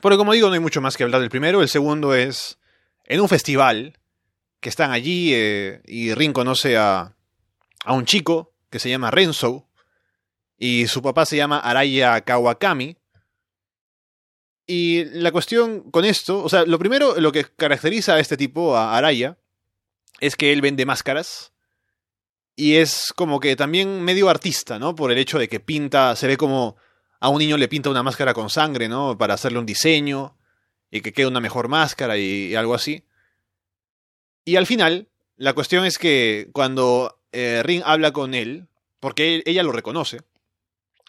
Porque 0.00 0.16
como 0.16 0.32
digo, 0.32 0.46
no 0.46 0.54
hay 0.54 0.60
mucho 0.60 0.80
más 0.80 0.96
que 0.96 1.02
hablar 1.02 1.20
del 1.20 1.30
primero. 1.30 1.60
El 1.60 1.68
segundo 1.68 2.14
es 2.14 2.58
en 3.04 3.20
un 3.20 3.28
festival 3.28 3.98
que 4.60 4.68
están 4.68 4.92
allí 4.92 5.32
eh, 5.34 5.82
y 5.86 6.14
Rin 6.14 6.32
conoce 6.32 6.76
a, 6.76 7.16
a 7.84 7.92
un 7.92 8.04
chico 8.04 8.52
que 8.70 8.78
se 8.78 8.88
llama 8.88 9.10
Renzo 9.10 9.68
y 10.56 10.86
su 10.86 11.02
papá 11.02 11.26
se 11.26 11.36
llama 11.36 11.58
Araya 11.58 12.20
Kawakami. 12.20 12.96
Y 14.72 15.06
la 15.06 15.32
cuestión 15.32 15.90
con 15.90 16.04
esto, 16.04 16.44
o 16.44 16.48
sea, 16.48 16.64
lo 16.64 16.78
primero, 16.78 17.18
lo 17.18 17.32
que 17.32 17.44
caracteriza 17.44 18.14
a 18.14 18.20
este 18.20 18.36
tipo, 18.36 18.76
a 18.76 18.96
Araya, 18.96 19.36
es 20.20 20.36
que 20.36 20.52
él 20.52 20.60
vende 20.60 20.86
máscaras. 20.86 21.52
Y 22.54 22.76
es 22.76 23.12
como 23.16 23.40
que 23.40 23.56
también 23.56 24.00
medio 24.00 24.28
artista, 24.28 24.78
¿no? 24.78 24.94
Por 24.94 25.10
el 25.10 25.18
hecho 25.18 25.40
de 25.40 25.48
que 25.48 25.58
pinta, 25.58 26.14
se 26.14 26.28
ve 26.28 26.36
como 26.36 26.76
a 27.18 27.30
un 27.30 27.40
niño 27.40 27.56
le 27.56 27.66
pinta 27.66 27.90
una 27.90 28.04
máscara 28.04 28.32
con 28.32 28.48
sangre, 28.48 28.88
¿no? 28.88 29.18
Para 29.18 29.34
hacerle 29.34 29.58
un 29.58 29.66
diseño 29.66 30.38
y 30.88 31.00
que 31.00 31.12
quede 31.12 31.26
una 31.26 31.40
mejor 31.40 31.66
máscara 31.66 32.16
y, 32.16 32.54
algo 32.54 32.76
así. 32.76 33.02
Y 34.44 34.54
al 34.54 34.68
final, 34.68 35.08
la 35.36 35.52
cuestión 35.52 35.84
es 35.84 35.98
que 35.98 36.48
cuando 36.52 37.18
eh, 37.32 37.64
Ring 37.64 37.82
habla 37.84 38.12
con 38.12 38.34
él, 38.34 38.68
porque 39.00 39.42
ella 39.46 39.64
lo 39.64 39.72
reconoce, 39.72 40.20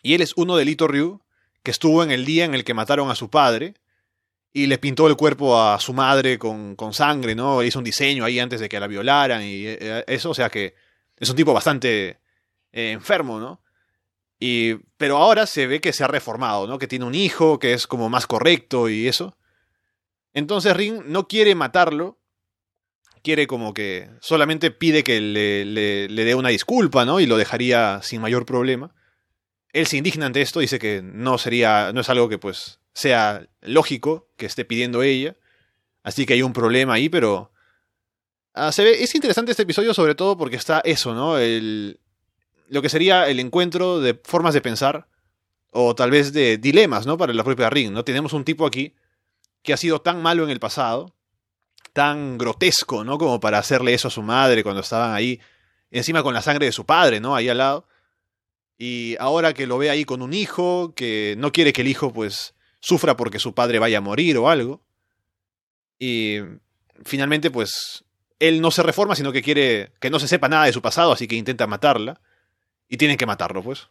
y 0.01 0.16
él 0.16 0.22
es 0.22 0.34
uno 0.36 0.57
de 0.57 0.66
Lito 0.66 0.88
Ryu, 0.88 1.22
que 1.64 1.72
estuvo 1.72 2.03
en 2.03 2.12
el 2.12 2.26
día 2.26 2.45
en 2.45 2.53
el 2.53 2.64
que 2.64 2.74
mataron 2.74 3.09
a 3.09 3.16
su 3.16 3.30
padre, 3.30 3.76
y 4.53 4.68
le 4.68 4.78
pintó 4.78 5.07
el 5.07 5.16
cuerpo 5.16 5.59
a 5.59 5.80
su 5.80 5.93
madre 5.93 6.38
con, 6.38 6.76
con 6.76 6.93
sangre, 6.93 7.36
¿no? 7.36 7.64
Hizo 7.64 7.80
un 7.80 7.86
diseño 7.86 8.26
ahí 8.26 8.39
antes 8.39 8.59
de 8.59 8.68
que 8.68 8.80
la 8.80 8.88
violaran 8.88 9.43
y 9.43 9.66
eh, 9.66 10.03
eso, 10.07 10.32
o 10.32 10.34
sea 10.34 10.49
que 10.49 10.76
es 11.18 11.30
un 11.30 11.36
tipo 11.36 11.53
bastante 11.53 12.20
eh, 12.72 12.91
enfermo, 12.91 13.39
¿no? 13.39 13.62
Y, 14.39 14.76
pero 14.97 15.18
ahora 15.18 15.45
se 15.45 15.68
ve 15.68 15.80
que 15.80 15.93
se 15.93 16.03
ha 16.03 16.07
reformado, 16.07 16.68
¿no? 16.68 16.80
Que 16.80 16.88
tiene 16.88 17.05
un 17.05 17.16
hijo, 17.16 17.59
que 17.59 17.74
es 17.74 17.88
como 17.88 18.09
más 18.09 18.28
correcto 18.28 18.89
y 18.89 19.07
eso. 19.07 19.38
Entonces 20.34 20.76
Ring 20.76 21.03
no 21.05 21.28
quiere 21.28 21.53
matarlo. 21.55 22.18
Quiere 23.24 23.45
como 23.45 23.76
que 23.76 24.09
solamente 24.20 24.72
pide 24.72 25.03
que 25.03 25.22
le, 25.22 25.64
le, 25.64 26.09
le 26.09 26.26
dé 26.26 26.34
una 26.34 26.49
disculpa, 26.49 27.05
¿no? 27.05 27.20
Y 27.20 27.28
lo 27.28 27.38
dejaría 27.38 27.99
sin 28.01 28.20
mayor 28.20 28.47
problema. 28.47 28.95
Él 29.74 29.88
se 29.88 29.97
indigna 29.97 30.26
ante 30.26 30.41
esto, 30.41 30.59
dice 30.59 30.80
que 30.80 31.01
no 31.01 31.38
sería, 31.38 31.91
no 31.93 32.01
es 32.01 32.09
algo 32.09 32.28
que 32.28 32.38
pues 32.38 32.80
sea 32.93 33.47
lógico 33.61 34.30
que 34.38 34.45
esté 34.45 34.65
pidiendo 34.65 35.03
ella. 35.03 35.36
Así 36.03 36.26
que 36.26 36.34
hay 36.34 36.41
un 36.41 36.53
problema 36.53 36.95
ahí, 36.95 37.09
pero 37.09 37.51
ah, 38.53 38.72
se 38.72 38.84
ve, 38.84 39.03
es 39.03 39.15
interesante 39.15 39.51
este 39.51 39.63
episodio 39.63 39.93
sobre 39.93 40.15
todo 40.15 40.38
porque 40.38 40.55
está 40.55 40.82
eso, 40.84 41.13
¿no? 41.13 41.38
El, 41.38 41.99
lo 42.67 42.82
que 42.82 42.89
sería 42.89 43.28
el 43.28 43.39
encuentro 43.39 43.99
de 43.99 44.19
formas 44.24 44.53
de 44.53 44.61
pensar 44.61 45.07
o 45.72 45.95
tal 45.95 46.11
vez 46.11 46.34
de 46.34 46.57
dilemas, 46.57 47.05
¿no? 47.05 47.17
Para 47.17 47.34
la 47.34 47.43
propia 47.43 47.69
Ring, 47.69 47.91
¿no? 47.91 48.03
Tenemos 48.03 48.34
un 48.34 48.43
tipo 48.43 48.65
aquí 48.65 48.95
que 49.61 49.74
ha 49.74 49.78
sido 49.78 50.01
tan 50.01 50.22
malo 50.22 50.43
en 50.43 50.49
el 50.49 50.59
pasado, 50.59 51.13
tan 51.93 52.38
grotesco, 52.38 53.03
¿no? 53.03 53.17
Como 53.17 53.39
para 53.39 53.57
hacerle 53.57 53.93
eso 53.93 54.07
a 54.07 54.11
su 54.11 54.22
madre 54.22 54.63
cuando 54.63 54.82
estaban 54.82 55.13
ahí, 55.13 55.39
encima 55.91 56.24
con 56.24 56.34
la 56.34 56.41
sangre 56.41 56.65
de 56.65 56.72
su 56.72 56.86
padre, 56.86 57.19
¿no? 57.19 57.36
Ahí 57.36 57.49
al 57.49 57.57
lado. 57.57 57.88
Y 58.84 59.15
ahora 59.19 59.53
que 59.53 59.67
lo 59.67 59.77
ve 59.77 59.91
ahí 59.91 60.05
con 60.05 60.23
un 60.23 60.34
hijo, 60.34 60.95
que 60.95 61.36
no 61.38 61.51
quiere 61.51 61.71
que 61.71 61.82
el 61.82 61.88
hijo, 61.88 62.11
pues, 62.11 62.55
sufra 62.79 63.15
porque 63.15 63.38
su 63.38 63.53
padre 63.53 63.77
vaya 63.77 63.99
a 63.99 64.01
morir 64.01 64.39
o 64.39 64.49
algo. 64.49 64.82
Y 65.99 66.39
finalmente, 67.05 67.51
pues, 67.51 68.03
él 68.39 68.59
no 68.59 68.71
se 68.71 68.82
reforma, 68.82 69.15
sino 69.15 69.32
que 69.32 69.43
quiere 69.43 69.91
que 70.01 70.09
no 70.09 70.19
se 70.19 70.27
sepa 70.27 70.49
nada 70.49 70.65
de 70.65 70.73
su 70.73 70.82
pasado, 70.82 71.11
así 71.11 71.27
que 71.27 71.36
intenta 71.36 71.67
matarla. 71.67 72.21
Y 72.89 72.97
tienen 72.97 73.17
que 73.17 73.27
matarlo, 73.27 73.61
pues. 73.61 73.88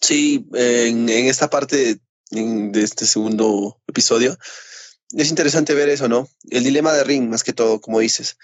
Sí, 0.00 0.46
en, 0.54 1.08
en 1.08 1.26
esta 1.26 1.50
parte 1.50 1.98
de 2.30 2.80
este 2.80 3.06
segundo 3.06 3.82
episodio, 3.88 4.38
es 5.12 5.30
interesante 5.30 5.74
ver 5.74 5.88
eso, 5.88 6.08
¿no? 6.08 6.28
El 6.48 6.62
dilema 6.62 6.92
de 6.92 7.02
Ring, 7.02 7.28
más 7.28 7.42
que 7.42 7.52
todo, 7.52 7.80
como 7.80 7.98
dices. 7.98 8.38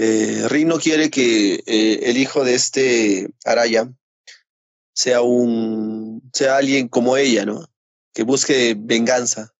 Eh, 0.00 0.46
Ring 0.48 0.68
no 0.68 0.78
quiere 0.78 1.10
que 1.10 1.54
eh, 1.66 2.00
el 2.04 2.16
hijo 2.16 2.44
de 2.44 2.54
este 2.54 3.30
Araya 3.44 3.92
sea 4.94 5.22
un 5.22 6.22
sea 6.32 6.56
alguien 6.56 6.86
como 6.86 7.16
ella, 7.16 7.44
¿no? 7.44 7.68
Que 8.14 8.22
busque 8.22 8.76
venganza. 8.78 9.52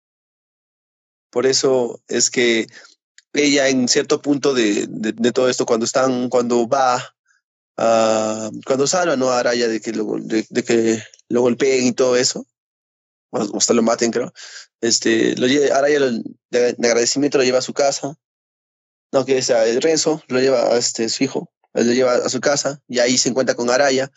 Por 1.30 1.44
eso 1.44 2.00
es 2.06 2.30
que 2.30 2.66
ella 3.32 3.68
en 3.68 3.88
cierto 3.88 4.22
punto 4.22 4.54
de, 4.54 4.86
de, 4.88 5.32
todo 5.32 5.48
esto, 5.48 5.66
cuando 5.66 5.84
están, 5.84 6.28
cuando 6.28 6.68
va 6.68 7.14
cuando 8.66 8.86
salva 8.88 9.16
¿no? 9.16 9.30
a 9.30 9.38
Araya 9.38 9.68
de 9.68 9.80
que 9.80 9.92
lo, 9.92 10.04
golpeen 11.40 11.86
y 11.86 11.92
todo 11.92 12.16
eso, 12.16 12.46
o 13.30 13.56
hasta 13.58 13.74
lo 13.74 13.82
maten, 13.82 14.10
creo. 14.10 14.32
Este, 14.80 15.36
lo 15.36 15.46
Araya 15.74 16.00
lo, 16.00 16.10
de, 16.50 16.76
agradecimiento 16.82 17.38
lo 17.38 17.44
lleva 17.44 17.58
a 17.58 17.62
su 17.62 17.74
casa. 17.74 18.16
No, 19.12 19.24
que 19.24 19.40
sea 19.42 19.64
Renzo 19.80 20.22
lo 20.28 20.40
lleva 20.40 20.74
a 20.74 20.76
este, 20.76 21.08
su 21.08 21.24
hijo, 21.24 21.50
lo 21.72 21.92
lleva 21.92 22.14
a 22.14 22.28
su 22.28 22.40
casa 22.40 22.82
y 22.88 22.98
ahí 22.98 23.16
se 23.16 23.30
encuentra 23.30 23.54
con 23.54 23.70
Araya, 23.70 24.10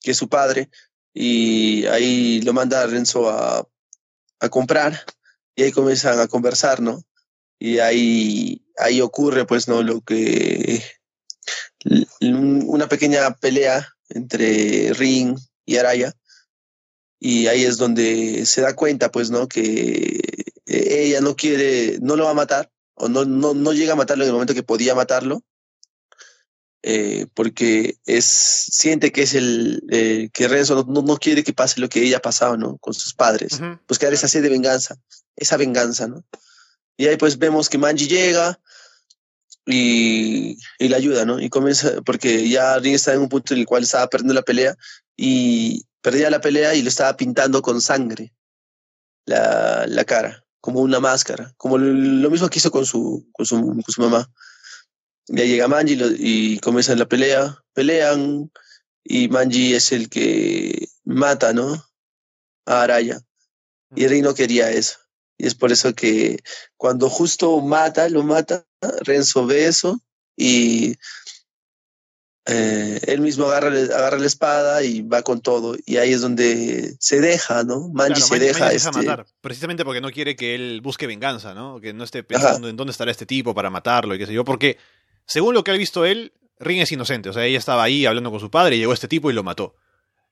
que 0.00 0.10
es 0.10 0.16
su 0.16 0.28
padre, 0.28 0.70
y 1.14 1.86
ahí 1.86 2.40
lo 2.42 2.52
manda 2.52 2.82
a 2.82 2.86
Renzo 2.86 3.30
a, 3.30 3.66
a 4.40 4.48
comprar 4.48 5.04
y 5.54 5.62
ahí 5.62 5.72
comienzan 5.72 6.20
a 6.20 6.28
conversar, 6.28 6.80
¿no? 6.80 7.02
Y 7.58 7.78
ahí, 7.78 8.62
ahí 8.76 9.00
ocurre, 9.00 9.46
pues, 9.46 9.68
¿no? 9.68 9.82
Lo 9.82 10.02
que. 10.02 10.82
Una 12.20 12.88
pequeña 12.88 13.34
pelea 13.36 13.88
entre 14.10 14.92
Ring 14.92 15.38
y 15.64 15.76
Araya. 15.76 16.12
Y 17.18 17.46
ahí 17.46 17.64
es 17.64 17.78
donde 17.78 18.44
se 18.44 18.60
da 18.60 18.74
cuenta, 18.76 19.10
pues, 19.10 19.30
¿no? 19.30 19.48
Que 19.48 20.20
ella 20.66 21.20
no 21.22 21.34
quiere, 21.34 21.98
no 22.02 22.16
lo 22.16 22.24
va 22.24 22.32
a 22.32 22.34
matar, 22.34 22.70
o 22.96 23.08
no, 23.08 23.24
no, 23.24 23.54
no 23.54 23.72
llega 23.72 23.92
a 23.92 23.96
matarlo 23.96 24.24
en 24.24 24.28
el 24.28 24.32
momento 24.32 24.54
que 24.54 24.62
podía 24.62 24.94
matarlo, 24.94 25.42
eh, 26.82 27.26
porque 27.34 27.98
es, 28.06 28.24
siente 28.26 29.12
que 29.12 29.22
es 29.22 29.34
el, 29.34 29.82
eh, 29.90 30.28
que 30.32 30.48
Renzo 30.48 30.84
no, 30.88 31.02
no, 31.02 31.16
quiere 31.16 31.44
que 31.44 31.52
pase 31.52 31.80
lo 31.80 31.88
que 31.88 32.02
ella 32.02 32.18
ha 32.18 32.22
pasado, 32.22 32.56
¿no? 32.56 32.78
Con 32.78 32.94
sus 32.94 33.12
padres. 33.12 33.54
Uh 33.54 33.64
-huh. 33.64 33.80
Pues 33.86 33.98
que 33.98 34.06
esa 34.06 34.28
sed 34.28 34.42
de 34.42 34.48
venganza, 34.48 34.96
esa 35.36 35.56
venganza, 35.56 36.06
¿no? 36.06 36.24
Y 36.96 37.06
ahí 37.06 37.16
pues 37.16 37.38
vemos 37.38 37.68
que 37.68 37.78
Manji 37.78 38.06
llega 38.06 38.58
y, 39.66 40.56
y 40.78 40.88
la 40.88 40.96
ayuda, 40.96 41.24
¿no? 41.24 41.40
Y 41.40 41.50
comienza, 41.50 42.00
porque 42.02 42.48
ya 42.48 42.78
Ring 42.78 42.94
está 42.94 43.12
en 43.12 43.20
un 43.20 43.28
punto 43.28 43.52
en 43.52 43.60
el 43.60 43.66
cual 43.66 43.82
estaba 43.82 44.08
perdiendo 44.08 44.34
la 44.34 44.42
pelea 44.42 44.76
y 45.16 45.84
perdía 46.00 46.30
la 46.30 46.40
pelea 46.40 46.74
y 46.74 46.82
lo 46.82 46.88
estaba 46.88 47.16
pintando 47.16 47.60
con 47.62 47.80
sangre 47.80 48.32
la, 49.26 49.86
la 49.88 50.04
cara, 50.04 50.45
como 50.66 50.80
una 50.80 50.98
máscara, 50.98 51.54
como 51.58 51.78
lo, 51.78 52.28
mismo 52.28 52.48
que 52.48 52.58
hizo 52.58 52.72
con 52.72 52.84
su, 52.84 53.24
con 53.30 53.46
su, 53.46 53.56
con 53.56 53.84
su 53.86 54.02
mamá. 54.02 54.28
Ya 55.28 55.44
llega 55.44 55.68
Manji 55.68 55.92
y, 55.92 55.96
lo, 55.96 56.06
y 56.10 56.58
comienzan 56.58 56.98
la 56.98 57.06
pelea, 57.06 57.56
pelean 57.72 58.50
y 59.04 59.28
Manji 59.28 59.74
es 59.74 59.92
el 59.92 60.08
que 60.08 60.88
mata, 61.04 61.52
¿no? 61.52 61.86
A 62.64 62.82
Araya. 62.82 63.20
Y 63.94 64.08
Ring 64.08 64.24
no 64.24 64.34
quería 64.34 64.72
eso. 64.72 64.98
Y 65.38 65.46
es 65.46 65.54
por 65.54 65.70
eso 65.70 65.94
que 65.94 66.40
cuando 66.76 67.08
justo 67.08 67.60
mata, 67.60 68.08
lo 68.08 68.24
mata, 68.24 68.66
Renzo 69.02 69.46
ve 69.46 69.66
eso 69.66 70.00
y 70.36 70.96
eh, 72.48 73.00
él 73.08 73.20
mismo 73.20 73.46
agarra, 73.46 73.68
agarra 73.68 74.18
la 74.18 74.26
espada 74.26 74.82
y 74.84 75.02
va 75.02 75.22
con 75.22 75.40
todo. 75.40 75.76
Y 75.84 75.96
ahí 75.96 76.12
es 76.12 76.20
donde 76.20 76.94
se 77.00 77.20
deja, 77.20 77.64
¿no? 77.64 77.88
Manji 77.88 78.14
claro, 78.14 78.26
se 78.26 78.30
Manji, 78.30 78.46
deja. 78.46 78.60
Manji 78.60 78.76
este... 78.76 78.90
matar, 78.92 79.26
precisamente 79.40 79.84
porque 79.84 80.00
no 80.00 80.12
quiere 80.12 80.36
que 80.36 80.54
él 80.54 80.80
busque 80.80 81.08
venganza, 81.08 81.54
¿no? 81.54 81.80
Que 81.80 81.92
no 81.92 82.04
esté 82.04 82.22
pensando 82.22 82.66
Ajá. 82.66 82.68
en 82.68 82.76
dónde 82.76 82.92
estará 82.92 83.10
este 83.10 83.26
tipo 83.26 83.52
para 83.52 83.68
matarlo 83.68 84.14
y 84.14 84.18
qué 84.18 84.26
sé 84.26 84.32
yo. 84.32 84.44
Porque, 84.44 84.78
según 85.26 85.54
lo 85.54 85.64
que 85.64 85.72
ha 85.72 85.74
visto 85.74 86.04
él, 86.04 86.32
Ring 86.60 86.80
es 86.80 86.92
inocente. 86.92 87.30
O 87.30 87.32
sea, 87.32 87.44
ella 87.44 87.58
estaba 87.58 87.82
ahí 87.82 88.06
hablando 88.06 88.30
con 88.30 88.38
su 88.38 88.50
padre 88.50 88.76
y 88.76 88.78
llegó 88.78 88.92
este 88.92 89.08
tipo 89.08 89.28
y 89.28 89.34
lo 89.34 89.42
mató. 89.42 89.74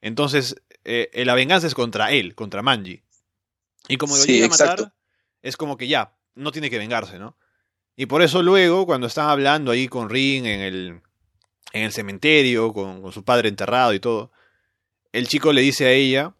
Entonces, 0.00 0.54
eh, 0.84 1.10
la 1.24 1.34
venganza 1.34 1.66
es 1.66 1.74
contra 1.74 2.12
él, 2.12 2.36
contra 2.36 2.62
Manji. 2.62 3.02
Y 3.88 3.96
como 3.96 4.16
lo 4.16 4.22
sí, 4.22 4.34
llega 4.34 4.46
a 4.46 4.50
matar, 4.50 4.68
exacto. 4.68 4.94
es 5.42 5.56
como 5.56 5.76
que 5.76 5.88
ya, 5.88 6.16
no 6.36 6.52
tiene 6.52 6.70
que 6.70 6.78
vengarse, 6.78 7.18
¿no? 7.18 7.36
Y 7.96 8.06
por 8.06 8.22
eso 8.22 8.42
luego, 8.42 8.86
cuando 8.86 9.08
están 9.08 9.28
hablando 9.28 9.72
ahí 9.72 9.88
con 9.88 10.10
Ring 10.10 10.46
en 10.46 10.60
el, 10.60 11.00
en 11.74 11.82
el 11.82 11.92
cementerio, 11.92 12.72
con, 12.72 13.12
su 13.12 13.24
padre 13.24 13.48
enterrado 13.48 13.92
y 13.92 14.00
todo, 14.00 14.30
el 15.12 15.26
chico 15.28 15.52
le 15.52 15.60
dice 15.60 15.86
a 15.86 15.90
ella 15.90 16.34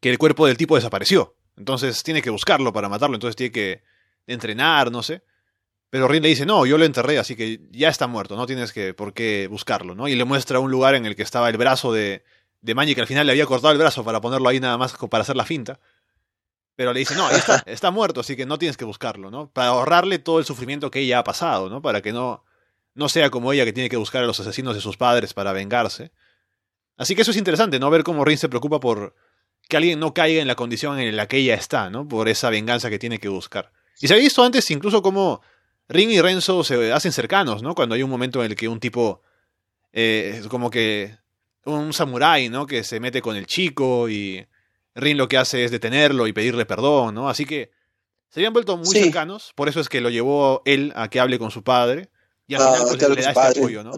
que 0.00 0.10
el 0.10 0.18
cuerpo 0.18 0.46
del 0.46 0.56
tipo 0.56 0.74
desapareció. 0.74 1.36
Entonces 1.56 2.02
tiene 2.02 2.22
que 2.22 2.30
buscarlo 2.30 2.72
para 2.72 2.88
matarlo, 2.88 3.14
entonces 3.14 3.36
tiene 3.36 3.52
que 3.52 3.82
entrenar, 4.26 4.90
no 4.90 5.02
sé. 5.02 5.22
Pero 5.90 6.08
Ring 6.08 6.22
le 6.22 6.30
dice, 6.30 6.46
no, 6.46 6.64
yo 6.64 6.78
lo 6.78 6.86
enterré, 6.86 7.18
así 7.18 7.36
que 7.36 7.60
ya 7.70 7.90
está 7.90 8.06
muerto, 8.06 8.36
no 8.36 8.46
tienes 8.46 8.72
que, 8.72 8.94
por 8.94 9.12
qué 9.12 9.48
buscarlo, 9.50 9.94
¿no? 9.94 10.08
Y 10.08 10.14
le 10.14 10.24
muestra 10.24 10.60
un 10.60 10.70
lugar 10.70 10.94
en 10.94 11.04
el 11.04 11.14
que 11.14 11.22
estaba 11.22 11.50
el 11.50 11.58
brazo 11.58 11.92
de, 11.92 12.24
de 12.62 12.74
Manji, 12.74 12.94
que 12.94 13.02
al 13.02 13.06
final 13.06 13.26
le 13.26 13.32
había 13.32 13.46
cortado 13.46 13.72
el 13.72 13.78
brazo 13.78 14.02
para 14.02 14.20
ponerlo 14.20 14.48
ahí 14.48 14.60
nada 14.60 14.78
más 14.78 14.94
para 14.94 15.22
hacer 15.22 15.36
la 15.36 15.44
finta. 15.44 15.78
Pero 16.74 16.94
le 16.94 17.00
dice, 17.00 17.14
no, 17.16 17.28
está, 17.30 17.62
está 17.66 17.90
muerto, 17.90 18.20
así 18.20 18.34
que 18.34 18.46
no 18.46 18.58
tienes 18.58 18.78
que 18.78 18.86
buscarlo, 18.86 19.30
¿no? 19.30 19.50
Para 19.50 19.68
ahorrarle 19.68 20.18
todo 20.18 20.38
el 20.38 20.46
sufrimiento 20.46 20.90
que 20.90 21.00
ella 21.00 21.18
ha 21.18 21.24
pasado, 21.24 21.68
¿no? 21.68 21.82
Para 21.82 22.00
que 22.00 22.12
no, 22.12 22.44
no 22.98 23.08
sea 23.08 23.30
como 23.30 23.52
ella 23.52 23.64
que 23.64 23.72
tiene 23.72 23.88
que 23.88 23.96
buscar 23.96 24.24
a 24.24 24.26
los 24.26 24.40
asesinos 24.40 24.74
de 24.74 24.80
sus 24.80 24.96
padres 24.96 25.32
para 25.32 25.52
vengarse. 25.52 26.10
Así 26.96 27.14
que 27.14 27.22
eso 27.22 27.30
es 27.30 27.36
interesante, 27.36 27.78
¿no? 27.78 27.90
Ver 27.90 28.02
cómo 28.02 28.24
Rin 28.24 28.38
se 28.38 28.48
preocupa 28.48 28.80
por 28.80 29.14
que 29.68 29.76
alguien 29.76 30.00
no 30.00 30.12
caiga 30.12 30.42
en 30.42 30.48
la 30.48 30.56
condición 30.56 30.98
en 30.98 31.14
la 31.14 31.28
que 31.28 31.36
ella 31.36 31.54
está, 31.54 31.90
¿no? 31.90 32.08
Por 32.08 32.28
esa 32.28 32.50
venganza 32.50 32.90
que 32.90 32.98
tiene 32.98 33.20
que 33.20 33.28
buscar. 33.28 33.70
Y 34.00 34.08
se 34.08 34.14
ha 34.14 34.16
visto 34.16 34.42
antes 34.42 34.68
incluso 34.72 35.00
cómo 35.00 35.42
Rin 35.88 36.10
y 36.10 36.20
Renzo 36.20 36.64
se 36.64 36.92
hacen 36.92 37.12
cercanos, 37.12 37.62
¿no? 37.62 37.76
Cuando 37.76 37.94
hay 37.94 38.02
un 38.02 38.10
momento 38.10 38.42
en 38.42 38.50
el 38.50 38.56
que 38.56 38.66
un 38.66 38.80
tipo, 38.80 39.22
eh, 39.92 40.42
como 40.48 40.68
que 40.68 41.16
un 41.66 41.92
samurái, 41.92 42.48
¿no? 42.48 42.66
Que 42.66 42.82
se 42.82 42.98
mete 42.98 43.22
con 43.22 43.36
el 43.36 43.46
chico 43.46 44.08
y 44.08 44.44
Rin 44.96 45.18
lo 45.18 45.28
que 45.28 45.38
hace 45.38 45.62
es 45.62 45.70
detenerlo 45.70 46.26
y 46.26 46.32
pedirle 46.32 46.66
perdón, 46.66 47.14
¿no? 47.14 47.28
Así 47.28 47.46
que 47.46 47.70
se 48.28 48.40
habían 48.40 48.54
vuelto 48.54 48.76
muy 48.76 48.88
sí. 48.88 49.04
cercanos, 49.04 49.52
por 49.54 49.68
eso 49.68 49.78
es 49.78 49.88
que 49.88 50.00
lo 50.00 50.10
llevó 50.10 50.62
él 50.64 50.92
a 50.96 51.08
que 51.08 51.20
hable 51.20 51.38
con 51.38 51.52
su 51.52 51.62
padre 51.62 52.10
y 52.48 52.54
al 52.54 52.62
final 52.62 52.80
ah, 52.80 52.84
pues, 52.88 53.08
le 53.08 53.22
da 53.22 53.30
este 53.30 53.60
apoyo, 53.60 53.84
¿no? 53.84 53.92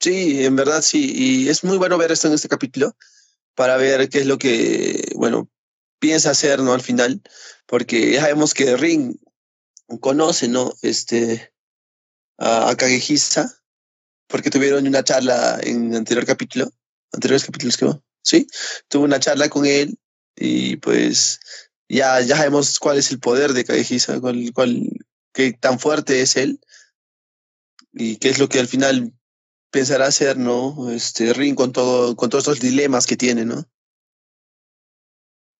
Sí, 0.00 0.44
en 0.44 0.54
verdad 0.54 0.82
sí, 0.82 1.12
y 1.12 1.48
es 1.48 1.64
muy 1.64 1.76
bueno 1.76 1.98
ver 1.98 2.12
esto 2.12 2.28
en 2.28 2.34
este 2.34 2.48
capítulo 2.48 2.96
para 3.56 3.76
ver 3.76 4.08
qué 4.08 4.20
es 4.20 4.26
lo 4.26 4.38
que, 4.38 5.10
bueno, 5.16 5.50
piensa 5.98 6.30
hacer, 6.30 6.60
¿no? 6.60 6.72
Al 6.72 6.82
final, 6.82 7.20
porque 7.66 8.12
ya 8.12 8.20
sabemos 8.20 8.54
que 8.54 8.76
Ring 8.76 9.16
conoce, 10.00 10.46
¿no? 10.46 10.72
Este, 10.82 11.52
a, 12.36 12.70
a 12.70 12.76
Kagehisa, 12.76 13.52
porque 14.28 14.50
tuvieron 14.50 14.86
una 14.86 15.02
charla 15.02 15.58
en 15.62 15.94
anterior 15.94 16.24
capítulo, 16.24 16.70
anteriores 17.12 17.44
capítulos 17.44 17.76
que 17.76 17.90
sí, 18.22 18.46
tuvo 18.88 19.04
una 19.04 19.18
charla 19.18 19.48
con 19.48 19.66
él 19.66 19.98
y 20.36 20.76
pues 20.76 21.40
ya, 21.88 22.20
ya 22.20 22.36
sabemos 22.36 22.78
cuál 22.78 22.98
es 22.98 23.10
el 23.10 23.18
poder 23.18 23.54
de 23.54 23.64
Kagehisa, 23.64 24.20
cuál, 24.20 24.52
cuál, 24.54 24.82
qué 25.38 25.52
tan 25.52 25.78
fuerte 25.78 26.20
es 26.20 26.34
él 26.34 26.58
y 27.92 28.16
qué 28.16 28.28
es 28.28 28.40
lo 28.40 28.48
que 28.48 28.58
al 28.58 28.66
final 28.66 29.12
pensará 29.70 30.06
hacer, 30.06 30.36
¿no? 30.36 30.90
Este 30.90 31.32
Ring 31.32 31.54
con 31.54 31.72
todo, 31.72 32.16
con 32.16 32.28
todos 32.28 32.42
estos 32.42 32.58
dilemas 32.58 33.06
que 33.06 33.16
tiene, 33.16 33.44
¿no? 33.44 33.64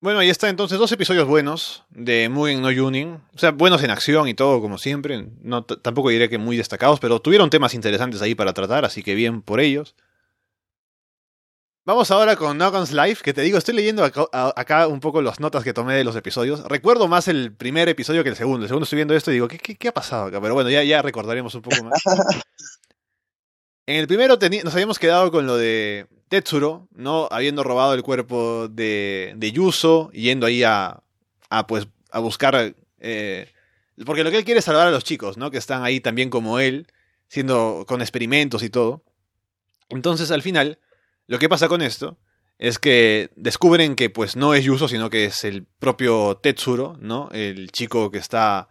Bueno, 0.01 0.19
ahí 0.19 0.31
está 0.31 0.49
entonces 0.49 0.81
dos 0.81 0.91
episodios 0.91 1.29
buenos 1.29 1.85
de 1.91 2.29
Mugen 2.29 2.61
no 2.61 2.73
Yunin. 2.73 3.21
O 3.35 3.39
sea, 3.39 3.53
buenos 3.53 3.81
en 3.85 3.91
acción 3.91 4.27
y 4.27 4.35
todo, 4.35 4.61
como 4.61 4.79
siempre. 4.79 5.29
No, 5.43 5.65
tampoco 5.65 6.09
diré 6.09 6.29
que 6.29 6.39
muy 6.39 6.57
destacados, 6.57 6.99
pero 6.99 7.21
tuvieron 7.21 7.49
temas 7.49 7.73
interesantes 7.73 8.21
ahí 8.21 8.35
para 8.35 8.55
tratar, 8.55 8.85
así 8.85 9.05
que 9.05 9.15
bien 9.15 9.43
por 9.43 9.61
ellos. 9.61 9.95
Vamos 11.89 12.11
ahora 12.11 12.37
con 12.37 12.59
Nogon's 12.59 12.93
Life, 12.93 13.23
que 13.25 13.33
te 13.33 13.41
digo, 13.41 13.57
estoy 13.57 13.75
leyendo 13.75 14.05
acá, 14.05 14.29
acá, 14.31 14.87
un 14.89 15.01
poco 15.01 15.23
las 15.23 15.41
notas 15.41 15.65
que 15.65 15.73
tomé 15.73 15.95
de 15.95 16.05
los 16.05 16.15
episodios. 16.17 16.63
Recuerdo 16.65 17.09
más 17.09 17.29
el 17.29 17.55
primer 17.55 17.89
episodio 17.89 18.23
que 18.23 18.29
el 18.29 18.37
segundo. 18.37 18.65
El 18.67 18.69
segundo 18.69 18.85
estoy 18.85 18.99
viendo 18.99 19.15
esto 19.15 19.31
y 19.31 19.35
digo, 19.35 19.49
¿qué, 19.49 19.57
qué, 19.57 19.75
qué 19.75 19.89
ha 19.89 19.95
pasado 19.95 20.27
acá? 20.27 20.39
Pero 20.39 20.53
bueno, 20.53 20.69
ya, 20.69 20.83
ya 20.83 21.01
recordaremos 21.01 21.55
un 21.55 21.63
poco 21.63 21.83
más. 21.85 22.03
En 23.87 23.97
el 23.97 24.07
primero 24.07 24.37
nos 24.37 24.75
habíamos 24.75 24.99
quedado 24.99 25.31
con 25.31 25.47
lo 25.47 25.57
de 25.57 26.09
Tetsuro, 26.29 26.89
¿no? 26.93 27.27
Habiendo 27.31 27.65
robado 27.65 27.95
el 27.95 28.03
cuerpo 28.03 28.69
de, 28.69 29.33
de 29.35 29.51
Yuso, 29.51 30.11
yendo 30.11 30.45
ahí 30.47 30.63
a, 30.65 31.03
a, 31.49 31.67
pues, 31.67 31.89
a 32.11 32.19
buscar... 32.19 32.75
Eh, 32.99 33.51
porque 34.05 34.25
lo 34.25 34.31
que 34.31 34.37
él 34.37 34.45
quiere 34.45 34.59
es 34.59 34.67
salvar 34.67 34.89
a 34.89 34.91
los 34.91 35.05
chicos, 35.05 35.39
¿no? 35.39 35.51
Que 35.51 35.57
están 35.57 35.85
ahí 35.85 36.01
también 36.01 36.29
como 36.29 36.59
él, 36.59 36.87
siendo 37.29 37.87
con 37.89 38.03
experimentos 38.03 38.63
y 38.63 38.69
todo. 38.69 39.03
Entonces, 39.89 40.31
al 40.31 40.43
final, 40.43 40.79
lo 41.29 41.39
que 41.39 41.49
pasa 41.49 41.69
con 41.69 41.83
esto 41.83 42.19
es 42.59 42.79
que 42.79 43.31
descubren 43.37 43.95
que 43.95 44.11
pues 44.11 44.35
no 44.35 44.55
es 44.55 44.65
Yuso, 44.65 44.89
sino 44.89 45.11
que 45.11 45.27
es 45.27 45.45
el 45.45 45.65
propio 45.65 46.39
Tetsuro, 46.39 46.97
¿no? 47.01 47.29
El 47.33 47.71
chico 47.71 48.11
que 48.11 48.19
está 48.19 48.69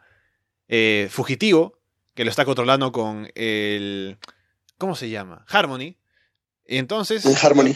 eh, 0.67 1.07
fugitivo, 1.09 1.79
que 2.15 2.25
lo 2.25 2.31
está 2.31 2.43
controlando 2.45 2.91
con 2.91 3.31
el... 3.35 4.17
¿Cómo 4.77 4.95
se 4.95 5.09
llama? 5.09 5.45
Harmony. 5.47 5.97
Y 6.65 6.77
entonces... 6.77 7.23
Harmony. 7.43 7.75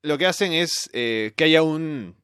Lo 0.00 0.18
que 0.18 0.26
hacen 0.26 0.52
es 0.52 0.90
eh, 0.94 1.34
que 1.36 1.44
haya 1.44 1.62
un, 1.62 2.16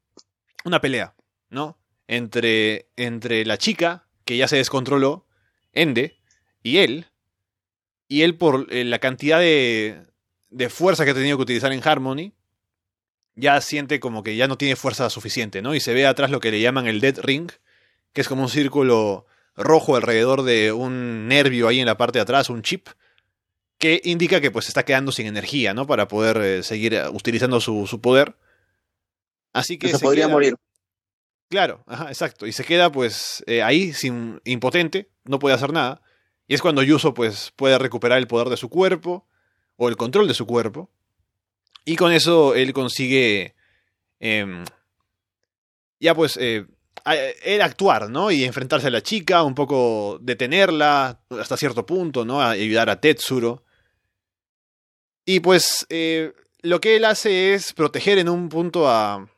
una 0.65 0.81
pelea, 0.81 1.15
¿no? 1.51 1.79
Entre, 2.09 2.89
entre 2.97 3.45
la 3.45 3.59
chica, 3.59 4.09
que 4.25 4.39
ya 4.39 4.49
se 4.49 4.57
descontroló, 4.57 5.27
Ende, 5.73 6.19
y 6.63 6.79
él. 6.79 7.07
Y 8.09 8.23
él 8.23 8.37
por 8.37 8.67
eh, 8.71 8.85
la 8.85 8.99
cantidad 8.99 9.39
de, 9.39 10.08
de 10.51 10.69
fuerza 10.69 11.05
que 11.05 11.13
ha 11.13 11.15
tenido 11.15 11.37
que 11.37 11.43
utilizar 11.43 11.73
en 11.73 11.87
Harmony, 11.87 12.33
ya 13.35 13.61
siente 13.61 14.01
como 14.01 14.23
que 14.23 14.37
ya 14.37 14.49
no 14.49 14.59
tiene 14.59 14.77
fuerza 14.77 15.09
suficiente, 15.11 15.63
¿no? 15.63 15.75
Y 15.75 15.81
se 15.81 15.95
ve 15.95 16.07
atrás 16.07 16.31
lo 16.31 16.41
que 16.41 16.51
le 16.51 16.61
llaman 16.61 16.87
el 16.87 17.01
Dead 17.01 17.19
Ring, 17.21 17.51
que 18.13 18.21
es 18.21 18.29
como 18.29 18.43
un 18.43 18.49
círculo 18.49 19.27
rojo 19.55 19.97
alrededor 19.97 20.43
de 20.43 20.73
un 20.73 21.29
nervio 21.29 21.69
ahí 21.69 21.81
en 21.81 21.87
la 21.87 21.97
parte 21.97 22.19
de 22.19 22.23
atrás, 22.23 22.51
un 22.51 22.63
chip, 22.63 22.89
que 23.79 24.01
indica 24.05 24.41
que 24.41 24.51
pues 24.51 24.69
está 24.69 24.85
quedando 24.85 25.13
sin 25.13 25.27
energía, 25.27 25.73
¿no? 25.73 25.87
Para 25.87 26.09
poder 26.09 26.37
eh, 26.39 26.63
seguir 26.63 26.95
eh, 26.95 27.09
utilizando 27.09 27.61
su, 27.61 27.87
su, 27.87 28.01
poder. 28.01 28.37
Así 29.53 29.79
que... 29.79 29.89
Se, 29.89 29.99
podría 30.01 30.27
morir. 30.27 30.55
Claro, 31.49 31.85
ajá, 31.87 32.09
exacto. 32.09 32.47
Y 32.47 32.53
se 32.53 32.65
queda 32.65 32.91
pues 32.91 33.45
eh, 33.47 33.63
ahí 33.63 33.93
sin 33.93 34.41
impotente, 34.45 35.11
no 35.25 35.39
puede 35.39 35.55
hacer 35.55 35.73
nada. 35.73 36.03
Y 36.49 36.55
es 36.55 36.63
cuando 36.63 36.83
Yuso 36.83 37.15
pues 37.15 37.53
puede 37.55 37.79
recuperar 37.79 38.19
el 38.19 38.27
poder 38.27 38.49
de 38.49 38.57
su 38.57 38.69
cuerpo, 38.69 39.28
o 39.79 39.89
el 39.89 39.97
control 39.97 40.29
de 40.29 40.35
su 40.35 40.45
cuerpo, 40.47 40.91
y 41.87 41.97
con 41.97 42.13
eso 42.13 42.55
él 42.55 42.75
consigue 42.75 43.55
em, 44.21 44.63
ya 45.99 46.15
pues 46.15 46.37
eh, 46.37 46.67
él 47.43 47.63
actuar, 47.63 48.11
¿no? 48.11 48.31
Y 48.31 48.45
enfrentarse 48.45 48.89
a 48.89 48.91
la 48.91 49.03
chica, 49.03 49.43
un 49.43 49.55
poco 49.55 50.19
detenerla 50.21 51.21
hasta 51.31 51.57
cierto 51.57 51.87
punto, 51.87 52.25
¿no? 52.25 52.43
A 52.43 52.51
ayudar 52.51 52.91
a 52.91 53.01
Tetsuro. 53.01 53.65
Y 55.25 55.41
pues 55.41 55.87
eh, 55.89 56.33
lo 56.61 56.81
que 56.81 56.97
él 56.97 57.05
hace 57.05 57.55
es 57.55 57.73
proteger 57.73 58.19
en 58.19 58.29
un 58.29 58.49
punto 58.49 58.89
a, 58.89 59.29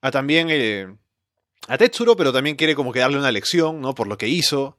a 0.00 0.10
también 0.10 0.48
eh, 0.50 0.94
a 1.68 1.78
Tetsuro, 1.78 2.16
pero 2.16 2.32
también 2.32 2.56
quiere 2.56 2.74
como 2.74 2.92
que 2.92 3.00
darle 3.00 3.18
una 3.18 3.32
lección, 3.32 3.80
¿no? 3.80 3.94
Por 3.94 4.06
lo 4.06 4.16
que 4.16 4.28
hizo. 4.28 4.78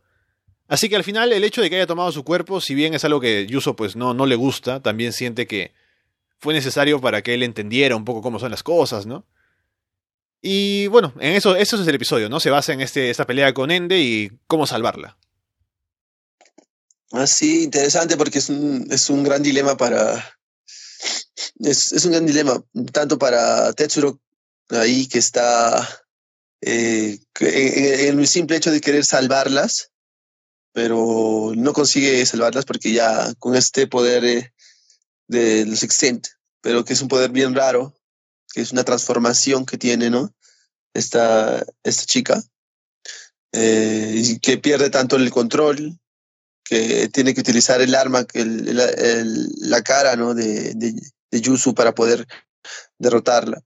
Así 0.68 0.89
que 0.89 0.95
al 0.95 1.03
final 1.03 1.32
el 1.32 1.43
hecho 1.43 1.61
de 1.61 1.70
que 1.70 1.78
haya 1.78 1.88
tomado 1.88 2.11
su 2.11 2.24
cuerpo, 2.24 2.59
si 2.59 2.76
bien 2.76 2.93
es 2.93 3.05
algo 3.05 3.22
que 3.22 3.47
Yuso 3.47 3.76
pues 3.76 3.95
no, 3.95 4.13
no 4.13 4.26
le 4.26 4.36
gusta, 4.36 4.82
también 4.82 5.13
siente 5.13 5.47
que 5.47 5.72
fue 6.39 6.53
necesario 6.53 6.99
para 6.99 7.22
que 7.22 7.34
él 7.34 7.43
entendiera 7.43 7.95
un 7.95 8.05
poco 8.05 8.22
cómo 8.22 8.39
son 8.39 8.51
las 8.51 8.63
cosas, 8.63 9.05
¿no? 9.05 9.26
Y 10.41 10.88
bueno, 10.88 11.13
en 11.20 11.34
eso, 11.34 11.55
eso 11.55 11.82
es 11.82 11.88
el 11.88 11.95
episodio, 11.95 12.30
¿no? 12.30 12.39
Se 12.39 12.49
basa 12.49 12.74
en 12.74 12.82
este, 12.82 13.09
esta 13.09 13.26
pelea 13.26 13.53
con 13.53 13.72
Ende 13.72 13.99
y 13.99 14.32
cómo 14.45 14.68
salvarla. 14.68 15.18
Ah, 17.11 17.26
sí, 17.26 17.63
interesante 17.63 18.18
porque 18.18 18.39
es 18.39 18.49
un, 18.49 18.88
es 18.91 19.09
un 19.09 19.24
gran 19.24 19.41
dilema 19.41 19.78
para. 19.78 20.38
Es, 21.59 21.91
es 21.91 22.05
un 22.05 22.11
gran 22.11 22.26
dilema, 22.26 22.63
tanto 22.91 23.18
para 23.18 23.74
Tetsuro, 23.74 24.20
ahí 24.70 25.07
que 25.07 25.20
está. 25.20 25.88
Eh, 26.61 27.20
en 27.39 28.20
el 28.20 28.28
simple 28.28 28.57
hecho 28.57 28.72
de 28.72 28.82
querer 28.82 29.05
salvarlas, 29.05 29.91
pero 30.78 31.54
no 31.56 31.74
consigue 31.74 32.24
salvarlas 32.28 32.64
porque 32.64 32.92
ya 32.92 33.34
con 33.40 33.56
este 33.56 33.88
poder 33.88 34.24
eh, 34.24 34.54
de 35.28 35.66
los 35.66 35.82
Extent, 35.82 36.28
pero 36.62 36.86
que 36.86 36.94
es 36.94 37.02
un 37.02 37.08
poder 37.08 37.32
bien 37.32 37.56
raro, 37.56 37.96
que 38.54 38.62
es 38.62 38.72
una 38.72 38.84
transformación 38.84 39.66
que 39.66 39.80
tiene, 39.80 40.12
¿no? 40.12 40.36
Esta, 40.94 41.66
esta 41.82 42.06
chica, 42.06 42.44
eh, 43.54 44.38
que 44.40 44.60
pierde 44.60 44.92
tanto 44.92 45.16
el 45.16 45.32
control, 45.32 45.98
que 46.64 47.10
tiene 47.10 47.34
que 47.34 47.42
utilizar 47.42 47.82
el 47.82 47.96
arma, 47.96 48.26
que 48.26 48.46
la 48.46 49.82
cara, 49.82 50.16
¿no? 50.16 50.36
De, 50.36 50.76
de, 50.76 50.94
de 51.32 51.42
Yusu 51.42 51.74
para 51.74 51.96
poder 51.96 52.28
derrotarla 53.00 53.64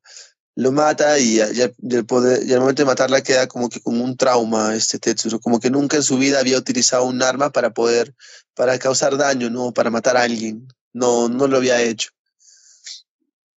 lo 0.56 0.72
mata 0.72 1.18
y 1.18 1.36
ya, 1.36 1.72
poder, 2.08 2.42
al 2.52 2.60
momento 2.60 2.82
de 2.82 2.88
matarla 2.88 3.22
queda 3.22 3.48
como 3.48 3.70
que 3.70 3.80
con 3.80 4.00
un 4.02 4.18
trauma 4.18 4.76
este 4.76 5.00
Tetsuro, 5.00 5.40
como 5.40 5.60
que 5.60 5.70
nunca 5.70 5.98
en 5.98 6.04
su 6.04 6.18
vida 6.18 6.40
había 6.40 6.58
utilizado 6.58 7.06
un 7.06 7.24
arma 7.24 7.52
para 7.52 7.74
poder, 7.74 8.14
para 8.54 8.78
causar 8.78 9.18
daño, 9.18 9.50
no 9.50 9.74
para 9.74 9.90
matar 9.90 10.18
a 10.18 10.24
alguien. 10.24 10.68
No, 10.94 11.30
no 11.30 11.48
lo 11.48 11.58
había 11.58 11.82
hecho. 11.82 12.10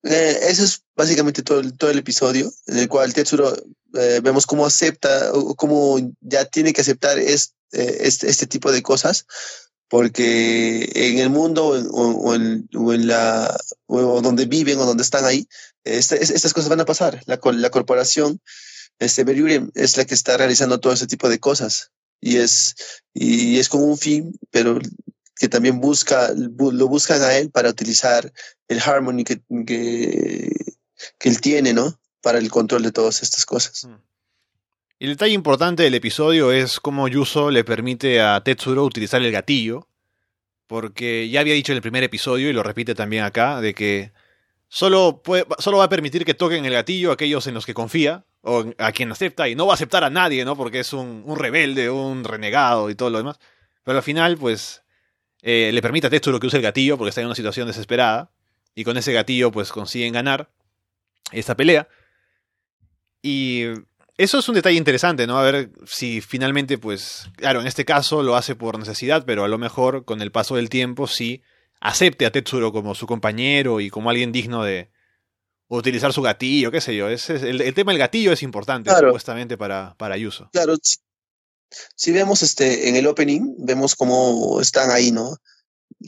Eh, 0.04 0.38
eso 0.42 0.64
es 0.64 0.82
básicamente 0.94 1.42
todo, 1.42 1.62
todo 1.72 1.90
el 1.90 1.98
episodio, 1.98 2.52
en 2.66 2.78
el 2.78 2.88
cual 2.88 3.12
Tetsuro 3.12 3.54
eh, 3.94 4.20
vemos 4.22 4.46
cómo 4.46 4.66
acepta, 4.66 5.32
o 5.32 5.54
cómo 5.54 5.98
ya 6.20 6.44
tiene 6.44 6.72
que 6.72 6.82
aceptar 6.82 7.18
es, 7.18 7.54
eh, 7.72 7.98
este, 8.00 8.28
este, 8.28 8.46
tipo 8.46 8.70
de 8.70 8.82
cosas, 8.82 9.26
porque 9.88 10.90
en 10.94 11.18
el 11.18 11.30
mundo 11.30 11.66
o, 11.68 12.34
en, 12.34 13.06
la, 13.06 13.56
o 13.86 14.20
donde 14.22 14.46
viven 14.46 14.78
o 14.78 14.86
donde 14.86 15.02
están 15.02 15.24
ahí, 15.24 15.46
este, 15.84 16.22
estas 16.22 16.52
cosas 16.52 16.70
van 16.70 16.80
a 16.80 16.86
pasar. 16.86 17.22
La, 17.26 17.38
la 17.52 17.70
corporación, 17.70 18.40
este 18.98 19.24
es 19.74 19.96
la 19.96 20.04
que 20.04 20.14
está 20.14 20.36
realizando 20.36 20.80
todo 20.80 20.92
este 20.92 21.06
tipo 21.06 21.28
de 21.28 21.38
cosas 21.38 21.90
y 22.20 22.38
es, 22.38 22.74
y 23.12 23.58
es 23.58 23.68
con 23.68 23.82
un 23.82 23.98
fin, 23.98 24.38
pero 24.50 24.80
que 25.36 25.48
también 25.48 25.80
busca, 25.80 26.32
lo 26.34 26.88
buscan 26.88 27.22
a 27.22 27.36
él 27.36 27.50
para 27.50 27.68
utilizar 27.68 28.32
el 28.68 28.80
Harmony 28.80 29.24
que, 29.24 29.42
que, 29.66 30.50
que 31.18 31.28
él 31.28 31.40
tiene, 31.40 31.74
¿no? 31.74 32.00
Para 32.22 32.38
el 32.38 32.50
control 32.50 32.82
de 32.82 32.92
todas 32.92 33.22
estas 33.22 33.44
cosas. 33.44 33.84
Mm. 33.84 33.96
El 35.04 35.10
detalle 35.10 35.34
importante 35.34 35.82
del 35.82 35.92
episodio 35.92 36.50
es 36.50 36.80
cómo 36.80 37.08
Yuso 37.08 37.50
le 37.50 37.62
permite 37.62 38.22
a 38.22 38.42
Tetsuro 38.42 38.84
utilizar 38.84 39.20
el 39.20 39.30
gatillo, 39.30 39.86
porque 40.66 41.28
ya 41.28 41.40
había 41.40 41.52
dicho 41.52 41.72
en 41.72 41.76
el 41.76 41.82
primer 41.82 42.02
episodio, 42.02 42.48
y 42.48 42.54
lo 42.54 42.62
repite 42.62 42.94
también 42.94 43.22
acá, 43.22 43.60
de 43.60 43.74
que 43.74 44.12
solo, 44.66 45.20
solo 45.58 45.76
va 45.76 45.84
a 45.84 45.88
permitir 45.90 46.24
que 46.24 46.32
toquen 46.32 46.64
el 46.64 46.72
gatillo 46.72 47.12
aquellos 47.12 47.46
en 47.46 47.52
los 47.52 47.66
que 47.66 47.74
confía, 47.74 48.24
o 48.40 48.64
a 48.78 48.92
quien 48.92 49.12
acepta, 49.12 49.46
y 49.46 49.54
no 49.54 49.66
va 49.66 49.74
a 49.74 49.74
aceptar 49.74 50.04
a 50.04 50.08
nadie, 50.08 50.42
¿no? 50.46 50.56
Porque 50.56 50.80
es 50.80 50.94
un, 50.94 51.22
un 51.26 51.38
rebelde, 51.38 51.90
un 51.90 52.24
renegado 52.24 52.88
y 52.88 52.94
todo 52.94 53.10
lo 53.10 53.18
demás. 53.18 53.38
Pero 53.82 53.98
al 53.98 54.04
final, 54.04 54.38
pues, 54.38 54.84
eh, 55.42 55.70
le 55.70 55.82
permite 55.82 56.06
a 56.06 56.10
Tetsuro 56.10 56.40
que 56.40 56.46
use 56.46 56.56
el 56.56 56.62
gatillo 56.62 56.96
porque 56.96 57.10
está 57.10 57.20
en 57.20 57.26
una 57.26 57.36
situación 57.36 57.66
desesperada. 57.66 58.30
Y 58.74 58.84
con 58.84 58.96
ese 58.96 59.12
gatillo 59.12 59.52
pues 59.52 59.70
consiguen 59.70 60.14
ganar 60.14 60.48
esta 61.30 61.54
pelea. 61.54 61.88
Y 63.20 63.64
eso 64.16 64.38
es 64.38 64.48
un 64.48 64.54
detalle 64.54 64.76
interesante, 64.76 65.26
¿no? 65.26 65.38
A 65.38 65.42
ver 65.42 65.70
si 65.86 66.20
finalmente 66.20 66.78
pues, 66.78 67.28
claro, 67.36 67.60
en 67.60 67.66
este 67.66 67.84
caso 67.84 68.22
lo 68.22 68.36
hace 68.36 68.54
por 68.54 68.78
necesidad, 68.78 69.24
pero 69.26 69.44
a 69.44 69.48
lo 69.48 69.58
mejor 69.58 70.04
con 70.04 70.22
el 70.22 70.30
paso 70.30 70.56
del 70.56 70.68
tiempo 70.68 71.06
sí 71.06 71.42
acepte 71.80 72.24
a 72.24 72.32
Tetsuro 72.32 72.72
como 72.72 72.94
su 72.94 73.06
compañero 73.06 73.80
y 73.80 73.90
como 73.90 74.10
alguien 74.10 74.32
digno 74.32 74.62
de 74.64 74.90
utilizar 75.68 76.12
su 76.12 76.22
gatillo, 76.22 76.70
qué 76.70 76.80
sé 76.80 76.96
yo. 76.96 77.08
el, 77.08 77.74
tema 77.74 77.92
del 77.92 77.98
gatillo 77.98 78.32
es 78.32 78.42
importante, 78.42 78.90
supuestamente, 78.90 79.56
para, 79.56 79.94
para 79.96 80.16
Yuso. 80.16 80.48
Claro, 80.52 80.76
si 81.96 82.12
vemos 82.12 82.42
este, 82.42 82.88
en 82.88 82.96
el 82.96 83.06
opening, 83.06 83.54
vemos 83.58 83.94
cómo 83.94 84.60
están 84.60 84.90
ahí, 84.90 85.10
¿no? 85.10 85.36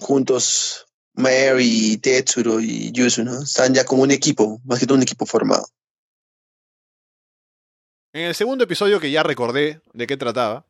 Juntos 0.00 0.86
Mary, 1.14 1.96
Tetsuro 1.96 2.60
y 2.60 2.92
Yusu, 2.92 3.24
¿no? 3.24 3.42
Están 3.42 3.74
ya 3.74 3.84
como 3.84 4.02
un 4.02 4.10
equipo, 4.10 4.60
más 4.64 4.78
que 4.78 4.86
todo 4.86 4.96
un 4.96 5.02
equipo 5.02 5.26
formado. 5.26 5.66
En 8.16 8.24
el 8.24 8.34
segundo 8.34 8.64
episodio 8.64 8.98
que 8.98 9.10
ya 9.10 9.22
recordé 9.22 9.82
de 9.92 10.06
qué 10.06 10.16
trataba, 10.16 10.64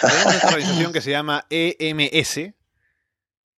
tenemos 0.00 0.34
esta 0.34 0.48
organización 0.52 0.92
que 0.92 1.00
se 1.00 1.12
llama 1.12 1.46
EMS, 1.48 2.54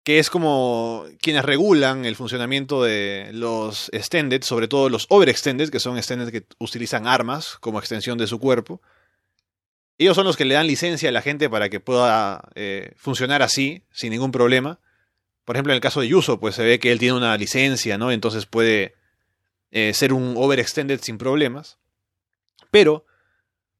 que 0.03 0.19
es 0.19 0.29
como 0.29 1.07
quienes 1.19 1.43
regulan 1.43 2.05
el 2.05 2.17
funcionamiento 2.17 2.83
de 2.83 3.31
los 3.33 3.89
extended, 3.95 4.43
sobre 4.43 4.69
todo 4.69 4.91
los 4.91 5.07
overextended, 5.09 5.71
que 5.71 5.81
son 5.81 5.97
extended 5.97 6.31
que 6.31 6.45
utilizan 6.59 7.07
armas 7.07 7.57
como 7.61 7.79
extensión 7.79 8.19
de 8.19 8.27
su 8.27 8.39
cuerpo. 8.39 8.83
Ellos 9.97 10.15
son 10.15 10.27
los 10.27 10.37
que 10.37 10.45
le 10.45 10.53
dan 10.53 10.67
licencia 10.67 11.09
a 11.09 11.13
la 11.13 11.23
gente 11.23 11.49
para 11.49 11.71
que 11.71 11.81
pueda 11.81 12.47
eh, 12.57 12.93
funcionar 12.99 13.41
así, 13.41 13.85
sin 13.91 14.11
ningún 14.11 14.33
problema. 14.33 14.81
Por 15.47 15.57
ejemplo, 15.57 15.73
en 15.73 15.77
el 15.77 15.81
caso 15.81 16.03
de 16.03 16.09
Yuso, 16.09 16.41
pues 16.41 16.57
se 16.57 16.63
ve 16.63 16.79
que 16.79 16.93
él 16.93 16.99
tiene 16.99 17.17
una 17.17 17.35
licencia, 17.39 17.97
¿no? 17.97 18.13
Entonces 18.13 18.45
puede 18.45 18.97
eh, 19.71 19.95
ser 19.95 20.13
un 20.13 20.35
overextended 20.37 21.01
sin 21.01 21.17
problemas. 21.17 21.79
Pero, 22.71 23.05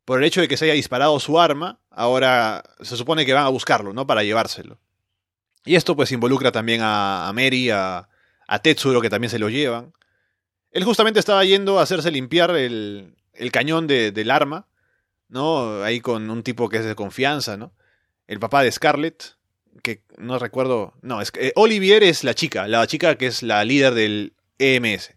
por 0.05 0.19
el 0.19 0.25
hecho 0.25 0.41
de 0.41 0.49
que 0.49 0.57
se 0.57 0.65
haya 0.65 0.75
disparado 0.75 1.19
su 1.21 1.39
arma, 1.39 1.81
ahora 1.91 2.63
se 2.81 2.97
supone 2.97 3.27
que 3.27 3.33
van 3.33 3.45
a 3.45 3.51
buscarlo, 3.51 3.93
¿no? 3.93 4.07
Para 4.07 4.23
llevárselo. 4.23 4.79
Y 5.65 5.77
esto 5.77 5.97
pues 5.97 6.13
involucra 6.13 6.53
también 6.53 6.81
a, 6.83 7.29
a 7.29 7.33
Mary, 7.33 7.71
a, 7.71 8.09
a 8.47 8.59
Tetsuro, 8.61 9.01
que 9.01 9.11
también 9.11 9.31
se 9.31 9.39
lo 9.39 9.49
llevan. 9.49 9.93
Él 10.71 10.85
justamente 10.85 11.21
estaba 11.21 11.45
yendo 11.45 11.79
a 11.79 11.83
hacerse 11.83 12.11
limpiar 12.11 12.51
el, 12.57 13.17
el 13.35 13.53
cañón 13.53 13.87
de, 13.87 14.13
del 14.13 14.31
arma, 14.31 14.67
¿no? 15.29 15.83
Ahí 15.83 16.01
con 16.01 16.31
un 16.31 16.43
tipo 16.43 16.69
que 16.69 16.79
es 16.79 16.85
de 16.85 16.95
confianza, 16.95 17.57
¿no? 17.57 17.73
El 18.27 18.41
papá 18.41 18.63
de 18.63 18.73
Scarlett, 18.73 19.37
que 19.83 20.03
no 20.17 20.39
recuerdo. 20.39 20.95
No, 21.03 21.21
es 21.21 21.31
que 21.31 21.49
eh, 21.49 21.53
Olivier 21.57 22.03
es 22.03 22.25
la 22.25 22.35
chica, 22.35 22.69
la 22.69 22.87
chica 22.87 23.17
que 23.17 23.27
es 23.27 23.43
la 23.43 23.65
líder 23.65 23.95
del 23.95 24.35
EMS. 24.59 25.15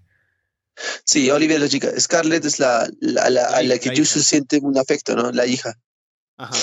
Sí, 1.04 1.30
Olivia 1.30 1.56
es 1.58 1.62
la 1.62 1.70
chica. 1.70 1.90
Scarlett 2.00 2.46
es 2.46 2.60
la, 2.60 2.88
la, 3.00 3.30
la- 3.30 3.48
a 3.48 3.62
la 3.64 3.78
que 3.80 3.94
Yusu 3.96 4.22
siente 4.22 4.60
un 4.62 4.78
afecto, 4.78 5.16
¿no? 5.16 5.32
La 5.32 5.46
hija. 5.46 5.78
Ajá. 6.38 6.56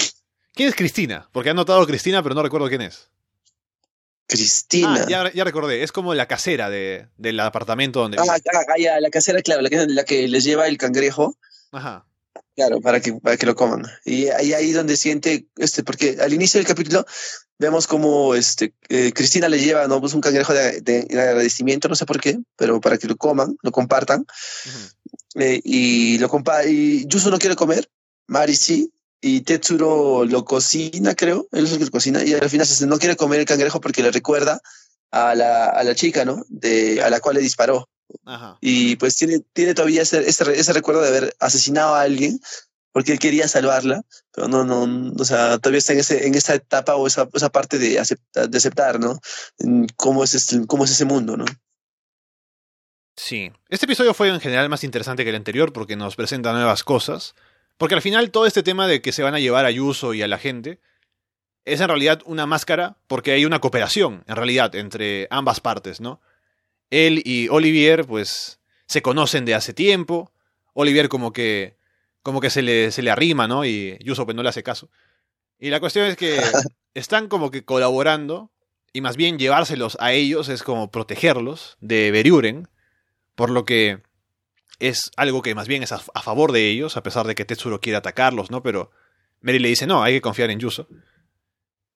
¿Quién 0.54 0.68
es 0.70 0.74
Cristina? 0.74 1.28
Porque 1.32 1.50
han 1.50 1.56
notado 1.56 1.86
Cristina, 1.86 2.22
pero 2.22 2.34
no 2.34 2.42
recuerdo 2.42 2.68
quién 2.68 2.82
es. 2.82 3.08
Cristina. 4.26 5.04
Ah, 5.04 5.06
ya, 5.08 5.32
ya 5.32 5.44
recordé, 5.44 5.82
es 5.82 5.92
como 5.92 6.12
la 6.14 6.26
casera 6.26 6.68
de, 6.68 7.08
del 7.16 7.40
apartamento 7.40 8.00
donde. 8.00 8.18
Ah, 8.18 8.24
ah, 8.26 8.38
ah, 8.68 8.74
ya, 8.78 9.00
la 9.00 9.08
casera, 9.10 9.40
claro, 9.40 9.62
la 9.62 9.70
que, 9.70 9.86
la 9.86 10.04
que 10.04 10.28
les 10.28 10.44
lleva 10.44 10.66
el 10.68 10.76
cangrejo, 10.76 11.36
Ajá. 11.72 12.04
Claro, 12.58 12.80
para 12.80 12.98
que, 13.00 13.12
para 13.14 13.36
que 13.36 13.46
lo 13.46 13.54
coman. 13.54 13.82
Y 14.04 14.26
ahí, 14.30 14.52
ahí 14.52 14.72
donde 14.72 14.96
siente, 14.96 15.46
este, 15.56 15.84
porque 15.84 16.16
al 16.20 16.32
inicio 16.34 16.58
del 16.58 16.66
capítulo 16.66 17.06
vemos 17.56 17.86
como 17.86 18.34
este, 18.34 18.74
eh, 18.88 19.12
Cristina 19.14 19.48
le 19.48 19.60
lleva, 19.60 19.86
¿no? 19.86 20.00
Pues 20.00 20.12
un 20.14 20.20
cangrejo 20.20 20.52
de, 20.52 20.80
de- 20.80 21.02
de 21.04 21.20
agradecimiento, 21.20 21.88
no 21.88 21.94
sé 21.94 22.04
por 22.04 22.20
qué, 22.20 22.36
pero 22.56 22.80
para 22.80 22.98
que 22.98 23.06
lo 23.06 23.16
coman, 23.16 23.56
lo 23.62 23.70
compartan. 23.70 24.26
Eh, 25.36 25.60
y 25.62 26.18
lo 26.18 26.28
compa 26.28 26.64
y 26.64 27.06
Yusu 27.06 27.30
no 27.30 27.38
quiere 27.38 27.54
comer, 27.54 27.88
Mari 28.26 28.56
sí, 28.56 28.92
y 29.20 29.42
Tetsuro 29.42 30.24
lo 30.24 30.44
cocina, 30.44 31.14
creo, 31.14 31.46
él 31.52 31.64
es 31.66 31.72
el 31.72 31.78
que 31.78 31.84
lo 31.84 31.90
cocina, 31.92 32.24
y 32.24 32.34
al 32.34 32.50
final 32.50 32.66
se- 32.66 32.86
no 32.88 32.98
quiere 32.98 33.14
comer 33.16 33.38
el 33.40 33.46
cangrejo 33.46 33.80
porque 33.80 34.02
le 34.02 34.10
recuerda 34.10 34.60
a 35.12 35.34
la, 35.36 35.66
a 35.66 35.84
la 35.84 35.94
chica, 35.94 36.24
¿no? 36.24 36.44
De, 36.48 37.02
a 37.02 37.08
la 37.10 37.20
cual 37.20 37.36
le 37.36 37.40
disparó. 37.42 37.88
Ajá. 38.24 38.58
Y 38.60 38.96
pues 38.96 39.16
tiene, 39.16 39.40
tiene 39.52 39.74
todavía 39.74 40.02
ese, 40.02 40.28
ese, 40.28 40.44
re- 40.44 40.58
ese 40.58 40.72
recuerdo 40.72 41.02
de 41.02 41.08
haber 41.08 41.36
asesinado 41.40 41.94
a 41.94 42.02
alguien 42.02 42.40
porque 42.92 43.12
él 43.12 43.18
quería 43.18 43.46
salvarla, 43.46 44.02
pero 44.32 44.48
no, 44.48 44.64
no, 44.64 44.86
no, 44.86 45.12
o 45.16 45.24
sea, 45.24 45.58
todavía 45.58 45.78
está 45.78 45.92
en, 45.92 46.00
ese, 46.00 46.26
en 46.26 46.34
esa 46.34 46.54
etapa 46.54 46.96
o 46.96 47.06
esa, 47.06 47.28
esa 47.32 47.50
parte 47.50 47.78
de 47.78 47.98
aceptar, 47.98 48.48
de 48.48 48.58
aceptar, 48.58 48.98
¿no? 48.98 49.20
Cómo 49.96 50.24
es, 50.24 50.34
este- 50.34 50.66
cómo 50.66 50.84
es 50.84 50.90
ese 50.90 51.04
mundo, 51.04 51.36
¿no? 51.36 51.44
Sí. 53.16 53.50
Este 53.68 53.86
episodio 53.86 54.14
fue 54.14 54.28
en 54.28 54.40
general 54.40 54.68
más 54.68 54.84
interesante 54.84 55.24
que 55.24 55.30
el 55.30 55.36
anterior 55.36 55.72
porque 55.72 55.96
nos 55.96 56.16
presenta 56.16 56.52
nuevas 56.52 56.84
cosas. 56.84 57.34
Porque 57.76 57.94
al 57.94 58.02
final 58.02 58.30
todo 58.30 58.46
este 58.46 58.62
tema 58.62 58.86
de 58.86 59.02
que 59.02 59.12
se 59.12 59.22
van 59.22 59.34
a 59.34 59.40
llevar 59.40 59.64
a 59.64 59.70
Yuso 59.70 60.14
y 60.14 60.22
a 60.22 60.28
la 60.28 60.38
gente 60.38 60.80
es 61.64 61.80
en 61.80 61.88
realidad 61.88 62.22
una 62.24 62.46
máscara 62.46 62.96
porque 63.06 63.32
hay 63.32 63.44
una 63.44 63.60
cooperación 63.60 64.24
en 64.26 64.36
realidad 64.36 64.74
entre 64.74 65.26
ambas 65.30 65.60
partes, 65.60 66.00
¿no? 66.00 66.20
Él 66.90 67.22
y 67.24 67.48
Olivier 67.48 68.06
pues 68.06 68.60
se 68.86 69.02
conocen 69.02 69.44
de 69.44 69.54
hace 69.54 69.74
tiempo. 69.74 70.32
Olivier 70.74 71.08
como 71.08 71.32
que 71.32 71.76
como 72.22 72.40
que 72.40 72.50
se 72.50 72.62
le, 72.62 72.90
se 72.90 73.02
le 73.02 73.10
arrima, 73.10 73.48
¿no? 73.48 73.64
Y 73.64 73.98
Yuso 74.00 74.24
pues 74.24 74.36
no 74.36 74.42
le 74.42 74.48
hace 74.48 74.62
caso. 74.62 74.90
Y 75.58 75.70
la 75.70 75.80
cuestión 75.80 76.06
es 76.06 76.16
que 76.16 76.40
están 76.94 77.28
como 77.28 77.50
que 77.50 77.64
colaborando 77.64 78.50
y 78.92 79.00
más 79.00 79.16
bien 79.16 79.38
llevárselos 79.38 79.96
a 80.00 80.12
ellos 80.12 80.48
es 80.48 80.62
como 80.62 80.90
protegerlos 80.90 81.76
de 81.80 82.10
Beriuren, 82.10 82.68
por 83.34 83.50
lo 83.50 83.64
que 83.64 84.02
es 84.78 85.10
algo 85.16 85.42
que 85.42 85.54
más 85.54 85.68
bien 85.68 85.82
es 85.82 85.92
a, 85.92 86.00
a 86.14 86.22
favor 86.22 86.52
de 86.52 86.68
ellos, 86.68 86.96
a 86.96 87.02
pesar 87.02 87.26
de 87.26 87.34
que 87.34 87.44
Tetsuro 87.44 87.80
quiere 87.80 87.96
atacarlos, 87.96 88.50
¿no? 88.50 88.62
Pero 88.62 88.90
Mary 89.40 89.58
le 89.58 89.68
dice, 89.68 89.86
no, 89.86 90.02
hay 90.02 90.14
que 90.14 90.20
confiar 90.20 90.50
en 90.50 90.60
Yuso. 90.60 90.88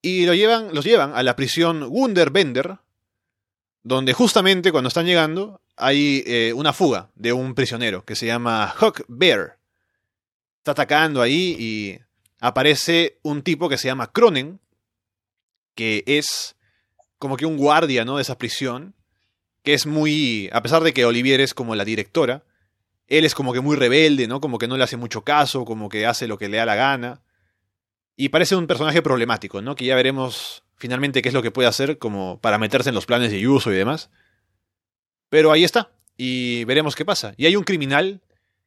Y 0.01 0.25
lo 0.25 0.33
llevan, 0.33 0.73
los 0.73 0.85
llevan 0.85 1.13
a 1.15 1.23
la 1.23 1.35
prisión 1.35 1.83
Wunderbender, 1.83 2.77
donde 3.83 4.13
justamente 4.13 4.71
cuando 4.71 4.87
están 4.87 5.05
llegando 5.05 5.61
hay 5.75 6.23
eh, 6.25 6.53
una 6.55 6.73
fuga 6.73 7.09
de 7.15 7.33
un 7.33 7.53
prisionero 7.53 8.05
que 8.05 8.15
se 8.15 8.25
llama 8.25 8.73
Huck 8.81 9.03
Bear. 9.07 9.57
Está 10.59 10.71
atacando 10.71 11.21
ahí 11.21 11.55
y 11.59 11.99
aparece 12.39 13.19
un 13.21 13.41
tipo 13.41 13.67
que 13.67 13.77
se 13.77 13.87
llama 13.87 14.07
Cronen, 14.07 14.59
que 15.75 16.03
es 16.05 16.55
como 17.17 17.37
que 17.37 17.45
un 17.45 17.57
guardia, 17.57 18.05
¿no? 18.05 18.17
De 18.17 18.21
esa 18.21 18.37
prisión, 18.37 18.93
que 19.63 19.73
es 19.73 19.85
muy, 19.85 20.49
a 20.53 20.61
pesar 20.61 20.83
de 20.83 20.93
que 20.93 21.05
Olivier 21.05 21.41
es 21.41 21.53
como 21.53 21.75
la 21.75 21.85
directora, 21.85 22.43
él 23.07 23.25
es 23.25 23.35
como 23.35 23.53
que 23.53 23.59
muy 23.59 23.75
rebelde, 23.75 24.27
¿no? 24.27 24.39
Como 24.39 24.57
que 24.57 24.67
no 24.67 24.77
le 24.77 24.83
hace 24.83 24.97
mucho 24.97 25.23
caso, 25.23 25.65
como 25.65 25.89
que 25.89 26.05
hace 26.05 26.27
lo 26.27 26.37
que 26.37 26.47
le 26.49 26.57
da 26.57 26.65
la 26.65 26.75
gana. 26.75 27.21
Y 28.15 28.29
parece 28.29 28.55
un 28.55 28.67
personaje 28.67 29.01
problemático, 29.01 29.61
¿no? 29.61 29.75
Que 29.75 29.85
ya 29.85 29.95
veremos 29.95 30.62
finalmente 30.75 31.21
qué 31.21 31.29
es 31.29 31.33
lo 31.33 31.41
que 31.41 31.51
puede 31.51 31.67
hacer 31.67 31.97
como 31.97 32.39
para 32.39 32.57
meterse 32.57 32.89
en 32.89 32.95
los 32.95 33.05
planes 33.05 33.31
de 33.31 33.39
Yuso 33.39 33.71
y 33.71 33.75
demás. 33.75 34.09
Pero 35.29 35.51
ahí 35.51 35.63
está, 35.63 35.91
y 36.17 36.63
veremos 36.65 36.95
qué 36.95 37.05
pasa. 37.05 37.33
Y 37.37 37.45
hay 37.45 37.55
un 37.55 37.63
criminal 37.63 38.21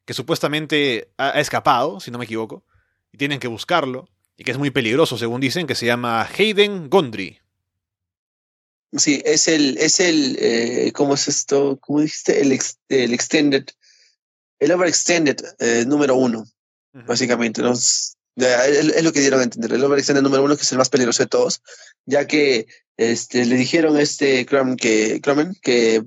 que 0.05 0.13
supuestamente 0.13 1.11
ha, 1.17 1.39
escapado, 1.39 1.99
si 1.99 2.11
no 2.11 2.17
me 2.17 2.25
equivoco, 2.25 2.63
y 3.11 3.17
tienen 3.17 3.39
que 3.39 3.47
buscarlo, 3.47 4.09
y 4.35 4.43
que 4.43 4.51
es 4.51 4.57
muy 4.57 4.71
peligroso, 4.71 5.17
según 5.17 5.41
dicen, 5.41 5.67
que 5.67 5.75
se 5.75 5.85
llama 5.85 6.27
Hayden 6.37 6.89
Gondry. 6.89 7.39
Sí, 8.93 9.21
es 9.25 9.47
el, 9.47 9.77
es 9.77 9.99
el, 9.99 10.37
eh, 10.39 10.91
¿cómo 10.93 11.13
es 11.15 11.27
esto? 11.27 11.77
¿Cómo 11.81 12.01
dijiste? 12.01 12.41
El, 12.41 12.51
ex- 12.51 12.79
el 12.89 13.13
extended, 13.13 13.65
el 14.59 14.71
overextended 14.71 15.37
eh, 15.59 15.85
número 15.85 16.15
uno, 16.15 16.45
básicamente, 16.93 17.61
¿no? 17.61 17.73
Es, 17.73 18.16
ya, 18.16 18.16
es, 18.37 19.03
lo 19.03 19.11
que 19.11 19.19
dieron 19.21 19.39
a 19.39 19.43
entender, 19.43 19.73
el 19.73 19.83
overextended 19.83 20.21
número 20.21 20.43
uno, 20.43 20.55
que 20.55 20.61
es 20.63 20.71
el 20.71 20.77
más 20.77 20.89
peligroso 20.89 21.23
de 21.23 21.27
todos, 21.27 21.61
ya 22.05 22.27
que 22.27 22.67
este, 22.97 23.45
le 23.45 23.55
dijeron 23.55 23.95
a 23.97 24.01
este 24.01 24.45
Cromen 24.45 24.77
que, 24.77 25.19
Cromen 25.21 25.55
que 25.61 26.03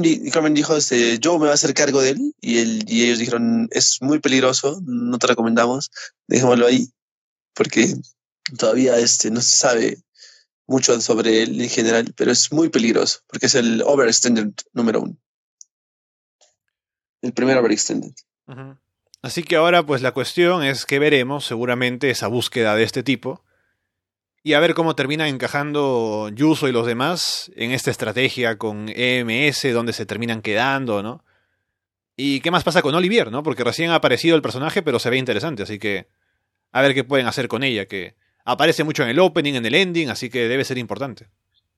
di- 0.00 0.30
Cromen 0.30 0.54
dijo, 0.54 0.76
este, 0.76 1.18
yo 1.18 1.32
me 1.34 1.40
voy 1.40 1.48
a 1.50 1.54
hacer 1.54 1.74
cargo 1.74 2.02
de 2.02 2.10
él, 2.10 2.34
y, 2.40 2.58
él, 2.58 2.84
y 2.86 3.04
ellos 3.04 3.18
dijeron, 3.18 3.68
es 3.72 3.98
muy 4.00 4.18
peligroso, 4.20 4.80
no 4.84 5.18
te 5.18 5.26
recomendamos, 5.26 5.90
dejémoslo 6.26 6.66
ahí, 6.66 6.90
porque 7.54 7.94
todavía 8.58 8.98
este, 8.98 9.30
no 9.30 9.40
se 9.40 9.56
sabe 9.56 9.98
mucho 10.66 11.00
sobre 11.00 11.42
él 11.42 11.60
en 11.60 11.68
general, 11.68 12.12
pero 12.16 12.30
es 12.32 12.52
muy 12.52 12.68
peligroso 12.68 13.20
porque 13.26 13.46
es 13.46 13.54
el 13.54 13.82
overextended 13.82 14.52
número 14.72 15.00
uno. 15.02 15.16
El 17.20 17.32
primer 17.32 17.56
overextended. 17.58 18.12
Ujú. 18.46 18.78
Así 19.22 19.44
que 19.44 19.56
ahora 19.56 19.84
pues 19.84 20.02
la 20.02 20.12
cuestión 20.12 20.64
es 20.64 20.84
que 20.84 20.98
veremos 20.98 21.44
seguramente 21.44 22.10
esa 22.10 22.26
búsqueda 22.26 22.74
de 22.74 22.82
este 22.82 23.04
tipo 23.04 23.44
y 24.42 24.54
a 24.54 24.60
ver 24.60 24.74
cómo 24.74 24.96
termina 24.96 25.28
encajando 25.28 26.28
Yuso 26.34 26.66
y 26.68 26.72
los 26.72 26.86
demás 26.86 27.52
en 27.54 27.70
esta 27.70 27.92
estrategia 27.92 28.58
con 28.58 28.88
EMS, 28.88 29.72
donde 29.72 29.92
se 29.92 30.06
terminan 30.06 30.42
quedando, 30.42 31.02
¿no? 31.02 31.24
Y 32.16 32.40
qué 32.40 32.50
más 32.50 32.64
pasa 32.64 32.82
con 32.82 32.94
Olivier, 32.96 33.30
¿no? 33.30 33.44
Porque 33.44 33.62
recién 33.62 33.90
ha 33.90 33.94
aparecido 33.94 34.34
el 34.34 34.42
personaje, 34.42 34.82
pero 34.82 34.98
se 34.98 35.10
ve 35.10 35.16
interesante, 35.16 35.62
así 35.62 35.78
que 35.78 36.08
a 36.72 36.82
ver 36.82 36.92
qué 36.92 37.04
pueden 37.04 37.26
hacer 37.28 37.46
con 37.46 37.62
ella, 37.62 37.86
que 37.86 38.16
aparece 38.44 38.82
mucho 38.82 39.04
en 39.04 39.10
el 39.10 39.20
opening, 39.20 39.54
en 39.54 39.66
el 39.66 39.74
ending, 39.76 40.10
así 40.10 40.28
que 40.28 40.48
debe 40.48 40.64
ser 40.64 40.78
importante. 40.78 41.28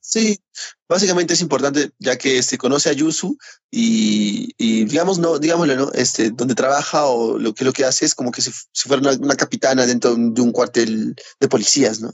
Sí, 0.07 0.39
básicamente 0.87 1.33
es 1.33 1.41
importante 1.41 1.91
ya 1.99 2.19
que 2.19 2.43
se 2.43 2.59
conoce 2.59 2.91
a 2.91 2.93
Yusu 2.93 3.39
y, 3.71 4.85
digamos, 4.85 5.19
no, 5.19 5.39
digámoslo, 5.39 5.75
¿no? 5.77 5.93
Este, 5.95 6.31
donde 6.31 6.55
trabaja 6.55 7.07
o 7.07 7.39
lo 7.39 7.55
que 7.55 7.65
lo 7.65 7.73
que 7.73 7.87
hace 7.87 8.05
es 8.05 8.15
como 8.15 8.31
que 8.31 8.43
si, 8.43 8.51
si 8.53 8.87
fuera 8.87 9.17
una, 9.19 9.35
capitana 9.35 9.87
dentro 9.87 10.15
de 10.15 10.43
un 10.43 10.53
cuartel 10.53 11.17
de 11.41 11.49
policías, 11.49 12.01
¿no? 12.01 12.13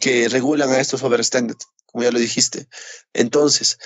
Que 0.00 0.28
regulan 0.28 0.70
a 0.70 0.78
estos 0.78 1.02
overextended, 1.02 1.56
como 1.86 2.04
ya 2.04 2.12
lo 2.12 2.20
dijiste. 2.20 2.68
Entonces, 3.12 3.76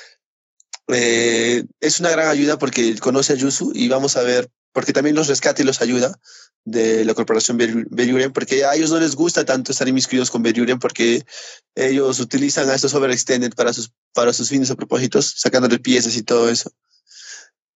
eh, 0.88 1.64
es 1.80 2.00
una 2.00 2.10
gran 2.10 2.28
ayuda 2.28 2.58
porque 2.58 2.98
conoce 2.98 3.32
a 3.32 3.36
Yusu 3.36 3.72
y 3.74 3.88
vamos 3.88 4.18
a 4.18 4.22
ver, 4.22 4.50
porque 4.72 4.92
también 4.92 5.16
los 5.16 5.28
rescata 5.28 5.62
y 5.62 5.64
los 5.64 5.80
ayuda 5.80 6.20
de 6.64 7.04
la 7.04 7.14
corporación 7.14 7.58
Beriuren, 7.58 8.32
porque 8.32 8.64
a 8.64 8.74
ellos 8.74 8.90
no 8.90 8.98
les 8.98 9.14
gusta 9.14 9.44
tanto 9.44 9.72
estar 9.72 9.86
inmiscuidos 9.86 10.30
con 10.30 10.42
Beriuren 10.42 10.78
porque 10.78 11.24
ellos 11.74 12.20
utilizan 12.20 12.70
a 12.70 12.74
estos 12.74 12.94
overextended 12.94 13.52
para 13.54 13.72
sus, 13.72 13.92
para 14.14 14.32
sus 14.32 14.48
fines 14.48 14.70
o 14.70 14.76
propósitos, 14.76 15.34
sacándole 15.36 15.78
piezas 15.78 16.16
y 16.16 16.22
todo 16.22 16.48
eso. 16.48 16.72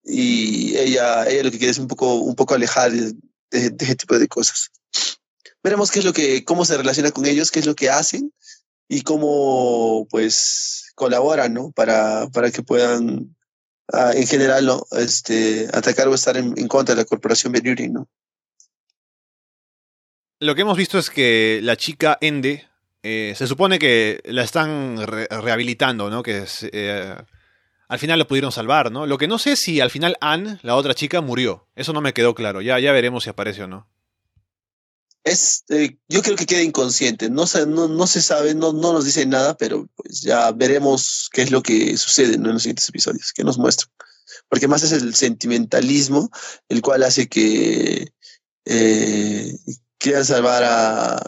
Y 0.04 0.76
ella, 0.76 1.28
ella 1.28 1.42
lo 1.42 1.50
que 1.50 1.58
quiere 1.58 1.72
es 1.72 1.78
un 1.78 1.86
poco, 1.86 2.14
un 2.14 2.34
poco 2.34 2.54
alejar 2.54 2.90
de, 2.92 3.12
de- 3.50 3.74
ese 3.84 3.96
tipo 3.96 4.18
de 4.18 4.26
cosas. 4.26 4.70
Veremos 5.62 5.90
qué 5.90 5.98
es 5.98 6.04
lo 6.04 6.12
que, 6.14 6.44
cómo 6.44 6.64
se 6.64 6.76
relaciona 6.76 7.10
con 7.10 7.26
ellos, 7.26 7.50
qué 7.50 7.60
es 7.60 7.66
lo 7.66 7.74
que 7.74 7.90
hacen 7.90 8.32
y 8.88 9.02
cómo 9.02 10.06
pues 10.08 10.92
colaboran, 10.94 11.52
¿no? 11.52 11.72
Para, 11.72 12.26
para 12.28 12.50
que 12.50 12.62
puedan 12.62 13.36
ah, 13.92 14.12
en 14.14 14.26
general. 14.26 14.80
Este, 14.92 15.68
atacar 15.74 16.08
o 16.08 16.14
estar 16.14 16.38
en, 16.38 16.54
contra 16.68 16.94
de 16.94 17.02
la 17.02 17.04
corporación 17.04 17.52
Beriuren, 17.52 17.92
¿no? 17.92 18.08
Lo 20.40 20.54
que 20.54 20.62
hemos 20.62 20.76
visto 20.76 20.98
es 20.98 21.10
que 21.10 21.60
la 21.62 21.76
chica 21.76 22.16
Ende 22.20 22.66
eh, 23.02 23.34
se 23.36 23.46
supone 23.46 23.78
que 23.78 24.20
la 24.24 24.44
están 24.44 25.04
re- 25.06 25.26
rehabilitando, 25.28 26.10
¿no? 26.10 26.22
Que 26.22 26.44
eh, 26.72 27.14
al 27.88 27.98
final 27.98 28.18
la 28.18 28.26
pudieron 28.26 28.52
salvar, 28.52 28.92
¿no? 28.92 29.06
Lo 29.06 29.18
que 29.18 29.26
no 29.26 29.38
sé 29.38 29.52
es 29.52 29.60
si 29.60 29.80
al 29.80 29.90
final 29.90 30.16
Anne, 30.20 30.58
la 30.62 30.76
otra 30.76 30.94
chica, 30.94 31.20
murió. 31.20 31.66
Eso 31.74 31.92
no 31.92 32.00
me 32.00 32.12
quedó 32.12 32.34
claro. 32.34 32.60
Ya, 32.60 32.78
ya 32.78 32.92
veremos 32.92 33.24
si 33.24 33.30
aparece 33.30 33.64
o 33.64 33.66
no. 33.68 33.88
es, 35.24 35.64
eh, 35.70 35.96
yo 36.08 36.22
creo 36.22 36.36
que 36.36 36.46
queda 36.46 36.62
inconsciente. 36.62 37.28
No 37.30 37.46
se, 37.46 37.66
no, 37.66 37.88
no 37.88 38.06
se 38.06 38.22
sabe, 38.22 38.54
no, 38.54 38.72
no 38.72 38.92
nos 38.92 39.04
dice 39.04 39.26
nada, 39.26 39.56
pero 39.56 39.88
pues 39.96 40.22
ya 40.22 40.52
veremos 40.52 41.28
qué 41.32 41.42
es 41.42 41.50
lo 41.50 41.62
que 41.62 41.96
sucede 41.98 42.34
en 42.36 42.44
los 42.44 42.62
siguientes 42.62 42.88
episodios, 42.88 43.32
que 43.32 43.44
nos 43.44 43.58
muestran. 43.58 43.90
Porque 44.48 44.68
más 44.68 44.82
es 44.84 44.92
el 44.92 45.14
sentimentalismo 45.14 46.30
el 46.68 46.80
cual 46.80 47.02
hace 47.02 47.28
que 47.28 48.12
quieran 49.98 50.24
salvar 50.24 50.62
a, 50.64 51.22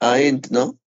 a 0.00 0.20
Ent, 0.20 0.48
¿no? 0.50 0.78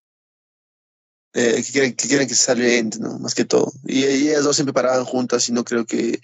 Eh, 1.33 1.61
que, 1.65 1.71
quieren, 1.71 1.95
que 1.95 2.07
quieren 2.07 2.27
que 2.27 2.35
salve 2.35 2.77
Ent, 2.77 2.95
¿no? 2.97 3.19
Más 3.19 3.35
que 3.35 3.45
todo. 3.45 3.71
Y, 3.85 3.99
y 4.05 4.29
ellas 4.29 4.43
dos 4.43 4.55
siempre 4.55 4.73
paraban 4.73 5.05
juntas 5.05 5.49
y 5.49 5.51
no 5.51 5.63
creo 5.63 5.85
que, 5.85 6.19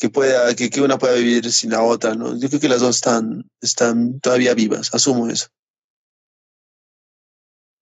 que 0.00 0.08
pueda, 0.08 0.54
que, 0.56 0.80
una 0.80 0.98
pueda 0.98 1.14
vivir 1.14 1.52
sin 1.52 1.70
la 1.70 1.82
otra, 1.82 2.14
¿no? 2.14 2.34
Yo 2.38 2.48
creo 2.48 2.60
que 2.60 2.70
las 2.70 2.80
dos 2.80 2.96
están, 2.96 3.44
están 3.60 4.18
todavía 4.20 4.54
vivas, 4.54 4.94
asumo 4.94 5.28
eso. 5.28 5.48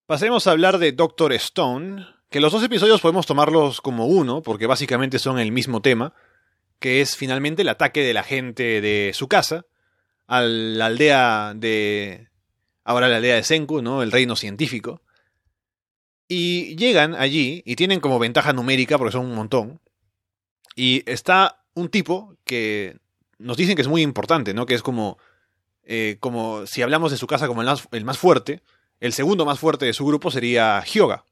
Pasemos 0.06 0.46
a 0.46 0.50
hablar 0.50 0.78
de 0.78 0.90
Doctor 0.90 1.32
Stone, 1.34 2.06
que 2.28 2.40
los 2.40 2.52
dos 2.52 2.64
episodios 2.64 3.00
podemos 3.00 3.26
tomarlos 3.26 3.80
como 3.80 4.06
uno, 4.06 4.42
porque 4.42 4.66
básicamente 4.66 5.20
son 5.20 5.38
el 5.38 5.52
mismo 5.52 5.80
tema, 5.80 6.12
que 6.80 7.00
es 7.00 7.16
finalmente 7.16 7.62
el 7.62 7.68
ataque 7.68 8.02
de 8.02 8.14
la 8.14 8.24
gente 8.24 8.80
de 8.80 9.12
su 9.14 9.28
casa 9.28 9.66
a 10.26 10.42
la 10.42 10.86
aldea 10.86 11.52
de... 11.54 12.27
ahora 12.88 13.06
la 13.06 13.16
aldea 13.16 13.34
de 13.34 13.42
Senku, 13.42 13.82
¿no? 13.82 14.02
El 14.02 14.10
reino 14.10 14.34
científico. 14.34 15.02
Y 16.26 16.74
llegan 16.76 17.14
allí 17.14 17.62
y 17.66 17.76
tienen 17.76 18.00
como 18.00 18.18
ventaja 18.18 18.54
numérica, 18.54 18.96
porque 18.96 19.12
son 19.12 19.26
un 19.26 19.34
montón. 19.34 19.78
Y 20.74 21.02
está 21.04 21.62
un 21.74 21.90
tipo 21.90 22.34
que 22.44 22.96
nos 23.36 23.58
dicen 23.58 23.76
que 23.76 23.82
es 23.82 23.88
muy 23.88 24.00
importante, 24.00 24.54
¿no? 24.54 24.64
Que 24.64 24.74
es 24.74 24.82
como, 24.82 25.18
eh, 25.84 26.16
como 26.18 26.66
si 26.66 26.80
hablamos 26.80 27.10
de 27.10 27.18
su 27.18 27.26
casa 27.26 27.46
como 27.46 27.60
el 27.60 27.66
más, 27.66 27.86
el 27.92 28.06
más, 28.06 28.16
fuerte, 28.16 28.62
el 29.00 29.12
segundo 29.12 29.44
más 29.44 29.58
fuerte 29.58 29.84
de 29.84 29.92
su 29.92 30.06
grupo 30.06 30.30
sería 30.30 30.82
Hyoga. 30.82 31.26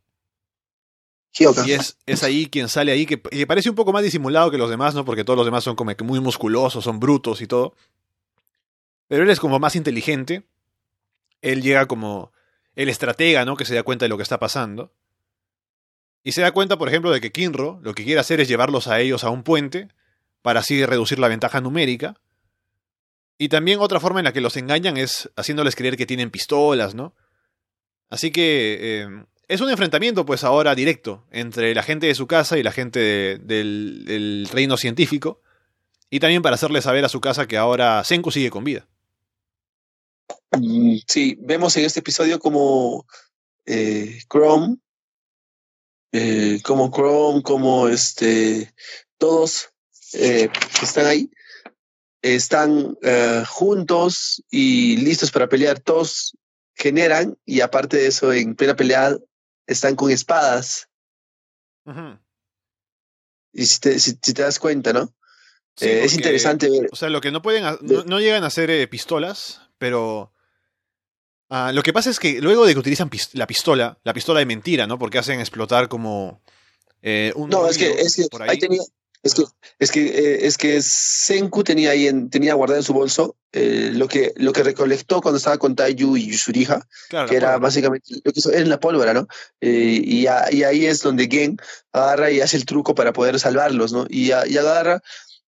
Hyoga. 1.33 1.67
Y 1.67 1.73
es, 1.73 1.97
es 2.05 2.23
ahí 2.23 2.49
quien 2.49 2.69
sale 2.69 2.93
ahí, 2.93 3.07
que, 3.07 3.19
que, 3.23 3.47
parece 3.47 3.71
un 3.71 3.77
poco 3.77 3.95
más 3.95 4.03
disimulado 4.03 4.51
que 4.51 4.59
los 4.59 4.69
demás, 4.69 4.95
¿no? 4.95 5.07
Porque 5.07 5.25
todos 5.25 5.39
los 5.39 5.47
demás 5.47 5.65
son 5.65 5.75
como 5.75 5.97
que 5.97 6.05
muy 6.05 6.21
musculosos, 6.21 6.85
son 6.85 7.01
brutos 7.01 7.41
y 7.41 7.47
todo. 7.47 7.75
Pero 9.09 9.23
él 9.23 9.31
es 9.31 9.41
como 9.41 9.59
más 9.59 9.75
inteligente. 9.75 10.45
Él 11.43 11.63
llega 11.63 11.87
como 11.87 12.33
el 12.75 12.89
estratega, 12.89 13.45
¿no? 13.45 13.57
Que 13.57 13.65
se 13.65 13.75
da 13.75 13.83
cuenta 13.83 14.05
de 14.05 14.09
lo 14.09 14.17
que 14.17 14.23
está 14.23 14.39
pasando. 14.39 14.93
Y 16.23 16.33
se 16.33 16.43
da 16.43 16.53
cuenta, 16.53 16.77
por 16.77 16.89
ejemplo, 16.89 17.11
de 17.11 17.21
que 17.21 17.33
Kinro 17.33 17.79
lo 17.83 17.95
que 17.95 18.05
quiere 18.05 18.21
hacer 18.21 18.41
es 18.41 18.49
llevarlos 18.49 18.89
a 18.89 19.01
ellos 19.01 19.25
a 19.25 19.31
un 19.31 19.43
puente 19.43 19.89
para 20.43 20.61
así 20.61 20.85
reducir 20.85 21.19
la 21.19 21.29
ventaja 21.29 21.61
numérica. 21.61 22.17
Y 23.39 23.49
también 23.49 23.81
otra 23.81 24.01
forma 24.01 24.21
en 24.21 24.25
la 24.25 24.33
que 24.33 24.41
los 24.41 24.57
engañan 24.57 24.97
es 24.97 25.31
haciéndoles 25.37 25.77
creer 25.77 25.97
que 25.97 26.07
tienen 26.07 26.31
pistolas, 26.31 26.95
¿no? 26.95 27.15
Así 28.09 28.31
que 28.31 28.79
eh, 28.81 29.25
es 29.49 29.61
un 29.61 29.71
enfrentamiento, 29.71 30.27
pues 30.27 30.43
ahora 30.45 30.75
directo, 30.75 31.27
entre 31.31 31.75
la 31.75 31.83
gente 31.83 32.07
de 32.07 32.15
su 32.15 32.27
casa 32.27 32.59
y 32.59 32.63
la 32.63 32.73
gente 32.73 32.99
de, 32.99 33.39
del, 33.39 34.05
del, 34.05 34.49
reino 34.53 34.77
científico. 34.77 35.43
Y 36.11 36.21
también 36.21 36.43
para 36.43 36.55
hacerle 36.55 36.83
saber 36.83 37.05
a 37.05 37.09
su 37.09 37.21
casa 37.21 37.47
que 37.47 37.57
ahora 37.57 38.03
Senku 38.05 38.31
sigue 38.31 38.51
con 38.51 38.65
vida. 38.65 38.89
Sí, 41.07 41.37
vemos 41.41 41.77
en 41.77 41.85
este 41.85 42.01
episodio 42.01 42.39
como 42.39 43.07
eh, 43.67 44.21
Chrome, 44.31 44.77
eh, 46.13 46.61
como 46.63 46.91
Chrome, 46.91 47.43
como 47.43 47.89
este, 47.89 48.75
todos 49.19 49.71
eh, 50.15 50.49
que 50.79 50.85
están 50.85 51.07
ahí, 51.07 51.31
están 52.23 52.97
eh, 53.03 53.45
juntos 53.47 54.43
y 54.51 54.97
listos 54.99 55.31
para 55.31 55.49
pelear. 55.49 55.81
Todos 55.81 56.37
generan 56.75 57.37
y 57.45 57.61
aparte 57.61 57.99
de 57.99 58.07
eso, 58.07 58.33
en 58.33 58.55
plena 58.55 58.77
pelea, 58.77 59.17
están 59.67 59.97
con 59.97 60.11
espadas. 60.11 60.89
Y 63.53 63.67
si 63.67 63.81
te, 63.81 63.99
si, 63.99 64.19
si 64.23 64.35
te, 64.35 64.43
das 64.43 64.59
cuenta, 64.59 64.93
¿no? 64.93 65.07
Sí, 65.77 65.87
eh, 65.87 65.89
porque, 65.89 66.05
es 66.05 66.15
interesante 66.15 66.71
ver. 66.71 66.89
O 66.91 66.97
sea, 66.97 67.11
lo 67.11 67.21
que 67.21 67.31
no 67.31 67.43
pueden, 67.43 67.65
no, 67.83 68.05
no 68.05 68.21
llegan 68.21 68.45
a 68.45 68.51
ser 68.51 68.89
pistolas, 68.89 69.66
pero 69.79 70.33
uh, 71.51 71.73
lo 71.73 71.83
que 71.83 71.93
pasa 71.93 72.11
es 72.11 72.19
que 72.19 72.41
luego 72.41 72.67
de 72.67 72.75
que 72.75 72.81
utilizan 72.81 73.11
pist 73.11 73.35
la 73.35 73.47
pistola, 73.47 73.99
la 74.05 74.15
pistola 74.15 74.41
de 74.41 74.47
mentira, 74.47 74.87
¿no? 74.87 74.99
Porque 74.99 75.19
hacen 75.19 75.41
explotar 75.41 75.89
como 75.89 76.43
eh, 77.03 77.33
un. 77.37 77.51
No, 77.51 77.69
es 77.69 77.79
que, 77.79 77.91
es 77.91 78.17
que 78.17 78.27
ahí. 78.41 78.51
ahí 78.51 78.59
tenía, 78.59 78.83
es 79.27 79.35
que, 79.35 79.45
es 79.79 79.91
que, 79.91 80.07
eh, 80.07 80.47
es 80.47 80.57
que 80.57 80.81
Senku 80.81 81.65
tenía 81.65 81.91
ahí 81.91 82.07
en, 82.07 82.31
tenía 82.31 82.55
guardado 82.55 82.79
en 82.79 82.85
su 82.85 82.93
bolso 82.93 83.37
eh, 83.53 83.91
lo, 83.93 84.07
que, 84.07 84.33
lo 84.37 84.53
que 84.53 84.63
recolectó 84.63 85.21
cuando 85.21 85.39
estaba 85.39 85.59
con 85.59 85.75
Taiyu 85.75 86.17
y 86.17 86.29
Yusuriha, 86.29 86.81
claro, 87.09 87.29
que 87.29 87.37
era 87.37 87.49
pólvora. 87.49 87.63
básicamente 87.63 88.15
lo 88.25 88.33
que 88.33 88.39
hizo 88.39 88.53
en 88.53 88.69
la 88.69 88.79
pólvora, 88.79 89.15
¿no? 89.15 89.27
Eh, 89.61 90.01
y, 90.05 90.27
a, 90.29 90.53
y, 90.53 90.63
ahí 90.63 90.87
es 90.87 91.03
donde 91.03 91.29
Gen 91.29 91.57
agarra 91.93 92.31
y 92.31 92.41
hace 92.41 92.57
el 92.57 92.67
truco 92.67 92.95
para 92.95 93.13
poder 93.13 93.41
salvarlos, 93.41 93.93
¿no? 93.93 94.07
Y, 94.09 94.31
a, 94.31 94.47
y 94.47 94.57
agarra, 94.59 95.03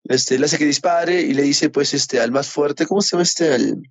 este, 0.03 0.38
le 0.38 0.45
hace 0.45 0.57
que 0.57 0.65
dispare 0.65 1.22
y 1.22 1.34
le 1.34 1.43
dice, 1.43 1.69
pues, 1.69 1.93
este, 1.93 2.19
al 2.19 2.32
más 2.32 2.49
fuerte, 2.49 2.86
¿cómo 2.86 3.01
se 3.01 3.11
llama 3.11 3.24
este? 3.24 3.53
Al, 3.53 3.82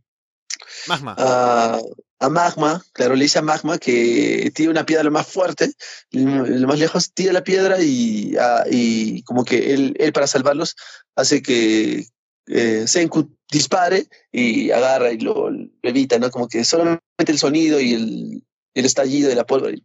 Magma. 0.88 1.14
A, 1.18 1.78
a, 2.18 2.28
Magma, 2.28 2.82
claro, 2.92 3.14
le 3.14 3.24
dice 3.24 3.38
a 3.38 3.42
Magma 3.42 3.78
que 3.78 4.50
tiene 4.54 4.70
una 4.70 4.86
piedra 4.86 5.04
lo 5.04 5.10
más 5.10 5.26
fuerte, 5.26 5.72
lo 6.10 6.66
más 6.66 6.78
lejos 6.78 7.12
tira 7.12 7.32
la 7.32 7.44
piedra 7.44 7.80
y, 7.80 8.36
a, 8.36 8.64
y 8.70 9.22
como 9.22 9.44
que 9.44 9.74
él, 9.74 9.96
él, 9.98 10.12
para 10.12 10.26
salvarlos 10.26 10.76
hace 11.16 11.42
que 11.42 12.06
eh, 12.46 12.86
Senku 12.86 13.36
dispare 13.50 14.06
y 14.32 14.70
agarra 14.70 15.12
y 15.12 15.18
lo, 15.18 15.50
lo, 15.50 15.68
evita, 15.82 16.18
¿no? 16.18 16.30
Como 16.30 16.48
que 16.48 16.64
solamente 16.64 17.02
el 17.26 17.38
sonido 17.38 17.80
y 17.80 17.94
el, 17.94 18.44
el 18.74 18.84
estallido 18.84 19.28
de 19.28 19.36
la 19.36 19.46
pólvora 19.46 19.76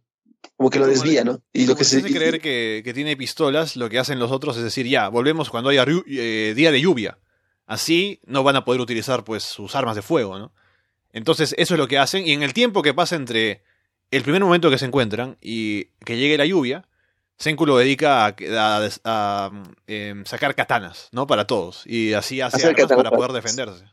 como 0.56 0.70
que 0.70 0.78
lo 0.78 0.86
desvía, 0.86 1.24
¿no? 1.24 1.42
Y 1.52 1.66
lo 1.66 1.76
que 1.76 1.84
se 1.84 1.98
hace 1.98 2.12
creer 2.12 2.40
que, 2.40 2.82
que, 2.84 2.94
tiene 2.94 3.16
pistolas, 3.16 3.76
lo 3.76 3.88
que 3.88 3.98
hacen 3.98 4.18
los 4.18 4.30
otros 4.30 4.56
es 4.56 4.62
decir, 4.62 4.86
ya, 4.86 5.08
volvemos 5.08 5.50
cuando 5.50 5.70
haya 5.70 5.84
eh, 6.06 6.54
día 6.56 6.72
de 6.72 6.80
lluvia. 6.80 7.18
Así 7.66 8.20
no 8.24 8.42
van 8.42 8.56
a 8.56 8.64
poder 8.64 8.80
utilizar 8.80 9.24
pues 9.24 9.42
sus 9.42 9.74
armas 9.74 9.96
de 9.96 10.02
fuego, 10.02 10.38
¿no? 10.38 10.52
Entonces, 11.12 11.54
eso 11.58 11.74
es 11.74 11.78
lo 11.78 11.88
que 11.88 11.98
hacen. 11.98 12.26
Y 12.26 12.32
en 12.32 12.42
el 12.42 12.52
tiempo 12.52 12.82
que 12.82 12.94
pasa 12.94 13.16
entre 13.16 13.62
el 14.10 14.22
primer 14.22 14.42
momento 14.42 14.70
que 14.70 14.78
se 14.78 14.86
encuentran 14.86 15.36
y 15.40 15.86
que 16.04 16.16
llegue 16.16 16.38
la 16.38 16.46
lluvia, 16.46 16.86
Senku 17.38 17.66
lo 17.66 17.76
dedica 17.76 18.26
a, 18.26 18.28
a, 18.28 18.76
a, 18.78 18.88
a 19.04 19.50
eh, 19.86 20.14
sacar 20.24 20.54
katanas, 20.54 21.08
¿no? 21.12 21.26
Para 21.26 21.46
todos. 21.46 21.82
Y 21.86 22.14
así 22.14 22.40
hace 22.40 22.66
armas 22.66 22.80
katana, 22.82 23.02
para 23.02 23.10
poder 23.10 23.32
defenderse. 23.32 23.84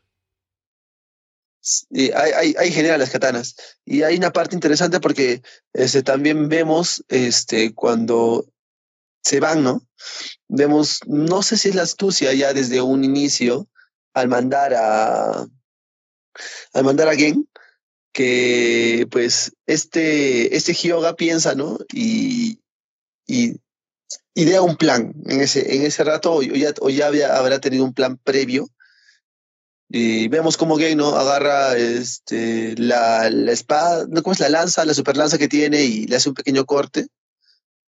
Y 1.89 2.11
ahí, 2.11 2.31
ahí, 2.35 2.55
ahí, 2.57 2.71
genera 2.71 2.97
las 2.97 3.09
katanas. 3.09 3.55
Y 3.85 4.03
hay 4.03 4.17
una 4.17 4.31
parte 4.31 4.55
interesante 4.55 4.99
porque 4.99 5.41
este, 5.73 6.03
también 6.03 6.49
vemos 6.49 7.03
este, 7.07 7.73
cuando 7.73 8.45
se 9.21 9.39
van, 9.39 9.63
¿no? 9.63 9.81
Vemos, 10.47 10.99
no 11.07 11.41
sé 11.41 11.57
si 11.57 11.69
es 11.69 11.75
la 11.75 11.83
astucia 11.83 12.33
ya 12.33 12.53
desde 12.53 12.81
un 12.81 13.03
inicio, 13.03 13.67
al 14.13 14.27
mandar 14.27 14.73
a, 14.73 15.47
al 16.73 16.83
mandar 16.83 17.07
a 17.07 17.15
Gen, 17.15 17.47
que 18.11 19.07
pues 19.11 19.53
este, 19.65 20.55
este 20.55 20.73
Hyoga 20.73 21.15
piensa, 21.15 21.55
¿no? 21.55 21.79
Y, 21.91 22.59
y 23.25 23.55
idea 24.35 24.61
un 24.61 24.77
plan 24.77 25.13
en 25.25 25.41
ese, 25.41 25.75
en 25.75 25.83
ese 25.83 26.03
rato, 26.03 26.33
o 26.33 26.41
ya, 26.41 26.73
o 26.81 26.89
ya 26.89 27.07
había, 27.07 27.37
habrá 27.37 27.59
tenido 27.59 27.83
un 27.83 27.93
plan 27.93 28.17
previo. 28.17 28.69
Y 29.89 30.27
vemos 30.27 30.57
como 30.57 30.77
Gen 30.77 30.97
¿no? 30.97 31.15
agarra 31.15 31.77
este, 31.77 32.75
la, 32.77 33.29
la 33.29 33.51
espada, 33.51 34.05
¿no? 34.09 34.23
¿cómo 34.23 34.33
es 34.33 34.39
la 34.39 34.49
lanza? 34.49 34.85
La 34.85 34.93
super 34.93 35.17
lanza 35.17 35.37
que 35.37 35.47
tiene 35.47 35.83
y 35.83 36.07
le 36.07 36.15
hace 36.15 36.29
un 36.29 36.35
pequeño 36.35 36.65
corte. 36.65 37.07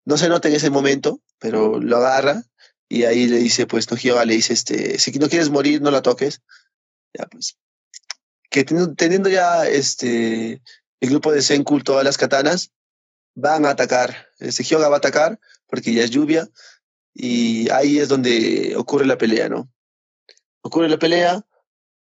No 0.06 0.18
se 0.18 0.30
nota 0.30 0.48
en 0.48 0.56
ese 0.56 0.70
momento, 0.70 1.20
pero 1.40 1.80
lo 1.80 1.98
agarra 1.98 2.44
y 2.88 3.04
ahí 3.06 3.28
le 3.28 3.38
dice, 3.38 3.66
pues, 3.66 3.90
no, 3.90 3.98
Hyoga 3.98 4.26
le 4.26 4.36
dice, 4.36 4.54
este, 4.54 5.00
si 5.00 5.12
no 5.14 5.30
quieres 5.30 5.50
morir, 5.50 5.82
no 5.82 5.90
la 5.90 6.02
toques. 6.04 6.42
Ya, 7.18 7.26
pues, 7.26 7.58
que 8.56 8.64
teniendo 8.64 9.28
ya 9.28 9.68
este 9.68 10.62
el 11.02 11.10
grupo 11.10 11.34
de 11.34 11.42
Senku 11.42 11.82
todas 11.82 12.06
las 12.06 12.18
katanas 12.18 12.72
van 13.36 13.66
a 13.66 13.72
atacar. 13.72 14.30
Este 14.40 14.64
Hyoga 14.64 14.88
va 14.88 14.96
a 14.96 15.00
atacar 15.00 15.42
porque 15.68 15.94
ya 15.94 16.04
es 16.04 16.10
lluvia 16.10 16.48
y 17.14 17.70
ahí 17.70 18.00
es 18.00 18.08
donde 18.08 18.74
ocurre 18.78 19.06
la 19.06 19.18
pelea, 19.18 19.50
¿no? 19.50 19.70
Ocurre 20.62 20.88
la 20.88 20.98
pelea, 20.98 21.46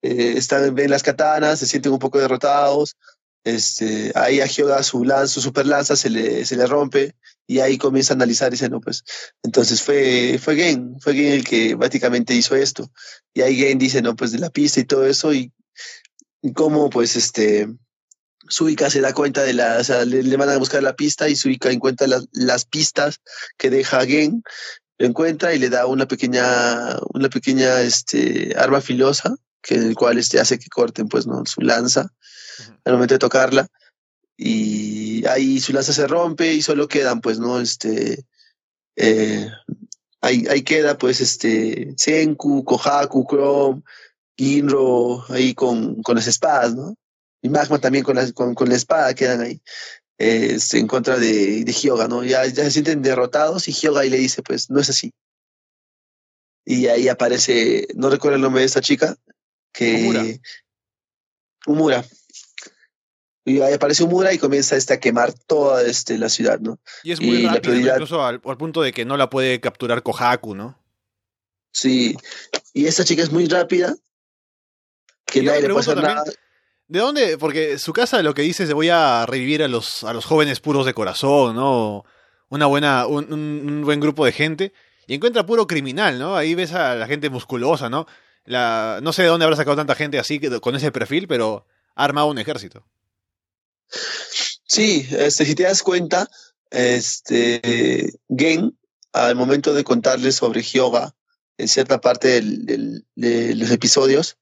eh, 0.00 0.34
están, 0.36 0.72
ven 0.76 0.90
las 0.90 1.02
katanas, 1.02 1.58
se 1.58 1.66
sienten 1.66 1.92
un 1.92 1.98
poco 1.98 2.20
derrotados. 2.20 2.96
Este, 3.42 4.12
ahí 4.14 4.40
a 4.40 4.46
Hyoga 4.46 4.80
su 4.84 5.04
lanza, 5.04 5.34
su 5.34 5.40
super 5.40 5.66
lanza 5.66 5.96
se 5.96 6.08
le, 6.08 6.46
se 6.46 6.56
le 6.56 6.66
rompe 6.66 7.16
y 7.48 7.58
ahí 7.58 7.78
comienza 7.78 8.14
a 8.14 8.16
analizar 8.16 8.48
y 8.48 8.52
dice, 8.52 8.70
no, 8.70 8.80
pues, 8.80 9.02
entonces 9.42 9.82
fue, 9.82 10.38
fue 10.40 10.54
Gen, 10.54 11.00
fue 11.00 11.14
Gen 11.14 11.32
el 11.32 11.44
que 11.44 11.74
básicamente 11.74 12.32
hizo 12.32 12.54
esto. 12.54 12.90
Y 13.34 13.42
ahí 13.42 13.56
Gen 13.56 13.76
dice, 13.76 14.02
no, 14.02 14.14
pues 14.14 14.30
de 14.30 14.38
la 14.38 14.50
pista 14.50 14.78
y 14.78 14.84
todo 14.84 15.04
eso 15.04 15.32
cómo 16.52 16.90
pues 16.90 17.16
este 17.16 17.68
Suika 18.48 18.90
se 18.90 19.00
da 19.00 19.14
cuenta 19.14 19.42
de 19.42 19.54
la, 19.54 19.78
o 19.78 19.84
sea, 19.84 20.04
le, 20.04 20.22
le, 20.22 20.36
van 20.36 20.50
a 20.50 20.58
buscar 20.58 20.82
la 20.82 20.96
pista 20.96 21.28
y 21.28 21.36
Suika 21.36 21.70
encuentra 21.70 22.06
las, 22.06 22.26
las 22.32 22.66
pistas 22.66 23.20
que 23.56 23.70
deja 23.70 24.04
Gen, 24.04 24.42
lo 24.98 25.06
encuentra 25.06 25.54
y 25.54 25.58
le 25.58 25.70
da 25.70 25.86
una 25.86 26.06
pequeña, 26.06 26.98
una 27.12 27.28
pequeña 27.28 27.80
este, 27.80 28.54
arma 28.56 28.80
filosa, 28.80 29.34
que 29.60 29.76
en 29.76 29.84
el 29.84 29.94
cual 29.94 30.18
este, 30.18 30.38
hace 30.38 30.58
que 30.58 30.68
corten 30.68 31.08
pues 31.08 31.26
no 31.26 31.44
su 31.46 31.60
lanza. 31.62 32.12
al 32.84 32.92
momento 32.92 33.14
de 33.14 33.18
tocarla. 33.18 33.66
Y 34.36 35.24
ahí 35.26 35.60
su 35.60 35.72
lanza 35.72 35.92
se 35.92 36.06
rompe 36.06 36.52
y 36.52 36.62
solo 36.62 36.88
quedan, 36.88 37.20
pues, 37.20 37.38
¿no? 37.38 37.60
Este, 37.60 38.24
eh, 38.96 39.48
ahí, 40.20 40.44
ahí 40.50 40.62
queda, 40.62 40.98
pues, 40.98 41.20
este, 41.20 41.94
Senku, 41.96 42.64
Kohaku, 42.64 43.26
Chrome, 43.28 43.82
Ginro, 44.36 45.24
ahí 45.28 45.54
con, 45.54 46.02
con 46.02 46.16
las 46.16 46.26
espadas, 46.26 46.74
¿no? 46.74 46.96
Y 47.42 47.48
Magma 47.48 47.78
también 47.78 48.04
con 48.04 48.16
la, 48.16 48.30
con, 48.32 48.54
con 48.54 48.68
la 48.68 48.76
espada 48.76 49.14
quedan 49.14 49.40
ahí. 49.40 49.60
Eh, 50.18 50.58
en 50.72 50.86
contra 50.86 51.18
de, 51.18 51.64
de 51.64 51.72
Hyoga, 51.72 52.08
¿no? 52.08 52.22
Ya, 52.24 52.46
ya 52.46 52.64
se 52.64 52.70
sienten 52.70 53.02
derrotados 53.02 53.68
y 53.68 53.72
Hyoga 53.72 54.02
ahí 54.02 54.10
le 54.10 54.18
dice, 54.18 54.42
pues, 54.42 54.70
no 54.70 54.80
es 54.80 54.90
así. 54.90 55.12
Y 56.64 56.86
ahí 56.86 57.08
aparece, 57.08 57.88
no 57.94 58.08
recuerdo 58.08 58.36
el 58.36 58.42
nombre 58.42 58.60
de 58.60 58.66
esta 58.66 58.80
chica, 58.80 59.16
que... 59.72 60.40
Umura. 61.66 62.04
Y 63.44 63.60
ahí 63.60 63.74
aparece 63.74 64.04
Umura 64.04 64.32
y 64.32 64.38
comienza 64.38 64.76
este, 64.76 64.94
a 64.94 65.00
quemar 65.00 65.32
toda 65.32 65.82
este, 65.82 66.16
la 66.16 66.28
ciudad, 66.30 66.60
¿no? 66.60 66.78
Y 67.02 67.12
es 67.12 67.20
muy 67.20 67.44
rápido, 67.46 67.74
incluso 67.76 68.24
al, 68.24 68.40
al, 68.42 68.56
punto 68.56 68.80
de 68.80 68.92
que 68.92 69.04
no 69.04 69.16
la 69.16 69.28
puede 69.28 69.60
capturar 69.60 70.02
Kohaku, 70.02 70.54
¿no? 70.54 70.78
Sí, 71.72 72.16
y 72.72 72.86
esta 72.86 73.04
chica 73.04 73.22
es 73.22 73.32
muy 73.32 73.46
rápida, 73.46 73.94
que 75.40 75.42
nadie 75.42 75.62
le 75.62 75.68
puede 75.68 75.80
hacer 75.80 75.94
también, 75.94 76.16
nada. 76.16 76.32
¿De 76.86 76.98
dónde? 76.98 77.38
Porque 77.38 77.78
su 77.78 77.92
casa 77.92 78.22
lo 78.22 78.34
que 78.34 78.42
dice 78.42 78.64
es 78.64 78.72
voy 78.72 78.88
a 78.88 79.26
revivir 79.26 79.62
a 79.62 79.68
los, 79.68 80.04
a 80.04 80.12
los 80.12 80.24
jóvenes 80.24 80.60
puros 80.60 80.86
de 80.86 80.94
corazón, 80.94 81.56
¿no? 81.56 82.04
Una 82.48 82.66
buena, 82.66 83.06
un, 83.06 83.32
un 83.32 83.82
buen 83.84 84.00
grupo 84.00 84.24
de 84.24 84.32
gente. 84.32 84.72
Y 85.06 85.14
encuentra 85.14 85.44
puro 85.44 85.66
criminal, 85.66 86.18
¿no? 86.18 86.36
Ahí 86.36 86.54
ves 86.54 86.72
a 86.72 86.94
la 86.94 87.06
gente 87.06 87.30
musculosa, 87.30 87.90
¿no? 87.90 88.06
La, 88.44 89.00
no 89.02 89.12
sé 89.12 89.22
de 89.22 89.28
dónde 89.28 89.44
habrá 89.44 89.56
sacado 89.56 89.76
tanta 89.76 89.94
gente 89.94 90.18
así 90.18 90.40
con 90.60 90.76
ese 90.76 90.92
perfil, 90.92 91.26
pero 91.26 91.66
ha 91.94 92.04
armado 92.04 92.28
un 92.28 92.38
ejército. 92.38 92.86
Sí, 94.66 95.06
este, 95.10 95.44
si 95.44 95.54
te 95.54 95.64
das 95.64 95.82
cuenta, 95.82 96.28
este, 96.70 98.12
Gen, 98.28 98.76
al 99.12 99.36
momento 99.36 99.74
de 99.74 99.84
contarles 99.84 100.36
sobre 100.36 100.62
Hyoga, 100.62 101.14
en 101.56 101.68
cierta 101.68 102.00
parte 102.00 102.28
del, 102.28 102.66
del, 102.66 103.06
de 103.14 103.54
los 103.54 103.70
episodios, 103.70 104.38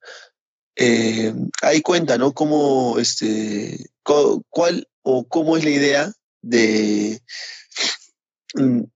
eh, 0.76 1.34
ahí 1.62 1.82
cuenta, 1.82 2.18
¿no? 2.18 2.32
Cómo, 2.32 2.98
este, 2.98 3.90
cuál 4.02 4.88
o 5.02 5.26
cómo 5.26 5.56
es 5.56 5.64
la 5.64 5.70
idea 5.70 6.12
de, 6.40 7.20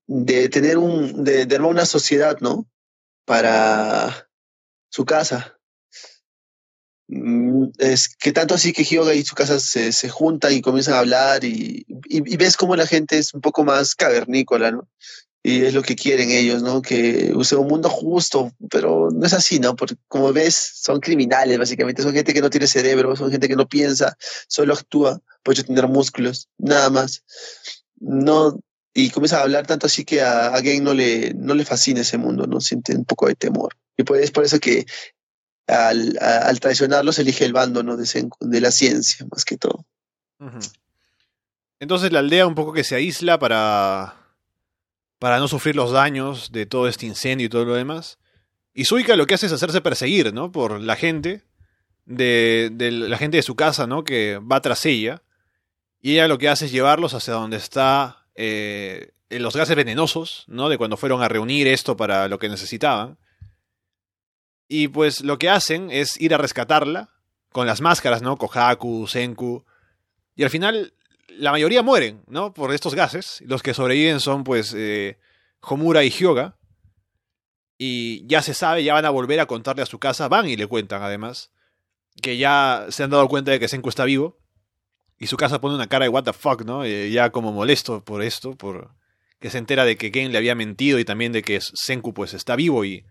de 0.06 0.48
tener 0.48 0.78
un, 0.78 1.24
de, 1.24 1.42
armar 1.54 1.70
una 1.70 1.86
sociedad, 1.86 2.38
¿no? 2.40 2.66
Para 3.24 4.28
su 4.90 5.04
casa. 5.04 5.58
Es 7.78 8.08
que 8.08 8.32
tanto 8.32 8.54
así 8.54 8.72
que 8.72 8.82
Hyoga 8.82 9.14
y 9.14 9.22
su 9.24 9.36
casa 9.36 9.60
se, 9.60 9.92
se 9.92 10.08
juntan 10.08 10.52
y 10.52 10.60
comienzan 10.60 10.94
a 10.94 10.98
hablar 10.98 11.44
y, 11.44 11.86
y, 12.08 12.34
y, 12.34 12.36
ves 12.36 12.56
como 12.56 12.74
la 12.74 12.86
gente 12.86 13.18
es 13.18 13.32
un 13.32 13.40
poco 13.40 13.64
más 13.64 13.94
cavernícola, 13.94 14.72
¿no? 14.72 14.88
Y 15.49 15.64
es 15.64 15.74
lo 15.74 15.82
que 15.82 15.94
quieren 15.94 16.32
ellos, 16.32 16.61
¿no? 16.61 16.82
Que 16.82 17.30
use 17.32 17.55
un 17.55 17.68
mundo 17.68 17.88
justo, 17.88 18.53
pero 18.68 19.11
no 19.12 19.24
es 19.24 19.32
así, 19.32 19.61
¿no? 19.61 19.76
Porque 19.76 19.94
como 20.09 20.32
ves, 20.32 20.57
son 20.82 20.99
criminales, 20.99 21.57
básicamente. 21.57 22.03
Son 22.03 22.12
gente 22.12 22.34
que 22.34 22.40
no 22.40 22.51
tiene 22.51 22.66
cerebro, 22.66 23.14
son 23.14 23.30
gente 23.30 23.47
que 23.47 23.55
no 23.55 23.68
piensa, 23.68 24.16
solo 24.49 24.74
actúa 24.74 25.20
por 25.44 25.55
tener 25.55 25.86
músculos, 25.86 26.49
nada 26.59 26.90
más. 26.90 27.22
No, 28.01 28.59
y 28.92 29.11
comienza 29.11 29.38
a 29.38 29.42
hablar 29.42 29.68
tanto 29.68 29.86
así 29.86 30.05
que 30.05 30.20
a, 30.20 30.49
a 30.49 30.61
Game 30.62 30.80
no 30.80 30.94
le, 30.94 31.32
no 31.34 31.55
le 31.55 31.64
fascina 31.64 32.01
ese 32.01 32.18
mundo, 32.18 32.49
¿no? 32.49 32.61
Siente 32.61 32.97
un 32.97 33.05
poco 33.05 33.28
de 33.28 33.36
temor. 33.36 33.76
Y 33.97 34.03
pues 34.03 34.24
es 34.24 34.32
por 34.32 34.44
eso 34.44 34.59
que 34.59 34.84
al, 35.68 36.59
traicionarlos 36.59 37.20
elige 37.20 37.44
el 37.44 37.53
bando, 37.53 37.84
¿no? 37.84 37.97
De, 37.97 38.61
la 38.61 38.72
ciencia, 38.72 39.24
más 39.30 39.44
que 39.44 39.57
todo. 39.57 39.86
Entonces 41.78 42.11
la 42.11 42.18
aldea 42.18 42.49
un 42.49 42.57
poco 42.57 42.72
que 42.72 42.82
se 42.82 42.97
aísla 42.97 43.38
para 43.38 44.25
para 45.18 45.38
no 45.38 45.48
sufrir 45.48 45.76
los 45.76 45.92
daños 45.92 46.52
de 46.52 46.66
todo 46.66 46.88
este 46.88 47.06
incendio 47.06 47.46
y 47.46 47.50
todo 47.50 47.64
lo 47.64 47.74
demás. 47.74 48.18
Y 48.74 48.84
Suika 48.84 49.16
lo 49.16 49.26
que 49.26 49.34
hace 49.34 49.46
es 49.46 49.52
hacerse 49.52 49.80
perseguir, 49.80 50.34
¿no? 50.34 50.52
Por 50.52 50.80
la 50.80 50.96
gente, 50.96 51.42
de, 52.04 52.70
de, 52.72 52.90
la 52.90 53.16
gente 53.16 53.38
de 53.38 53.42
su 53.42 53.56
casa, 53.56 53.86
¿no? 53.86 54.04
Que 54.04 54.38
va 54.38 54.60
tras 54.60 54.84
ella. 54.84 55.22
Y 56.00 56.12
ella 56.12 56.28
lo 56.28 56.38
que 56.38 56.48
hace 56.48 56.66
es 56.66 56.72
llevarlos 56.72 57.14
hacia 57.14 57.34
donde 57.34 57.56
está 57.56 58.26
eh, 58.34 59.12
los 59.30 59.56
gases 59.56 59.76
venenosos, 59.76 60.44
¿no? 60.46 60.68
De 60.68 60.78
cuando 60.78 60.96
fueron 60.96 61.22
a 61.22 61.28
reunir 61.28 61.66
esto 61.66 61.96
para 61.96 62.28
lo 62.28 62.38
que 62.38 62.48
necesitaban. 62.48 63.18
Y 64.68 64.88
pues 64.88 65.22
lo 65.22 65.38
que 65.38 65.48
hacen 65.48 65.90
es 65.90 66.20
ir 66.20 66.34
a 66.34 66.38
rescatarla 66.38 67.10
con 67.50 67.66
las 67.66 67.80
máscaras, 67.80 68.22
¿no? 68.22 68.36
Kohaku, 68.36 69.06
Senku. 69.06 69.64
Y 70.34 70.44
al 70.44 70.50
final 70.50 70.92
la 71.39 71.51
mayoría 71.51 71.82
mueren, 71.82 72.22
¿no? 72.26 72.53
Por 72.53 72.72
estos 72.72 72.95
gases. 72.95 73.43
Los 73.47 73.62
que 73.62 73.74
sobreviven 73.74 74.20
son, 74.20 74.45
pues, 74.45 74.74
eh, 74.76 75.18
Homura 75.61 76.05
y 76.05 76.11
Hyoga. 76.11 76.57
Y 77.78 78.26
ya 78.26 78.43
se 78.43 78.55
sabe, 78.55 78.84
ya 78.84 78.95
van 78.95 79.05
a 79.05 79.11
volver 79.11 79.41
a 79.41 79.47
contarle 79.47 79.82
a 79.82 79.87
su 79.87 79.99
casa. 79.99 80.28
Van 80.28 80.49
y 80.49 80.57
le 80.57 80.66
cuentan, 80.66 81.03
además, 81.03 81.51
que 82.22 82.37
ya 82.37 82.87
se 82.89 83.03
han 83.03 83.11
dado 83.11 83.28
cuenta 83.28 83.51
de 83.51 83.61
que 83.61 83.68
Senku 83.68 83.89
está 83.89 84.05
vivo. 84.05 84.39
Y 85.18 85.28
su 85.28 85.37
casa 85.37 85.61
pone 85.61 85.74
una 85.74 85.87
cara 85.87 86.05
de 86.05 86.09
what 86.11 86.24
the 86.24 86.32
fuck, 86.32 86.64
¿no? 86.64 86.84
Eh, 86.84 87.11
ya 87.11 87.30
como 87.30 87.53
molesto 87.53 88.05
por 88.05 88.22
esto, 88.22 88.55
por 88.57 88.95
que 89.39 89.51
se 89.51 89.59
entera 89.59 89.84
de 89.84 89.97
que 89.97 90.11
Gen 90.11 90.32
le 90.32 90.39
había 90.39 90.55
mentido 90.55 90.99
y 90.99 91.05
también 91.05 91.32
de 91.32 91.43
que 91.43 91.61
Senku, 91.61 92.14
pues, 92.14 92.34
está 92.34 92.57
vivo. 92.57 92.84
Y 92.84 93.05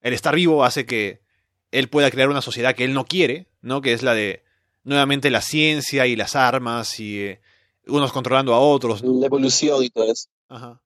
el 0.00 0.12
estar 0.14 0.34
vivo 0.34 0.64
hace 0.64 0.86
que 0.86 1.22
él 1.70 1.88
pueda 1.88 2.10
crear 2.10 2.28
una 2.28 2.42
sociedad 2.42 2.74
que 2.74 2.84
él 2.84 2.94
no 2.94 3.04
quiere, 3.04 3.48
¿no? 3.60 3.80
Que 3.80 3.92
es 3.92 4.02
la 4.02 4.14
de 4.14 4.44
nuevamente 4.84 5.30
la 5.30 5.40
ciencia 5.40 6.06
y 6.06 6.16
las 6.16 6.36
armas 6.36 6.98
y 7.00 7.20
eh, 7.20 7.40
unos 7.86 8.12
controlando 8.12 8.54
a 8.54 8.60
otros. 8.60 9.02
La 9.02 9.26
evolución 9.26 9.82
y 9.82 9.90
todo 9.90 10.10
eso. 10.10 10.28
Ajá. 10.48 10.80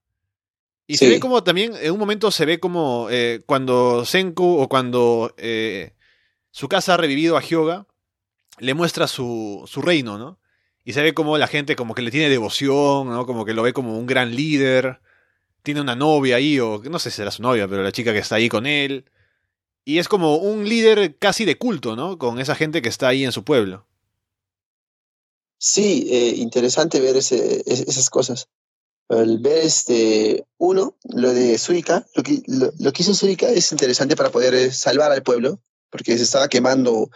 Y 0.87 0.97
sí. 0.97 1.05
se 1.05 1.11
ve 1.11 1.19
como 1.19 1.43
también, 1.43 1.73
en 1.81 1.91
un 1.91 1.99
momento 1.99 2.31
se 2.31 2.45
ve 2.45 2.59
como 2.59 3.07
eh, 3.11 3.41
cuando 3.45 4.05
Senku 4.05 4.57
o 4.59 4.69
cuando 4.69 5.33
eh, 5.37 5.93
su 6.51 6.69
casa 6.69 6.93
ha 6.93 6.97
revivido 6.97 7.35
a 7.35 7.41
Hyoga, 7.41 7.85
le 8.59 8.73
muestra 8.73 9.07
su, 9.07 9.63
su 9.67 9.81
reino, 9.81 10.17
¿no? 10.17 10.39
Y 10.85 10.93
se 10.93 11.03
ve 11.03 11.13
como 11.13 11.37
la 11.37 11.47
gente 11.47 11.75
como 11.75 11.93
que 11.93 12.01
le 12.01 12.11
tiene 12.11 12.29
devoción, 12.29 13.09
¿no? 13.09 13.25
Como 13.25 13.43
que 13.43 13.53
lo 13.53 13.61
ve 13.61 13.73
como 13.73 13.99
un 13.99 14.05
gran 14.05 14.33
líder. 14.33 15.01
Tiene 15.61 15.81
una 15.81 15.97
novia 15.97 16.37
ahí, 16.37 16.61
o 16.61 16.81
no 16.81 16.97
sé 16.97 17.11
si 17.11 17.17
será 17.17 17.29
su 17.29 17.41
novia, 17.41 17.67
pero 17.67 17.83
la 17.83 17.91
chica 17.91 18.13
que 18.13 18.19
está 18.19 18.35
ahí 18.35 18.47
con 18.47 18.65
él. 18.65 19.03
Y 19.87 19.99
es 19.99 20.09
como 20.09 20.35
un 20.35 20.67
líder 20.67 21.15
casi 21.17 21.45
de 21.45 21.57
culto, 21.57 21.95
¿no? 21.95 22.17
Con 22.17 22.41
esa 22.41 22.55
gente 22.55 22.81
que 22.81 22.89
está 22.89 23.07
ahí 23.07 23.23
en 23.23 23.31
su 23.31 23.45
pueblo. 23.45 23.85
Sí, 25.59 26.09
eh, 26.11 26.33
interesante 26.35 26.99
ver 26.99 27.15
ese, 27.15 27.63
esas 27.65 28.09
cosas. 28.09 28.49
El 29.07 29.39
ver 29.39 29.59
este, 29.59 30.45
uno, 30.57 30.97
lo 31.05 31.33
de 31.33 31.57
Suica, 31.57 32.05
lo 32.15 32.21
que, 32.91 33.01
hizo 33.01 33.13
Suica 33.13 33.47
es 33.47 33.71
interesante 33.71 34.17
para 34.17 34.29
poder 34.29 34.55
eh, 34.55 34.73
salvar 34.73 35.13
al 35.13 35.23
pueblo, 35.23 35.61
porque 35.89 36.17
se 36.17 36.23
estaba 36.23 36.49
quemando, 36.49 37.09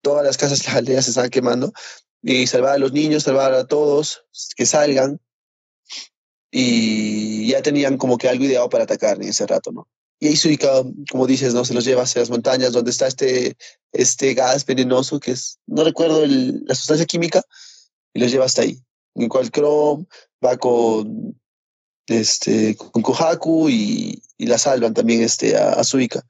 todas 0.00 0.24
las 0.24 0.38
casas, 0.38 0.64
las 0.64 0.76
aldeas 0.76 1.04
se 1.04 1.10
estaban 1.10 1.28
quemando, 1.28 1.74
y 2.22 2.46
salvar 2.46 2.76
a 2.76 2.78
los 2.78 2.94
niños, 2.94 3.24
salvar 3.24 3.52
a 3.52 3.66
todos, 3.66 4.24
que 4.56 4.64
salgan, 4.64 5.20
y 6.50 7.48
ya 7.48 7.60
tenían 7.60 7.98
como 7.98 8.16
que 8.16 8.30
algo 8.30 8.46
ideado 8.46 8.70
para 8.70 8.84
atacar 8.84 9.16
en 9.16 9.28
ese 9.28 9.46
rato, 9.46 9.72
¿no? 9.72 9.86
Y 10.20 10.28
ahí 10.28 10.36
Suica, 10.36 10.82
como 11.10 11.26
dices, 11.26 11.54
¿no? 11.54 11.64
Se 11.64 11.74
los 11.74 11.84
lleva 11.84 12.02
hacia 12.02 12.20
las 12.20 12.30
montañas 12.30 12.72
donde 12.72 12.90
está 12.90 13.06
este, 13.06 13.56
este 13.92 14.34
gas 14.34 14.66
venenoso 14.66 15.20
que 15.20 15.32
es, 15.32 15.58
no 15.66 15.84
recuerdo 15.84 16.26
la 16.26 16.74
sustancia 16.74 17.06
química, 17.06 17.42
y 18.12 18.20
los 18.20 18.30
lleva 18.30 18.46
hasta 18.46 18.62
ahí. 18.62 18.82
En 19.14 19.28
cual 19.28 19.50
Chrome 19.50 20.06
va 20.44 20.56
con, 20.56 21.40
este, 22.06 22.76
con 22.76 23.02
Kohaku 23.02 23.68
y, 23.68 24.22
y 24.36 24.46
la 24.46 24.58
salvan 24.58 24.94
también 24.94 25.22
este, 25.22 25.56
a, 25.56 25.82
Suica. 25.84 26.24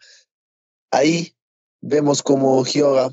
Ahí 0.91 1.35
vemos 1.81 2.23
como 2.23 2.65
Hyoga 2.65 3.11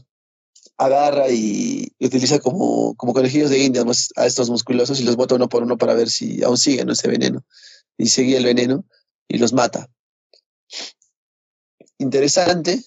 agarra 0.78 1.30
y, 1.30 1.94
utiliza 2.02 2.40
como, 2.40 2.96
como 2.96 3.14
conejillos 3.14 3.50
de 3.50 3.64
India 3.64 3.86
a 4.18 4.26
estos 4.26 4.50
musculosos 4.50 5.00
y 5.00 5.04
los 5.04 5.16
bota 5.16 5.36
uno 5.36 5.48
por 5.48 5.64
uno 5.64 5.78
para 5.78 5.94
ver 5.94 6.10
si 6.10 6.44
aún 6.44 6.58
siguen 6.58 6.90
ese 6.90 7.08
veneno. 7.08 7.46
Y 7.98 8.08
sigue 8.08 8.36
el 8.36 8.44
veneno 8.44 8.84
y 9.30 9.38
los 9.38 9.54
mata 9.54 9.90
interesante, 11.98 12.84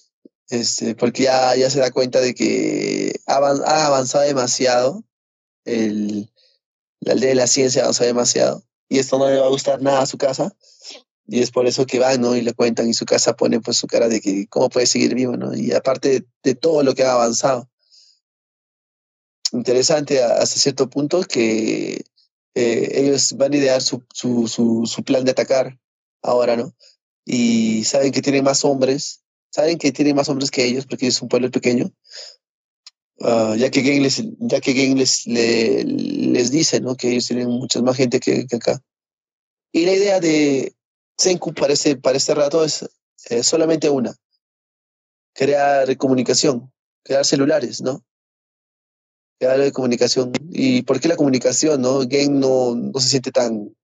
este, 0.49 0.95
porque 0.95 1.23
ya, 1.23 1.55
ya 1.55 1.69
se 1.69 1.79
da 1.79 1.91
cuenta 1.91 2.19
de 2.21 2.33
que 2.33 3.19
ha, 3.25 3.37
avanzado 3.37 4.23
demasiado, 4.23 5.03
el, 5.65 6.31
la 7.01 7.13
aldea 7.13 7.29
de 7.29 7.35
la 7.35 7.47
ciencia 7.47 7.81
ha 7.81 7.85
avanzado 7.85 8.07
demasiado, 8.07 8.63
y 8.87 8.99
esto 8.99 9.17
no 9.19 9.29
le 9.29 9.37
va 9.37 9.45
a 9.45 9.49
gustar 9.49 9.81
nada 9.81 10.01
a 10.01 10.05
su 10.05 10.17
casa, 10.17 10.55
y 11.27 11.41
es 11.41 11.51
por 11.51 11.67
eso 11.67 11.85
que 11.85 11.99
van, 11.99 12.21
¿no? 12.21 12.35
Y 12.35 12.41
le 12.41 12.53
cuentan, 12.53 12.89
y 12.89 12.93
su 12.93 13.05
casa 13.05 13.35
pone 13.35 13.59
pues 13.59 13.77
su 13.77 13.85
cara 13.85 14.07
de 14.07 14.19
que 14.19 14.47
cómo 14.47 14.69
puede 14.69 14.87
seguir 14.87 15.13
vivo, 15.13 15.37
¿no? 15.37 15.55
Y 15.55 15.71
aparte 15.73 16.09
de, 16.09 16.25
de 16.43 16.55
todo 16.55 16.81
lo 16.81 16.95
que 16.95 17.03
ha 17.03 17.13
avanzado. 17.13 17.69
Interesante 19.51 20.23
hasta 20.23 20.59
cierto 20.59 20.89
punto 20.89 21.21
que 21.23 22.03
eh, 22.55 22.91
ellos 22.93 23.33
van 23.33 23.53
a 23.53 23.57
idear 23.57 23.81
su, 23.81 24.03
su, 24.13 24.47
su, 24.47 24.85
su 24.85 25.03
plan 25.03 25.23
de 25.23 25.31
atacar 25.31 25.79
ahora, 26.21 26.55
¿no? 26.55 26.73
Y 27.29 27.85
saben 27.85 28.13
que 28.13 28.23
tienen 28.23 28.45
más 28.45 28.65
hombres, 28.65 29.23
saben 29.51 29.79
que 29.79 29.93
tienen 29.93 30.17
más 30.17 30.29
hombres 30.29 30.51
que 30.51 30.65
ellos 30.65 30.87
porque 30.87 31.07
es 31.07 31.21
un 31.21 31.29
pueblo 31.29 31.51
pequeño. 31.51 31.91
ah, 33.21 33.55
ya 33.57 33.71
que 33.71 33.81
Game 33.83 34.01
les, 34.01 34.23
ya 34.39 34.61
que 34.61 34.73
Game 34.73 34.95
les, 34.95 35.27
le- 35.27 35.83
dice, 36.51 36.81
¿no? 36.81 36.95
Que 36.95 37.11
ellos 37.11 37.27
tienen 37.27 37.49
mucha 37.49 37.81
más 37.83 37.97
gente 37.97 38.19
que, 38.19 38.47
que 38.47 38.57
acá. 38.57 38.81
Y 39.73 39.85
la 39.85 39.93
idea 39.93 40.19
de 40.19 40.75
Senku 41.17 41.53
para 41.53 41.73
este, 41.73 41.97
para 41.97 42.17
este 42.17 42.35
rato 42.35 42.65
es 42.65 42.87
eh, 43.29 43.43
solamente 43.43 43.89
una. 43.89 44.15
Crear 45.35 45.95
comunicación, 45.97 46.71
crear 47.03 47.25
celulares, 47.25 47.81
¿no? 47.81 48.03
Crear 49.39 49.71
comunicación. 49.73 50.33
¿Y 50.51 50.83
por 50.83 50.99
qué 50.99 51.09
la 51.09 51.17
comunicación, 51.17 51.81
no? 51.81 51.99
Game 52.01 52.29
no, 52.39 52.75
no 52.75 52.99
se 52.99 53.09
siente 53.09 53.31
tan, 53.31 53.75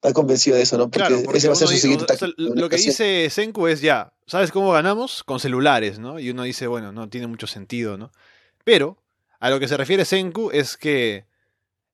tan 0.00 0.12
convencido 0.12 0.56
de 0.56 0.62
eso, 0.62 0.78
¿no? 0.78 0.84
Porque, 0.90 0.98
Claro, 1.06 1.22
porque 1.22 1.38
ese 1.38 1.48
va 1.48 1.52
a 1.52 1.56
ser 1.56 1.68
su 1.68 1.76
siguiente 1.76 2.06
táctica 2.06 2.32
lo 2.36 2.68
que 2.68 2.76
dice 2.76 3.28
Senku 3.30 3.66
es 3.66 3.80
ya, 3.80 4.12
¿sabes 4.26 4.50
cómo 4.50 4.72
ganamos? 4.72 5.22
Con 5.22 5.40
celulares, 5.40 5.98
¿no? 5.98 6.18
Y 6.18 6.30
uno 6.30 6.42
dice, 6.42 6.66
bueno, 6.66 6.90
no 6.90 7.08
tiene 7.08 7.26
mucho 7.26 7.46
sentido, 7.46 7.98
¿no? 7.98 8.10
Pero 8.64 8.96
a 9.38 9.50
lo 9.50 9.60
que 9.60 9.68
se 9.68 9.76
refiere 9.76 10.04
Senku 10.04 10.50
es 10.52 10.76
que 10.76 11.26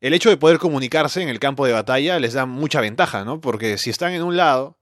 el 0.01 0.15
hecho 0.15 0.31
de 0.31 0.37
poder 0.37 0.59
comunicarse 0.59 1.21
en 1.21 1.29
el 1.29 1.41
campo 1.41 1.67
de 1.67 1.73
batalla 1.73 2.19
les 2.21 2.35
da 2.35 2.47
mucha 2.47 2.81
ventaja, 2.81 3.25
¿no? 3.25 3.41
Porque 3.41 3.77
si 3.77 3.91
están 3.91 4.13
en 4.13 4.23
un 4.23 4.37
lado 4.37 4.79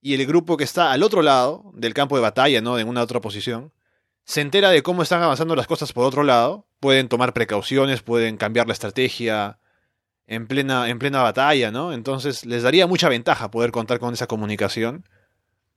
y 0.00 0.14
el 0.14 0.26
grupo 0.26 0.56
que 0.56 0.64
está 0.64 0.92
al 0.92 1.02
otro 1.02 1.22
lado 1.22 1.72
del 1.74 1.94
campo 1.94 2.14
de 2.14 2.22
batalla, 2.22 2.60
¿no? 2.60 2.78
En 2.78 2.88
una 2.88 3.02
otra 3.02 3.20
posición, 3.20 3.72
se 4.24 4.42
entera 4.42 4.70
de 4.70 4.82
cómo 4.82 5.02
están 5.02 5.22
avanzando 5.22 5.56
las 5.56 5.66
cosas 5.66 5.92
por 5.92 6.04
otro 6.04 6.22
lado, 6.22 6.66
pueden 6.78 7.08
tomar 7.08 7.32
precauciones, 7.32 8.02
pueden 8.02 8.36
cambiar 8.36 8.66
la 8.66 8.74
estrategia 8.74 9.58
en 10.26 10.46
plena, 10.46 10.88
en 10.88 10.98
plena 10.98 11.22
batalla, 11.22 11.70
¿no? 11.70 11.92
Entonces 11.92 12.44
les 12.46 12.62
daría 12.62 12.86
mucha 12.86 13.08
ventaja 13.08 13.50
poder 13.50 13.70
contar 13.70 13.98
con 13.98 14.14
esa 14.14 14.26
comunicación. 14.26 15.06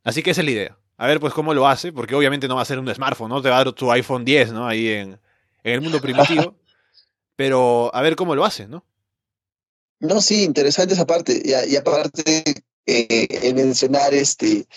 Así 0.03 0.23
que 0.23 0.31
esa 0.31 0.41
es 0.41 0.45
la 0.45 0.51
idea. 0.51 0.77
A 0.97 1.07
ver, 1.07 1.19
pues, 1.19 1.33
cómo 1.33 1.53
lo 1.53 1.67
hace, 1.67 1.91
porque 1.93 2.15
obviamente 2.15 2.47
no 2.47 2.55
va 2.55 2.63
a 2.63 2.65
ser 2.65 2.79
un 2.79 2.93
smartphone, 2.93 3.29
¿no? 3.29 3.41
Te 3.41 3.49
va 3.49 3.59
a 3.59 3.63
dar 3.63 3.73
tu 3.73 3.91
iPhone 3.91 4.25
10, 4.25 4.51
¿no? 4.51 4.67
Ahí 4.67 4.87
en, 4.87 5.19
en 5.63 5.73
el 5.73 5.81
mundo 5.81 6.01
primitivo. 6.01 6.55
Pero 7.35 7.93
a 7.93 8.01
ver 8.01 8.15
cómo 8.15 8.33
lo 8.33 8.45
hace, 8.45 8.67
¿no? 8.67 8.83
No, 9.99 10.21
sí, 10.21 10.43
interesante 10.43 10.95
esa 10.95 11.05
parte. 11.05 11.41
Y, 11.43 11.75
aparte, 11.75 12.63
eh, 12.85 13.27
el 13.43 13.55
mencionar 13.55 14.13
este, 14.13 14.67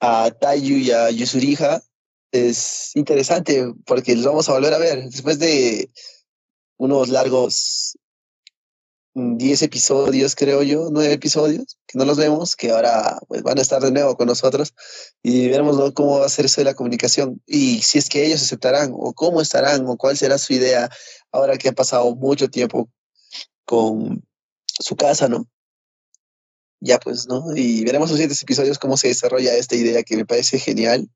a 0.00 0.30
Tayu 0.30 0.76
y 0.76 0.90
a 0.92 1.10
Yusuriha 1.10 1.82
es 2.30 2.94
interesante 2.94 3.72
porque 3.84 4.14
los 4.14 4.26
vamos 4.26 4.48
a 4.48 4.52
volver 4.52 4.74
a 4.74 4.78
ver 4.78 5.04
después 5.04 5.38
de 5.38 5.90
unos 6.76 7.08
largos 7.08 7.96
10 9.18 9.62
episodios, 9.62 10.34
creo 10.34 10.62
yo, 10.62 10.88
9 10.90 11.12
episodios, 11.12 11.76
que 11.86 11.98
no 11.98 12.04
los 12.04 12.16
vemos, 12.16 12.56
que 12.56 12.70
ahora 12.70 13.18
pues, 13.28 13.42
van 13.42 13.58
a 13.58 13.62
estar 13.62 13.82
de 13.82 13.90
nuevo 13.90 14.16
con 14.16 14.26
nosotros 14.26 14.74
y 15.22 15.48
veremos 15.48 15.76
¿no? 15.76 15.92
cómo 15.92 16.20
va 16.20 16.26
a 16.26 16.28
ser 16.28 16.46
eso 16.46 16.60
de 16.60 16.66
la 16.66 16.74
comunicación 16.74 17.42
y 17.46 17.82
si 17.82 17.98
es 17.98 18.08
que 18.08 18.24
ellos 18.24 18.42
aceptarán 18.42 18.92
o 18.94 19.12
cómo 19.12 19.40
estarán 19.40 19.86
o 19.86 19.96
cuál 19.96 20.16
será 20.16 20.38
su 20.38 20.52
idea 20.52 20.88
ahora 21.32 21.58
que 21.58 21.68
ha 21.68 21.72
pasado 21.72 22.14
mucho 22.14 22.48
tiempo 22.48 22.88
con 23.64 24.24
su 24.66 24.96
casa, 24.96 25.28
¿no? 25.28 25.48
Ya 26.80 26.98
pues, 26.98 27.26
¿no? 27.26 27.44
Y 27.56 27.84
veremos 27.84 28.08
los 28.08 28.16
siguientes 28.16 28.42
episodios 28.42 28.78
cómo 28.78 28.96
se 28.96 29.08
desarrolla 29.08 29.54
esta 29.54 29.74
idea 29.74 30.02
que 30.04 30.16
me 30.16 30.24
parece 30.26 30.58
genial, 30.58 31.08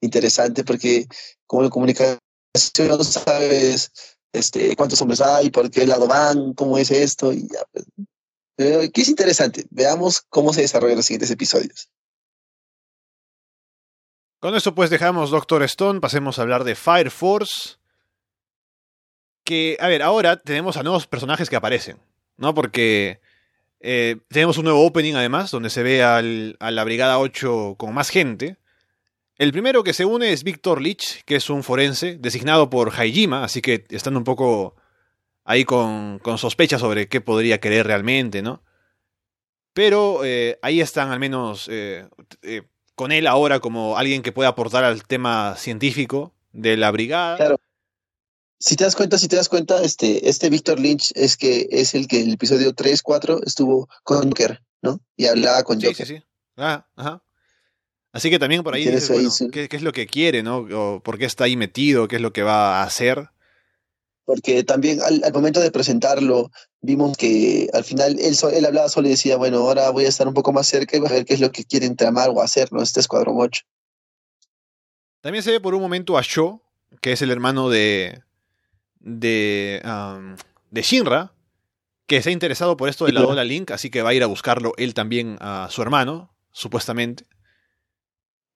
interesante, 0.00 0.64
porque 0.64 1.06
como 1.46 1.64
en 1.64 1.70
comunicación 1.70 2.18
sabes 2.54 3.92
este, 4.32 4.74
cuántos 4.76 5.00
hombres 5.02 5.20
hay, 5.20 5.50
por 5.50 5.70
qué 5.70 5.86
lado 5.86 6.06
van, 6.06 6.54
cómo 6.54 6.78
es 6.78 6.90
esto, 6.90 7.32
y 7.32 7.42
ya 7.48 7.60
pues. 7.72 7.84
Pero 8.56 8.80
que 8.92 9.00
es 9.00 9.08
interesante. 9.08 9.66
Veamos 9.70 10.20
cómo 10.28 10.52
se 10.52 10.60
desarrollan 10.60 10.96
los 10.96 11.06
siguientes 11.06 11.30
episodios. 11.30 11.88
Con 14.40 14.54
esto 14.54 14.74
pues 14.74 14.90
dejamos 14.90 15.30
Doctor 15.30 15.62
Stone, 15.64 16.00
pasemos 16.00 16.38
a 16.38 16.42
hablar 16.42 16.64
de 16.64 16.74
Fire 16.74 17.10
Force. 17.10 17.76
Que, 19.44 19.76
a 19.80 19.88
ver, 19.88 20.02
ahora 20.02 20.36
tenemos 20.38 20.76
a 20.76 20.82
nuevos 20.82 21.06
personajes 21.06 21.48
que 21.50 21.56
aparecen, 21.56 21.98
¿no? 22.36 22.54
Porque 22.54 23.20
eh, 23.80 24.16
tenemos 24.28 24.58
un 24.58 24.64
nuevo 24.64 24.84
opening 24.86 25.14
además, 25.14 25.50
donde 25.50 25.70
se 25.70 25.82
ve 25.82 26.02
al- 26.02 26.56
a 26.60 26.70
la 26.70 26.84
Brigada 26.84 27.18
8 27.18 27.74
con 27.78 27.92
más 27.94 28.10
gente. 28.10 28.58
El 29.40 29.52
primero 29.52 29.82
que 29.82 29.94
se 29.94 30.04
une 30.04 30.32
es 30.34 30.44
Victor 30.44 30.82
Leach, 30.82 31.22
que 31.24 31.36
es 31.36 31.48
un 31.48 31.62
forense 31.62 32.18
designado 32.18 32.68
por 32.68 32.92
Haijima, 32.94 33.42
así 33.42 33.62
que 33.62 33.86
están 33.88 34.14
un 34.18 34.22
poco 34.22 34.76
ahí 35.44 35.64
con, 35.64 36.18
con 36.18 36.36
sospechas 36.36 36.82
sobre 36.82 37.08
qué 37.08 37.22
podría 37.22 37.58
querer 37.58 37.86
realmente, 37.86 38.42
¿no? 38.42 38.62
Pero 39.72 40.26
eh, 40.26 40.58
ahí 40.60 40.82
están 40.82 41.10
al 41.10 41.20
menos 41.20 41.68
eh, 41.70 42.06
eh, 42.42 42.64
con 42.94 43.12
él 43.12 43.26
ahora 43.26 43.60
como 43.60 43.96
alguien 43.96 44.20
que 44.20 44.30
puede 44.30 44.46
aportar 44.46 44.84
al 44.84 45.04
tema 45.04 45.54
científico 45.56 46.34
de 46.52 46.76
la 46.76 46.90
brigada. 46.90 47.38
Claro. 47.38 47.60
Si 48.58 48.76
te 48.76 48.84
das 48.84 48.94
cuenta, 48.94 49.16
si 49.16 49.26
te 49.26 49.36
das 49.36 49.48
cuenta, 49.48 49.82
este, 49.82 50.28
este 50.28 50.50
Víctor 50.50 50.78
Lynch 50.78 51.12
es 51.14 51.38
que 51.38 51.66
es 51.70 51.94
el 51.94 52.08
que 52.08 52.20
en 52.20 52.26
el 52.28 52.34
episodio 52.34 52.74
3, 52.74 53.00
4 53.00 53.40
estuvo 53.46 53.88
con 54.04 54.28
Joker, 54.28 54.62
¿no? 54.82 55.00
Y 55.16 55.28
hablaba 55.28 55.62
con 55.62 55.80
Sí, 55.80 55.86
Joker. 55.86 56.06
sí, 56.06 56.16
sí. 56.18 56.22
Ah, 56.58 56.86
ajá. 56.94 57.22
Así 58.12 58.30
que 58.30 58.38
también 58.38 58.62
por 58.62 58.74
ahí 58.74 58.84
dices, 58.84 59.10
ahí 59.10 59.26
bueno, 59.26 59.52
¿qué, 59.52 59.68
qué 59.68 59.76
es 59.76 59.82
lo 59.82 59.92
que 59.92 60.06
quiere, 60.06 60.42
no? 60.42 60.66
O 60.72 61.00
por 61.00 61.18
qué 61.18 61.26
está 61.26 61.44
ahí 61.44 61.56
metido, 61.56 62.08
qué 62.08 62.16
es 62.16 62.22
lo 62.22 62.32
que 62.32 62.42
va 62.42 62.80
a 62.80 62.84
hacer. 62.84 63.28
Porque 64.24 64.64
también 64.64 65.00
al, 65.02 65.22
al 65.24 65.32
momento 65.32 65.60
de 65.60 65.70
presentarlo, 65.70 66.50
vimos 66.80 67.16
que 67.16 67.68
al 67.72 67.84
final 67.84 68.18
él, 68.18 68.36
él 68.52 68.64
hablaba 68.64 68.88
solo 68.88 69.08
y 69.08 69.12
decía, 69.12 69.36
bueno, 69.36 69.58
ahora 69.58 69.90
voy 69.90 70.04
a 70.04 70.08
estar 70.08 70.26
un 70.26 70.34
poco 70.34 70.52
más 70.52 70.66
cerca 70.66 70.96
y 70.96 71.00
voy 71.00 71.08
a 71.08 71.14
ver 71.14 71.24
qué 71.24 71.34
es 71.34 71.40
lo 71.40 71.52
que 71.52 71.64
quieren 71.64 71.96
tramar 71.96 72.30
o 72.30 72.42
hacer, 72.42 72.72
¿no? 72.72 72.82
Este 72.82 73.00
Escuadrón 73.00 73.36
8. 73.38 73.62
También 75.20 75.42
se 75.44 75.50
ve 75.50 75.60
por 75.60 75.74
un 75.74 75.82
momento 75.82 76.16
a 76.16 76.22
Sho, 76.22 76.62
que 77.00 77.12
es 77.12 77.22
el 77.22 77.30
hermano 77.30 77.68
de. 77.68 78.22
de. 78.98 79.82
um, 79.84 80.36
de 80.70 80.82
Shinra, 80.82 81.32
que 82.06 82.16
está 82.16 82.30
interesado 82.30 82.76
por 82.76 82.88
esto 82.88 83.04
de 83.06 83.12
la. 83.12 83.24
Ola 83.24 83.44
Link, 83.44 83.70
así 83.70 83.90
que 83.90 84.02
va 84.02 84.10
a 84.10 84.14
ir 84.14 84.22
a 84.22 84.26
buscarlo 84.26 84.72
él 84.76 84.94
también 84.94 85.36
a 85.40 85.68
su 85.70 85.82
hermano, 85.82 86.34
supuestamente. 86.52 87.24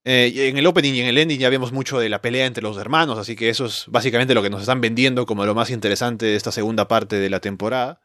Eh, 0.06 0.48
en 0.48 0.58
el 0.58 0.66
opening 0.66 0.92
y 0.92 1.00
en 1.00 1.06
el 1.06 1.16
ending 1.16 1.38
ya 1.38 1.48
vemos 1.48 1.72
mucho 1.72 1.98
de 1.98 2.10
la 2.10 2.20
pelea 2.20 2.44
entre 2.44 2.62
los 2.62 2.76
hermanos, 2.76 3.18
así 3.18 3.36
que 3.36 3.48
eso 3.48 3.64
es 3.64 3.86
básicamente 3.88 4.34
lo 4.34 4.42
que 4.42 4.50
nos 4.50 4.60
están 4.60 4.82
vendiendo 4.82 5.24
como 5.24 5.46
lo 5.46 5.54
más 5.54 5.70
interesante 5.70 6.26
de 6.26 6.36
esta 6.36 6.52
segunda 6.52 6.88
parte 6.88 7.16
de 7.16 7.30
la 7.30 7.40
temporada. 7.40 8.00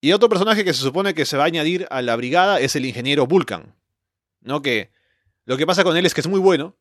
Y 0.00 0.12
otro 0.12 0.28
personaje 0.28 0.64
que 0.64 0.72
se 0.72 0.80
supone 0.80 1.14
que 1.14 1.26
se 1.26 1.36
va 1.36 1.44
a 1.44 1.46
añadir 1.46 1.86
a 1.90 2.00
la 2.00 2.14
brigada 2.14 2.60
es 2.60 2.76
el 2.76 2.86
ingeniero 2.86 3.26
Vulcan, 3.26 3.74
¿no? 4.40 4.62
Que 4.62 4.92
lo 5.44 5.56
que 5.56 5.66
pasa 5.66 5.82
con 5.82 5.96
él 5.96 6.06
es 6.06 6.14
que 6.14 6.20
es 6.20 6.28
muy 6.28 6.40
bueno, 6.40 6.76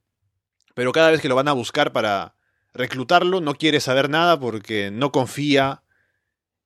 pero 0.75 0.91
cada 0.91 1.09
vez 1.09 1.21
que 1.21 1.29
lo 1.29 1.35
van 1.35 1.47
a 1.47 1.53
buscar 1.53 1.91
para 1.91 2.35
reclutarlo 2.73 3.41
no 3.41 3.55
quiere 3.55 3.79
saber 3.79 4.09
nada 4.09 4.39
porque 4.39 4.91
no 4.91 5.11
confía 5.11 5.81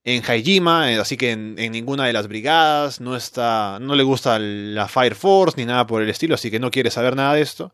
en 0.05 0.23
Haijima, 0.23 0.91
eh, 0.93 0.99
así 0.99 1.17
que 1.17 1.31
en, 1.31 1.55
en 1.59 1.71
ninguna 1.73 2.05
de 2.05 2.13
las 2.13 2.27
brigadas, 2.27 3.01
no 3.01 3.15
está, 3.17 3.79
no 3.81 3.95
le 3.95 4.03
gusta 4.03 4.39
la 4.39 4.87
Fire 4.87 5.15
Force 5.15 5.57
ni 5.57 5.65
nada 5.65 5.85
por 5.87 6.01
el 6.01 6.09
estilo, 6.09 6.35
así 6.35 6.49
que 6.51 6.59
no 6.59 6.71
quiere 6.71 6.91
saber 6.91 7.15
nada 7.15 7.33
de 7.33 7.41
esto. 7.41 7.73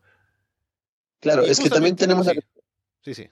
Claro, 1.20 1.46
Y 1.46 1.50
es 1.50 1.60
que 1.60 1.70
también 1.70 1.94
tenemos 1.94 2.26
la, 2.26 2.32
Sí, 3.04 3.14
sí. 3.14 3.26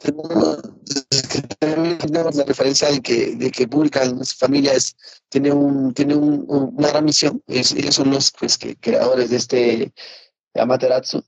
tenemos, 1.58 2.34
la 2.34 2.44
referencia 2.44 2.90
de 2.90 3.00
que, 3.00 3.36
de 3.36 3.50
que 3.50 3.66
Vulcan, 3.66 4.24
su 4.24 4.36
familia, 4.36 4.72
es, 4.74 4.96
tiene, 5.28 5.52
un, 5.52 5.94
tiene 5.94 6.14
un- 6.14 6.44
un- 6.48 6.74
una 6.76 6.88
gran 6.88 7.04
misión. 7.04 7.42
Es- 7.46 7.72
ellos 7.72 7.94
son 7.94 8.10
los 8.10 8.32
pues, 8.32 8.58
que, 8.58 8.76
creadores 8.76 9.30
de 9.30 9.36
este 9.36 9.92
Amaterasu, 10.54 11.24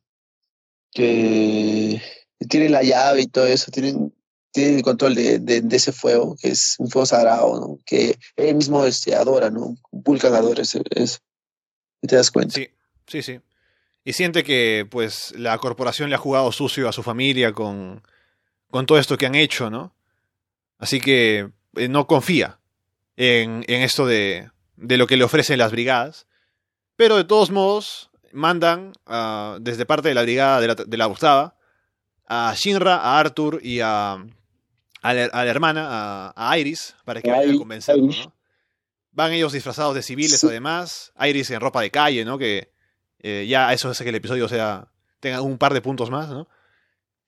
que 0.92 2.00
tienen 2.48 2.72
la 2.72 2.82
llave 2.82 3.22
y 3.22 3.26
todo 3.28 3.46
eso, 3.46 3.70
tienen, 3.70 4.12
tienen 4.52 4.76
el 4.76 4.82
control 4.82 5.14
de, 5.14 5.38
de, 5.38 5.76
ese 5.76 5.92
fuego, 5.92 6.36
que 6.40 6.48
es 6.48 6.76
un 6.78 6.88
fuego 6.90 7.06
sagrado, 7.06 7.58
¿no? 7.58 7.78
que 7.86 8.18
él 8.36 8.54
mismo 8.54 8.84
este, 8.84 9.14
adora, 9.14 9.50
¿no? 9.50 9.76
Vulcan 9.90 10.34
adora 10.34 10.62
eso. 10.62 10.80
¿Y 12.00 12.06
te 12.06 12.16
das 12.16 12.30
cuenta? 12.30 12.54
Sí, 12.54 12.68
sí, 13.06 13.22
sí. 13.22 13.40
Y 14.04 14.12
siente 14.12 14.44
que 14.44 14.86
pues 14.90 15.32
la 15.36 15.56
corporación 15.58 16.10
le 16.10 16.16
ha 16.16 16.18
jugado 16.18 16.52
sucio 16.52 16.88
a 16.88 16.92
su 16.92 17.02
familia 17.02 17.52
con, 17.52 18.02
con 18.70 18.86
todo 18.86 18.98
esto 18.98 19.16
que 19.16 19.26
han 19.26 19.34
hecho, 19.34 19.70
¿no? 19.70 19.94
Así 20.78 21.00
que 21.00 21.50
eh, 21.76 21.88
no 21.88 22.06
confía 22.06 22.58
en, 23.16 23.64
en 23.68 23.82
esto 23.82 24.06
de, 24.06 24.50
de 24.76 24.96
lo 24.96 25.06
que 25.06 25.16
le 25.16 25.24
ofrecen 25.24 25.58
las 25.58 25.70
brigadas. 25.70 26.26
Pero 26.96 27.16
de 27.16 27.24
todos 27.24 27.50
modos, 27.50 28.10
mandan 28.32 28.92
ah, 29.06 29.58
desde 29.60 29.86
parte 29.86 30.08
de 30.08 30.14
la 30.14 30.22
brigada 30.22 30.60
de 30.60 30.68
la, 30.68 30.74
de 30.74 30.96
la 30.96 31.06
octava 31.06 31.56
a 32.26 32.54
Shinra, 32.56 32.96
a 32.96 33.18
Arthur 33.20 33.60
y 33.62 33.80
a, 33.80 34.24
a, 35.02 35.12
la, 35.14 35.24
a 35.26 35.44
la 35.44 35.50
hermana, 35.50 35.86
a, 35.90 36.50
a 36.50 36.58
Iris, 36.58 36.94
para 37.04 37.20
que 37.20 37.30
vayan 37.30 37.54
a 37.54 37.58
convencerlo. 37.58 38.06
¿no? 38.06 38.34
Van 39.10 39.32
ellos 39.32 39.52
disfrazados 39.52 39.94
de 39.94 40.02
civiles, 40.02 40.40
Sí. 40.40 40.46
además. 40.46 41.12
Iris 41.20 41.50
en 41.50 41.60
ropa 41.60 41.80
de 41.82 41.90
calle, 41.90 42.24
¿no? 42.24 42.38
Que 42.38 42.72
eh, 43.18 43.46
ya 43.48 43.72
eso 43.72 43.90
hace 43.90 44.04
que 44.04 44.10
el 44.10 44.16
episodio 44.16 44.48
sea 44.48 44.88
tenga 45.20 45.42
un 45.42 45.58
par 45.58 45.74
de 45.74 45.80
puntos 45.82 46.10
más, 46.10 46.28
¿no? 46.28 46.48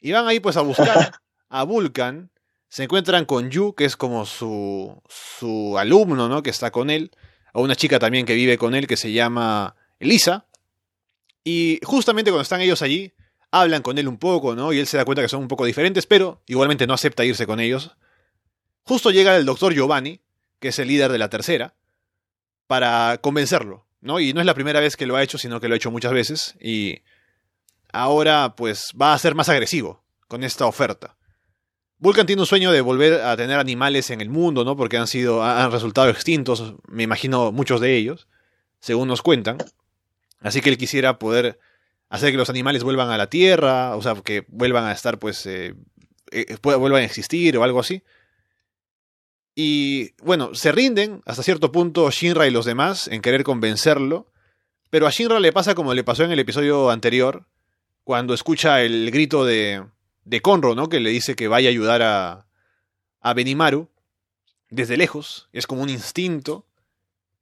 Y 0.01 0.13
van 0.13 0.27
ahí 0.27 0.41
pues 0.41 0.57
a 0.57 0.63
buscar 0.63 1.13
a 1.49 1.63
Vulcan. 1.65 2.31
Se 2.69 2.83
encuentran 2.85 3.25
con 3.25 3.51
Yu, 3.51 3.75
que 3.75 3.85
es 3.85 3.97
como 3.97 4.27
su, 4.27 5.01
su 5.09 5.79
alumno, 5.79 6.29
¿no? 6.29 6.43
Que 6.43 6.51
está 6.51 6.71
con 6.73 6.91
él. 6.91 7.11
A 7.53 7.61
una 7.61 7.77
chica 7.77 7.99
también 8.01 8.27
que 8.27 8.35
vive 8.35 8.59
con 8.59 8.75
él, 8.75 8.87
que 8.89 8.97
se 8.97 9.13
llama 9.13 9.77
Elisa. 10.01 10.47
Y 11.45 11.79
justamente 11.85 12.31
cuando 12.31 12.43
están 12.43 12.61
ellos 12.63 12.83
allí, 12.83 13.15
hablan 13.61 13.83
con 13.83 13.99
él 13.99 14.09
un 14.09 14.19
poco, 14.19 14.57
¿no? 14.57 14.73
Y 14.73 14.81
él 14.81 14.87
se 14.89 14.97
da 14.97 15.05
cuenta 15.05 15.23
que 15.23 15.29
son 15.29 15.41
un 15.41 15.49
poco 15.49 15.65
diferentes, 15.65 16.07
pero 16.07 16.43
igualmente 16.47 16.89
no 16.89 16.95
acepta 16.95 17.25
irse 17.25 17.47
con 17.47 17.61
ellos. 17.61 17.93
Justo 18.83 19.13
llega 19.13 19.37
el 19.37 19.47
doctor 19.47 19.73
Giovanni, 19.73 20.21
que 20.59 20.69
es 20.69 20.79
el 20.81 20.89
líder 20.89 21.13
de 21.13 21.19
la 21.19 21.31
tercera, 21.31 21.75
para 22.67 23.19
convencerlo, 23.19 23.87
¿no? 24.01 24.19
Y 24.19 24.33
no 24.33 24.41
es 24.41 24.47
la 24.47 24.55
primera 24.55 24.81
vez 24.81 24.97
que 24.97 25.07
lo 25.07 25.15
ha 25.15 25.23
hecho, 25.23 25.39
sino 25.39 25.61
que 25.61 25.69
lo 25.69 25.75
ha 25.75 25.77
hecho 25.77 25.93
muchas 25.93 26.13
veces, 26.13 26.57
y 26.61 27.03
ahora 27.93 28.57
pues 28.57 28.89
va 29.01 29.15
a 29.15 29.19
ser 29.19 29.37
más 29.37 29.49
agresivo 29.49 30.03
con 30.27 30.43
esta 30.43 30.67
oferta. 30.67 31.17
Vulcan 31.99 32.27
tiene 32.27 32.43
un 32.43 32.47
sueño 32.47 32.73
de 32.73 32.81
volver 32.81 33.21
a 33.23 33.37
tener 33.37 33.61
animales 33.61 34.11
en 34.11 34.21
el 34.21 34.31
mundo, 34.31 34.65
¿no? 34.65 34.77
Porque 34.77 34.99
han 34.99 35.07
sido, 35.07 35.45
han 35.45 35.71
resultado 35.71 36.11
extintos, 36.11 36.75
me 36.89 37.05
imagino 37.05 37.53
muchos 37.53 37.81
de 37.81 37.97
ellos, 37.97 38.27
según 38.81 39.07
nos 39.07 39.23
cuentan. 39.23 39.59
Así 40.41 40.61
que 40.61 40.71
él 40.71 40.77
quisiera 40.77 41.21
poder 41.21 41.61
hacer 42.15 42.31
que 42.31 42.37
los 42.37 42.49
animales 42.49 42.85
vuelvan 42.85 43.11
a 43.11 43.19
la 43.19 43.29
Tierra, 43.29 43.97
o 43.97 44.03
sea, 44.03 44.15
que 44.15 44.45
vuelvan 44.47 44.85
a 44.85 44.93
estar, 44.93 45.19
pues, 45.19 45.47
eh, 45.47 45.75
eh, 46.31 46.57
vuelvan 46.63 47.03
a 47.03 47.05
existir 47.05 47.57
o 47.59 47.65
algo 47.65 47.81
así. 47.81 48.05
Y 49.57 50.13
bueno, 50.23 50.55
se 50.55 50.71
rinden 50.71 51.23
hasta 51.27 51.43
cierto 51.43 51.73
punto 51.73 52.09
Shinra 52.11 52.47
y 52.47 52.53
los 52.53 52.67
demás 52.67 53.09
en 53.09 53.21
querer 53.21 53.43
convencerlo, 53.43 54.31
pero 54.91 55.09
a 55.09 55.11
Shinra 55.11 55.41
le 55.41 55.53
pasa 55.53 55.75
como 55.75 55.93
le 55.93 56.05
pasó 56.05 56.23
en 56.23 56.31
el 56.31 56.39
episodio 56.39 56.91
anterior, 56.91 57.49
cuando 58.05 58.33
escucha 58.33 58.83
el 58.83 59.11
grito 59.11 59.45
de, 59.45 59.85
de 60.25 60.41
Conro, 60.41 60.77
¿no? 60.77 60.89
Que 60.89 61.01
le 61.01 61.11
dice 61.11 61.35
que 61.35 61.49
vaya 61.49 61.69
a 61.69 61.73
ayudar 61.73 62.03
a, 62.03 62.47
a 63.21 63.35
Benimaru 63.35 63.89
desde 64.71 64.97
lejos, 64.97 65.49
es 65.53 65.67
como 65.67 65.83
un 65.83 65.91
instinto. 65.91 66.65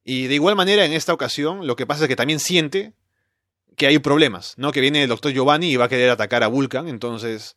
Y 0.03 0.29
de 0.29 0.35
igual 0.35 0.57
manera 0.57 0.87
en 0.87 0.95
esta 0.95 1.13
ocasión 1.13 1.67
lo 1.67 1.77
que 1.77 1.87
pasa 1.87 2.05
es 2.05 2.09
que 2.09 2.17
también 2.17 2.41
siente 2.41 2.95
que 3.77 3.87
hay 3.87 3.99
problemas, 3.99 4.55
¿no? 4.57 4.73
Que 4.73 4.81
viene 4.81 5.03
el 5.03 5.09
doctor 5.09 5.33
Giovanni 5.33 5.71
y 5.71 5.77
va 5.77 5.87
a 5.87 5.89
querer 5.89 6.11
atacar 6.11 6.43
a 6.43 6.49
Vulcan, 6.49 6.89
entonces 6.89 7.57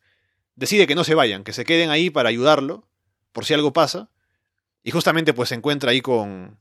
decide 0.55 0.87
que 0.87 0.95
no 0.95 1.03
se 1.03 1.15
vayan, 1.15 1.43
que 1.43 1.53
se 1.53 1.65
queden 1.65 1.89
ahí 1.89 2.09
para 2.09 2.29
ayudarlo, 2.29 2.87
por 3.31 3.45
si 3.45 3.53
algo 3.53 3.73
pasa. 3.73 4.09
Y 4.83 4.91
justamente 4.91 5.33
pues 5.33 5.49
se 5.49 5.55
encuentra 5.55 5.91
ahí 5.91 6.01
con, 6.01 6.59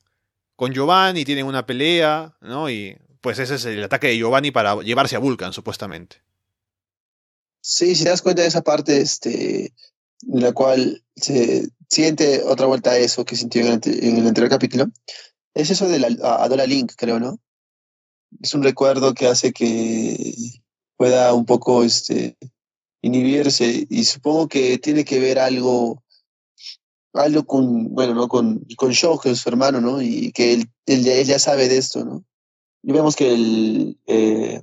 con 0.56 0.72
Giovanni, 0.72 1.24
tienen 1.24 1.46
una 1.46 1.66
pelea, 1.66 2.36
¿no? 2.40 2.70
Y 2.70 2.96
pues 3.20 3.38
ese 3.38 3.56
es 3.56 3.64
el 3.64 3.82
ataque 3.82 4.08
de 4.08 4.18
Giovanni 4.18 4.50
para 4.50 4.80
llevarse 4.82 5.16
a 5.16 5.18
Vulcan, 5.20 5.52
supuestamente. 5.52 6.22
Sí, 7.60 7.94
si 7.94 8.04
das 8.04 8.20
cuenta 8.20 8.42
de 8.42 8.48
esa 8.48 8.62
parte, 8.62 9.00
este, 9.00 9.72
en 10.28 10.40
la 10.42 10.52
cual 10.52 11.02
se 11.16 11.68
siente 11.88 12.42
otra 12.42 12.66
vuelta 12.66 12.90
a 12.90 12.98
eso 12.98 13.24
que 13.24 13.36
sintió 13.36 13.62
en 13.62 13.80
el, 13.84 14.26
anterior 14.26 14.50
capítulo, 14.50 14.86
es 15.54 15.70
eso 15.70 15.88
de 15.88 15.98
la 15.98 16.08
Adora 16.40 16.66
Link, 16.66 16.92
creo, 16.96 17.20
¿no? 17.20 17.38
Es 18.42 18.54
un 18.54 18.62
recuerdo 18.62 19.14
que 19.14 19.26
hace 19.26 19.52
que 19.52 20.34
pueda 20.96 21.34
un 21.34 21.44
poco 21.44 21.84
este, 21.84 22.36
inhibirse 23.02 23.86
y 23.88 24.04
supongo 24.04 24.48
que 24.48 24.78
tiene 24.78 25.04
que 25.04 25.20
ver 25.20 25.38
algo 25.38 26.02
algo 27.12 27.44
con 27.44 27.94
bueno 27.94 28.14
no 28.14 28.28
con 28.28 28.64
con 28.76 28.90
Shohei, 28.90 29.36
su 29.36 29.48
hermano 29.48 29.80
no 29.80 30.00
y 30.00 30.32
que 30.32 30.54
él, 30.54 30.70
él, 30.86 31.04
ya 31.04 31.38
sabe 31.38 31.68
de 31.68 31.76
esto 31.76 32.04
no 32.04 32.24
y 32.82 32.92
vemos 32.92 33.14
que 33.14 33.32
el 33.32 33.98
eh, 34.06 34.60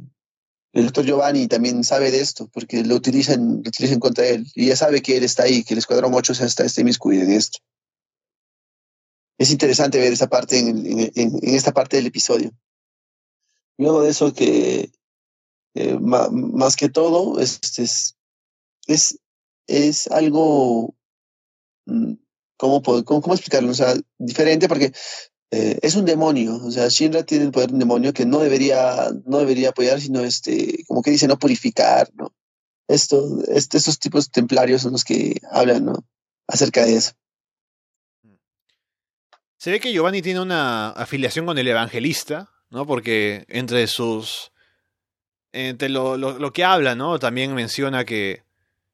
el 0.73 0.85
doctor 0.85 1.05
Giovanni 1.05 1.47
también 1.47 1.83
sabe 1.83 2.11
de 2.11 2.21
esto 2.21 2.49
porque 2.51 2.83
lo 2.83 2.95
utilizan 2.95 3.61
lo 3.63 3.69
utilizan 3.69 3.99
contra 3.99 4.27
él 4.27 4.47
y 4.55 4.67
ya 4.67 4.75
sabe 4.75 5.01
que 5.01 5.17
él 5.17 5.23
está 5.23 5.43
ahí 5.43 5.63
que 5.63 5.75
el 5.75 5.79
escuadrón 5.79 6.13
8 6.13 6.33
está 6.33 6.65
este 6.65 6.81
inmiscuido 6.81 7.23
en 7.23 7.31
esto. 7.31 7.59
Es 9.37 9.51
interesante 9.51 9.99
ver 9.99 10.13
esa 10.13 10.27
parte 10.27 10.59
en, 10.59 10.87
en, 10.87 11.11
en 11.15 11.55
esta 11.55 11.71
parte 11.73 11.97
del 11.97 12.07
episodio 12.07 12.51
Luego 13.81 14.03
de 14.03 14.11
eso 14.11 14.31
que 14.31 14.91
eh, 15.73 15.97
más 15.99 16.75
que 16.75 16.87
todo 16.87 17.39
este 17.39 17.81
es, 17.81 18.15
es, 18.85 19.19
es 19.65 20.07
algo, 20.11 20.93
mm, 21.87 22.13
¿cómo, 22.57 22.83
puedo, 22.83 23.03
cómo, 23.03 23.33
explicarlo? 23.33 23.71
O 23.71 23.73
sea, 23.73 23.95
diferente 24.19 24.67
porque 24.67 24.93
eh, 25.49 25.79
es 25.81 25.95
un 25.95 26.05
demonio, 26.05 26.57
o 26.63 26.69
sea, 26.69 26.89
Shinra 26.89 27.23
tiene 27.23 27.45
el 27.45 27.51
poder 27.51 27.69
de 27.69 27.73
un 27.73 27.79
demonio 27.79 28.13
que 28.13 28.23
no 28.23 28.37
debería, 28.37 29.09
no 29.25 29.39
debería 29.39 29.69
apoyar, 29.69 29.99
sino 29.99 30.19
este, 30.19 30.83
como 30.87 31.01
que 31.01 31.09
dice, 31.09 31.27
no 31.27 31.39
purificar, 31.39 32.07
¿no? 32.13 32.31
Esto, 32.87 33.41
este, 33.47 33.79
estos 33.79 33.97
tipos 33.97 34.29
templarios 34.29 34.83
son 34.83 34.91
los 34.91 35.03
que 35.03 35.41
hablan, 35.49 35.85
¿no? 35.85 36.05
Acerca 36.47 36.85
de 36.85 36.97
eso. 36.97 37.13
Se 39.57 39.71
ve 39.71 39.79
que 39.79 39.91
Giovanni 39.91 40.21
tiene 40.21 40.39
una 40.39 40.91
afiliación 40.91 41.47
con 41.47 41.57
el 41.57 41.67
evangelista, 41.67 42.50
¿no? 42.71 42.87
Porque 42.87 43.45
entre 43.49 43.85
sus... 43.85 44.51
Entre 45.53 45.89
lo, 45.89 46.17
lo, 46.17 46.53
que 46.53 46.63
habla, 46.63 46.95
¿no? 46.95 47.19
También 47.19 47.53
menciona 47.53 48.05
que 48.05 48.43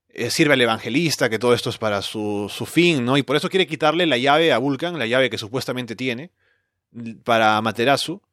eh, 0.10 0.32
sirve 0.32 0.56
al 0.56 0.62
evangelista, 0.62 1.30
que 1.30 1.38
todo 1.38 1.54
esto 1.54 1.70
es 1.70 1.78
para 1.78 2.02
su, 2.02 2.52
su, 2.52 2.66
fin, 2.66 3.06
¿no? 3.06 3.16
Y 3.16 3.22
por 3.22 3.36
eso 3.36 3.48
quiere 3.48 3.68
quitarle 3.68 4.08
la 4.08 4.18
llave 4.18 4.52
a 4.52 4.58
Vulcan, 4.58 4.98
la 4.98 5.06
llave 5.06 5.30
que 5.30 5.38
supuestamente 5.38 5.96
tiene, 5.96 6.32
para 7.24 7.62
Materasu, 7.62 8.24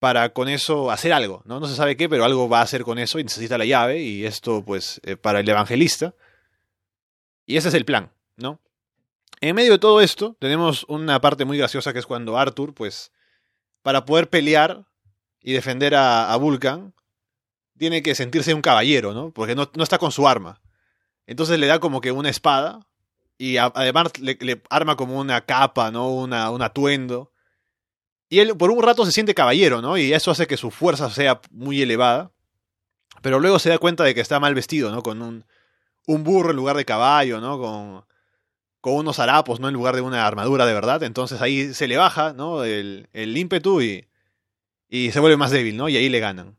para 0.00 0.30
con 0.30 0.48
eso 0.48 0.90
hacer 0.90 1.12
algo, 1.12 1.42
¿no? 1.44 1.60
No 1.60 1.68
se 1.68 1.76
sabe 1.76 1.96
qué, 1.96 2.08
pero 2.08 2.24
algo 2.24 2.48
va 2.48 2.58
a 2.58 2.64
hacer 2.64 2.82
con 2.82 2.98
eso 2.98 3.20
y 3.20 3.22
necesita 3.22 3.56
la 3.56 3.64
llave, 3.64 4.00
y 4.00 4.24
esto, 4.24 4.64
pues, 4.64 5.00
eh, 5.04 5.16
para 5.16 5.38
el 5.38 5.48
evangelista. 5.48 6.14
Y 7.46 7.58
ese 7.58 7.68
es 7.68 7.74
el 7.74 7.84
plan, 7.84 8.10
¿no? 8.36 8.58
En 9.40 9.54
medio 9.54 9.70
de 9.70 9.78
todo 9.78 10.00
esto, 10.00 10.36
tenemos 10.40 10.84
una 10.88 11.20
parte 11.20 11.44
muy 11.44 11.58
graciosa 11.58 11.92
que 11.92 12.00
es 12.00 12.06
cuando 12.06 12.36
Arthur, 12.36 12.74
pues, 12.74 13.12
para 13.82 14.04
poder 14.04 14.28
pelear 14.28 14.86
y 15.40 15.52
defender 15.52 15.94
a, 15.94 16.34
Vulcan, 16.36 16.94
tiene 17.78 18.02
que 18.02 18.14
sentirse 18.14 18.52
un 18.52 18.62
caballero, 18.62 19.14
¿no? 19.14 19.30
Porque 19.30 19.54
no, 19.54 19.70
está 19.82 19.98
con 19.98 20.12
su 20.12 20.28
arma. 20.28 20.60
Entonces 21.26 21.58
le 21.58 21.66
da 21.66 21.78
como 21.78 22.00
que 22.00 22.12
una 22.12 22.28
espada 22.28 22.86
y 23.38 23.56
además 23.56 24.18
le, 24.18 24.62
arma 24.68 24.96
como 24.96 25.18
una 25.18 25.40
capa, 25.42 25.90
¿no? 25.90 26.10
Una, 26.10 26.50
un 26.50 26.62
atuendo. 26.62 27.32
Y 28.28 28.40
él 28.40 28.56
por 28.56 28.70
un 28.70 28.82
rato 28.82 29.06
se 29.06 29.12
siente 29.12 29.34
caballero, 29.34 29.80
¿no? 29.80 29.96
Y 29.96 30.12
eso 30.12 30.30
hace 30.30 30.46
que 30.46 30.56
su 30.56 30.70
fuerza 30.70 31.10
sea 31.10 31.40
muy 31.50 31.80
elevada. 31.80 32.32
Pero 33.22 33.40
luego 33.40 33.58
se 33.58 33.70
da 33.70 33.78
cuenta 33.78 34.04
de 34.04 34.14
que 34.14 34.20
está 34.20 34.40
mal 34.40 34.54
vestido, 34.54 34.90
¿no? 34.90 35.02
Con 35.02 35.22
un, 35.22 35.44
un 36.06 36.24
burro 36.24 36.50
en 36.50 36.56
lugar 36.56 36.76
de 36.76 36.84
caballo, 36.84 37.40
¿no? 37.40 37.58
Con, 37.58 38.04
con 38.80 38.94
unos 38.94 39.18
harapos, 39.18 39.60
¿no? 39.60 39.68
En 39.68 39.74
lugar 39.74 39.94
de 39.94 40.00
una 40.00 40.26
armadura 40.26 40.66
de 40.66 40.74
verdad. 40.74 41.02
Entonces 41.02 41.40
ahí 41.40 41.74
se 41.74 41.88
le 41.88 41.96
baja, 41.96 42.32
¿no? 42.32 42.64
El, 42.64 43.08
el 43.12 43.36
ímpetu 43.36 43.80
y, 43.82 44.06
y 44.88 45.12
se 45.12 45.20
vuelve 45.20 45.36
más 45.36 45.50
débil, 45.50 45.76
¿no? 45.76 45.88
Y 45.88 45.96
ahí 45.96 46.08
le 46.08 46.20
ganan. 46.20 46.56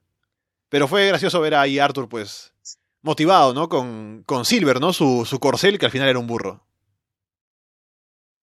Pero 0.69 0.87
fue 0.87 1.07
gracioso 1.07 1.41
ver 1.41 1.55
ahí 1.55 1.79
Arthur, 1.79 2.07
pues, 2.07 2.53
motivado, 3.01 3.53
¿no? 3.53 3.67
Con, 3.69 4.23
con 4.25 4.45
Silver, 4.45 4.79
¿no? 4.79 4.93
Su, 4.93 5.25
su 5.25 5.39
corcel, 5.39 5.77
que 5.77 5.85
al 5.85 5.91
final 5.91 6.07
era 6.09 6.19
un 6.19 6.27
burro. 6.27 6.65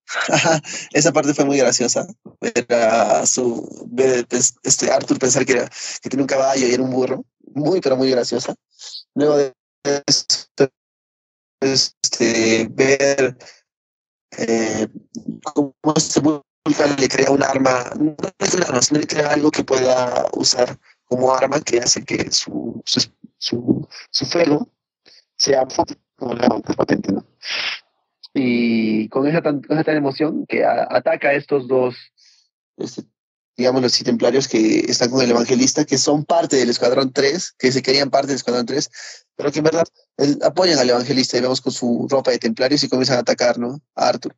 Esa 0.93 1.13
parte 1.13 1.35
fue 1.35 1.45
muy 1.45 1.59
graciosa. 1.59 2.07
Ver 2.41 2.67
a 2.73 3.27
su, 3.27 3.87
ver 3.91 4.27
este 4.63 4.91
Arthur 4.91 5.19
pensar 5.19 5.45
que, 5.45 5.53
era, 5.53 5.71
que 6.03 6.09
tenía 6.09 6.25
un 6.25 6.29
caballo 6.29 6.67
y 6.67 6.73
era 6.73 6.83
un 6.83 6.91
burro. 6.91 7.25
Muy, 7.55 7.81
pero 7.81 7.97
muy 7.97 8.11
graciosa. 8.11 8.55
Luego 9.15 9.37
de 9.37 9.53
este, 11.61 12.69
ver 12.71 13.37
eh, 14.37 14.89
cómo 15.55 15.75
se 15.97 16.21
le 17.01 17.09
crea 17.09 17.31
un 17.31 17.43
arma, 17.43 17.85
no 17.99 18.15
es 18.39 18.55
un 18.55 18.63
arma, 18.63 18.83
sino 18.83 19.01
le 19.01 19.07
crea 19.07 19.33
algo 19.33 19.51
que 19.51 19.65
pueda 19.65 20.27
usar 20.33 20.79
como 21.05 21.33
arma 21.33 21.61
que 21.61 21.79
hace 21.79 22.05
que 22.05 22.31
su, 22.31 22.83
su, 22.85 23.11
su, 23.39 24.27
fuego 24.27 24.69
sea 25.37 25.67
como 26.17 26.35
la 26.35 26.49
patente, 26.77 27.13
¿no? 27.13 27.25
Y 28.35 29.09
con 29.09 29.27
esa, 29.27 29.41
tan, 29.41 29.63
con 29.63 29.79
esa 29.79 29.93
emoción 29.93 30.45
que 30.47 30.65
ataca 30.65 31.29
a 31.29 31.33
estos 31.33 31.67
dos, 31.67 31.97
este, 32.77 33.03
digamos, 33.59 33.83
los 33.83 33.99
templarios 33.99 34.47
que 34.47 34.87
están 34.89 35.11
con 35.11 35.21
el 35.21 35.31
evangelista, 35.33 35.85
que 35.85 35.99
son 35.99 36.25
parte 36.25 36.55
del 36.55 36.71
Escuadrón 36.71 37.13
3, 37.13 37.57
que 37.59 37.73
se 37.73 37.83
querían 37.83 38.09
parte 38.09 38.29
del 38.29 38.37
Escuadrón 38.37 38.67
3, 38.67 38.89
pero 39.35 39.51
que 39.51 39.59
en 39.59 39.65
verdad 39.65 39.85
apoyan 40.45 40.79
al 40.79 40.89
evangelista 40.89 41.41
vemos 41.41 41.61
con 41.61 41.73
su 41.73 42.07
ropa 42.09 42.31
de 42.31 42.39
templarios 42.39 42.85
y 42.85 42.89
comienzan 42.89 43.17
a 43.17 43.21
atacar, 43.21 43.59
¿no? 43.59 43.83
A 43.97 44.09
Arthur. 44.09 44.37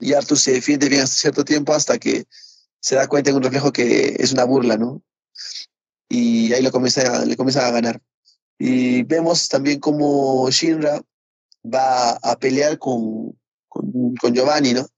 Y 0.00 0.14
Arthur 0.14 0.36
se 0.36 0.52
defiende 0.52 0.88
bien 0.88 1.02
hasta 1.02 1.14
cierto 1.14 1.44
tiempo 1.44 1.72
hasta 1.72 1.96
que 1.98 2.26
se 2.80 2.96
da 2.96 3.06
cuenta 3.06 3.30
en 3.30 3.36
un 3.36 3.44
reflejo 3.44 3.72
que 3.72 4.16
es 4.18 4.32
una 4.32 4.42
burla, 4.42 4.76
¿no? 4.76 5.00
Y 6.08 6.52
ahí 6.52 6.60
lo 6.60 6.72
comienza, 6.72 7.24
le 7.24 7.36
comienza 7.36 7.68
a 7.68 7.70
ganar. 7.70 8.02
Y 8.58 9.04
vemos 9.04 9.48
también 9.48 9.78
cómo 9.78 10.50
Shinra 10.50 11.00
va 11.64 12.12
a 12.14 12.36
pelear 12.36 12.80
con, 12.80 13.38
con, 13.68 14.16
con, 14.16 14.34
Giovanni, 14.34 14.74
¿no? 14.74 14.88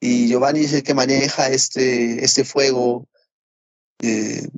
Y 0.00 0.28
Giovanni 0.28 0.60
es 0.60 0.72
el 0.72 0.82
que 0.82 0.94
maneja 0.94 1.48
este, 1.48 2.24
este 2.24 2.44
fuego 2.44 3.06
eh, 4.02 4.48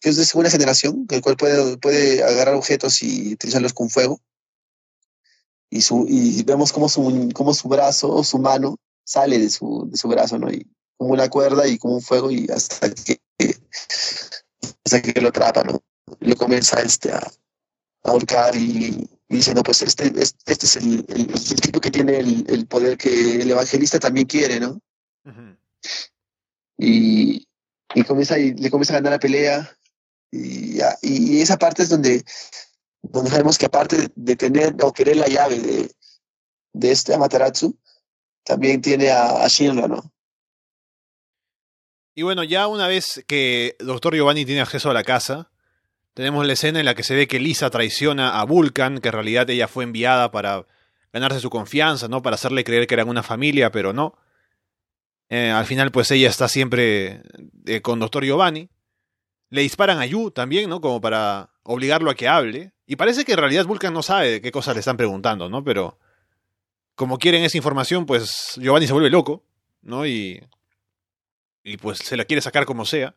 que 0.00 0.10
es 0.10 0.16
de 0.16 0.26
segunda 0.26 0.50
generación, 0.50 1.06
el 1.10 1.22
cual 1.22 1.36
puede, 1.36 1.78
puede 1.78 2.22
agarrar 2.22 2.54
objetos 2.54 3.02
y 3.02 3.32
utilizarlos 3.32 3.72
con 3.72 3.88
fuego. 3.88 4.20
Y, 5.70 5.80
su, 5.80 6.06
y 6.08 6.42
vemos 6.44 6.72
cómo 6.72 6.88
su, 6.88 7.30
cómo 7.34 7.54
su 7.54 7.68
brazo 7.68 8.12
o 8.12 8.22
su 8.22 8.38
mano 8.38 8.76
sale 9.04 9.38
de 9.38 9.50
su, 9.50 9.88
de 9.90 9.96
su 9.96 10.08
brazo, 10.08 10.38
¿no? 10.38 10.50
Y 10.50 10.70
como 10.96 11.12
una 11.12 11.28
cuerda 11.28 11.66
y 11.66 11.78
como 11.78 11.94
un 11.94 12.02
fuego 12.02 12.30
y 12.30 12.46
hasta 12.50 12.90
que, 12.90 13.20
hasta 14.84 15.02
que 15.02 15.20
lo 15.20 15.30
atrapa, 15.30 15.64
¿no? 15.64 15.82
Lo 16.20 16.36
comienza 16.36 16.80
este, 16.80 17.12
a, 17.12 17.28
ahorcar 18.04 18.54
y, 18.54 19.08
diciendo, 19.28 19.62
pues 19.62 19.82
este, 19.82 20.12
este 20.18 20.66
es 20.66 20.76
el, 20.76 21.04
tipo 21.60 21.80
que 21.80 21.90
tiene 21.90 22.18
el, 22.18 22.66
poder 22.66 22.96
que 22.96 23.42
el 23.42 23.50
evangelista 23.50 23.98
también 23.98 24.26
quiere, 24.26 24.60
¿no? 24.60 24.80
Y, 26.78 27.46
y, 27.94 28.04
comienza, 28.04 28.38
y 28.38 28.54
le 28.54 28.70
comienza 28.70 28.92
a 28.92 28.96
ganar 28.96 29.12
la 29.12 29.18
pelea. 29.18 29.78
Y, 30.30 30.78
y 31.02 31.40
esa 31.40 31.56
parte 31.56 31.82
es 31.82 31.88
donde, 31.88 32.24
donde 33.02 33.30
sabemos 33.30 33.58
que 33.58 33.66
aparte 33.66 34.08
de 34.14 34.36
tener 34.36 34.76
o 34.82 34.92
querer 34.92 35.16
la 35.16 35.28
llave 35.28 35.58
de, 35.58 35.90
de 36.72 36.92
este 36.92 37.14
Amaterasu, 37.14 37.76
también 38.44 38.80
tiene 38.80 39.10
a, 39.10 39.44
a 39.44 39.48
Shinra, 39.48 39.88
¿no? 39.88 40.12
Y 42.14 42.22
bueno, 42.22 42.44
ya 42.44 42.66
una 42.66 42.86
vez 42.86 43.22
que 43.26 43.76
Doctor 43.78 44.14
Giovanni 44.14 44.46
tiene 44.46 44.62
acceso 44.62 44.88
a 44.88 44.94
la 44.94 45.04
casa, 45.04 45.50
tenemos 46.16 46.46
la 46.46 46.54
escena 46.54 46.80
en 46.80 46.86
la 46.86 46.94
que 46.94 47.02
se 47.02 47.14
ve 47.14 47.28
que 47.28 47.38
Lisa 47.38 47.68
traiciona 47.68 48.40
a 48.40 48.44
Vulcan, 48.44 49.02
que 49.02 49.08
en 49.08 49.12
realidad 49.12 49.50
ella 49.50 49.68
fue 49.68 49.84
enviada 49.84 50.30
para 50.30 50.66
ganarse 51.12 51.40
su 51.40 51.50
confianza, 51.50 52.08
¿no? 52.08 52.22
Para 52.22 52.36
hacerle 52.36 52.64
creer 52.64 52.86
que 52.86 52.94
eran 52.94 53.10
una 53.10 53.22
familia, 53.22 53.70
pero 53.70 53.92
no. 53.92 54.16
Eh, 55.28 55.50
al 55.50 55.66
final, 55.66 55.92
pues 55.92 56.10
ella 56.10 56.30
está 56.30 56.48
siempre 56.48 57.20
eh, 57.66 57.82
con 57.82 58.00
Doctor 58.00 58.24
Giovanni. 58.24 58.70
Le 59.50 59.60
disparan 59.60 59.98
a 59.98 60.06
Yu 60.06 60.30
también, 60.30 60.70
¿no? 60.70 60.80
Como 60.80 61.02
para 61.02 61.50
obligarlo 61.64 62.10
a 62.10 62.14
que 62.14 62.28
hable. 62.28 62.72
Y 62.86 62.96
parece 62.96 63.26
que 63.26 63.32
en 63.32 63.38
realidad 63.38 63.66
Vulcan 63.66 63.92
no 63.92 64.02
sabe 64.02 64.30
de 64.30 64.40
qué 64.40 64.50
cosas 64.50 64.74
le 64.74 64.80
están 64.80 64.96
preguntando, 64.96 65.50
¿no? 65.50 65.62
Pero 65.62 65.98
como 66.94 67.18
quieren 67.18 67.44
esa 67.44 67.58
información, 67.58 68.06
pues 68.06 68.54
Giovanni 68.56 68.86
se 68.86 68.94
vuelve 68.94 69.10
loco, 69.10 69.44
¿no? 69.82 70.06
Y 70.06 70.40
y 71.62 71.76
pues 71.76 71.98
se 71.98 72.16
la 72.16 72.24
quiere 72.24 72.40
sacar 72.40 72.64
como 72.64 72.86
sea. 72.86 73.14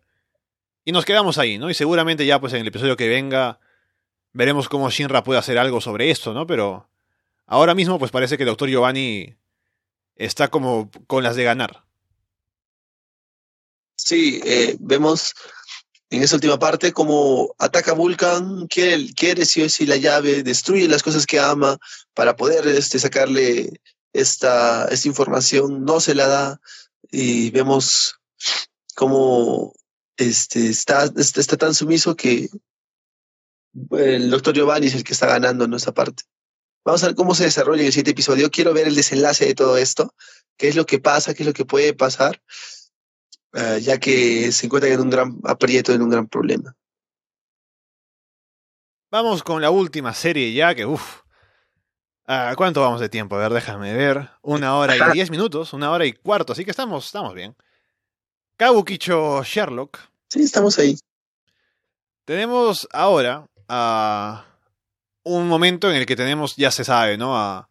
Y 0.89 0.91
nos 0.91 1.05
quedamos 1.05 1.37
ahí, 1.37 1.59
¿no? 1.59 1.69
Y 1.69 1.75
seguramente 1.75 2.25
ya 2.25 2.39
pues 2.39 2.51
en 2.53 2.61
el 2.61 2.67
episodio 2.67 2.97
que 2.97 3.07
venga 3.07 3.59
veremos 4.33 4.67
cómo 4.67 4.89
Shinra 4.89 5.23
puede 5.23 5.37
hacer 5.37 5.59
algo 5.59 5.81
sobre 5.81 6.09
esto, 6.09 6.33
¿no? 6.33 6.47
Pero 6.47 6.89
ahora 7.45 7.75
mismo 7.75 7.99
pues 7.99 8.09
parece 8.09 8.37
que 8.37 8.41
el 8.41 8.49
Doctor 8.49 8.69
Giovanni 8.69 9.35
está 10.15 10.47
como 10.47 10.89
con 11.05 11.21
las 11.21 11.35
de 11.35 11.43
ganar. 11.43 11.83
Sí, 13.97 14.41
eh, 14.43 14.77
vemos 14.79 15.35
en 16.09 16.23
esa 16.23 16.37
última 16.37 16.57
parte 16.57 16.91
cómo 16.91 17.53
ataca 17.59 17.93
Vulcan, 17.93 18.65
quiere, 18.65 19.13
quiere 19.13 19.45
sí 19.45 19.61
o 19.61 19.69
sí 19.69 19.85
la 19.85 19.97
llave, 19.97 20.41
destruye 20.41 20.87
las 20.87 21.03
cosas 21.03 21.27
que 21.27 21.39
ama 21.39 21.77
para 22.15 22.35
poder 22.35 22.67
este, 22.67 22.97
sacarle 22.97 23.79
esta, 24.11 24.87
esta 24.87 25.07
información, 25.07 25.85
no 25.85 25.99
se 25.99 26.15
la 26.15 26.25
da 26.25 26.59
y 27.11 27.51
vemos 27.51 28.15
como 28.95 29.75
este, 30.19 30.67
está, 30.67 31.11
está, 31.15 31.57
tan 31.57 31.73
sumiso 31.73 32.15
que 32.15 32.49
el 33.91 34.29
doctor 34.29 34.53
Giovanni 34.53 34.87
es 34.87 34.95
el 34.95 35.03
que 35.03 35.13
está 35.13 35.27
ganando 35.27 35.65
en 35.65 35.73
esa 35.73 35.93
parte. 35.93 36.23
Vamos 36.85 37.03
a 37.03 37.07
ver 37.07 37.15
cómo 37.15 37.35
se 37.35 37.45
desarrolla 37.45 37.81
en 37.81 37.87
el 37.87 37.91
siguiente 37.91 38.11
episodio. 38.11 38.49
Quiero 38.49 38.73
ver 38.73 38.87
el 38.87 38.95
desenlace 38.95 39.45
de 39.45 39.55
todo 39.55 39.77
esto, 39.77 40.13
qué 40.57 40.67
es 40.67 40.75
lo 40.75 40.85
que 40.85 40.99
pasa, 40.99 41.33
qué 41.33 41.43
es 41.43 41.47
lo 41.47 41.53
que 41.53 41.65
puede 41.65 41.93
pasar, 41.93 42.41
eh, 43.53 43.79
ya 43.81 43.99
que 43.99 44.51
se 44.51 44.65
encuentran 44.65 44.93
en 44.93 44.99
un 45.01 45.09
gran 45.09 45.39
aprieto, 45.43 45.93
en 45.93 46.01
un 46.01 46.09
gran 46.09 46.27
problema. 46.27 46.75
Vamos 49.11 49.41
con 49.41 49.61
la 49.61 49.71
última 49.71 50.13
serie 50.13 50.53
ya, 50.53 50.75
que 50.75 50.85
uff. 50.85 51.21
Ah, 52.27 52.53
¿Cuánto 52.55 52.81
vamos 52.81 52.99
de 52.99 53.09
tiempo? 53.09 53.35
A 53.35 53.39
ver, 53.39 53.53
déjame 53.53 53.91
ver. 53.93 54.29
Una 54.43 54.75
hora 54.75 54.95
y 54.95 55.13
diez 55.13 55.31
minutos, 55.31 55.73
una 55.73 55.89
hora 55.91 56.05
y 56.05 56.13
cuarto, 56.13 56.53
así 56.53 56.63
que 56.63 56.69
estamos, 56.69 57.07
estamos 57.07 57.33
bien. 57.33 57.55
Kabukicho 58.55 59.41
Sherlock. 59.43 60.08
Sí, 60.29 60.43
estamos 60.43 60.77
ahí. 60.77 60.95
Tenemos 62.25 62.87
ahora 62.91 63.47
a 63.67 64.45
un 65.23 65.47
momento 65.47 65.89
en 65.89 65.95
el 65.97 66.05
que 66.05 66.15
tenemos, 66.15 66.55
ya 66.55 66.69
se 66.69 66.83
sabe, 66.83 67.17
¿no? 67.17 67.35
A, 67.35 67.69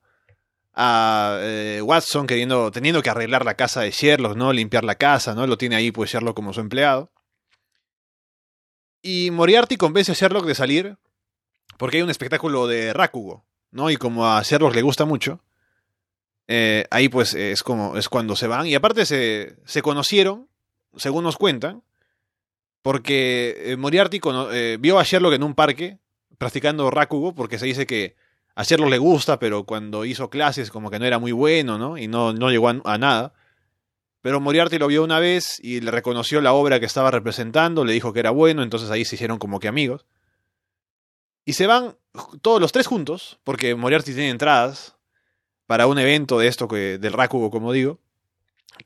a 0.75 1.39
eh, 1.41 1.81
Watson 1.83 2.27
queriendo, 2.27 2.73
teniendo 2.73 3.03
que 3.03 3.11
arreglar 3.11 3.45
la 3.45 3.55
casa 3.55 3.83
de 3.83 3.93
Sherlock, 3.93 4.37
¿no? 4.37 4.53
Limpiar 4.53 4.83
la 4.83 4.97
casa, 4.97 5.35
¿no? 5.35 5.47
Lo 5.47 5.57
tiene 5.57 5.77
ahí 5.77 5.93
pues 5.93 6.11
Sherlock 6.11 6.35
como 6.35 6.53
su 6.53 6.61
empleado. 6.61 7.13
Y 9.03 9.31
Moriarty 9.31 9.77
convence 9.77 10.11
a 10.11 10.15
Sherlock 10.17 10.45
de 10.45 10.55
salir 10.57 10.99
porque 11.79 11.99
hay 11.99 12.03
un 12.03 12.11
espectáculo 12.11 12.67
de 12.67 12.93
Rakugo, 12.93 13.45
¿no? 13.71 13.91
Y 13.91 13.97
como 13.97 14.27
a 14.27 14.43
Sherlock 14.43 14.75
le 14.75 14.83
gusta 14.83 15.05
mucho, 15.05 15.45
eh, 16.49 16.87
ahí 16.91 17.09
pues 17.09 17.35
es 17.35 17.63
como 17.63 17.97
es 17.97 18.09
cuando 18.09 18.35
se 18.35 18.49
van. 18.49 18.67
Y 18.67 18.75
aparte 18.75 19.07
se, 19.07 19.57
se 19.65 19.83
conocieron 19.83 20.49
según 20.97 21.23
nos 21.23 21.37
cuentan, 21.37 21.83
porque 22.89 23.55
eh, 23.67 23.77
Moriarty 23.77 24.19
eh, 24.51 24.79
vio 24.81 24.99
a 24.99 25.03
Sherlock 25.03 25.35
en 25.35 25.43
un 25.43 25.55
parque 25.55 25.99
practicando 26.39 26.91
Rakugo, 26.91 27.35
porque 27.35 27.59
se 27.59 27.67
dice 27.67 27.87
que 27.87 28.17
a 28.55 28.63
Sherlock 28.63 28.89
le 28.89 28.97
gusta, 28.97 29.39
pero 29.39 29.65
cuando 29.65 30.07
hizo 30.07 30.31
clases 30.31 30.71
como 30.71 30.91
que 30.91 30.99
no 30.99 31.05
era 31.05 31.19
muy 31.19 31.33
bueno, 31.33 31.77
¿no? 31.77 31.99
Y 31.99 32.09
no, 32.09 32.33
no 32.33 32.49
llegó 32.49 32.71
a, 32.71 32.97
nada. 32.97 33.35
Pero 34.23 34.41
Moriarty 34.41 34.79
lo 34.79 34.87
vio 34.87 35.05
una 35.05 35.21
vez 35.21 35.61
y 35.63 35.83
le 35.83 35.91
reconoció 35.91 36.41
la 36.41 36.55
obra 36.55 36.81
que 36.81 36.87
estaba 36.87 37.11
representando, 37.11 37.85
le 37.85 37.93
dijo 37.93 38.15
que 38.15 38.21
era 38.21 38.31
bueno, 38.31 38.63
entonces 38.63 38.89
ahí 38.89 39.05
se 39.05 39.17
hicieron 39.17 39.39
como 39.39 39.61
que 39.61 39.69
amigos. 39.69 40.07
Y 41.45 41.53
se 41.53 41.67
van 41.67 41.99
todos 42.41 42.59
los 42.59 42.73
tres 42.73 42.87
juntos, 42.87 43.39
porque 43.45 43.75
Moriarty 43.75 44.15
tiene 44.15 44.31
entradas 44.31 44.97
para 45.67 45.87
un 45.89 45.99
evento 45.99 46.39
de 46.39 46.47
esto 46.47 46.69
que, 46.69 46.97
del 46.97 47.13
Rakugo, 47.13 47.51
como 47.51 47.71
digo, 47.71 48.01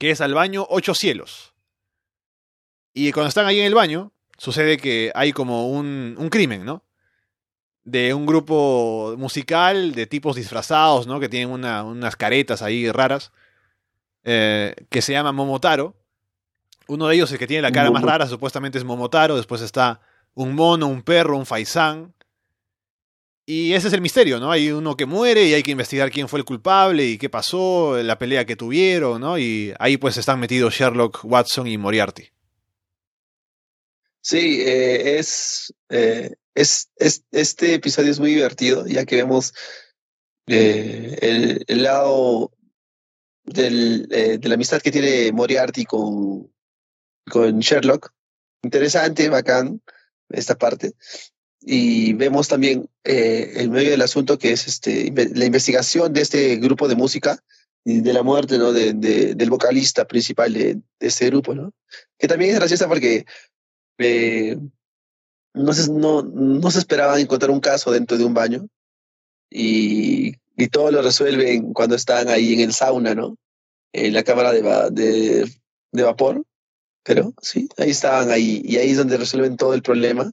que 0.01 0.11
es 0.11 0.21
al 0.21 0.35
baño 0.35 0.67
Ocho 0.69 0.93
Cielos. 0.93 1.52
Y 2.95 3.13
cuando 3.13 3.29
están 3.29 3.47
ahí 3.47 3.61
en 3.61 3.67
el 3.67 3.75
baño, 3.75 4.13
sucede 4.37 4.77
que 4.77 5.13
hay 5.15 5.33
como 5.33 5.69
un, 5.71 6.15
un 6.19 6.29
crimen, 6.29 6.65
¿no? 6.65 6.85
De 7.85 8.15
un 8.15 8.27
grupo 8.27 9.15
musical 9.17 9.93
de 9.95 10.07
tipos 10.07 10.37
disfrazados, 10.37 11.07
¿no? 11.07 11.21
Que 11.21 11.29
tienen 11.29 11.51
una, 11.51 11.83
unas 11.85 12.17
caretas 12.17 12.63
ahí 12.63 12.91
raras, 12.91 13.33
eh, 14.25 14.75
que 14.91 15.03
se 15.03 15.13
llama 15.13 15.33
Momotaro. 15.33 15.97
Uno 16.89 17.09
de 17.09 17.15
ellos, 17.15 17.33
el 17.33 17.39
que 17.39 17.47
tiene 17.47 17.63
la 17.63 17.73
cara 17.73 17.91
más 17.91 18.03
rara, 18.03 18.27
supuestamente 18.27 18.79
es 18.79 18.85
Momotaro. 18.85 19.37
Después 19.37 19.63
está 19.63 20.01
un 20.35 20.55
mono, 20.55 20.87
un 20.87 21.03
perro, 21.03 21.37
un 21.37 21.47
faisán. 21.47 22.13
Y 23.47 23.73
ese 23.73 23.89
es 23.89 23.95
el 23.95 24.01
misterio, 24.01 24.39
¿no? 24.39 24.53
Hay 24.53 24.71
uno 24.71 24.97
que 24.97 25.07
muere 25.07 25.45
y 25.45 25.55
hay 25.55 25.63
que 25.63 25.73
investigar 25.73 26.11
quién 26.11 26.29
fue 26.29 26.39
el 26.39 26.45
culpable 26.45 27.05
y 27.07 27.19
qué 27.19 27.29
pasó, 27.29 28.01
la 28.01 28.19
pelea 28.19 28.45
que 28.45 28.55
tuvieron, 28.55 29.21
¿no? 29.21 29.37
Y 29.39 29.75
ahí 29.79 29.97
pues 29.97 30.17
están 30.17 30.39
metidos 30.39 30.75
Sherlock, 30.75 31.25
Watson 31.25 31.67
y 31.67 31.77
Moriarty. 31.77 32.31
Sí, 34.23 34.61
eh, 34.61 35.19
es, 35.19 35.75
eh, 35.89 36.37
es, 36.55 36.91
es, 36.97 37.25
este 37.33 37.75
episodio 37.75 38.13
es 38.13 38.21
muy 38.21 38.35
divertido, 38.35 38.87
ya 38.87 39.05
que 39.05 39.17
vemos 39.17 39.53
eh, 40.47 41.19
el, 41.21 41.65
el, 41.67 41.83
lado 41.83 42.53
del, 43.43 44.07
de 44.07 44.49
la 44.49 44.55
amistad 44.55 44.81
que 44.81 44.93
tiene 44.93 45.33
Moriarty 45.33 45.85
con, 45.85 46.53
con 47.29 47.59
Sherlock. 47.59 48.13
Interesante, 48.63 49.29
bacán, 49.29 49.83
esta 50.29 50.57
parte. 50.57 50.93
Y 51.61 52.13
vemos 52.13 52.47
también 52.47 52.89
el 53.03 53.71
medio 53.71 53.91
del 53.91 54.03
asunto 54.03 54.39
que 54.39 54.53
es 54.53 54.69
este, 54.69 55.13
la 55.35 55.47
investigación 55.47 56.13
de 56.13 56.23
este 56.23 56.57
grupo 56.57 56.87
de 56.87 56.95
música 56.95 57.43
de 57.85 58.13
la 58.13 58.23
muerte 58.23 58.59
¿no? 58.59 58.73
de, 58.73 58.93
de, 58.93 59.35
del 59.35 59.51
vocalista 59.51 60.07
principal 60.07 60.53
de, 60.53 60.75
de 60.75 60.83
este 61.01 61.27
grupo, 61.27 61.55
¿no? 61.55 61.73
Que 62.19 62.29
también 62.29 62.53
es 62.53 62.57
graciosa 62.59 62.87
porque 62.87 63.27
eh, 63.99 64.59
no, 65.55 65.73
se, 65.73 65.91
no, 65.93 66.23
no 66.23 66.71
se 66.71 66.79
esperaba 66.79 67.21
encontrar 67.21 67.51
un 67.51 67.61
caso 67.61 67.91
dentro 67.91 68.17
de 68.17 68.25
un 68.25 68.35
baño 68.35 68.67
y, 69.51 70.35
y 70.57 70.69
todo 70.69 70.91
lo 70.91 71.03
resuelven 71.03 71.73
cuando 71.73 71.95
están 71.95 72.29
ahí 72.29 72.55
en 72.55 72.61
el 72.61 72.73
sauna, 72.73 73.15
¿no? 73.15 73.37
En 73.93 74.15
la 74.15 74.23
cámara 74.23 74.53
de, 74.53 74.63
de, 74.91 75.53
de 75.93 76.03
vapor, 76.03 76.43
pero 77.05 77.35
sí, 77.43 77.69
ahí 77.77 77.91
estaban 77.91 78.31
ahí 78.31 78.63
y 78.65 78.77
ahí 78.77 78.91
es 78.91 78.97
donde 78.97 79.17
resuelven 79.17 79.57
todo 79.57 79.75
el 79.75 79.83
problema. 79.83 80.31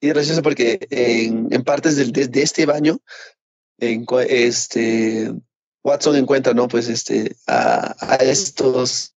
Y 0.00 0.08
es 0.08 0.14
gracioso 0.14 0.42
porque 0.42 0.86
en, 0.90 1.48
partes 1.64 1.96
de, 1.96 2.26
de, 2.26 2.42
este 2.42 2.66
baño, 2.66 2.98
en, 3.78 4.06
este, 4.28 5.32
Watson 5.82 6.16
encuentra, 6.16 6.54
¿no? 6.54 6.68
Pues 6.68 6.88
este, 6.88 7.36
a, 7.46 7.94
a 7.98 8.16
estos 8.16 9.14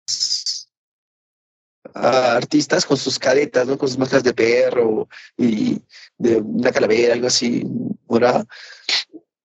artistas 1.99 2.85
con 2.85 2.97
sus 2.97 3.19
caretas, 3.19 3.67
¿no? 3.67 3.77
Con 3.77 3.89
sus 3.89 3.97
máscaras 3.97 4.23
de 4.23 4.33
perro 4.33 5.07
y 5.37 5.81
de 6.17 6.37
una 6.37 6.71
calavera, 6.71 7.13
algo 7.13 7.27
así, 7.27 7.63
morada. 8.07 8.45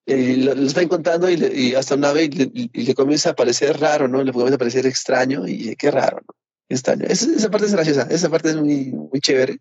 Y 0.05 0.37
los 0.37 0.77
va 0.77 0.83
encontrando 0.83 1.31
y, 1.31 1.35
y, 1.35 1.75
hasta 1.75 1.95
una 1.95 2.13
vez 2.13 2.31
y 2.33 2.85
le, 2.85 2.95
comienza 2.95 3.31
a 3.31 3.37
parecer 3.37 3.79
raro, 3.79 4.09
¿no? 4.09 4.23
Le 4.23 4.33
comienza 4.33 4.57
a 4.57 4.59
parecer 4.59 4.87
extraño 4.87 5.47
y 5.47 5.77
qué 5.77 5.91
raro, 5.91 6.21
¿no? 6.27 6.35
Extraño. 6.69 7.07
Esa, 7.07 7.31
esa 7.31 7.51
parte 7.51 7.67
es 7.67 7.73
graciosa, 7.73 8.09
esa 8.11 8.31
parte 8.31 8.51
es 8.51 8.57
muy, 8.57 8.87
muy 8.87 9.21
chévere. 9.21 9.61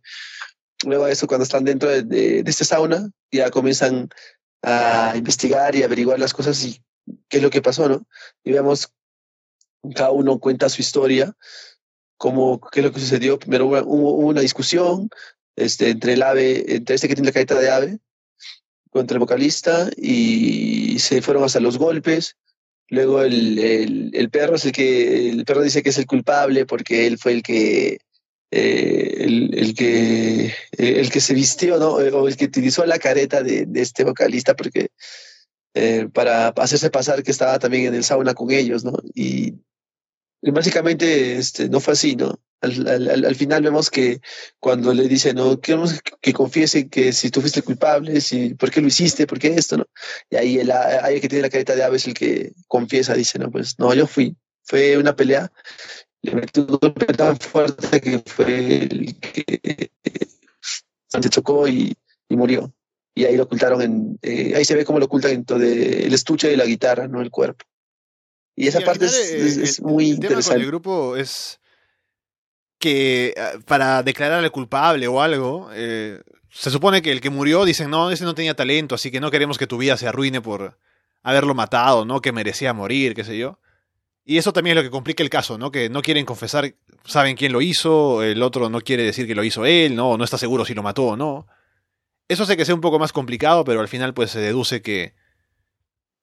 Luego 0.85 1.07
eso, 1.07 1.27
cuando 1.27 1.43
están 1.43 1.63
dentro 1.63 1.89
de, 1.89 2.03
de, 2.03 2.43
de 2.43 2.49
este 2.49 2.65
sauna, 2.65 3.09
ya 3.31 3.51
comienzan 3.51 4.09
a 4.63 5.13
investigar 5.15 5.75
y 5.75 5.83
averiguar 5.83 6.19
las 6.19 6.33
cosas 6.33 6.63
y 6.63 6.81
qué 7.27 7.37
es 7.37 7.43
lo 7.43 7.49
que 7.49 7.61
pasó, 7.61 7.89
¿no? 7.89 8.05
Y 8.43 8.51
vemos, 8.51 8.91
cada 9.95 10.11
uno 10.11 10.39
cuenta 10.39 10.69
su 10.69 10.81
historia 10.81 11.35
cómo, 12.21 12.61
qué 12.71 12.81
es 12.81 12.85
lo 12.85 12.91
que 12.93 12.99
sucedió. 12.99 13.39
Primero 13.39 13.65
hubo, 13.65 14.11
una 14.11 14.41
discusión 14.41 15.09
este, 15.55 15.89
entre 15.89 16.13
el 16.13 16.21
ave, 16.21 16.75
entre 16.75 16.95
este 16.95 17.07
que 17.07 17.15
tiene 17.15 17.29
la 17.29 17.33
careta 17.33 17.59
de 17.59 17.71
ave, 17.71 17.99
contra 18.91 19.15
el 19.15 19.19
vocalista 19.19 19.89
y 19.97 20.99
se 20.99 21.23
fueron 21.23 21.43
hasta 21.43 21.59
los 21.59 21.79
golpes. 21.79 22.37
Luego 22.89 23.23
el, 23.23 23.57
el, 23.57 24.11
el 24.13 24.29
perro 24.29 24.55
es 24.55 24.65
el 24.65 24.71
que 24.71 25.29
el 25.29 25.45
perro 25.45 25.63
dice 25.63 25.81
que 25.81 25.89
es 25.89 25.97
el 25.97 26.05
culpable 26.05 26.67
porque 26.67 27.07
él 27.07 27.17
fue 27.17 27.31
el 27.31 27.41
que 27.41 27.97
eh, 28.51 29.15
el, 29.17 29.57
el, 29.57 29.73
que 29.73 30.53
el 30.77 31.09
que 31.09 31.21
se 31.21 31.33
vistió, 31.33 31.79
¿no? 31.79 31.93
O 31.93 32.27
el 32.27 32.37
que 32.37 32.45
utilizó 32.45 32.85
la 32.85 32.99
careta 32.99 33.41
de, 33.41 33.65
de 33.65 33.81
este 33.81 34.03
vocalista 34.03 34.55
porque 34.55 34.89
eh, 35.73 36.07
para 36.13 36.49
hacerse 36.49 36.91
pasar 36.91 37.23
que 37.23 37.31
estaba 37.31 37.57
también 37.57 37.87
en 37.87 37.95
el 37.95 38.03
sauna 38.03 38.35
con 38.35 38.51
ellos, 38.51 38.83
¿no? 38.83 38.93
Y 39.15 39.55
básicamente 40.41 41.37
este, 41.37 41.69
no 41.69 41.79
fue 41.79 41.93
así, 41.93 42.15
¿no? 42.15 42.39
Al, 42.61 42.87
al, 42.87 43.25
al, 43.25 43.35
final 43.35 43.63
vemos 43.63 43.89
que 43.89 44.21
cuando 44.59 44.93
le 44.93 45.07
dicen, 45.07 45.35
no, 45.35 45.59
queremos 45.59 45.99
que 46.21 46.31
confiese 46.33 46.89
que 46.89 47.11
si 47.11 47.31
tú 47.31 47.41
fuiste 47.41 47.63
culpable, 47.63 48.21
si, 48.21 48.53
¿por 48.53 48.69
qué 48.69 48.81
lo 48.81 48.87
hiciste? 48.87 49.25
¿Por 49.25 49.39
qué 49.39 49.55
esto? 49.55 49.77
¿no? 49.77 49.87
Y 50.29 50.35
ahí 50.35 50.59
el, 50.59 50.71
ahí 50.71 51.15
el 51.15 51.21
que 51.21 51.27
tiene 51.27 51.41
la 51.41 51.49
careta 51.49 51.75
de 51.75 51.83
aves 51.83 52.05
el 52.07 52.13
que 52.13 52.53
confiesa, 52.67 53.15
dice, 53.15 53.39
no, 53.39 53.49
pues 53.49 53.79
no, 53.79 53.93
yo 53.93 54.05
fui. 54.05 54.35
Fue 54.63 54.95
una 54.97 55.15
pelea, 55.15 55.51
le 56.21 56.35
metió 56.35 56.63
un 56.63 56.77
golpe 56.77 57.05
tan 57.13 57.37
fuerte 57.39 57.99
que 57.99 58.19
fue 58.19 58.83
el 58.83 59.19
que 59.19 59.91
se 61.07 61.29
chocó 61.29 61.67
y, 61.67 61.95
y 62.29 62.35
murió. 62.35 62.73
Y 63.13 63.25
ahí 63.25 63.35
lo 63.35 63.43
ocultaron 63.43 63.81
en, 63.81 64.19
eh, 64.21 64.53
ahí 64.55 64.63
se 64.63 64.75
ve 64.75 64.85
cómo 64.85 64.99
lo 64.99 65.05
ocultan 65.05 65.31
dentro 65.31 65.59
del 65.59 66.13
estuche 66.13 66.47
de 66.47 66.57
la 66.57 66.65
guitarra, 66.65 67.07
no 67.07 67.21
el 67.21 67.29
cuerpo. 67.29 67.65
Y 68.55 68.67
esa 68.67 68.81
Y 68.81 68.85
parte 68.85 69.07
final, 69.07 69.21
es, 69.21 69.31
eh, 69.31 69.47
es, 69.47 69.57
es 69.57 69.79
el- 69.79 69.85
muy 69.85 70.09
el 70.11 70.15
tema 70.19 70.19
con 70.19 70.25
interesante. 70.31 70.59
el 70.61 70.67
grupo 70.67 71.15
es 71.15 71.59
que 72.79 73.33
ah, 73.37 73.59
para 73.65 74.03
declarar 74.03 74.43
al 74.43 74.51
culpable 74.51 75.07
o 75.07 75.21
algo, 75.21 75.69
eh, 75.73 76.21
se 76.49 76.69
supone 76.71 77.01
que 77.01 77.11
el 77.11 77.21
que 77.21 77.29
murió 77.29 77.63
dicen, 77.65 77.89
no, 77.89 78.11
ese 78.11 78.23
no 78.25 78.35
tenía 78.35 78.55
talento, 78.55 78.95
así 78.95 79.11
que 79.11 79.19
no 79.19 79.31
queremos 79.31 79.57
que 79.57 79.67
tu 79.67 79.77
vida 79.77 79.97
se 79.97 80.07
arruine 80.07 80.41
por 80.41 80.77
haberlo 81.23 81.53
matado, 81.53 82.03
¿no? 82.05 82.21
Que 82.21 82.31
merecía 82.31 82.73
morir, 82.73 83.13
qué 83.13 83.23
sé 83.23 83.37
yo. 83.37 83.59
Y 84.25 84.37
eso 84.37 84.51
también 84.53 84.77
es 84.77 84.83
lo 84.83 84.87
que 84.87 84.91
complica 84.91 85.23
el 85.23 85.29
caso, 85.29 85.57
¿no? 85.57 85.71
Que 85.71 85.89
no 85.89 86.01
quieren 86.01 86.25
confesar, 86.25 86.73
saben 87.05 87.35
quién 87.35 87.51
lo 87.53 87.61
hizo, 87.61 88.21
el 88.23 88.41
otro 88.43 88.69
no 88.69 88.81
quiere 88.81 89.03
decir 89.03 89.27
que 89.27 89.35
lo 89.35 89.43
hizo 89.43 89.65
él, 89.65 89.95
¿no? 89.95 90.17
No 90.17 90.23
está 90.23 90.37
seguro 90.37 90.65
si 90.65 90.73
lo 90.73 90.83
mató 90.83 91.03
o 91.05 91.17
no. 91.17 91.47
Eso 92.27 92.43
hace 92.43 92.57
que 92.57 92.65
sea 92.65 92.75
un 92.75 92.81
poco 92.81 92.99
más 92.99 93.13
complicado, 93.13 93.63
pero 93.63 93.79
al 93.81 93.87
final 93.87 94.13
pues 94.13 94.31
se 94.31 94.39
deduce 94.39 94.81
que, 94.81 95.13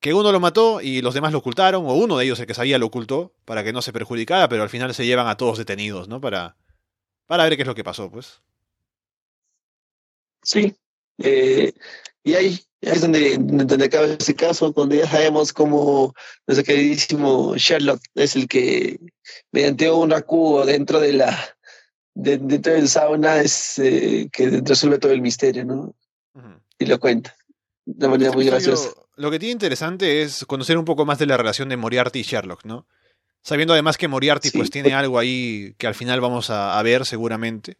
que 0.00 0.14
uno 0.14 0.30
lo 0.32 0.40
mató 0.40 0.80
y 0.80 1.02
los 1.02 1.14
demás 1.14 1.32
lo 1.32 1.38
ocultaron, 1.38 1.84
o 1.86 1.94
uno 1.94 2.16
de 2.18 2.24
ellos 2.24 2.38
el 2.40 2.46
que 2.46 2.54
sabía 2.54 2.78
lo 2.78 2.86
ocultó, 2.86 3.32
para 3.44 3.64
que 3.64 3.72
no 3.72 3.82
se 3.82 3.92
perjudicara, 3.92 4.48
pero 4.48 4.62
al 4.62 4.70
final 4.70 4.94
se 4.94 5.06
llevan 5.06 5.26
a 5.26 5.36
todos 5.36 5.58
detenidos, 5.58 6.08
¿no? 6.08 6.20
Para, 6.20 6.56
para 7.26 7.44
ver 7.44 7.56
qué 7.56 7.62
es 7.62 7.68
lo 7.68 7.74
que 7.74 7.84
pasó, 7.84 8.10
pues. 8.10 8.40
Sí. 10.42 10.76
Eh, 11.18 11.72
y 12.22 12.34
ahí, 12.34 12.46
ahí 12.82 12.92
es 12.92 13.00
donde, 13.00 13.36
donde 13.38 13.84
acaba 13.84 14.06
ese 14.06 14.34
caso, 14.34 14.70
donde 14.70 14.98
ya 14.98 15.08
sabemos 15.08 15.52
cómo 15.52 16.14
nuestro 16.46 16.64
queridísimo 16.64 17.56
Sherlock 17.56 18.00
es 18.14 18.36
el 18.36 18.46
que, 18.46 19.00
mediante 19.50 19.90
un 19.90 20.10
racudo 20.10 20.64
dentro 20.64 21.00
de 21.00 21.12
la 21.14 21.56
de- 22.14 22.38
dentro 22.38 22.72
del 22.72 22.88
sauna, 22.88 23.40
es 23.40 23.78
eh, 23.78 24.28
que 24.32 24.60
resuelve 24.64 24.98
todo 24.98 25.12
el 25.12 25.22
misterio, 25.22 25.64
¿no? 25.64 25.94
Y 26.78 26.86
lo 26.86 27.00
cuenta 27.00 27.34
de 27.90 28.08
manera 28.08 28.32
muy 28.32 28.44
graciosa. 28.44 28.90
Lo 29.16 29.30
que 29.30 29.38
tiene 29.38 29.52
interesante 29.52 30.22
es 30.22 30.44
conocer 30.44 30.76
un 30.78 30.84
poco 30.84 31.04
más 31.06 31.18
de 31.18 31.26
la 31.26 31.36
relación 31.36 31.68
de 31.68 31.76
Moriarty 31.76 32.20
y 32.20 32.22
Sherlock, 32.22 32.64
¿no? 32.64 32.86
Sabiendo 33.42 33.72
además 33.72 33.96
que 33.96 34.08
Moriarty 34.08 34.50
Sí. 34.50 34.58
pues 34.58 34.70
tiene 34.70 34.92
algo 34.94 35.18
ahí 35.18 35.74
que 35.78 35.86
al 35.86 35.94
final 35.94 36.20
vamos 36.20 36.50
a, 36.50 36.78
a 36.78 36.82
ver 36.82 37.06
seguramente. 37.06 37.78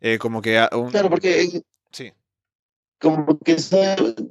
Eh, 0.00 0.18
como 0.18 0.42
que... 0.42 0.66
un- 0.72 0.90
Claro, 0.90 1.08
porque 1.10 1.62
Sí. 1.92 2.12
como 3.00 3.38
que 3.38 3.56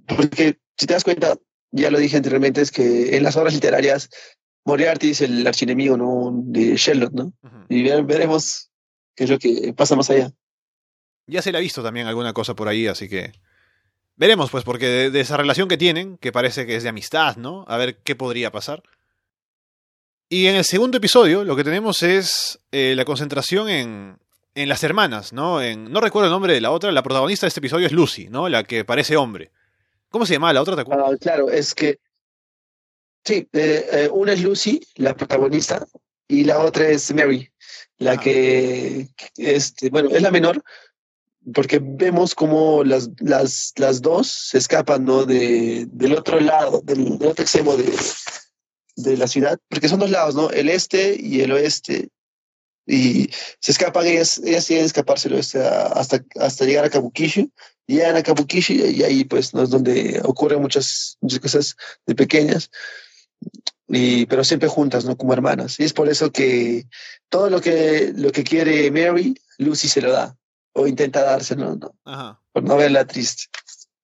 porque 0.07 0.57
si 0.77 0.85
te 0.87 0.93
das 0.93 1.03
cuenta, 1.03 1.37
ya 1.71 1.89
lo 1.89 1.99
dije 1.99 2.17
anteriormente, 2.17 2.61
es 2.61 2.71
que 2.71 3.15
en 3.15 3.23
las 3.23 3.35
obras 3.37 3.53
literarias 3.53 4.09
Moriarty 4.65 5.11
es 5.11 5.21
el 5.21 5.45
archienemigo, 5.47 5.95
¿no? 5.95 6.31
de 6.33 6.75
Sherlock, 6.75 7.13
¿no? 7.13 7.33
Ujú. 7.43 7.55
Y 7.69 7.83
ve- 7.83 8.01
veremos 8.03 8.69
qué 9.15 9.23
es 9.23 9.29
lo 9.29 9.39
que 9.39 9.73
pasa 9.73 9.95
más 9.95 10.09
allá. 10.09 10.31
Ya 11.27 11.41
se 11.41 11.51
le 11.51 11.57
ha 11.57 11.61
visto 11.61 11.81
también 11.83 12.07
alguna 12.07 12.33
cosa 12.33 12.55
por 12.55 12.67
ahí, 12.67 12.87
así 12.87 13.07
que... 13.09 13.31
Veremos, 14.17 14.49
pues, 14.49 14.63
porque 14.63 14.87
de, 14.87 15.11
de 15.11 15.19
esa 15.19 15.37
relación 15.37 15.67
que 15.67 15.77
tienen, 15.77 16.17
que 16.17 16.31
parece 16.31 16.65
que 16.65 16.75
es 16.75 16.83
de 16.83 16.89
amistad, 16.89 17.37
¿no? 17.37 17.63
A 17.67 17.77
ver 17.77 17.97
qué 17.97 18.15
podría 18.15 18.51
pasar. 18.51 18.83
Y 20.29 20.47
en 20.47 20.55
el 20.55 20.65
segundo 20.65 20.97
episodio 20.97 21.43
lo 21.45 21.55
que 21.55 21.63
tenemos 21.63 22.03
es 22.03 22.59
eh, 22.71 22.93
la 22.97 23.05
concentración 23.05 23.69
en, 23.69 24.17
en 24.55 24.69
las 24.69 24.83
hermanas, 24.83 25.31
¿no? 25.31 25.61
En, 25.61 25.91
no 25.91 26.01
recuerdo 26.01 26.27
el 26.27 26.31
nombre 26.31 26.53
de 26.53 26.59
la 26.61 26.71
otra, 26.71 26.91
la 26.91 27.03
protagonista 27.03 27.45
de 27.45 27.49
este 27.49 27.59
episodio 27.61 27.85
es 27.85 27.93
Lucy, 27.93 28.27
¿no? 28.27 28.49
La 28.49 28.63
que 28.63 28.83
parece 28.83 29.15
hombre. 29.15 29.51
¿Cómo 30.09 30.25
se 30.25 30.33
llama 30.33 30.51
la 30.51 30.61
otra? 30.61 30.75
¿Te 30.75 30.81
acuerdas? 30.81 31.11
Ah, 31.13 31.17
claro, 31.17 31.49
es 31.49 31.73
que 31.75 31.99
sí, 33.23 33.47
eh, 33.53 33.87
eh, 33.91 34.09
una 34.11 34.33
es 34.33 34.41
Lucy, 34.41 34.81
la 34.95 35.15
protagonista, 35.15 35.85
y 36.27 36.43
la 36.43 36.59
otra 36.59 36.89
es 36.89 37.13
Mary, 37.13 37.49
la 37.97 38.13
Ajá. 38.13 38.21
que, 38.21 39.07
este, 39.37 39.89
bueno, 39.89 40.09
es 40.09 40.21
la 40.21 40.31
menor, 40.31 40.61
porque 41.53 41.79
vemos 41.81 42.35
como 42.35 42.83
las, 42.83 43.09
las, 43.19 43.73
las 43.77 44.01
dos 44.01 44.27
se 44.27 44.57
escapan, 44.57 45.05
¿no? 45.05 45.25
De, 45.25 45.87
del 45.91 46.13
otro 46.13 46.39
lado, 46.39 46.81
del, 46.83 47.17
del 47.17 47.29
otro 47.29 47.43
extremo 47.43 47.77
de, 47.77 47.91
de 48.97 49.17
la 49.17 49.27
ciudad, 49.27 49.59
porque 49.69 49.87
son 49.87 49.99
dos 49.99 50.09
lados, 50.09 50.35
¿no? 50.35 50.49
El 50.49 50.69
este 50.69 51.15
y 51.19 51.41
el 51.41 51.51
oeste. 51.51 52.09
Y 52.85 53.29
se 53.59 53.71
escapan, 53.71 54.07
ellas, 54.07 54.39
ellas 54.43 54.65
quieren 54.65 54.85
escaparse 54.85 55.33
oeste 55.33 55.59
hasta, 55.59 56.23
hasta 56.39 56.65
llegar 56.65 56.85
a 56.85 56.89
Kabukishi. 56.89 57.51
Y 57.85 57.95
llegan 57.95 58.17
a 58.17 58.23
Kabukishi 58.23 58.81
y 58.81 59.03
ahí 59.03 59.23
pues 59.23 59.53
no 59.53 59.63
es 59.63 59.69
donde 59.69 60.21
ocurren 60.23 60.61
muchas, 60.61 61.17
muchas 61.21 61.39
cosas 61.39 61.75
de 62.05 62.15
pequeñas. 62.15 62.69
Y, 63.89 64.25
pero 64.25 64.43
siempre 64.43 64.67
juntas, 64.67 65.05
¿no? 65.05 65.15
Como 65.15 65.33
hermanas. 65.33 65.79
Y 65.79 65.83
es 65.83 65.93
por 65.93 66.09
eso 66.09 66.31
que 66.31 66.87
todo 67.29 67.49
lo 67.49 67.61
que, 67.61 68.13
lo 68.15 68.31
que 68.31 68.43
quiere 68.43 68.89
Mary, 68.91 69.39
Lucy 69.57 69.87
se 69.87 70.01
lo 70.01 70.11
da. 70.11 70.37
O 70.79 70.85
intenta 70.87 71.23
dárselo, 71.23 71.75
¿no? 71.75 71.95
Ajá. 72.05 72.39
Por 72.53 72.63
no 72.63 72.77
verla 72.77 73.05
triste. 73.05 73.45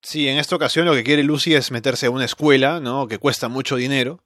Sí, 0.01 0.27
en 0.27 0.37
esta 0.37 0.55
ocasión 0.55 0.85
lo 0.85 0.93
que 0.93 1.03
quiere 1.03 1.23
Lucy 1.23 1.53
es 1.53 1.69
meterse 1.71 2.07
a 2.07 2.09
una 2.09 2.25
escuela, 2.25 2.79
¿no? 2.79 3.07
Que 3.07 3.19
cuesta 3.19 3.47
mucho 3.47 3.75
dinero. 3.75 4.23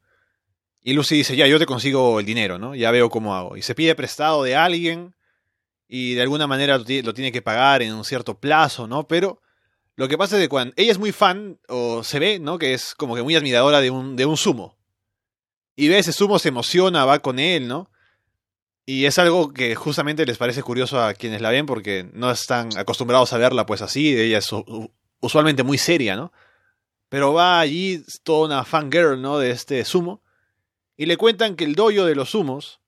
Y 0.82 0.94
Lucy 0.94 1.16
dice, 1.16 1.36
ya, 1.36 1.46
yo 1.48 1.60
te 1.60 1.66
consigo 1.66 2.20
el 2.22 2.26
dinero, 2.26 2.58
¿no? 2.58 2.74
Ya 2.74 2.90
veo 2.92 3.10
cómo 3.10 3.36
hago. 3.36 3.58
Y 3.58 3.62
se 3.62 3.76
pide 3.76 3.94
prestado 3.96 4.44
de 4.44 4.56
alguien 4.56 5.14
y 5.90 6.14
de 6.14 6.22
alguna 6.22 6.48
manera 6.48 6.78
lo, 6.78 6.86
ti- 6.86 7.02
lo 7.02 7.14
tiene 7.14 7.32
que 7.34 7.42
pagar 7.42 7.82
en 7.82 7.94
un 7.94 8.06
cierto 8.06 8.40
plazo, 8.40 8.88
¿no? 8.88 9.08
Pero 9.08 9.42
lo 9.96 10.08
que 10.08 10.18
pasa 10.18 10.38
es 10.38 10.44
que 10.44 10.50
cuando 10.50 10.74
ella 10.78 10.92
es 10.94 11.00
muy 11.00 11.12
fan, 11.12 11.60
o 11.68 12.04
se 12.04 12.20
ve, 12.20 12.40
¿no? 12.40 12.58
Que 12.58 12.74
es 12.74 12.96
como 12.96 13.16
que 13.16 13.24
muy 13.24 13.36
admiradora 13.36 13.82
de 13.82 13.92
un, 13.92 14.16
de 14.16 14.26
un 14.26 14.38
sumo. 14.38 14.78
Y 15.76 15.90
ve 15.90 16.00
ese 16.00 16.14
sumo, 16.14 16.40
se 16.40 16.48
emociona, 16.50 17.04
va 17.04 17.20
con 17.20 17.38
él, 17.40 17.68
¿no? 17.68 17.92
Y 18.90 19.06
es 19.06 19.20
algo 19.20 19.52
que 19.54 19.76
justamente 19.76 20.26
les 20.26 20.38
parece 20.38 20.64
curioso 20.64 21.04
a 21.04 21.14
quienes 21.14 21.42
la 21.42 21.50
ven 21.50 21.66
porque 21.66 22.10
no 22.14 22.32
están 22.32 22.70
acostumbrados 22.78 23.34
a 23.34 23.38
verla 23.38 23.66
pues 23.66 23.82
así, 23.82 24.18
ella 24.18 24.38
es 24.38 24.50
usualmente 25.20 25.64
muy 25.64 25.78
seria, 25.78 26.16
¿no? 26.16 26.32
Pero 27.10 27.34
va 27.34 27.60
allí 27.60 28.02
toda 28.24 28.46
una 28.46 28.64
fangirl, 28.64 29.22
¿no? 29.22 29.40
De 29.40 29.52
este 29.52 29.84
sumo. 29.84 30.24
Y 30.96 31.06
le 31.06 31.18
cuentan 31.18 31.58
que 31.58 31.66
el 31.66 31.76
dojo 31.76 32.06
de 32.06 32.16
los 32.16 32.30
sumos 32.30 32.80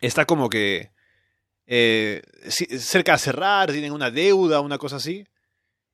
está 0.00 0.24
como 0.24 0.50
que 0.50 0.90
eh, 1.66 2.22
cerca 2.48 3.12
de 3.12 3.18
cerrar, 3.18 3.70
tienen 3.70 3.92
una 3.92 4.10
deuda, 4.10 4.60
una 4.60 4.78
cosa 4.78 4.96
así. 4.96 5.24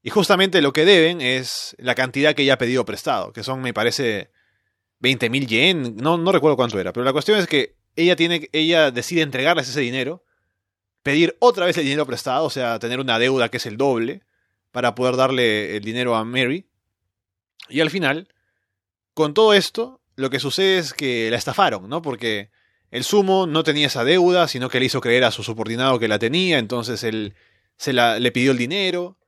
Y 0.02 0.08
justamente 0.08 0.62
lo 0.62 0.72
que 0.72 0.86
deben 0.86 1.20
es 1.20 1.76
la 1.78 1.94
cantidad 1.94 2.34
que 2.34 2.44
ella 2.44 2.54
ha 2.54 2.58
pedido 2.58 2.86
prestado, 2.86 3.34
que 3.34 3.44
son, 3.44 3.60
me 3.60 3.74
parece, 3.74 4.30
20 5.00 5.28
mil 5.28 5.46
yen, 5.46 5.96
no, 5.96 6.16
no 6.16 6.32
recuerdo 6.32 6.56
cuánto 6.56 6.80
era. 6.80 6.94
Pero 6.94 7.04
la 7.04 7.12
cuestión 7.12 7.38
es 7.38 7.46
que 7.46 7.77
ella, 7.98 8.14
tiene, 8.14 8.48
ella 8.52 8.90
decide 8.92 9.22
entregarles 9.22 9.68
ese 9.68 9.80
dinero, 9.80 10.24
pedir 11.02 11.36
otra 11.40 11.66
vez 11.66 11.76
el 11.78 11.84
dinero 11.84 12.06
prestado, 12.06 12.44
o 12.44 12.50
sea, 12.50 12.78
tener 12.78 13.00
una 13.00 13.18
deuda 13.18 13.48
que 13.48 13.56
es 13.56 13.66
el 13.66 13.76
doble, 13.76 14.22
para 14.70 14.94
poder 14.94 15.16
darle 15.16 15.76
el 15.76 15.82
dinero 15.82 16.14
a 16.14 16.24
Mary. 16.24 16.66
Y 17.68 17.80
al 17.80 17.90
final, 17.90 18.28
con 19.14 19.34
todo 19.34 19.52
esto, 19.52 20.00
lo 20.14 20.30
que 20.30 20.38
sucede 20.38 20.78
es 20.78 20.94
que 20.94 21.28
la 21.30 21.36
estafaron, 21.36 21.88
¿no? 21.88 22.00
Porque 22.00 22.50
el 22.92 23.02
sumo 23.02 23.48
no 23.48 23.64
tenía 23.64 23.88
esa 23.88 24.04
deuda, 24.04 24.46
sino 24.46 24.68
que 24.68 24.78
le 24.78 24.86
hizo 24.86 25.00
creer 25.00 25.24
a 25.24 25.32
su 25.32 25.42
subordinado 25.42 25.98
que 25.98 26.06
la 26.06 26.20
tenía, 26.20 26.58
entonces 26.58 27.02
él 27.02 27.34
se 27.76 27.92
la, 27.92 28.20
le 28.20 28.30
pidió 28.30 28.52
el 28.52 28.58
dinero. 28.58 29.18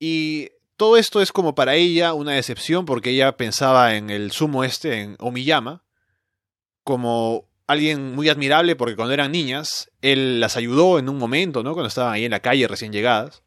Y 0.00 0.50
todo 0.76 0.96
esto 0.96 1.22
es 1.22 1.30
como 1.30 1.54
para 1.54 1.76
ella 1.76 2.12
una 2.12 2.32
decepción 2.32 2.86
porque 2.86 3.10
ella 3.10 3.36
pensaba 3.36 3.94
en 3.94 4.10
el 4.10 4.32
sumo 4.32 4.64
este, 4.64 5.00
en 5.00 5.16
Omiyama, 5.20 5.84
como 6.82 7.51
alguien 7.72 8.14
muy 8.14 8.28
admirable 8.28 8.76
porque 8.76 8.96
cuando 8.96 9.14
eran 9.14 9.32
niñas, 9.32 9.90
él 10.00 10.40
las 10.40 10.56
ayudó 10.56 10.98
en 10.98 11.08
un 11.08 11.18
momento, 11.18 11.62
¿no? 11.62 11.72
Cuando 11.72 11.88
estaban 11.88 12.12
ahí 12.12 12.24
en 12.24 12.30
la 12.30 12.40
calle 12.40 12.68
recién 12.68 12.92
llegadas. 12.92 13.42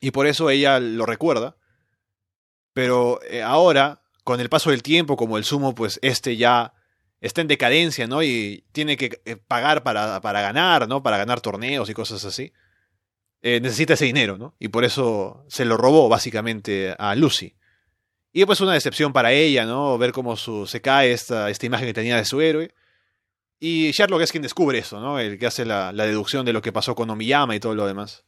Y 0.00 0.10
por 0.12 0.26
eso 0.26 0.48
ella 0.50 0.78
lo 0.80 1.06
recuerda. 1.06 1.56
Pero 2.72 3.20
eh, 3.24 3.42
ahora, 3.42 4.02
con 4.24 4.40
el 4.40 4.48
paso 4.48 4.70
del 4.70 4.82
tiempo, 4.82 5.16
como 5.16 5.36
el 5.38 5.44
sumo, 5.44 5.74
pues 5.74 5.98
este 6.02 6.36
ya 6.36 6.72
está 7.20 7.40
en 7.40 7.48
decadencia, 7.48 8.06
¿no? 8.06 8.22
Y 8.22 8.64
tiene 8.72 8.96
que 8.96 9.20
eh, 9.24 9.36
pagar 9.36 9.82
para, 9.82 10.20
para 10.20 10.40
ganar, 10.40 10.86
¿no? 10.86 11.02
Para 11.02 11.18
ganar 11.18 11.40
torneos 11.40 11.90
y 11.90 11.94
cosas 11.94 12.24
así. 12.24 12.52
eh, 13.42 13.60
necesita 13.60 13.94
ese 13.94 14.04
dinero, 14.04 14.36
¿no? 14.38 14.54
Y 14.58 14.68
por 14.68 14.84
eso 14.84 15.44
se 15.48 15.64
lo 15.64 15.76
robó 15.76 16.08
básicamente 16.08 16.94
a 16.98 17.14
Lucy. 17.14 17.54
Y 18.32 18.40
después 18.40 18.60
una 18.60 18.74
decepción 18.74 19.12
para 19.12 19.32
ella, 19.32 19.64
¿no? 19.64 19.96
Ver 19.98 20.12
cómo 20.12 20.36
su, 20.36 20.66
se 20.66 20.80
cae 20.80 21.12
esta, 21.12 21.50
esta 21.50 21.66
imagen 21.66 21.86
que 21.86 21.94
tenía 21.94 22.16
de 22.16 22.24
su 22.24 22.40
héroe. 22.40 22.74
Y 23.60 23.90
Sherlock 23.90 24.22
es 24.22 24.30
quien 24.30 24.42
descubre 24.42 24.78
eso, 24.78 25.00
¿no? 25.00 25.18
El 25.18 25.38
que 25.38 25.46
hace 25.46 25.64
la, 25.64 25.92
deducción 25.92 26.46
de 26.46 26.52
lo 26.52 26.62
que 26.62 26.72
pasó 26.72 26.94
con 26.94 27.10
Omiyama 27.10 27.56
y 27.56 27.60
todo 27.60 27.74
lo 27.74 27.86
demás. 27.86 28.24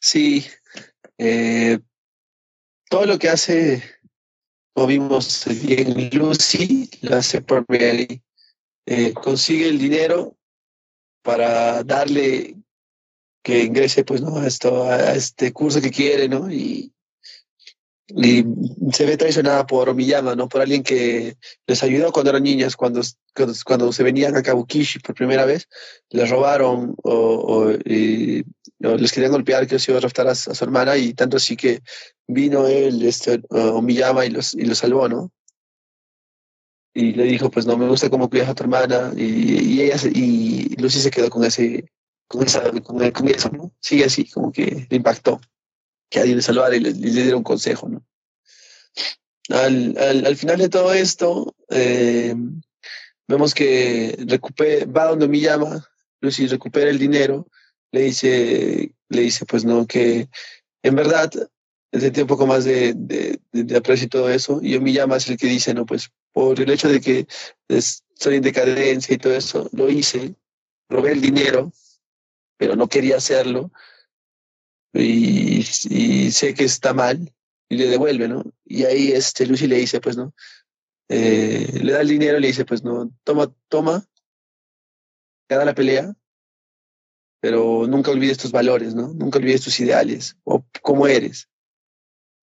Sí. 0.00 0.46
Eh, 1.18 1.78
todo 2.90 3.06
lo 3.06 3.18
que 3.18 3.28
hace, 3.28 3.82
como 4.72 4.88
vimos 4.88 5.44
bien 5.62 6.10
Lucy, 6.12 6.90
lo 7.02 7.16
hace 7.16 7.40
por 7.40 7.64
Mary. 7.68 8.22
Eh, 8.86 9.12
consigue 9.14 9.68
el 9.68 9.78
dinero 9.78 10.36
para 11.22 11.82
darle 11.84 12.56
que 13.42 13.62
ingrese 13.62 14.04
pues 14.04 14.20
no 14.20 14.38
a 14.38 14.46
esto 14.46 14.84
a 14.84 15.14
este 15.14 15.52
curso 15.52 15.80
que 15.80 15.90
quiere 15.90 16.28
no 16.28 16.50
y, 16.50 16.93
y 18.08 18.44
se 18.92 19.06
ve 19.06 19.16
traicionada 19.16 19.66
por 19.66 19.88
Omiyama 19.88 20.34
no 20.34 20.48
por 20.48 20.60
alguien 20.60 20.82
que 20.82 21.36
les 21.66 21.82
ayudó 21.82 22.12
cuando 22.12 22.30
eran 22.30 22.42
niñas 22.42 22.76
cuando 22.76 23.00
cuando, 23.64 23.92
se 23.92 24.02
venían 24.02 24.36
a 24.36 24.42
Kabukishi 24.42 24.98
por 24.98 25.14
primera 25.14 25.46
vez 25.46 25.68
les 26.10 26.28
robaron 26.28 26.94
o, 27.02 27.12
o, 27.12 27.72
y, 27.72 28.44
o 28.84 28.96
les 28.96 29.10
querían 29.10 29.32
golpear 29.32 29.66
que 29.66 29.78
se 29.78 29.90
iba 29.90 29.98
a 29.98 30.02
raptar 30.02 30.28
a, 30.28 30.34
su 30.34 30.64
hermana 30.64 30.98
y 30.98 31.14
tanto 31.14 31.38
así 31.38 31.56
que 31.56 31.80
vino 32.26 32.66
él 32.66 33.02
este 33.06 33.40
Omiyama 33.48 34.26
y 34.26 34.30
los 34.30 34.54
y 34.54 34.64
los 34.66 34.78
salvó 34.78 35.08
no 35.08 35.32
y 36.94 37.12
le 37.12 37.24
dijo, 37.24 37.50
pues 37.50 37.66
no 37.66 37.76
me 37.76 37.88
gusta 37.88 38.08
cómo 38.08 38.30
cuidas 38.30 38.48
a 38.48 38.54
tu 38.54 38.62
hermana, 38.62 39.12
y, 39.16 39.80
ella 39.80 39.98
se, 39.98 40.10
y 40.14 40.76
Lucy 40.76 41.00
se 41.00 41.10
quedó 41.10 41.28
con 41.28 41.44
ese, 41.44 41.90
con 42.28 42.44
esa, 42.44 42.70
con, 42.70 43.10
con, 43.10 43.28
eso, 43.28 43.50
¿no? 43.50 43.72
Sigue 43.80 44.04
así, 44.04 44.30
como 44.30 44.52
que 44.52 44.86
le 44.88 44.96
impactó, 44.96 45.40
que 46.14 46.20
alguien 46.20 46.36
le 46.36 46.42
salvara 46.42 46.76
y 46.76 46.80
le, 46.80 46.92
le 46.92 47.10
diera 47.10 47.36
un 47.36 47.42
consejo, 47.42 47.88
¿no? 47.88 48.06
Al, 49.48 49.98
al, 49.98 50.24
al 50.26 50.36
final 50.36 50.58
de 50.58 50.68
todo 50.68 50.94
esto, 50.94 51.56
eh, 51.70 52.36
vemos 53.26 53.52
que 53.52 54.16
recupera, 54.28 54.86
va 54.86 55.06
donde 55.08 55.26
me 55.26 55.40
llama, 55.40 55.84
Lucy 56.20 56.46
recupera 56.46 56.88
el 56.88 57.00
dinero, 57.00 57.48
le 57.90 58.02
dice, 58.02 58.94
le 59.08 59.20
dice, 59.22 59.44
pues 59.44 59.64
no, 59.64 59.88
que 59.88 60.28
en 60.84 60.94
verdad 60.94 61.32
sentí 61.92 62.20
un 62.20 62.28
poco 62.28 62.46
más 62.46 62.64
de, 62.64 62.94
de, 62.94 63.40
de, 63.50 63.64
de 63.64 63.76
aprecio 63.76 64.06
y 64.06 64.08
todo 64.08 64.30
eso, 64.30 64.60
y 64.62 64.76
Omiyama 64.76 65.16
es 65.16 65.28
el 65.28 65.36
que 65.36 65.48
dice, 65.48 65.74
no, 65.74 65.84
pues 65.84 66.10
por 66.32 66.60
el 66.60 66.70
hecho 66.70 66.88
de 66.88 67.00
que 67.00 67.26
estoy 67.66 68.36
en 68.36 68.42
decadencia 68.42 69.12
y 69.12 69.18
todo 69.18 69.34
eso, 69.34 69.68
lo 69.72 69.90
hice, 69.90 70.36
robé 70.88 71.10
el 71.10 71.20
dinero, 71.20 71.72
pero 72.56 72.76
no 72.76 72.86
quería 72.86 73.16
hacerlo, 73.16 73.72
y, 74.94 75.62
sé 75.62 76.54
que 76.54 76.64
está 76.64 76.94
mal, 76.94 77.32
y 77.68 77.76
le 77.76 77.86
devuelve, 77.86 78.28
¿no? 78.28 78.44
Y 78.64 78.84
ahí 78.84 79.12
este, 79.12 79.46
Lucy 79.46 79.66
le 79.66 79.76
dice, 79.76 80.00
pues, 80.00 80.16
¿no? 80.16 80.34
Eh, 81.08 81.80
le 81.82 81.92
da 81.92 82.00
el 82.00 82.08
dinero 82.08 82.38
y 82.38 82.40
le 82.40 82.46
dice, 82.48 82.64
pues, 82.64 82.82
no, 82.82 83.12
toma, 83.24 83.52
toma, 83.68 84.06
gana 85.48 85.64
la 85.64 85.74
pelea, 85.74 86.14
pero 87.40 87.86
nunca 87.86 88.10
olvides 88.10 88.38
tus 88.38 88.52
valores, 88.52 88.94
¿no? 88.94 89.12
Nunca 89.14 89.38
olvides 89.38 89.62
tus 89.62 89.78
ideales, 89.80 90.36
o 90.44 90.64
cómo 90.82 91.06
eres, 91.06 91.48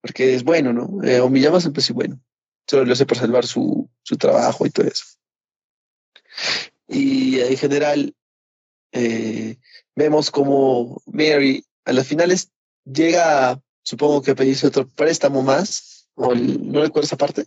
porque 0.00 0.34
es 0.34 0.44
bueno, 0.44 0.72
¿no? 0.72 1.02
Eh, 1.02 1.20
o 1.20 1.28
me 1.28 1.40
llamas 1.40 1.62
siempre 1.62 1.82
sí 1.82 1.92
bueno 1.92 2.20
solo 2.66 2.84
lo 2.84 2.92
hace 2.92 3.06
por 3.06 3.18
salvar 3.18 3.46
su, 3.46 3.88
su 4.02 4.16
trabajo 4.16 4.66
y 4.66 4.70
todo 4.70 4.86
eso. 4.86 5.04
Y 6.88 7.40
en 7.40 7.56
general, 7.56 8.14
eh, 8.92 9.58
vemos 9.94 10.30
como 10.30 11.02
Mary 11.06 11.64
a 11.84 11.92
las 11.92 12.06
finales 12.06 12.50
llega, 12.84 13.60
supongo 13.82 14.22
que 14.22 14.32
a 14.32 14.34
pedirse 14.34 14.66
otro 14.66 14.86
préstamo 14.88 15.42
más, 15.42 16.08
o 16.14 16.32
el, 16.32 16.70
no 16.70 16.82
recuerdo 16.82 17.06
esa 17.06 17.16
parte, 17.16 17.46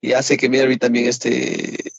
y 0.00 0.12
hace 0.12 0.36
que 0.36 0.48
Mary 0.48 0.76
también 0.76 1.06
este, 1.06 1.92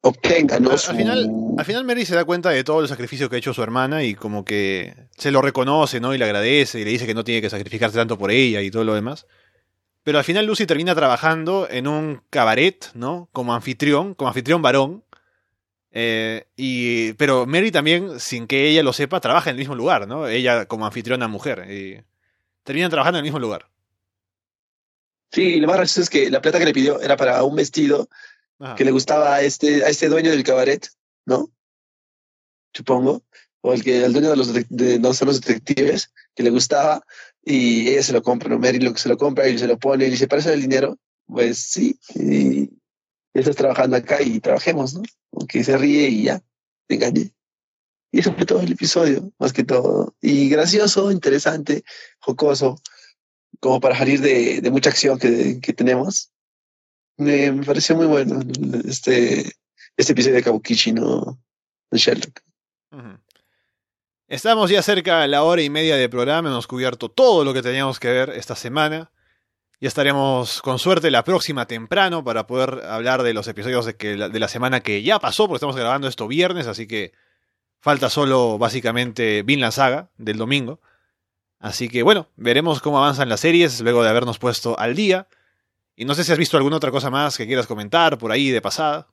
obtenga, 0.00 0.60
¿no? 0.60 0.70
Al, 0.70 0.78
su... 0.78 0.90
al, 0.90 0.96
final, 0.96 1.30
al 1.58 1.64
final 1.64 1.84
Mary 1.84 2.04
se 2.04 2.14
da 2.14 2.24
cuenta 2.24 2.50
de 2.50 2.64
todo 2.64 2.80
el 2.80 2.88
sacrificio 2.88 3.28
que 3.28 3.36
ha 3.36 3.38
hecho 3.38 3.54
su 3.54 3.62
hermana 3.62 4.04
y 4.04 4.14
como 4.14 4.44
que 4.44 4.94
se 5.16 5.30
lo 5.30 5.42
reconoce, 5.42 6.00
¿no? 6.00 6.14
Y 6.14 6.18
le 6.18 6.24
agradece 6.24 6.80
y 6.80 6.84
le 6.84 6.90
dice 6.90 7.06
que 7.06 7.14
no 7.14 7.24
tiene 7.24 7.40
que 7.40 7.50
sacrificarse 7.50 7.96
tanto 7.96 8.18
por 8.18 8.30
ella 8.30 8.62
y 8.62 8.70
todo 8.70 8.84
lo 8.84 8.94
demás. 8.94 9.26
Pero 10.04 10.18
al 10.18 10.24
final 10.24 10.46
Lucy 10.46 10.66
termina 10.66 10.94
trabajando 10.94 11.68
en 11.70 11.86
un 11.86 12.22
cabaret, 12.30 12.90
¿no? 12.94 13.28
Como 13.32 13.54
anfitrión, 13.54 14.14
como 14.14 14.28
anfitrión 14.28 14.62
varón. 14.62 15.04
Eh, 15.90 16.46
y, 16.56 17.12
pero 17.14 17.46
Mary 17.46 17.70
también, 17.70 18.20
sin 18.20 18.46
que 18.46 18.68
ella 18.68 18.82
lo 18.82 18.92
sepa, 18.92 19.20
trabaja 19.20 19.50
en 19.50 19.56
el 19.56 19.60
mismo 19.60 19.74
lugar, 19.74 20.06
¿no? 20.06 20.28
Ella 20.28 20.66
como 20.66 20.86
anfitriona 20.86 21.28
mujer. 21.28 21.66
Y 21.70 22.02
terminan 22.62 22.90
trabajando 22.90 23.18
en 23.18 23.24
el 23.24 23.30
mismo 23.30 23.38
lugar. 23.38 23.68
Sí, 25.32 25.60
lo 25.60 25.66
más 25.66 25.76
gracioso 25.76 26.02
es 26.02 26.10
que 26.10 26.30
la 26.30 26.40
plata 26.40 26.58
que 26.58 26.64
le 26.64 26.72
pidió 26.72 27.00
era 27.00 27.16
para 27.16 27.42
un 27.44 27.56
vestido 27.56 28.08
Ajá. 28.58 28.74
que 28.76 28.84
le 28.84 28.90
gustaba 28.90 29.34
a 29.34 29.42
este, 29.42 29.84
a 29.84 29.88
este 29.88 30.08
dueño 30.08 30.30
del 30.30 30.42
cabaret, 30.42 30.88
¿no? 31.26 31.50
Supongo. 32.72 33.22
O 33.60 33.72
el 33.72 33.82
que 33.82 34.04
el 34.04 34.12
dueño 34.12 34.30
de 34.30 34.36
los, 34.36 34.52
de, 34.52 34.66
de, 34.68 34.98
no 34.98 35.08
los 35.08 35.40
detectives, 35.40 36.12
que 36.34 36.42
le 36.42 36.50
gustaba, 36.50 37.04
y 37.42 37.88
ella 37.88 38.02
se 38.02 38.12
lo 38.12 38.22
compra, 38.22 38.48
¿no? 38.48 38.58
Mary 38.58 38.78
lo, 38.78 38.96
se 38.96 39.08
lo 39.08 39.16
compra 39.16 39.48
y 39.48 39.58
se 39.58 39.66
lo 39.66 39.78
pone 39.78 40.06
y 40.06 40.10
dice, 40.10 40.28
¿para 40.28 40.40
eso 40.40 40.52
el 40.52 40.62
dinero? 40.62 40.98
Pues 41.26 41.58
sí, 41.58 41.98
y 42.14 42.70
estás 43.40 43.56
trabajando 43.56 43.96
acá 43.96 44.22
y 44.22 44.40
trabajemos, 44.40 44.94
¿no? 44.94 45.02
Aunque 45.32 45.64
se 45.64 45.76
ríe 45.76 46.08
y 46.08 46.24
ya, 46.24 46.42
te 46.86 46.96
engañé. 46.96 47.32
Y 48.10 48.20
eso 48.20 48.32
fue 48.32 48.46
todo 48.46 48.60
el 48.60 48.72
episodio, 48.72 49.30
más 49.38 49.52
que 49.52 49.64
todo. 49.64 50.14
Y 50.20 50.48
gracioso, 50.48 51.10
interesante, 51.10 51.84
jocoso, 52.20 52.80
como 53.60 53.80
para 53.80 53.96
salir 53.96 54.20
de, 54.20 54.60
de 54.60 54.70
mucha 54.70 54.90
acción 54.90 55.18
que, 55.18 55.60
que 55.60 55.72
tenemos. 55.72 56.30
Me, 57.16 57.52
me, 57.52 57.64
pareció 57.64 57.96
muy 57.96 58.06
bueno 58.06 58.40
este, 58.86 59.52
este 59.96 60.12
episodio 60.12 60.36
de 60.36 60.42
Kabukichi, 60.42 60.92
¿no? 60.92 61.38
De 61.90 61.98
Sherlock. 61.98 62.40
Estamos 64.28 64.70
ya 64.70 64.82
cerca 64.82 65.20
de 65.20 65.28
la 65.28 65.42
hora 65.42 65.62
y 65.62 65.70
media 65.70 65.96
de 65.96 66.08
programa, 66.08 66.50
hemos 66.50 66.66
cubierto 66.66 67.08
todo 67.08 67.44
lo 67.44 67.54
que 67.54 67.62
teníamos 67.62 67.98
que 67.98 68.08
ver 68.08 68.30
esta 68.30 68.54
semana. 68.54 69.10
Ya 69.80 69.86
estaremos 69.86 70.60
con 70.60 70.80
suerte 70.80 71.10
la 71.10 71.22
próxima 71.22 71.66
temprano 71.66 72.24
para 72.24 72.48
poder 72.48 72.84
hablar 72.86 73.22
de 73.22 73.32
los 73.32 73.46
episodios 73.46 73.86
de, 73.86 73.94
que, 73.94 74.16
de 74.16 74.40
la 74.40 74.48
semana 74.48 74.80
que 74.80 75.02
ya 75.02 75.20
pasó, 75.20 75.46
porque 75.46 75.58
estamos 75.58 75.76
grabando 75.76 76.08
esto 76.08 76.26
viernes, 76.26 76.66
así 76.66 76.88
que 76.88 77.12
falta 77.78 78.10
solo 78.10 78.58
básicamente 78.58 79.44
Vinland 79.44 79.72
Saga 79.72 80.10
del 80.18 80.36
domingo. 80.36 80.80
Así 81.60 81.88
que 81.88 82.02
bueno, 82.02 82.28
veremos 82.36 82.80
cómo 82.80 82.98
avanzan 82.98 83.28
las 83.28 83.40
series 83.40 83.80
luego 83.80 84.02
de 84.02 84.08
habernos 84.08 84.38
puesto 84.38 84.78
al 84.78 84.96
día. 84.96 85.28
Y 85.96 86.04
no 86.04 86.14
sé 86.14 86.24
si 86.24 86.32
has 86.32 86.38
visto 86.38 86.56
alguna 86.56 86.76
otra 86.76 86.90
cosa 86.90 87.10
más 87.10 87.36
que 87.36 87.46
quieras 87.46 87.66
comentar 87.66 88.18
por 88.18 88.32
ahí 88.32 88.50
de 88.50 88.60
pasada. 88.60 89.08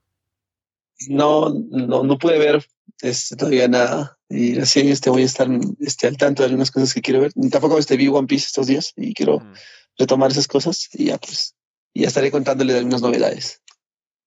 No, 1.07 1.53
no, 1.69 2.03
no 2.03 2.17
pude 2.17 2.39
ver 2.39 2.65
este, 3.01 3.35
todavía 3.35 3.67
nada. 3.67 4.17
Y 4.29 4.55
recién 4.55 4.89
este, 4.89 5.09
voy 5.09 5.23
a 5.23 5.25
estar 5.25 5.47
este, 5.79 6.07
al 6.07 6.17
tanto 6.17 6.41
de 6.41 6.47
algunas 6.47 6.71
cosas 6.71 6.93
que 6.93 7.01
quiero 7.01 7.21
ver. 7.21 7.33
Tampoco 7.51 7.77
este, 7.77 7.97
vi 7.97 8.07
One 8.07 8.27
Piece 8.27 8.45
estos 8.47 8.67
días 8.67 8.93
y 8.95 9.13
quiero 9.13 9.39
mm. 9.39 9.53
Retomar 9.97 10.31
esas 10.31 10.47
cosas 10.47 10.89
y 10.93 11.05
ya 11.05 11.17
pues 11.17 11.55
ya 11.93 12.07
estaré 12.07 12.31
contándole 12.31 12.77
algunas 12.77 13.01
novedades. 13.01 13.61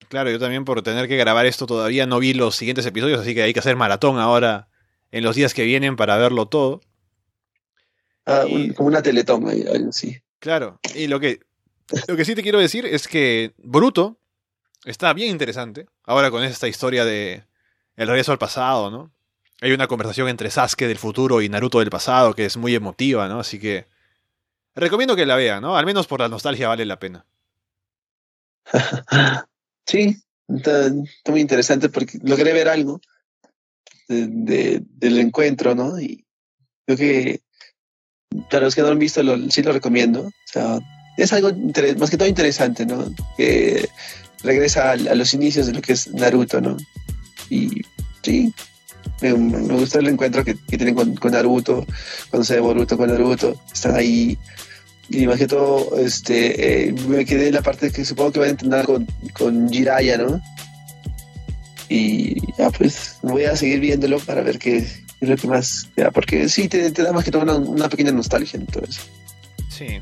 Claro, 0.09 0.31
yo 0.31 0.39
también 0.39 0.65
por 0.65 0.83
tener 0.83 1.07
que 1.07 1.17
grabar 1.17 1.47
esto 1.47 1.67
todavía 1.67 2.07
no 2.07 2.19
vi 2.19 2.33
los 2.33 2.57
siguientes 2.57 2.87
episodios, 2.87 3.21
así 3.21 3.35
que 3.35 3.43
hay 3.43 3.53
que 3.53 3.61
hacer 3.61 3.77
maratón 3.77 4.19
ahora 4.19 4.69
en 5.11 5.23
los 5.23 5.37
días 5.37 5.53
que 5.53 5.65
vienen 5.65 5.97
para 5.97 6.17
verlo 6.17 6.47
todo. 6.47 6.81
Ah, 8.25 8.45
y... 8.49 8.73
como 8.73 8.89
una 8.89 9.03
teletón, 9.03 9.93
sí. 9.93 10.19
Claro, 10.39 10.81
y 10.95 11.09
lo 11.09 11.21
que, 11.21 11.41
lo 12.07 12.17
que 12.17 12.25
sí 12.25 12.35
te 12.35 12.43
quiero 12.43 12.59
decir 12.59 12.87
es 12.87 13.07
que 13.07 13.53
Bruto 13.59 14.19
está 14.85 15.13
bien 15.13 15.31
interesante, 15.31 15.87
ahora 16.05 16.31
con 16.31 16.43
esta 16.43 16.69
historia 16.69 17.05
de 17.05 17.45
el 17.97 18.09
regreso 18.09 18.33
al 18.33 18.39
pasado, 18.39 18.91
¿no? 18.91 19.13
Hay 19.61 19.73
una 19.73 19.89
conversación 19.89 20.29
entre 20.29 20.51
Sasuke 20.51 20.87
del 20.87 20.99
futuro 20.99 21.43
y 21.43 21.49
Naruto 21.49 21.81
del 21.81 21.91
pasado 21.91 22.33
que 22.33 22.47
es 22.47 22.57
muy 22.57 22.75
emotiva, 22.75 23.29
¿no? 23.29 23.41
Así 23.41 23.59
que 23.59 23.87
recomiendo 24.79 25.17
que 25.17 25.27
la 25.27 25.37
vean, 25.37 25.63
¿no? 25.63 25.77
Al 25.77 25.87
menos 25.87 26.07
por 26.07 26.21
la 26.21 26.29
nostalgia 26.29 26.69
vale 26.69 26.85
la 26.85 26.99
pena. 26.99 27.27
sí, 29.87 30.17
está, 30.49 30.91
muy 31.27 31.41
interesante 31.41 31.89
porque 31.89 32.19
logré 32.23 32.53
ver 32.53 32.69
algo 32.69 33.01
de, 34.09 34.27
de, 34.29 34.83
del 34.85 35.19
encuentro, 35.19 35.75
¿no? 35.75 36.01
Y 36.01 36.25
creo 36.87 36.99
que 36.99 37.41
para 38.51 38.65
los 38.65 38.75
que 38.75 38.83
no 38.83 38.89
han 38.89 38.99
visto, 38.99 39.23
lo, 39.23 39.51
sí 39.51 39.63
lo 39.63 39.73
recomiendo. 39.73 40.23
O 40.23 40.33
sea, 40.45 40.79
es 41.17 41.33
algo 41.33 41.51
más 41.99 42.11
que 42.11 42.17
todo 42.17 42.29
interesante, 42.29 42.87
¿no? 42.87 43.05
Que 43.37 43.89
regresa 44.43 44.91
a, 44.91 44.93
a 44.93 45.15
los 45.15 45.35
inicios 45.35 45.67
de 45.67 45.73
lo 45.73 45.83
que 45.83 45.93
es 45.93 46.13
Naruto, 46.13 46.61
¿no? 46.61 46.77
Y 47.51 47.83
sí, 48.23 48.53
me, 49.21 49.35
me 49.35 49.75
gusta 49.75 49.99
el 49.99 50.09
encuentro 50.09 50.45
que, 50.45 50.55
que 50.55 50.77
tienen 50.77 50.95
con, 50.95 51.15
con, 51.17 51.33
Naruto, 51.33 51.87
cuando 52.31 52.45
se 52.45 52.55
ve 52.55 52.61
Boruto 52.61 52.97
con 52.97 53.11
Naruto, 53.11 53.61
están 53.73 53.97
ahí. 53.97 54.39
Y 55.11 55.27
más 55.27 55.39
que 55.39 55.47
todo, 55.47 55.99
este, 55.99 56.89
eh, 56.89 56.93
me 57.09 57.25
quedé 57.25 57.49
en 57.49 57.55
la 57.55 57.63
parte 57.63 57.91
que 57.91 58.05
supongo 58.05 58.33
que 58.33 58.41
van 58.41 58.49
a 58.49 58.51
entrenar 58.53 58.85
con, 58.85 59.07
con 59.33 59.71
Jiraya, 59.71 60.19
¿no? 60.19 60.41
Y 61.89 62.41
ya 62.57 62.71
pues 62.71 63.19
voy 63.23 63.45
a 63.45 63.57
seguir 63.57 63.81
viéndolo 63.81 64.19
para 64.21 64.43
ver 64.43 64.59
qué, 64.59 64.87
más 65.45 65.89
da, 65.97 66.11
porque 66.11 66.49
sí, 66.49 66.69
te, 66.69 66.91
te 66.91 67.03
da 67.03 67.13
más 67.13 67.25
que 67.25 67.31
todo 67.31 67.43
una, 67.43 67.89
pequeña 67.89 68.13
nostalgia 68.13 68.59
en 68.59 68.67
todo 68.67 68.85
eso. 68.85 69.01
Sí. 69.71 70.01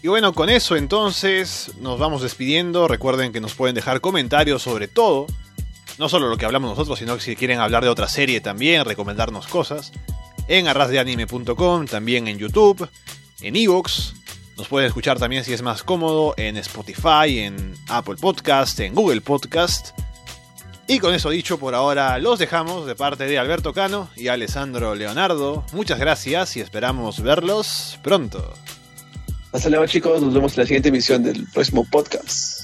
Y 0.00 0.08
bueno, 0.08 0.32
con 0.32 0.48
eso 0.48 0.76
entonces 0.76 1.72
nos 1.80 1.98
vamos 1.98 2.22
despidiendo. 2.22 2.86
Recuerden 2.86 3.32
que 3.32 3.40
nos 3.40 3.54
pueden 3.54 3.74
dejar 3.74 4.00
comentarios 4.00 4.62
sobre 4.62 4.86
todo. 4.86 5.26
No 5.98 6.08
solo 6.08 6.28
lo 6.28 6.36
que 6.36 6.44
hablamos 6.44 6.70
nosotros, 6.70 7.00
sino 7.00 7.16
que 7.16 7.22
si 7.22 7.34
quieren 7.34 7.58
hablar 7.58 7.82
de 7.82 7.88
otra 7.88 8.08
serie 8.08 8.40
también, 8.40 8.84
recomendarnos 8.84 9.48
cosas. 9.48 9.90
En 10.46 10.68
arrasdeanime.com, 10.68 11.86
también 11.86 12.28
en 12.28 12.38
YouTube, 12.38 12.88
en 13.40 13.56
Evox. 13.56 14.14
Nos 14.56 14.68
pueden 14.68 14.88
escuchar 14.88 15.18
también 15.18 15.44
si 15.44 15.52
es 15.52 15.62
más 15.62 15.82
cómodo 15.82 16.34
en 16.36 16.56
Spotify, 16.56 17.38
en 17.40 17.74
Apple 17.88 18.16
Podcast, 18.20 18.80
en 18.80 18.94
Google 18.94 19.20
Podcast. 19.20 19.96
Y 20.88 20.98
con 20.98 21.14
eso 21.14 21.30
dicho, 21.30 21.58
por 21.58 21.74
ahora 21.74 22.18
los 22.18 22.38
dejamos 22.38 22.86
de 22.86 22.96
parte 22.96 23.24
de 23.24 23.38
Alberto 23.38 23.72
Cano 23.72 24.08
y 24.16 24.28
Alessandro 24.28 24.94
Leonardo. 24.94 25.64
Muchas 25.72 25.98
gracias 25.98 26.56
y 26.56 26.60
esperamos 26.60 27.22
verlos 27.22 27.98
pronto. 28.02 28.54
Hasta 29.52 29.68
luego 29.68 29.86
chicos, 29.86 30.20
nos 30.20 30.34
vemos 30.34 30.54
en 30.54 30.62
la 30.62 30.66
siguiente 30.66 30.88
emisión 30.88 31.22
del 31.22 31.46
próximo 31.52 31.86
podcast. 31.90 32.57